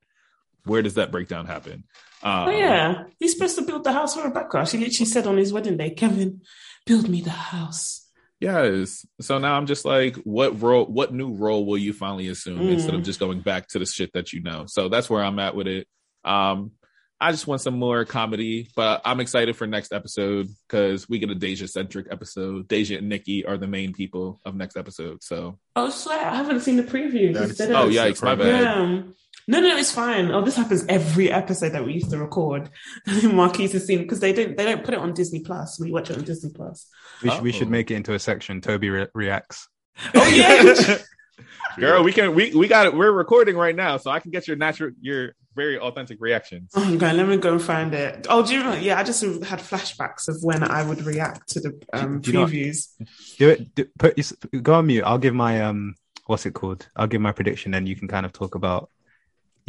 Where 0.66 0.82
does 0.82 0.96
that 0.96 1.12
breakdown 1.12 1.46
happen? 1.46 1.84
Um, 2.24 2.50
Oh 2.50 2.52
yeah, 2.52 3.04
he's 3.20 3.34
supposed 3.34 3.56
to 3.58 3.64
build 3.64 3.84
the 3.84 3.94
house 3.94 4.16
for 4.16 4.24
Rebecca. 4.24 4.66
She 4.66 4.78
literally 4.78 5.06
said 5.06 5.26
on 5.28 5.38
his 5.38 5.52
wedding 5.52 5.78
day, 5.78 5.90
"Kevin, 5.92 6.42
build 6.86 7.10
me 7.10 7.22
the 7.22 7.30
house." 7.32 8.08
Yes. 8.40 9.06
So 9.22 9.38
now 9.38 9.56
I'm 9.56 9.68
just 9.68 9.86
like, 9.86 10.16
what 10.18 10.62
role, 10.62 10.86
what 10.86 11.14
new 11.14 11.34
role 11.36 11.64
will 11.66 11.78
you 11.78 11.94
finally 11.94 12.28
assume 12.28 12.60
Mm. 12.60 12.72
instead 12.74 12.96
of 12.96 13.04
just 13.04 13.20
going 13.20 13.42
back 13.42 13.68
to 13.70 13.80
the 13.80 13.86
shit 13.86 14.12
that 14.14 14.34
you 14.34 14.42
know? 14.42 14.66
So 14.68 14.90
that's 14.90 15.10
where 15.12 15.24
I'm 15.24 15.38
at 15.38 15.56
with 15.56 15.68
it. 15.68 15.88
Um, 16.26 16.72
I 17.20 17.30
just 17.32 17.46
want 17.46 17.62
some 17.62 17.78
more 17.78 18.04
comedy, 18.04 18.68
but 18.76 19.02
I'm 19.06 19.20
excited 19.20 19.56
for 19.56 19.68
next 19.68 19.94
episode 19.94 20.48
because 20.68 21.08
we 21.08 21.20
get 21.20 21.30
a 21.30 21.36
Deja 21.36 21.68
centric 21.68 22.08
episode. 22.10 22.68
Deja 22.68 22.98
and 22.98 23.10
Nicky 23.10 23.46
are 23.46 23.60
the 23.60 23.68
main 23.68 23.94
people 23.94 24.42
of 24.44 24.56
next 24.56 24.76
episode. 24.76 25.22
So, 25.24 25.60
Oh, 25.76 25.92
sorry, 25.92 26.20
I 26.26 26.36
haven't 26.36 26.62
seen 26.62 26.78
the 26.78 26.84
preview. 26.84 27.30
oh 27.30 27.46
don't- 27.68 27.92
yikes, 27.94 28.24
my 28.24 28.34
bad. 28.34 28.62
Yeah. 28.64 29.02
No, 29.48 29.60
no, 29.60 29.76
it's 29.78 29.92
fine. 29.92 30.32
Oh, 30.32 30.42
this 30.44 30.56
happens 30.56 30.86
every 30.88 31.32
episode 31.32 31.70
that 31.74 31.84
we 31.86 31.94
used 31.94 32.10
to 32.12 32.18
record. 32.18 32.70
Marquise 33.24 33.72
has 33.74 33.86
seen 33.86 34.00
because 34.00 34.20
they 34.20 34.34
don't 34.34 34.56
they 34.56 34.66
don't 34.66 34.84
put 34.84 34.94
it 34.94 35.00
on 35.00 35.14
Disney 35.14 35.40
Plus. 35.42 35.80
We 35.80 35.92
watch 35.92 36.10
it 36.10 36.18
on 36.18 36.24
Disney 36.24 36.52
Plus. 36.52 36.88
We, 37.24 37.30
should 37.32 37.42
we 37.42 37.52
should 37.52 37.68
Oh. 37.68 37.72
make 37.72 37.92
it 37.92 37.96
into 37.96 38.14
a 38.14 38.20
section. 38.20 38.62
Toby 38.62 38.90
re- 38.90 39.08
reacts. 39.14 39.68
Oh 40.14 40.28
yeah. 40.28 40.98
Girl, 41.80 42.04
we 42.04 42.12
can 42.14 42.36
we 42.36 42.54
we 42.56 42.68
got 42.68 42.86
it. 42.86 42.94
We're 42.96 43.12
recording 43.12 43.56
right 43.56 43.76
now, 43.76 43.98
so 43.98 44.12
I 44.12 44.20
can 44.20 44.32
get 44.32 44.48
your 44.48 44.58
natural, 44.58 44.92
your 45.00 45.34
very 45.56 45.80
authentic 45.80 46.20
reactions. 46.22 46.72
Oh, 46.76 46.94
okay, 46.96 47.14
let 47.14 47.28
me 47.28 47.38
go 47.38 47.54
and 47.54 47.62
find 47.62 47.94
it. 47.94 48.28
Oh, 48.30 48.46
do 48.46 48.54
you 48.54 48.64
know? 48.64 48.74
Yeah, 48.74 49.00
I 49.00 49.04
just 49.04 49.22
had 49.22 49.60
flashbacks 49.60 50.28
of 50.28 50.38
when 50.44 50.64
I 50.64 50.84
would 50.84 51.02
react 51.04 51.50
to 51.50 51.60
the 51.62 51.82
um, 51.94 52.20
Do 52.22 52.32
you 52.32 52.38
know- 52.40 52.46
previews. 52.46 52.90
Do 53.38 53.50
it. 53.50 53.74
Do, 53.76 53.86
put 53.98 54.20
go 54.62 54.76
on 54.76 54.88
mute. 54.88 55.04
I'll 55.04 55.18
give 55.18 55.34
my 55.34 55.62
um. 55.62 55.96
What's 56.28 56.46
it 56.46 56.54
called? 56.54 56.88
I'll 56.96 57.08
give 57.08 57.22
my 57.22 57.32
prediction, 57.32 57.74
and 57.74 57.88
you 57.88 57.96
can 57.96 58.08
kind 58.08 58.26
of 58.26 58.32
talk 58.34 58.56
about, 58.56 58.90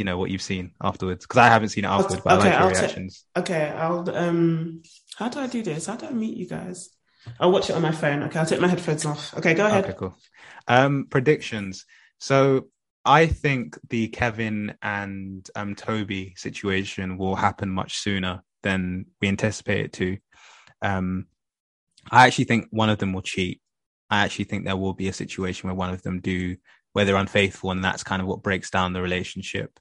you 0.02 0.04
know, 0.04 0.18
what 0.18 0.30
you've 0.30 0.42
seen 0.42 0.72
afterwards. 0.82 1.24
Because 1.24 1.38
I 1.38 1.46
haven't 1.46 1.68
seen 1.68 1.84
it 1.84 1.86
afterwards, 1.86 2.22
but 2.24 2.32
I 2.32 2.36
okay, 2.38 2.44
like 2.50 2.58
your 2.58 2.62
I'll 2.62 2.70
reactions. 2.70 3.24
Okay, 3.36 3.68
I'll 3.68 4.16
um. 4.16 4.82
How 5.14 5.28
do 5.28 5.38
I 5.38 5.46
do 5.46 5.62
this? 5.62 5.86
How 5.86 5.94
do 5.94 6.06
I 6.06 6.10
meet 6.10 6.36
you 6.36 6.48
guys? 6.48 6.90
I'll 7.38 7.52
watch 7.52 7.70
it 7.70 7.76
on 7.76 7.82
my 7.82 7.92
phone. 7.92 8.24
Okay, 8.24 8.40
I'll 8.40 8.46
take 8.46 8.60
my 8.60 8.66
headphones 8.66 9.06
off. 9.06 9.32
Okay, 9.38 9.54
go 9.54 9.64
ahead. 9.64 9.84
Okay, 9.84 9.94
cool. 9.96 10.16
Um, 10.66 11.06
predictions. 11.08 11.86
So 12.18 12.66
I 13.04 13.26
think 13.26 13.78
the 13.90 14.08
Kevin 14.08 14.74
and 14.82 15.48
um, 15.54 15.76
Toby 15.76 16.34
situation 16.36 17.16
will 17.16 17.36
happen 17.36 17.70
much 17.70 17.98
sooner 17.98 18.42
than 18.64 19.06
we 19.20 19.28
anticipate 19.28 19.84
it 19.84 19.92
to. 19.92 20.18
Um, 20.82 21.26
I 22.10 22.26
actually 22.26 22.46
think 22.46 22.66
one 22.70 22.90
of 22.90 22.98
them 22.98 23.12
will 23.12 23.22
cheat. 23.22 23.60
I 24.10 24.24
actually 24.24 24.46
think 24.46 24.64
there 24.64 24.76
will 24.76 24.94
be 24.94 25.06
a 25.06 25.12
situation 25.12 25.68
where 25.68 25.76
one 25.76 25.94
of 25.94 26.02
them 26.02 26.20
do, 26.20 26.56
where 26.92 27.04
they're 27.04 27.14
unfaithful, 27.14 27.70
and 27.70 27.84
that's 27.84 28.02
kind 28.02 28.20
of 28.20 28.26
what 28.26 28.42
breaks 28.42 28.68
down 28.68 28.94
the 28.94 29.00
relationship. 29.00 29.78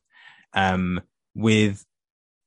Um, 0.54 1.02
with 1.36 1.86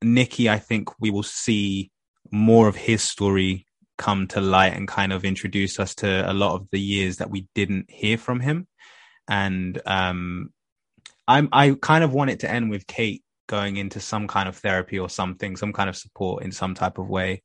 Nicky, 0.01 0.49
I 0.49 0.59
think 0.59 0.89
we 0.99 1.11
will 1.11 1.23
see 1.23 1.91
more 2.31 2.67
of 2.67 2.75
his 2.75 3.01
story 3.01 3.65
come 3.97 4.27
to 4.27 4.41
light 4.41 4.73
and 4.73 4.87
kind 4.87 5.13
of 5.13 5.23
introduce 5.23 5.79
us 5.79 5.95
to 5.95 6.29
a 6.29 6.33
lot 6.33 6.55
of 6.55 6.67
the 6.71 6.79
years 6.79 7.17
that 7.17 7.29
we 7.29 7.47
didn't 7.55 7.89
hear 7.89 8.17
from 8.17 8.39
him. 8.39 8.67
And 9.27 9.81
um, 9.85 10.51
I'm 11.27 11.49
I 11.51 11.75
kind 11.81 12.03
of 12.03 12.13
want 12.13 12.29
it 12.29 12.41
to 12.41 12.51
end 12.51 12.69
with 12.69 12.87
Kate 12.87 13.23
going 13.47 13.77
into 13.77 13.99
some 13.99 14.27
kind 14.27 14.49
of 14.49 14.57
therapy 14.57 14.99
or 14.99 15.09
something, 15.09 15.55
some 15.55 15.73
kind 15.73 15.89
of 15.89 15.95
support 15.95 16.43
in 16.43 16.51
some 16.51 16.73
type 16.75 16.97
of 16.97 17.07
way. 17.07 17.43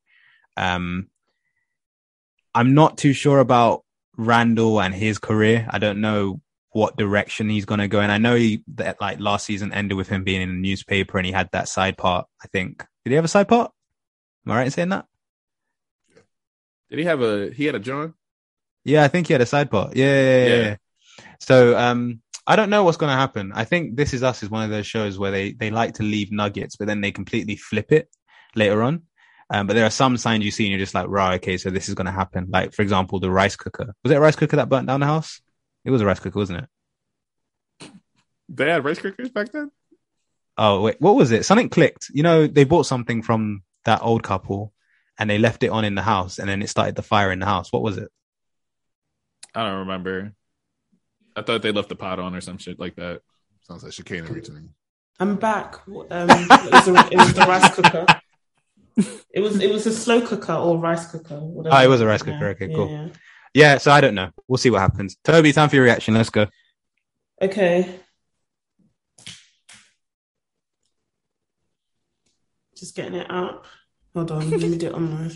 Um, 0.57 1.07
I'm 2.53 2.73
not 2.73 2.97
too 2.97 3.13
sure 3.13 3.39
about 3.39 3.83
Randall 4.17 4.81
and 4.81 4.93
his 4.93 5.17
career. 5.17 5.67
I 5.69 5.79
don't 5.79 6.01
know 6.01 6.41
what 6.71 6.97
direction 6.97 7.49
he's 7.49 7.65
going 7.65 7.79
to 7.79 7.87
go. 7.87 7.99
And 7.99 8.11
I 8.11 8.17
know 8.17 8.35
he, 8.35 8.63
that 8.75 8.99
like 9.01 9.19
last 9.19 9.45
season 9.45 9.73
ended 9.73 9.97
with 9.97 10.07
him 10.07 10.23
being 10.23 10.41
in 10.41 10.49
a 10.49 10.53
newspaper 10.53 11.17
and 11.17 11.25
he 11.25 11.31
had 11.31 11.49
that 11.51 11.67
side 11.67 11.97
part. 11.97 12.27
I 12.43 12.47
think. 12.47 12.85
Did 13.03 13.11
he 13.11 13.15
have 13.15 13.25
a 13.25 13.29
side 13.29 13.47
part? 13.47 13.71
Am 14.45 14.51
I 14.51 14.57
right 14.57 14.65
in 14.65 14.71
saying 14.71 14.89
that? 14.89 15.05
Did 16.89 16.99
he 16.99 17.05
have 17.05 17.21
a? 17.21 17.51
He 17.51 17.65
had 17.65 17.75
a 17.75 17.79
John. 17.79 18.13
Yeah, 18.83 19.03
I 19.03 19.07
think 19.07 19.27
he 19.27 19.33
had 19.33 19.41
a 19.41 19.45
side 19.45 19.69
part. 19.69 19.95
Yeah, 19.95 20.05
yeah, 20.05 20.45
yeah. 20.45 20.55
yeah. 20.55 20.75
So, 21.39 21.77
um, 21.77 22.21
I 22.47 22.55
don't 22.55 22.69
know 22.69 22.83
what's 22.83 22.97
going 22.97 23.11
to 23.11 23.17
happen. 23.17 23.51
I 23.53 23.65
think 23.65 23.95
This 23.95 24.13
Is 24.13 24.23
Us 24.23 24.43
is 24.43 24.49
one 24.49 24.63
of 24.63 24.71
those 24.71 24.87
shows 24.87 25.19
where 25.19 25.31
they 25.31 25.51
they 25.53 25.69
like 25.69 25.95
to 25.95 26.03
leave 26.03 26.31
nuggets, 26.31 26.75
but 26.75 26.87
then 26.87 27.01
they 27.01 27.11
completely 27.11 27.55
flip 27.55 27.91
it 27.91 28.09
later 28.55 28.81
on. 28.81 29.03
Um, 29.53 29.67
but 29.67 29.73
there 29.73 29.85
are 29.85 29.91
some 29.91 30.17
signs 30.17 30.45
you 30.45 30.51
see 30.51 30.63
and 30.63 30.71
you're 30.71 30.79
just 30.79 30.95
like, 30.95 31.07
right, 31.09 31.35
okay, 31.35 31.57
so 31.57 31.69
this 31.69 31.89
is 31.89 31.95
going 31.95 32.05
to 32.05 32.11
happen. 32.11 32.47
Like, 32.49 32.73
for 32.73 32.81
example, 32.83 33.19
the 33.19 33.29
rice 33.29 33.57
cooker. 33.57 33.93
Was 34.01 34.11
it 34.11 34.15
a 34.15 34.21
rice 34.21 34.37
cooker 34.37 34.55
that 34.55 34.69
burnt 34.69 34.87
down 34.87 35.01
the 35.01 35.05
house? 35.05 35.41
It 35.83 35.91
was 35.91 36.01
a 36.01 36.05
rice 36.05 36.19
cooker, 36.19 36.39
wasn't 36.39 36.63
it? 37.79 37.91
They 38.49 38.69
had 38.69 38.83
rice 38.83 38.99
cookers 38.99 39.29
back 39.29 39.51
then? 39.51 39.71
Oh, 40.57 40.81
wait, 40.81 40.97
what 40.99 41.15
was 41.15 41.31
it? 41.31 41.45
Something 41.45 41.69
clicked. 41.69 42.09
You 42.13 42.23
know, 42.23 42.47
they 42.47 42.65
bought 42.65 42.85
something 42.85 43.21
from 43.23 43.63
that 43.85 44.01
old 44.03 44.23
couple 44.23 44.73
and 45.17 45.29
they 45.29 45.37
left 45.37 45.63
it 45.63 45.69
on 45.69 45.85
in 45.85 45.95
the 45.95 46.01
house 46.01 46.37
and 46.37 46.49
then 46.49 46.61
it 46.61 46.69
started 46.69 46.95
the 46.95 47.01
fire 47.01 47.31
in 47.31 47.39
the 47.39 47.45
house. 47.45 47.71
What 47.71 47.81
was 47.81 47.97
it? 47.97 48.09
I 49.55 49.63
don't 49.63 49.79
remember. 49.79 50.33
I 51.35 51.41
thought 51.41 51.61
they 51.61 51.71
left 51.71 51.89
the 51.89 51.95
pot 51.95 52.19
on 52.19 52.35
or 52.35 52.41
some 52.41 52.57
shit 52.57 52.79
like 52.79 52.95
that. 52.97 53.21
Sounds 53.61 53.83
like 53.83 53.93
chicanery 53.93 54.41
to 54.41 54.51
me. 54.51 54.69
I'm 55.19 55.35
back. 55.37 55.75
Um, 55.87 56.07
it, 56.09 56.71
was 56.73 56.87
a, 56.87 56.95
it 57.11 57.17
was 57.17 57.33
the 57.33 57.45
rice 57.47 57.73
cooker. 57.75 58.05
It 59.33 59.39
was 59.39 59.61
it 59.61 59.71
was 59.71 59.87
a 59.87 59.91
slow 59.93 60.19
cooker 60.19 60.53
or 60.53 60.77
rice 60.77 61.09
cooker. 61.09 61.39
Whatever. 61.39 61.73
Oh, 61.73 61.79
it 61.79 61.87
was 61.87 62.01
a 62.01 62.05
rice 62.05 62.21
cooker. 62.21 62.49
Okay, 62.49 62.67
cool. 62.75 62.89
Yeah, 62.89 63.05
yeah, 63.05 63.11
so 63.77 63.91
I 63.91 64.01
don't 64.01 64.15
know. 64.15 64.31
We'll 64.47 64.57
see 64.57 64.69
what 64.69 64.81
happens. 64.81 65.17
Toby, 65.23 65.53
time 65.53 65.69
for 65.69 65.75
your 65.75 65.85
reaction. 65.85 66.13
Let's 66.13 66.29
go. 66.29 66.47
Okay. 67.41 67.99
Just 72.75 72.95
getting 72.95 73.15
it 73.15 73.29
up. 73.29 73.65
Hold 74.13 74.31
on, 74.31 74.49
let 74.49 74.59
me 74.61 74.77
do 74.77 74.87
it 74.87 74.93
on 74.93 75.09
my. 75.09 75.31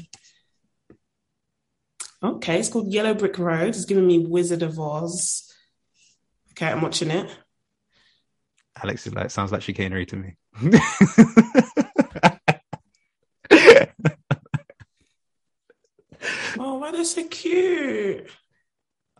Okay, 2.23 2.59
it's 2.59 2.69
called 2.69 2.91
Yellow 2.91 3.13
Brick 3.13 3.37
Road. 3.37 3.69
It's 3.69 3.85
giving 3.85 4.07
me 4.07 4.19
Wizard 4.19 4.63
of 4.63 4.79
Oz. 4.79 5.53
Okay, 6.51 6.71
I'm 6.71 6.81
watching 6.81 7.11
it. 7.11 7.29
Alex 8.81 9.05
is 9.07 9.13
like, 9.13 9.29
sounds 9.29 9.51
like 9.51 9.61
chicanery 9.61 10.05
to 10.07 10.15
me. 10.15 10.35
oh, 16.57 16.79
why 16.79 16.91
they're 16.91 16.94
so 17.05 17.23
cute. 17.27 18.29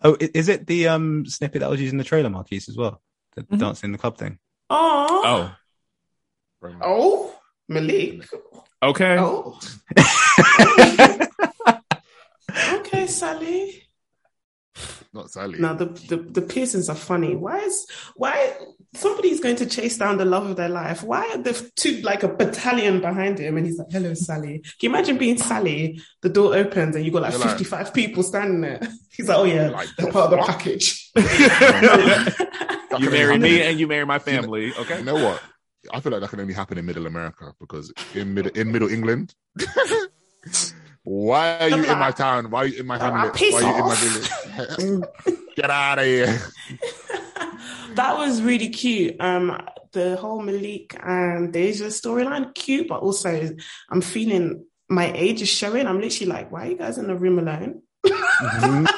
Oh, 0.03 0.17
is 0.19 0.49
it 0.49 0.67
the 0.67 0.87
um 0.87 1.25
snippet 1.25 1.61
that 1.61 1.69
was 1.69 1.81
using 1.81 1.97
the 1.97 2.03
trailer 2.03 2.29
Marquise 2.29 2.69
as 2.69 2.77
well? 2.77 3.01
The 3.35 3.43
mm-hmm. 3.43 3.57
dance 3.57 3.83
in 3.83 3.91
the 3.91 3.97
club 3.97 4.17
thing. 4.17 4.39
Oh. 4.69 5.23
Oh. 5.25 5.55
Oh, 6.81 7.35
Malik. 7.69 8.27
Okay. 8.81 9.17
Oh. 9.19 9.59
okay, 12.79 13.07
Sally 13.07 13.85
not 15.15 15.31
Sally. 15.31 15.57
Now 15.57 15.73
the, 15.73 15.85
the 15.85 16.17
the 16.17 16.41
Pearsons 16.41 16.89
are 16.89 16.95
funny. 16.95 17.35
Why 17.35 17.59
is 17.59 17.87
why 18.15 18.53
somebody's 18.95 19.39
going 19.39 19.55
to 19.57 19.65
chase 19.65 19.97
down 19.97 20.17
the 20.17 20.25
love 20.25 20.49
of 20.49 20.55
their 20.55 20.69
life? 20.69 21.03
Why 21.03 21.27
are 21.33 21.37
there 21.37 21.53
two 21.75 22.01
like 22.01 22.23
a 22.23 22.27
battalion 22.27 23.01
behind 23.01 23.39
him? 23.39 23.57
And 23.57 23.65
he's 23.65 23.77
like, 23.77 23.91
"Hello, 23.91 24.13
Sally." 24.13 24.59
Can 24.59 24.71
you 24.81 24.89
imagine 24.89 25.17
being 25.17 25.37
Sally? 25.37 26.01
The 26.21 26.29
door 26.29 26.55
opens 26.55 26.95
and 26.95 27.05
you 27.05 27.11
got 27.11 27.23
like 27.23 27.33
fifty 27.33 27.63
five 27.63 27.93
people 27.93 28.23
standing 28.23 28.61
there. 28.61 28.81
He's 29.11 29.29
like, 29.29 29.37
"Oh 29.37 29.43
yeah, 29.45 29.69
like, 29.69 29.87
they're 29.97 30.11
part 30.11 30.33
of 30.33 30.39
the 30.39 30.45
package." 30.45 31.11
you 32.99 33.09
marry 33.09 33.37
me 33.37 33.61
and 33.61 33.79
you 33.79 33.87
marry 33.87 34.05
my 34.05 34.19
family. 34.19 34.73
Okay. 34.77 34.99
You 34.99 35.05
know 35.05 35.15
what? 35.15 35.41
I 35.93 35.99
feel 35.99 36.11
like 36.11 36.21
that 36.21 36.29
can 36.29 36.39
only 36.39 36.53
happen 36.53 36.77
in 36.77 36.85
Middle 36.85 37.05
America 37.05 37.53
because 37.59 37.93
in 38.13 38.33
middle 38.33 38.51
in 38.51 38.71
Middle 38.71 38.89
England. 38.89 39.33
Why 41.05 41.59
are 41.59 41.69
you 41.69 41.83
in 41.83 41.99
my 41.99 42.09
town? 42.09 42.49
Why 42.49 42.63
are 42.63 42.65
you 42.65 42.79
in 42.79 42.87
my 42.87 42.97
hamlet? 42.97 43.39
Why 43.39 43.47
are 43.47 43.61
you 43.61 43.75
in 43.75 43.85
my 43.85 43.95
village? 43.95 45.45
Get 45.55 45.69
out 45.69 45.99
of 45.99 46.05
here. 46.05 46.41
That 47.95 48.17
was 48.17 48.41
really 48.41 48.69
cute. 48.69 49.15
Um, 49.19 49.57
the 49.91 50.15
whole 50.17 50.41
Malik 50.41 50.95
and 51.01 51.51
Deja 51.51 51.85
storyline, 51.85 52.53
cute, 52.53 52.87
but 52.87 53.01
also 53.01 53.55
I'm 53.89 54.01
feeling 54.01 54.65
my 54.89 55.11
age 55.13 55.41
is 55.41 55.49
showing. 55.49 55.87
I'm 55.87 56.01
literally 56.01 56.31
like, 56.31 56.51
why 56.51 56.67
are 56.67 56.69
you 56.71 56.77
guys 56.77 56.97
in 56.97 57.07
the 57.07 57.15
room 57.15 57.39
alone? 57.39 57.81
Mm-hmm. 58.05 58.85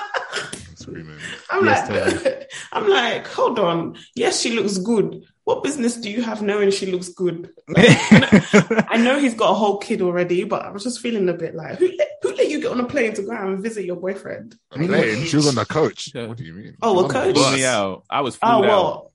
I'm 1.50 1.66
yes, 1.66 2.24
like, 2.26 2.52
I'm 2.72 2.90
like, 2.90 3.28
hold 3.28 3.60
on. 3.60 3.98
Yes, 4.16 4.42
she 4.42 4.54
looks 4.54 4.78
good, 4.78 5.26
what 5.48 5.64
business 5.64 5.96
do 5.96 6.12
you 6.12 6.22
have 6.24 6.42
knowing 6.42 6.72
she 6.72 6.88
looks 6.88 7.08
good? 7.08 7.50
Like, 7.70 7.88
I 8.92 8.98
know 8.98 9.18
he's 9.18 9.34
got 9.34 9.52
a 9.52 9.54
whole 9.54 9.78
kid 9.78 10.02
already, 10.02 10.44
but 10.44 10.66
I 10.66 10.72
was 10.72 10.84
just 10.84 11.00
feeling 11.00 11.30
a 11.30 11.34
bit 11.34 11.56
like, 11.56 11.80
who 11.80 11.90
let, 11.98 12.10
who 12.22 12.36
let 12.36 12.50
you 12.50 12.60
get 12.60 12.74
on 12.74 12.82
a 12.82 12.86
plane 12.86 13.14
to 13.14 13.22
go 13.22 13.32
out 13.32 13.48
and 13.48 13.64
visit 13.64 13.86
your 13.86 13.96
boyfriend? 13.96 14.58
plane? 14.70 15.24
She 15.24 15.38
was 15.38 15.48
on 15.48 15.56
the 15.56 15.64
coach. 15.64 16.12
What 16.14 16.36
do 16.36 16.44
you 16.44 16.52
mean? 16.52 16.76
Oh, 16.82 17.06
a 17.06 17.10
coach? 17.10 17.38
me 17.38 17.64
out. 17.64 18.04
I 18.10 18.20
was 18.20 18.38
oh, 18.44 18.60
well, 18.60 19.12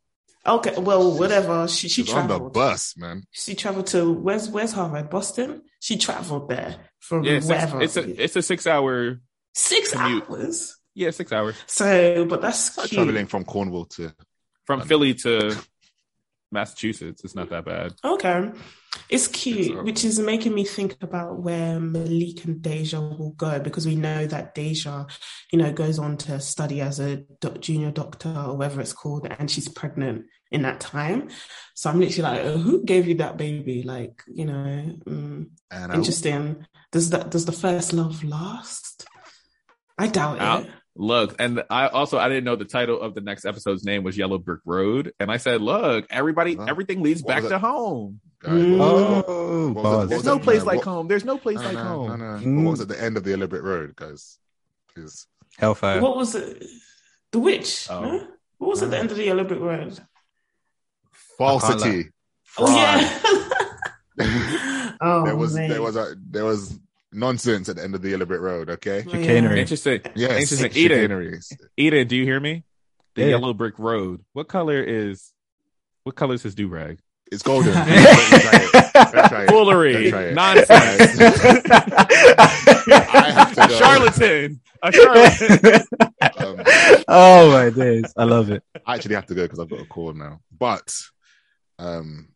out. 0.47 0.61
Okay, 0.61 0.81
well, 0.81 1.19
whatever. 1.19 1.69
She 1.69 1.91
she, 1.91 2.03
traveled. 2.03 2.41
on 2.41 2.45
the 2.45 2.51
bus, 2.51 2.97
man. 2.97 3.25
She 3.31 3.55
traveled 3.55 3.89
to 3.89 4.11
where's 4.11 4.49
where's 4.49 4.73
Harvard, 4.73 5.11
Boston. 5.11 5.61
She 5.81 5.99
traveled 5.99 6.49
there 6.49 6.77
from 6.99 7.25
yeah, 7.25 7.41
wherever. 7.41 7.83
It's 7.83 7.99
a 7.99 8.23
it's 8.23 8.37
a 8.37 8.43
six 8.43 8.67
hour 8.67 9.21
six 9.53 9.93
commute. 9.93 10.31
hours. 10.31 10.79
Yeah, 10.95 11.11
six 11.11 11.31
hours. 11.31 11.57
So, 11.67 12.25
but 12.25 12.41
that's 12.41 12.89
traveling 12.89 13.27
from 13.27 13.45
Cornwall 13.45 13.85
to 13.97 14.15
from 14.65 14.81
Philly 14.81 15.13
to 15.15 15.57
Massachusetts. 16.53 17.23
It's 17.25 17.35
not 17.35 17.51
that 17.51 17.65
bad. 17.65 17.95
Okay. 18.05 18.51
It's 19.09 19.27
cute, 19.27 19.69
so. 19.69 19.83
which 19.83 20.05
is 20.05 20.19
making 20.19 20.55
me 20.55 20.65
think 20.65 20.97
about 21.01 21.39
where 21.39 21.81
Malik 21.81 22.45
and 22.45 22.61
Deja 22.61 23.01
will 23.01 23.33
go 23.33 23.59
because 23.59 23.87
we 23.87 23.97
know 23.97 24.27
that 24.27 24.55
Deja, 24.55 25.07
you 25.51 25.59
know, 25.59 25.73
goes 25.73 25.99
on 25.99 26.19
to 26.19 26.39
study 26.41 26.83
as 26.83 27.01
a 27.01 27.25
junior 27.61 27.91
doctor 27.91 28.29
or 28.29 28.57
whatever 28.57 28.83
it's 28.83 28.93
called, 28.93 29.27
and 29.27 29.51
she's 29.51 29.69
pregnant 29.69 30.27
in 30.51 30.63
that 30.63 30.81
time. 30.81 31.31
So 31.75 31.89
I'm 31.89 32.01
literally 32.01 32.23
like, 32.23 32.45
oh, 32.45 32.59
who 32.59 32.85
gave 32.85 33.09
you 33.09 33.15
that 33.17 33.39
baby? 33.39 33.83
Like, 33.83 34.23
you 34.27 34.45
know, 34.45 34.97
mm, 35.07 35.47
interesting. 35.95 36.67
Does 36.91 37.11
that 37.11 37.31
does 37.31 37.47
the 37.47 37.53
first 37.53 37.95
love 37.95 38.23
last? 38.23 39.07
I 39.99 40.09
doubt 40.09 40.65
it. 40.67 40.71
Look, 40.95 41.37
and 41.39 41.65
I 41.71 41.87
also 41.87 42.19
I 42.19 42.29
didn't 42.29 42.45
know 42.45 42.57
the 42.57 42.67
title 42.67 43.01
of 43.01 43.15
the 43.15 43.23
next 43.23 43.47
episode's 43.47 43.83
name 43.83 44.03
was 44.03 44.19
Yellow 44.19 44.37
Brick 44.37 44.61
Road, 44.67 45.15
and 45.19 45.31
I 45.31 45.39
said, 45.39 45.63
"Look, 45.63 46.07
everybody, 46.11 46.59
everything 46.59 47.03
leads 47.03 47.23
back 47.23 47.45
to 47.45 47.59
home." 47.59 48.21
oh, 48.45 50.07
there's 50.07 50.25
no 50.25 50.39
place 50.39 50.65
like 50.65 50.83
home. 50.83 51.09
There's 51.09 51.25
no 51.25 51.39
place 51.39 51.59
like 51.59 51.77
home. 51.77 52.11
Mm. 52.11 52.65
What 52.65 52.73
was 52.73 52.81
at 52.83 52.89
the 52.89 53.03
end 53.03 53.17
of 53.17 53.25
the 53.25 53.31
Yellow 53.31 53.47
Brick 53.47 53.63
Road, 53.63 53.97
guys? 53.97 54.39
Please. 54.95 55.27
Hellfire. 55.59 56.01
What 56.01 56.17
was 56.17 56.35
it? 56.35 56.63
The 57.31 57.39
witch. 57.39 57.89
Oh. 57.91 58.03
Huh? 58.03 58.27
What 58.59 58.71
was 58.71 58.83
at 58.83 58.91
the 58.91 58.99
end 58.99 59.11
of 59.11 59.17
the 59.17 59.25
Yellow 59.25 59.45
Brick 59.45 59.61
Road? 59.61 59.99
Falsity. 61.39 62.11
Oh 62.59 62.77
yeah. 62.77 63.21
oh, 65.01 65.25
there 65.25 65.37
was 65.37 65.55
man. 65.55 65.71
there 65.71 65.83
was 65.83 65.97
a 65.97 66.15
there 66.31 66.45
was 66.45 66.79
nonsense 67.13 67.69
at 67.69 67.77
the 67.77 67.85
end 67.85 67.95
of 67.95 68.03
the 68.03 68.11
Yellow 68.11 68.27
Brick 68.27 68.41
Road. 68.41 68.71
Okay, 68.71 69.03
chicanery. 69.03 69.61
Interesting. 69.61 70.01
Yes, 70.15 70.53
interesting. 70.53 70.73
Eden, 70.75 71.41
Eden, 71.77 72.09
do 72.09 72.17
you 72.17 72.25
hear 72.25 72.41
me? 72.41 72.65
The 73.15 73.23
yeah. 73.23 73.29
Yellow 73.29 73.53
Brick 73.55 73.79
Road. 73.79 74.25
What 74.33 74.49
color 74.49 74.83
is? 74.83 75.33
What 76.05 76.17
color 76.17 76.35
is 76.35 76.43
his 76.43 76.55
do 76.55 76.69
rag? 76.69 76.99
It's 77.33 77.43
golden. 77.43 77.73
Foolery, 79.49 80.11
nonsense. 80.35 81.19
a 83.57 83.69
charlatan, 83.71 84.61
a 84.83 84.93
charlatan. 84.93 85.87
Um, 86.21 86.63
oh 87.09 87.51
my 87.51 87.71
days, 87.71 88.13
I 88.19 88.25
love 88.25 88.51
it. 88.51 88.63
I 88.85 88.97
actually 88.97 89.15
have 89.15 89.25
to 89.27 89.35
go 89.35 89.45
because 89.45 89.61
I've 89.61 89.71
got 89.71 89.81
a 89.81 89.87
call 89.87 90.13
now. 90.13 90.41
But 90.57 90.95
um, 91.79 92.29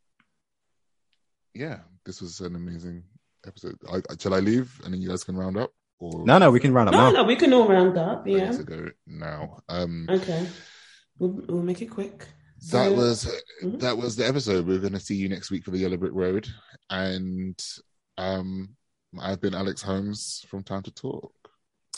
yeah, 1.53 1.81
this 2.07 2.23
was 2.23 2.41
an 2.41 2.57
amazing 2.57 3.03
episode. 3.49 3.77
I, 3.91 4.01
shall 4.19 4.35
I 4.35 4.41
leave 4.41 4.81
and 4.85 4.93
then 4.93 5.01
you 5.01 5.09
guys 5.09 5.25
can 5.25 5.37
round 5.37 5.57
up? 5.57 5.71
Or 5.99 6.25
No, 6.27 6.39
no, 6.39 6.51
we 6.51 6.61
can 6.61 6.73
round 6.75 6.89
up 6.91 6.93
No, 6.95 7.07
now. 7.11 7.23
no, 7.23 7.25
we 7.25 7.37
can 7.37 7.53
all 7.53 7.67
round 7.69 7.97
up. 7.97 8.27
ready 8.27 8.39
Yeah. 8.39 8.53
to 8.53 8.63
go 8.65 8.89
now. 9.07 9.61
Um, 9.69 10.07
Okay. 10.11 10.47
We'll, 11.19 11.31
we'll 11.49 11.63
make 11.63 11.81
it 11.81 11.87
quick. 11.87 12.19
that 12.19 12.91
So- 12.91 12.93
was 12.95 13.27
Mhm. 13.63 13.81
that 13.81 13.97
was 13.97 14.17
the 14.17 14.27
episode. 14.27 14.67
We're 14.67 14.79
going 14.81 14.93
to 14.93 15.01
see 15.01 15.17
you 15.17 15.29
next 15.29 15.51
week 15.51 15.65
for 15.65 15.71
the 15.71 15.79
Yellow 15.79 15.97
Brick 15.97 16.13
Road, 16.15 16.49
and 16.91 17.59
um, 18.19 18.77
I've 19.19 19.41
been 19.41 19.55
Alex 19.55 19.81
Holmes 19.83 20.45
from 20.49 20.63
Time 20.63 20.83
to 20.83 20.91
Talk. 20.91 21.33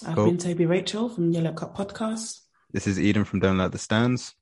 I've 0.06 0.14
Cool. 0.14 0.26
been 0.26 0.38
Toby 0.38 0.66
Rachel 0.66 1.08
from 1.08 1.30
Yellow 1.32 1.52
Cup 1.52 1.76
Podcast. 1.76 2.40
This 2.72 2.86
is 2.86 3.00
Eden 3.00 3.24
from 3.24 3.40
Don't 3.40 3.58
Let 3.58 3.72
the 3.72 3.78
Stands. 3.78 4.34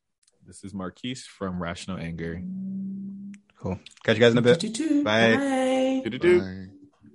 This 0.47 0.65
is 0.65 0.75
Marquise 0.75 1.25
from 1.27 1.63
Rational 1.63 1.97
Anger. 1.99 2.43
Cool. 3.59 3.79
Catch 4.05 4.17
you 4.17 4.21
guys 4.21 4.33
in 4.33 4.39
a 4.39 4.43
bit. 4.43 4.61
Do-do-do. 4.61 5.03
Bye. 5.05 5.37
Bye. 5.37 6.09
Bye. 6.11 6.67